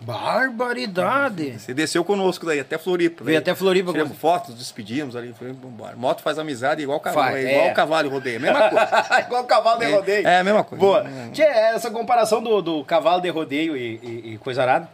[0.00, 1.58] Barbaridade.
[1.58, 3.24] Você desceu conosco daí, até Floripa.
[3.24, 3.90] Veio até Floripa.
[3.92, 5.96] Tiramos fotos, despedimos ali, foi embora.
[5.96, 7.72] Moto faz amizade igual cavalo, Faz, é igual é.
[7.72, 9.06] cavalo e rodeio, a mesma coisa.
[9.26, 10.26] Igual cavalo de É, rodeio.
[10.28, 10.80] é a mesma coisa.
[10.84, 11.04] Boa.
[11.32, 14.88] Tchê, essa comparação do, do cavalo de rodeio e, e- e coisa arada.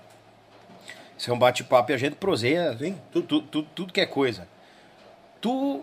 [1.16, 2.96] Isso é um bate-papo e a gente proseia Sim.
[3.12, 4.48] tudo, tudo, tudo, tudo que é coisa.
[5.40, 5.82] Tu.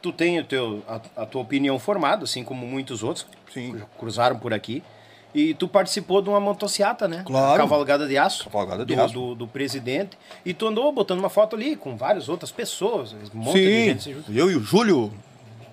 [0.00, 3.72] Tu tem o teu, a, a tua opinião formada, assim como muitos outros Sim.
[3.78, 4.82] que cruzaram por aqui.
[5.34, 7.22] E tu participou de uma motociata, né?
[7.24, 7.56] Claro.
[7.58, 8.44] Cavalgada de aço.
[8.44, 9.14] Cavalgada de do, aço.
[9.14, 10.18] Do, do presidente.
[10.44, 13.14] E tu andou botando uma foto ali com várias outras pessoas.
[13.34, 14.34] Um monte de Sim, gente se juntou.
[14.34, 15.10] eu e o Júlio,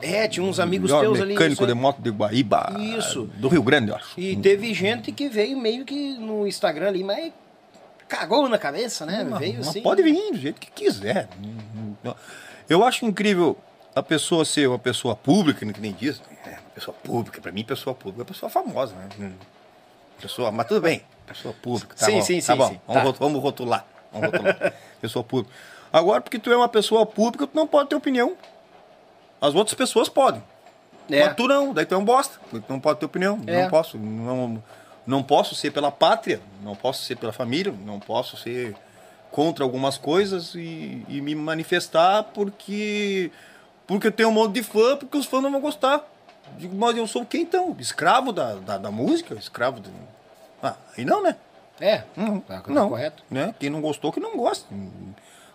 [0.01, 1.33] É, tinha uns amigos teus ali.
[1.33, 2.73] mecânico de moto de Guaíba.
[2.97, 3.29] Isso.
[3.35, 4.17] Do Rio Grande, eu acho.
[4.17, 7.33] E teve gente que veio meio que no Instagram ali, mas
[8.07, 9.25] cagou na cabeça, né?
[9.29, 9.81] Não, veio mas assim.
[9.81, 11.27] Pode vir do jeito que quiser.
[12.69, 13.57] Eu acho incrível
[13.95, 16.21] a pessoa ser uma pessoa pública, que nem diz.
[16.79, 19.33] Pessoa pública, pra mim, pessoa pública é pessoa famosa, né?
[20.21, 21.93] Pessoa, mas tudo bem, pessoa pública.
[21.93, 22.67] Tá Sim, bom, sim, tá sim, bom.
[22.69, 23.17] sim, Vamos, tá.
[23.19, 23.85] vamos rotular.
[24.13, 24.73] Vamos rotular.
[25.01, 25.53] pessoa pública.
[25.91, 28.37] Agora, porque tu é uma pessoa pública, tu não pode ter opinião.
[29.41, 30.41] As outras pessoas podem.
[31.09, 31.25] É.
[31.25, 32.39] Mas tu não, daí tu é um bosta.
[32.49, 33.41] Tu não pode ter opinião.
[33.45, 33.63] É.
[33.63, 33.97] Não posso.
[33.97, 34.63] Não,
[35.05, 38.73] não posso ser pela pátria, não posso ser pela família, não posso ser
[39.31, 43.31] contra algumas coisas e, e me manifestar porque
[43.85, 46.05] porque eu tenho um monte de fã, porque os fãs não vão gostar.
[46.57, 47.75] Digo, mas eu sou quem então?
[47.79, 49.33] Escravo da, da, da música?
[49.35, 49.89] Escravo do...
[50.61, 51.35] Ah, aí não, né?
[51.79, 53.23] É, Não, tá, tá não, correto.
[53.31, 53.55] Né?
[53.57, 54.67] Quem não gostou, que não gosta.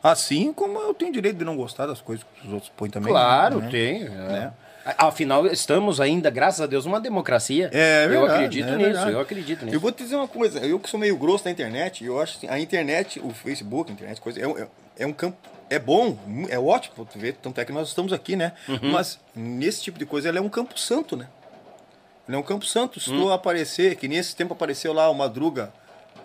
[0.02, 3.10] Assim como eu tenho direito de não gostar das coisas que os outros põem também.
[3.12, 3.68] Claro, né?
[3.70, 4.02] tem.
[4.04, 4.08] é.
[4.08, 4.52] Né?
[4.98, 7.70] Afinal, estamos ainda, graças a Deus, numa democracia.
[7.72, 8.14] É verdade.
[8.14, 9.12] Eu acredito é nisso, verdade.
[9.12, 9.76] eu acredito nisso.
[9.76, 12.36] Eu vou te dizer uma coisa, eu que sou meio grosso na internet, eu acho
[12.36, 15.38] assim, a internet, o Facebook, a internet, coisa, é, é- é um campo,
[15.70, 16.16] é bom,
[16.48, 18.52] é ótimo tu ver, tanto é que nós estamos aqui, né?
[18.68, 18.92] Uhum.
[18.92, 21.28] Mas nesse tipo de coisa, ela é um campo santo, né?
[22.26, 22.98] Ele é um campo santo.
[23.00, 23.22] Se Hum.
[23.22, 25.72] tu aparecer, que nesse tempo apareceu lá o Madruga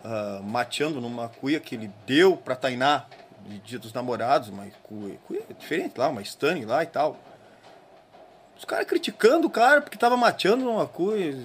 [0.03, 3.05] ah, mateando numa cuia que ele deu pra Tainá,
[3.45, 7.17] de dia dos namorados, uma cuia, cuia diferente lá, uma Stanley lá e tal.
[8.59, 11.41] Os caras criticando o cara porque tava mateando numa coisa.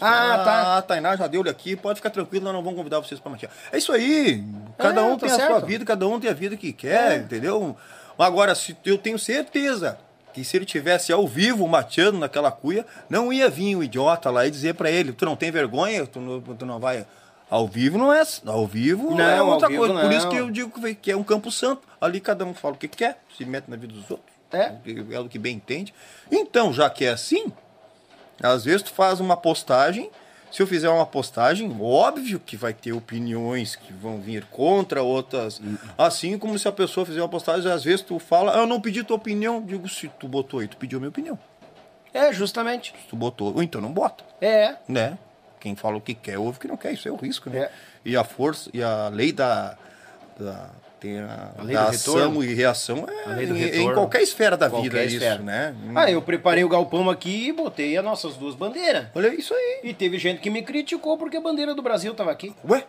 [0.00, 0.76] Ah, tá.
[0.78, 3.52] A Tainá já deu-lhe aqui, pode ficar tranquilo, nós não vamos convidar vocês pra matear.
[3.72, 4.44] É isso aí.
[4.78, 5.66] Cada É, um tá tem a sua certo.
[5.66, 7.16] vida, cada um tem a vida que quer, É.
[7.16, 7.76] entendeu?
[8.16, 9.98] Agora, se eu tenho certeza
[10.32, 14.46] que se ele tivesse ao vivo mateando naquela cuia, não ia vir um idiota lá
[14.46, 17.04] e dizer pra ele, tu não tem vergonha, tu não, tu não vai.
[17.50, 18.22] Ao vivo não é.
[18.46, 19.92] Ao vivo Não, é ao outra coisa.
[19.94, 20.12] Por não.
[20.12, 21.82] isso que eu digo que é um campo santo.
[22.00, 24.31] Ali cada um fala o que quer, se mete na vida dos outros.
[24.52, 24.72] É.
[25.10, 25.94] É o que bem entende.
[26.30, 27.52] Então, já que é assim,
[28.42, 30.10] às vezes tu faz uma postagem.
[30.50, 35.58] Se eu fizer uma postagem, óbvio que vai ter opiniões que vão vir contra outras.
[35.96, 38.78] Assim como se a pessoa fizer uma postagem, às vezes tu fala, "Ah, eu não
[38.78, 39.62] pedi tua opinião.
[39.62, 41.38] Digo, se tu botou aí, tu pediu a minha opinião.
[42.12, 42.92] É, justamente.
[43.02, 44.76] Se tu botou, ou então não bota, É.
[44.86, 45.16] né?
[45.58, 46.92] Quem fala o que quer, ouve o que não quer.
[46.92, 47.58] Isso é o risco, né?
[47.60, 47.70] É.
[48.04, 49.78] E a força, e a lei da.
[50.38, 50.68] da
[51.02, 52.44] tem a, A lei da ação retorno.
[52.44, 55.34] e reação é A lei do em, em qualquer esfera da Qualquer vida, esfera.
[55.34, 55.74] isso, né?
[55.94, 59.06] Ah, eu preparei o galpão aqui e botei as nossas duas bandeiras.
[59.14, 59.80] Olha isso aí.
[59.82, 62.54] E teve gente que me criticou porque a bandeira do Brasil tava aqui.
[62.68, 62.84] Ué?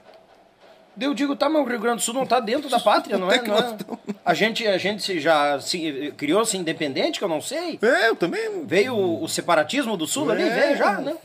[1.02, 3.32] Eu digo, tá, mas o Rio Grande do Sul não tá dentro da pátria, não
[3.32, 3.38] é?
[3.38, 3.76] É Não é?
[4.24, 7.80] A gente, a gente já se, criou-se independente, que eu não sei.
[7.82, 8.64] É, eu também.
[8.64, 10.50] Veio o, o separatismo do Sul ali, É.
[10.50, 11.16] veio já, né?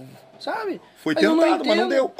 [0.40, 0.80] Sabe?
[1.02, 2.12] Foi eu tentado, mas não deu.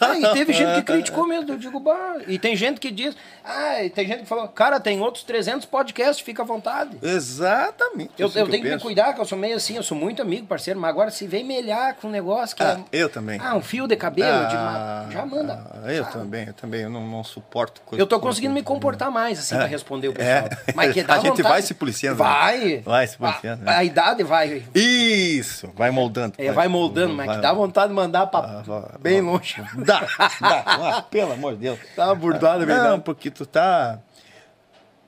[0.00, 1.50] Ah, e teve gente que criticou mesmo.
[1.52, 2.16] Eu digo, bah.
[2.28, 5.64] E tem gente que diz, ah, e tem gente que falou, cara, tem outros 300
[5.66, 6.96] podcasts, fica à vontade.
[7.02, 8.10] Exatamente.
[8.18, 8.84] Eu, assim eu tenho que me penso.
[8.84, 11.44] cuidar, que eu sou meio assim, eu sou muito amigo, parceiro, mas agora se vem
[11.44, 12.96] melhar com um negócio que Ah, é.
[13.02, 13.40] eu também.
[13.42, 15.66] Ah, um fio de cabelo, eu Ah, mas já manda.
[15.84, 16.80] ah, eu também, eu também.
[16.82, 18.02] Eu não, não suporto coisa.
[18.02, 20.42] Eu tô conseguindo me comportar mais, assim, pra responder o É.
[20.42, 20.62] pessoal.
[20.74, 21.48] Mas que dá A gente vontade.
[21.48, 22.28] vai se policiando, né?
[22.28, 22.78] Vai.
[22.84, 23.76] Vai se policiando, A, né?
[23.78, 24.62] a idade vai.
[24.74, 25.70] Isso!
[25.74, 26.34] Vai moldando.
[26.38, 29.54] É, vai moldando, mas que dá vontade de mandar pra vai- bem vai- longe.
[29.84, 30.00] Dá,
[30.40, 30.62] dá.
[30.98, 31.78] Ah, pelo amor de Deus.
[31.94, 33.02] Tá uma burdada, Não, verdade.
[33.02, 33.98] porque tu tá.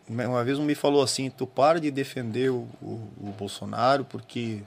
[0.09, 4.63] Uma vez um me falou assim: tu para de defender o, o, o Bolsonaro porque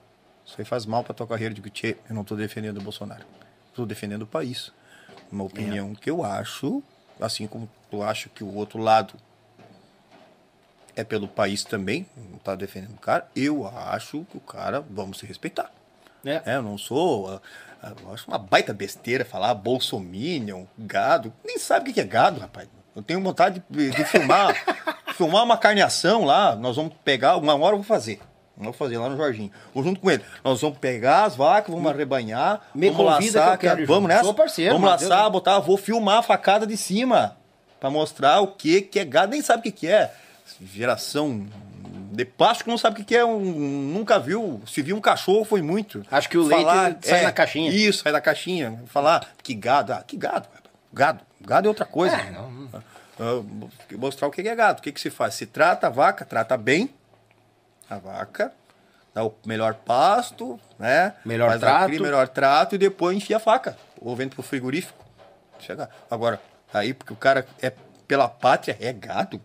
[0.45, 1.51] Isso aí faz mal pra tua carreira.
[1.51, 3.25] Eu digo, tchê, eu não tô defendendo o Bolsonaro.
[3.73, 4.71] Tô defendendo o país.
[5.31, 6.83] Uma opinião que eu acho,
[7.19, 9.13] assim como tu acha que o outro lado
[10.95, 15.19] é pelo país também, não tá defendendo o cara, eu acho que o cara, vamos
[15.19, 15.71] se respeitar.
[16.25, 16.41] É.
[16.45, 17.29] É, eu não sou.
[17.31, 21.33] ah, ah, Eu acho uma baita besteira falar bolsominion, gado.
[21.43, 22.67] Nem sabe o que é gado, rapaz.
[22.95, 24.53] Eu tenho vontade de, de filmar,
[25.17, 26.55] filmar uma carneação lá.
[26.55, 28.19] Nós vamos pegar, uma hora eu vou fazer.
[28.55, 29.51] Vou fazer lá no Jorginho.
[29.73, 30.23] Vou junto com ele.
[30.43, 32.61] Nós vamos pegar as vacas, vamos arrebanhar.
[32.75, 34.23] Me vamos laçar, que quero Vamos nessa?
[34.23, 35.59] Sou parceiro, Vamos laçar, botar.
[35.59, 37.37] Vou filmar a facada de cima.
[37.79, 39.31] Pra mostrar o que, que é gado.
[39.31, 40.13] Nem sabe o que, que é.
[40.61, 41.47] Geração
[42.11, 43.23] de plástico não sabe o que, é.
[43.25, 44.61] Um, nunca viu.
[44.67, 46.05] Se viu um cachorro, foi muito.
[46.11, 47.71] Acho que o leite sai na caixinha.
[47.71, 48.83] Isso, sai da caixinha.
[48.87, 49.93] Falar que gado.
[49.93, 50.47] Ah, que gado?
[50.93, 51.21] Gado.
[51.39, 52.15] Gado é outra coisa.
[52.15, 52.69] É, não-
[53.19, 53.43] Ah,
[53.97, 54.79] mostrar o que é gado.
[54.79, 55.35] O que, que se faz?
[55.35, 56.89] Se trata a vaca, trata bem
[57.89, 58.51] a vaca,
[59.13, 61.13] dá o melhor pasto, né?
[61.23, 61.91] Melhor Faz trato.
[61.91, 63.77] melhor trato e depois enfia a faca.
[63.99, 65.05] Ou vende pro frigorífico.
[65.59, 65.89] Chega.
[66.09, 66.41] Agora,
[66.73, 67.71] aí porque o cara é
[68.07, 69.39] pela pátria, é gado.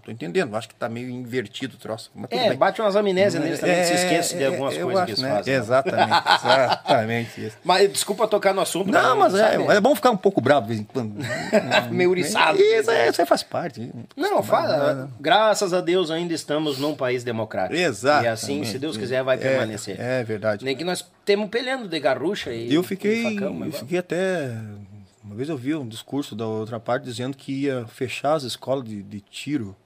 [0.00, 0.56] Não tô entendendo.
[0.56, 2.10] Acho que tá meio invertido o troço.
[2.30, 2.58] É, bem.
[2.58, 5.34] bate umas amnésias neles também, se esquece de é, algumas coisas acho, que eles né?
[5.36, 5.54] fazem.
[5.54, 7.56] Exatamente, exatamente isso.
[7.62, 8.90] Mas desculpa tocar no assunto.
[8.90, 11.14] Não, mas é, é bom ficar um pouco bravo de vez em quando.
[11.92, 12.58] Meio uriçado.
[12.58, 13.92] Isso, é, isso aí faz parte.
[14.16, 15.10] Não, fala.
[15.20, 17.78] Graças a Deus ainda estamos num país democrático.
[17.78, 18.24] Exato.
[18.24, 20.00] E assim, se Deus quiser, vai permanecer.
[20.00, 20.64] É, é verdade.
[20.64, 22.72] Nem que nós temos pelhando de garrucha e.
[22.72, 24.56] Eu fiquei, e facão, eu fiquei até.
[25.22, 28.84] Uma vez eu vi um discurso da outra parte dizendo que ia fechar as escolas
[28.84, 29.76] de, de tiro.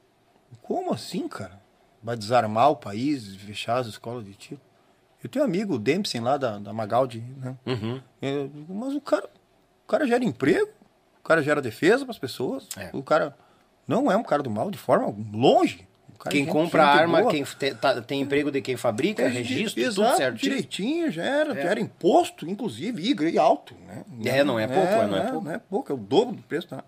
[0.63, 1.61] Como assim, cara?
[2.03, 4.61] Vai desarmar o país, fechar as escolas de tiro?
[5.23, 7.57] Eu tenho um amigo, o Dempsey, lá da, da Magaldi, né?
[7.65, 8.01] Uhum.
[8.21, 9.25] Eu digo, mas o cara,
[9.85, 10.69] o cara gera emprego,
[11.21, 12.69] o cara gera defesa para as pessoas.
[12.77, 12.91] É.
[12.93, 13.35] O cara
[13.89, 15.87] não é um cara do mal de forma longe.
[16.27, 17.31] É Quem gente- compra arma, boa.
[17.31, 20.37] quem te- tá- tem emprego de quem fabrica, É, registro, exato, tudo certo.
[20.39, 24.05] direitinho, já era, já era imposto, inclusive, e e alto, né?
[24.25, 25.45] É, não é pouco, é, não é pouco.
[25.45, 26.69] Não é pouco, é o dobro do preço.
[26.69, 26.83] Tá?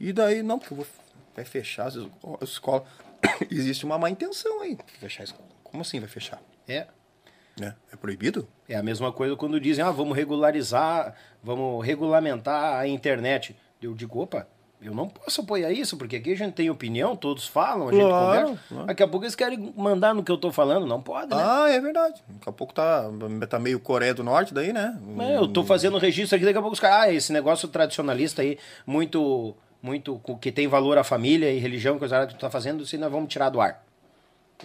[0.00, 0.86] E daí, não, porque eu vou
[1.34, 2.82] vai fechar as esco- as escolas.
[3.50, 5.48] Existe uma má intenção aí, fechar a escola.
[5.62, 6.40] Como assim vai fechar?
[6.68, 6.86] É.
[7.60, 8.48] É, é proibido?
[8.68, 13.54] É a mesma coisa quando dizem, ah, vamos regularizar, vamos regulamentar a internet.
[13.80, 14.48] Eu digo, opa,
[14.82, 18.02] eu não posso apoiar isso, porque aqui a gente tem opinião, todos falam, a gente
[18.04, 18.62] Claro, conversa.
[18.68, 18.86] claro.
[18.86, 21.42] Daqui a pouco eles querem mandar no que eu tô falando, não pode, né?
[21.42, 22.20] Ah, é verdade.
[22.28, 23.04] Daqui a pouco tá,
[23.48, 24.98] tá meio Coreia do Norte daí, né?
[25.20, 28.42] É, eu tô fazendo registro aqui, daqui a pouco os caras, ah, esse negócio tradicionalista
[28.42, 29.54] aí, muito,
[29.84, 32.98] muito, que tem valor à família e religião, coisa lá que tu tá fazendo, aí
[32.98, 33.84] nós vamos tirar do ar.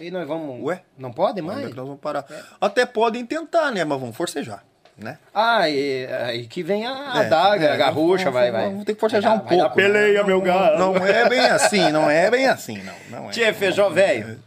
[0.00, 0.64] E nós vamos...
[0.64, 0.80] Ué?
[0.96, 1.68] Não pode Onde é mais?
[1.68, 2.24] que nós vamos parar?
[2.58, 3.84] Até podem tentar, né?
[3.84, 4.64] Mas vão forcejar,
[4.96, 5.18] né?
[5.34, 8.70] Ah, e aí que vem a É, adaga, é, a garrucha, vamos- vai, vamos- vai.
[8.70, 9.76] Vamos ter que forcejar Vai um vai pouco.
[9.76, 10.78] peleia, meu galo.
[10.78, 12.94] Não é bem assim, não é bem assim, não.
[13.10, 13.30] não é.
[13.32, 14.38] Tchê, feijão velho,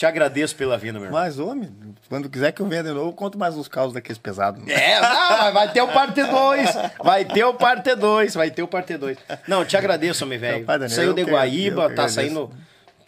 [0.00, 1.20] te agradeço pela vinda, meu irmão.
[1.20, 1.70] Mas, homem,
[2.08, 4.66] quando quiser que eu venha de novo, eu conto mais uns casos daqueles pesados.
[4.66, 6.70] É, não, mas vai ter o parte 2.
[7.04, 9.18] Vai ter o parte 2, vai ter o parte 2.
[9.46, 10.64] Não, te agradeço, meu velho.
[10.88, 12.50] Saiu de Guaíba, que tá saindo.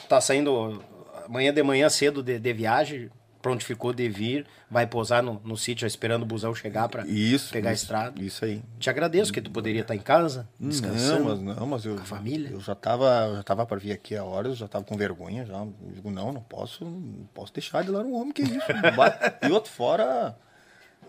[0.06, 0.84] Tá saindo
[1.24, 3.10] amanhã de manhã cedo de, de viagem.
[3.42, 7.52] Prontificou de vir, vai posar no, no sítio esperando o busão chegar pra Isso.
[7.52, 8.22] pegar isso, a estrada.
[8.22, 8.62] Isso aí.
[8.78, 11.24] Te agradeço, que tu poderia estar em casa, descansando.
[11.34, 12.50] Não, mas, não, mas eu, a família?
[12.50, 15.54] eu já tava, já tava para vir aqui a horas, já tava com vergonha, já.
[15.58, 18.60] Eu digo, não, não posso, não posso deixar de lá no homem, que isso.
[18.96, 20.38] Ba- e outro fora,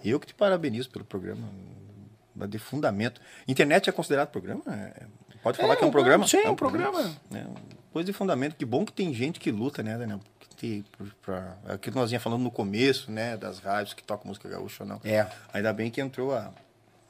[0.03, 1.47] eu que te parabenizo pelo programa,
[2.49, 3.21] de fundamento.
[3.47, 4.63] Internet é considerado programa?
[4.67, 5.05] É-
[5.43, 6.25] pode falar É, que é um um programa?
[6.25, 7.15] programa, sim, é um programa.
[7.31, 7.45] É,
[7.91, 8.55] coisa de fundamento.
[8.55, 10.19] Que bom que tem gente que luta, né, Daniel?
[11.21, 14.47] Pra, é aquilo que nós vinha falando no começo, né, das rádios que tocam música
[14.47, 15.01] gaúcha ou não.
[15.03, 15.27] É.
[15.53, 16.51] Ainda bem que entrou a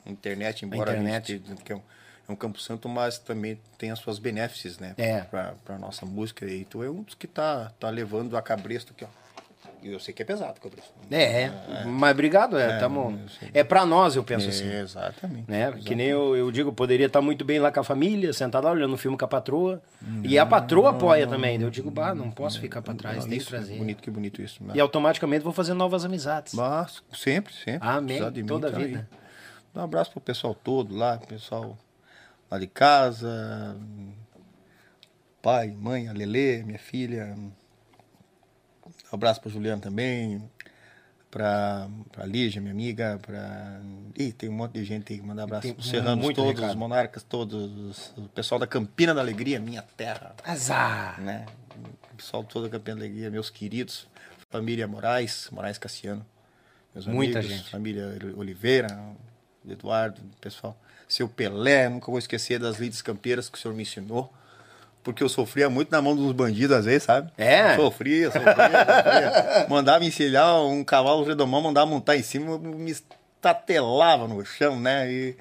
[0.06, 1.28] internet, embora a, internet.
[1.34, 1.82] gente esteja- que é um,
[2.28, 4.94] é um campo santo, mas também tem as suas benefícios, né?
[4.98, 5.22] É.
[5.22, 6.46] Pra nossa música.
[6.46, 9.08] E tu é um dos que tá, tá levando a cabresto aqui, ó.
[9.84, 10.92] Eu sei que é pesado, cabresto.
[11.12, 11.52] É,
[11.86, 13.20] mas obrigado, é, tamo,
[13.54, 14.68] é pra nós, eu penso assim.
[14.68, 15.50] É, exatamente.
[15.50, 15.72] Né?
[15.86, 18.72] Que nem eu, eu digo, poderia estar muito bem lá com a família, sentado lá
[18.72, 19.82] olhando um filme com a patroa.
[20.24, 21.62] E a patroa apoia também.
[21.62, 23.78] Eu digo, bah, não posso ficar pra trás, Não, tem que isso, trazer.
[23.78, 24.64] Bonito, que bonito isso.
[24.64, 24.74] Né?
[24.76, 26.54] E automaticamente vou fazer novas amizades.
[26.54, 27.88] Mas sempre, sempre.
[27.88, 29.08] Amém, mim, toda tá vida.
[29.12, 29.20] aí.
[29.74, 31.78] Dá um abraço pro pessoal todo lá, pessoal
[32.50, 33.76] lá de casa,
[35.42, 37.36] pai, mãe, a Lelê, minha filha.
[39.14, 40.42] Um abraço pra Juliana também,
[41.30, 43.80] pra, pra Lígia, minha amiga, pra.
[44.18, 46.70] Ih, tem um monte de gente aí que manda abraço Tem pros serranos todos, recado.
[46.72, 51.22] os monarcas todos, o pessoal da Campina da Alegria, minha terra Azar!
[51.22, 51.46] né?
[52.12, 54.08] O pessoal todo da Campeã da Alegria, meus queridos,
[54.50, 56.26] família Moraes, Moraes Cassiano,
[56.96, 57.70] meus Muita amigos, gente.
[57.70, 58.88] família Oliveira,
[59.70, 60.76] Eduardo, pessoal,
[61.08, 64.34] seu Pelé, nunca vou esquecer das lides campeiras que o senhor me ensinou.
[65.04, 67.32] Porque eu sofria muito na mão dos bandidos às vezes, sabe?
[67.38, 67.76] É?
[67.76, 69.68] Sofria, sofria, sofria.
[69.70, 75.12] mandava encilhar um cavalo redomão, mandava montar em cima, me estatelava no chão, né?
[75.12, 75.38] E,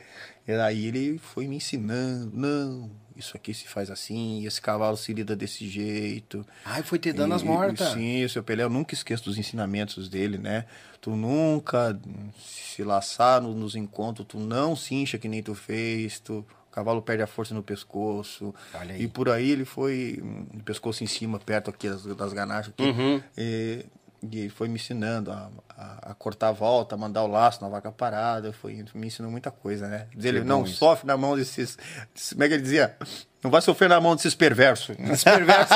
[0.46, 5.12] e aí ele foi me ensinando, não, isso aqui se faz assim, esse cavalo se
[5.12, 6.44] lida desse jeito.
[6.64, 7.88] Ai, foi te dando as E- mortas.
[7.92, 10.64] Sim, o seu Pelé, eu nunca esqueço dos ensinamentos dele, né?
[11.00, 11.98] Tu nunca
[12.44, 17.02] se laçar no- nos encontros, tu não se incha que nem tu fez, tu, cavalo
[17.02, 18.54] perde a força no pescoço.
[18.98, 22.82] E por aí ele foi, hum, pescoço em cima, perto aqui das, das ganachas aqui.
[22.82, 23.22] Uhum.
[23.36, 23.84] E,
[24.30, 27.60] e ele foi me ensinando a, a- a cortar a volta, a mandar o laço
[27.62, 30.06] na vaca parada, foi, me ensinou muita coisa, né?
[30.14, 30.76] Diz Ele não isso.
[30.76, 31.76] sofre na mão desses,
[32.14, 32.96] desses- como é que ele dizia?
[33.42, 34.94] Não vai sofrer na mão desses perversos.
[35.24, 35.74] perverso.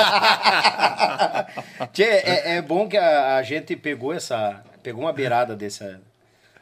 [1.93, 4.63] Tchê, é, é bom que a, a gente pegou essa.
[4.81, 5.99] Pegou uma beirada dessa,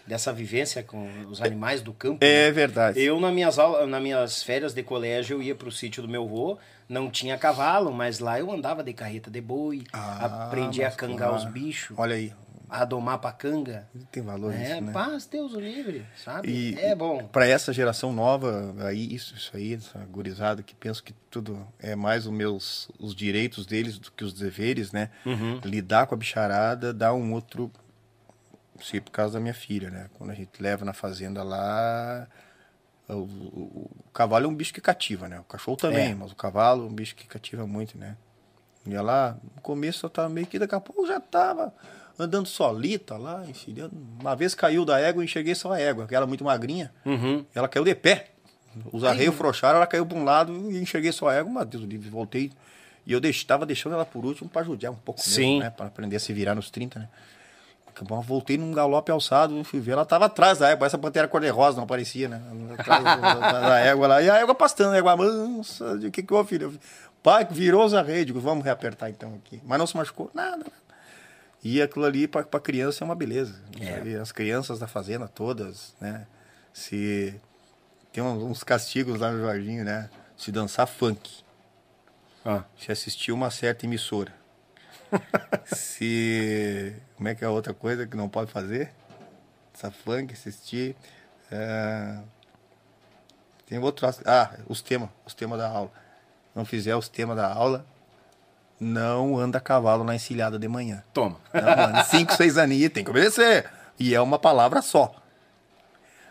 [0.08, 2.24] dessa vivência com os animais do campo.
[2.24, 2.52] É né?
[2.52, 3.00] verdade.
[3.02, 6.24] Eu, nas minhas, aulas, nas minhas férias de colégio, eu ia pro sítio do meu
[6.24, 10.92] avô, não tinha cavalo, mas lá eu andava de carreta de boi, Ah, aprendi a
[10.92, 11.36] cangar claro.
[11.36, 12.32] os bichos, Olha aí,
[12.70, 13.88] a domar pra canga.
[14.12, 14.92] tem valor É, isso, né?
[14.94, 16.48] paz, Deus o livre, sabe?
[16.50, 17.24] E é bom.
[17.32, 21.96] Para essa geração nova, aí isso, isso aí, essa gurizada que penso que tudo é
[21.96, 25.10] mais os meus os direitos deles do que os deveres, né?
[25.26, 25.60] Uhum.
[25.64, 27.72] Lidar com a bicharada dá um outro
[28.82, 30.10] sei por causa da minha filha, né?
[30.18, 32.28] Quando a gente leva na fazenda lá,
[33.08, 35.40] o, o- o cavalo é um bicho que cativa, né?
[35.40, 36.16] O cachorro também, É.
[36.16, 38.16] mas o cavalo é um bicho que cativa muito, né?
[38.86, 41.74] Ia lá, no começo eu tava meio que daqui a pouco já tava
[42.20, 43.92] andando solita lá, enfiando.
[44.20, 46.94] Uma vez caiu da égua e enxerguei só a égua, que era muito magrinha.
[47.06, 47.44] Uhum.
[47.54, 48.28] Ela caiu de pé.
[48.92, 51.52] Os arreios frouxaram, ela caiu para um lado e enxerguei só a égua.
[51.52, 52.52] Meu Deus, livre, voltei.
[53.08, 55.42] E eu estava deixando ela por último para judiar um pouco Sim.
[55.42, 55.70] mesmo, né?
[55.70, 57.10] Para aprender a se virar nos 30, né?
[57.98, 61.28] A eu Voltei num galope alçado, fui ver, ela estava atrás da égua, essa pantera
[61.28, 62.42] cor-de-rosa não aparecia, né?
[62.78, 63.16] Atrás da,
[63.62, 64.22] da- égua lá.
[64.22, 65.94] E a égua pastando, a égua mansa.
[65.94, 66.78] O que que houve, filho?
[67.24, 69.62] Pai, virou os arreios, digo, vamos reapertar então aqui.
[69.66, 70.72] Mas não se machucou, nada, nada.
[71.64, 73.56] E aquilo ali para a criança é uma beleza.
[73.80, 74.02] É.
[74.06, 76.28] E as crianças da fazenda todas, né?
[76.74, 77.34] Se
[78.12, 80.10] tem uns, uns castigos lá no Jorginho, né?
[80.38, 81.32] Se dançar funk,
[82.46, 82.64] Ah.
[82.78, 84.32] se assistir uma certa emissora.
[85.66, 88.92] Se como é que é outra coisa que não pode fazer?
[89.74, 90.96] Essa funk, assistir.
[91.52, 92.18] é,
[93.66, 94.08] Tem outro.
[94.26, 95.92] Ah, os temas, os temas da aula.
[96.54, 97.86] Não fizer os temas da aula,
[98.80, 101.04] não anda a cavalo na encilhada de manhã.
[101.14, 101.38] Toma.
[101.54, 103.70] Não, mano, cinco, seis aninhos, tem que obedecer.
[104.00, 105.14] E é uma palavra só.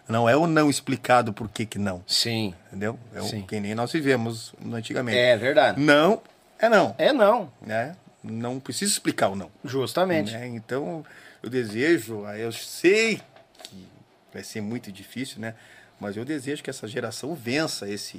[0.09, 2.03] Não é o não explicado por que que não.
[2.07, 2.55] Sim.
[2.69, 2.99] Entendeu?
[3.15, 3.43] É o Sim.
[3.43, 5.19] que nem nós vivemos antigamente.
[5.19, 5.81] É verdade.
[5.81, 6.23] Não
[6.59, 6.94] é não.
[6.99, 7.53] É não.
[7.61, 7.94] Né?
[8.25, 9.51] Não precisa explicar o não.
[9.62, 10.33] Justamente.
[10.33, 10.47] né?
[10.47, 11.05] Então,
[11.43, 13.20] eu desejo, eu sei
[13.62, 13.86] que
[14.33, 15.55] vai ser muito difícil, né?
[16.01, 18.19] Mas eu desejo que essa geração vença esse,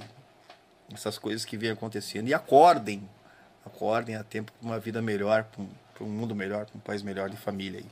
[0.94, 3.10] essas coisas que vêm acontecendo e acordem.
[3.66, 5.44] Acordem a tempo para uma vida melhor,
[5.94, 7.86] para um mundo melhor, para um país melhor de família aí.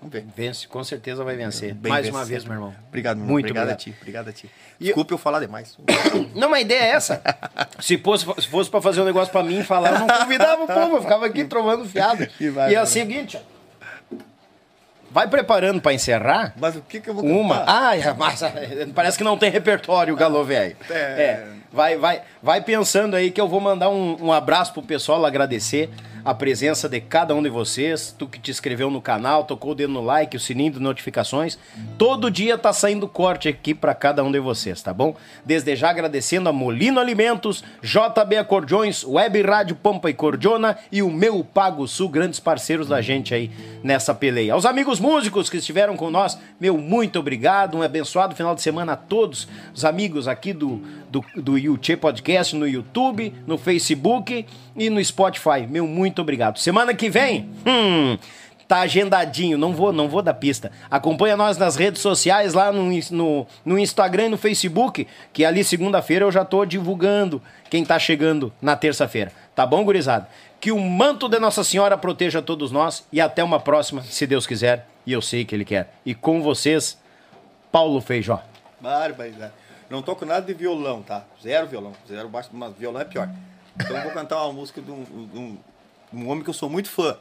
[0.00, 0.24] Vamos ver.
[0.34, 1.74] Vence, com certeza vai vencer.
[1.74, 2.18] Bem Mais vencer.
[2.18, 2.74] uma vez, meu irmão.
[2.88, 3.32] Obrigado, meu irmão.
[3.34, 3.78] Muito obrigado, obrigado.
[3.78, 3.94] a ti.
[4.00, 4.50] Obrigado a ti.
[4.80, 5.76] E- Desculpe eu falar demais.
[6.34, 7.22] Não, mas a ideia é essa.
[7.80, 10.66] Se fosse, se fosse pra fazer um negócio pra mim falar, eu não convidava o
[10.66, 12.26] povo, eu ficava aqui trovando fiado.
[12.40, 13.38] E vai, e é o seguinte.
[15.10, 16.54] Vai preparando pra encerrar.
[16.56, 17.58] Mas o que que eu vou Uma.
[17.60, 17.82] cantar?
[17.82, 18.40] Ai, mas
[18.94, 20.76] parece que não tem repertório o Galo Velho.
[20.88, 20.94] É.
[20.94, 21.46] É.
[21.72, 25.90] Vai, vai, vai pensando aí que eu vou mandar um, um abraço pro pessoal, agradecer
[26.24, 28.14] a presença de cada um de vocês.
[28.18, 31.58] Tu que te inscreveu no canal, tocou o dedo no like, o sininho de notificações.
[31.98, 35.16] Todo dia tá saindo corte aqui pra cada um de vocês, tá bom?
[35.44, 41.10] Desde já agradecendo a Molino Alimentos, JB Acordeões, Web Rádio Pampa e Cordiona e o
[41.10, 43.50] Meu Pago Sul, grandes parceiros da gente aí
[43.82, 44.54] nessa peleia.
[44.54, 48.92] Aos amigos músicos que estiveram com nós, meu muito obrigado, um abençoado final de semana
[48.92, 54.90] a todos os amigos aqui do, do, do Yuchê Podcast no YouTube, no Facebook e
[54.90, 55.66] no Spotify.
[55.68, 56.58] Meu muito obrigado.
[56.58, 58.18] Semana que vem, hum,
[58.66, 60.70] tá agendadinho, não vou, não vou dar pista.
[60.90, 65.62] Acompanha nós nas redes sociais, lá no, no, no Instagram e no Facebook, que ali
[65.64, 69.32] segunda-feira eu já tô divulgando quem tá chegando na terça-feira.
[69.56, 70.28] Tá bom, gurizada?
[70.60, 74.46] Que o manto de Nossa Senhora proteja todos nós e até uma próxima, se Deus
[74.46, 75.92] quiser, e eu sei que Ele quer.
[76.06, 76.96] E com vocês,
[77.72, 78.40] Paulo Feijó.
[78.80, 79.52] Barbaridade.
[79.90, 81.24] Não toco nada de violão, tá?
[81.42, 81.92] Zero violão.
[82.08, 83.28] Zero baixo, mas violão é pior.
[83.74, 85.58] Então eu vou cantar uma música de um, de um,
[86.12, 87.16] um homem que eu sou muito fã.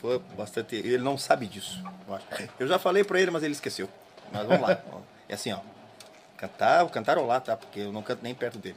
[0.00, 0.76] Fã bastante.
[0.76, 2.48] Ele não sabe disso, eu.
[2.60, 3.88] Eu já falei pra ele, mas ele esqueceu.
[4.32, 4.78] Mas vamos lá.
[5.26, 5.58] É assim, ó.
[6.36, 7.56] Cantar, cantarolar, tá?
[7.56, 8.76] Porque eu não canto nem perto dele.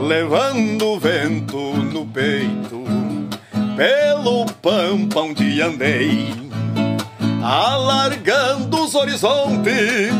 [0.00, 2.82] Levando o vento no peito,
[3.76, 6.30] pelo pampa onde andei,
[7.44, 10.14] alargando os horizontes,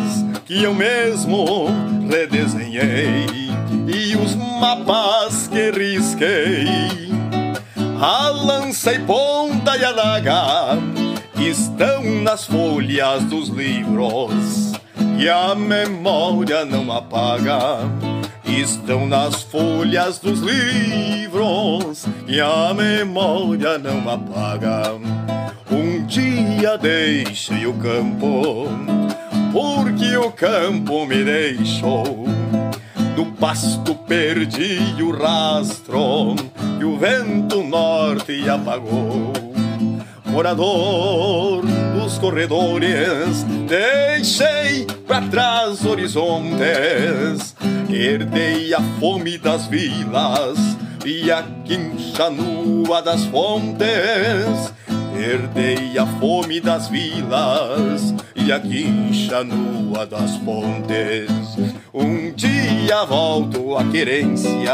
[0.45, 1.69] que eu mesmo
[2.11, 3.42] redesenhei
[3.95, 6.67] e os mapas que risquei.
[8.01, 10.79] A lança e ponta e a daga
[11.39, 14.73] estão nas folhas dos livros
[15.19, 17.79] que a memória não apaga.
[18.45, 24.95] Estão nas folhas dos livros que a memória não apaga.
[25.71, 28.67] Um dia deixei o campo,
[29.53, 32.42] porque o campo me deixou.
[33.15, 36.35] Do pasto perdi o rastro
[36.79, 39.33] que o vento norte apagou.
[40.25, 41.63] Morador
[41.95, 47.55] dos corredores, deixei para trás horizontes,
[47.91, 50.59] herdei a fome das vilas
[51.05, 54.73] e a quincha nua das fontes
[55.15, 61.31] Herdei a fome das vilas e a quincha nua das pontes.
[61.93, 64.73] Um dia volto à querência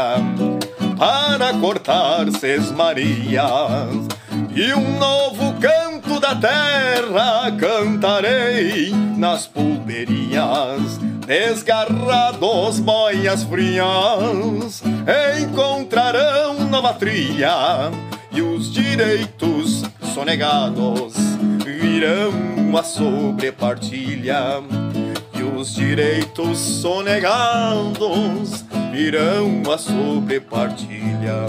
[0.97, 4.07] para cortar sesmarias
[4.55, 10.97] e um novo canto da terra cantarei nas pulperias.
[11.27, 14.81] Desgarrados boias frias
[15.39, 17.91] encontrarão nova trilha
[18.39, 21.13] e os direitos sonegados
[21.65, 24.63] virão a sobrepartilha
[25.37, 31.47] e os direitos sonegados virão a sobrepartilha.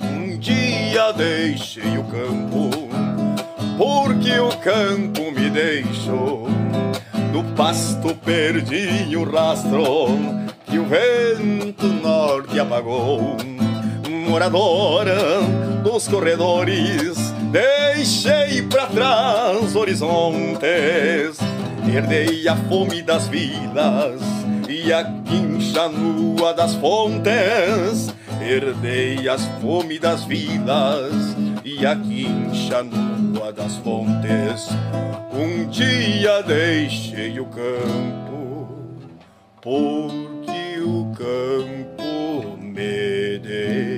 [0.00, 2.70] Um dia deixei o campo,
[3.76, 6.48] porque o campo me deixou.
[7.34, 10.06] No pasto perdi o rastro
[10.64, 13.36] que o vento norte apagou.
[14.28, 15.40] Moradora
[15.82, 21.38] dos corredores Deixei para trás horizontes,
[21.90, 24.20] herdei a fome das vilas
[24.68, 28.14] e a quincha nua das fontes.
[28.38, 31.34] Herdei as fome das vilas
[31.64, 34.68] e a quincha nua das fontes.
[35.32, 38.68] Um dia deixei o campo,
[39.62, 43.97] porque o campo me deixou.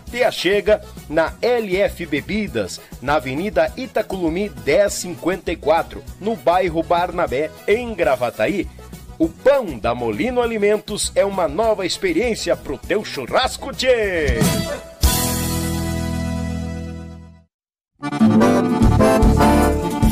[0.11, 8.67] te achega na LF Bebidas, na Avenida Itaculumi 1054, no bairro Barnabé, em Gravataí.
[9.17, 14.39] O pão da Molino Alimentos é uma nova experiência pro teu churrasco, tchê!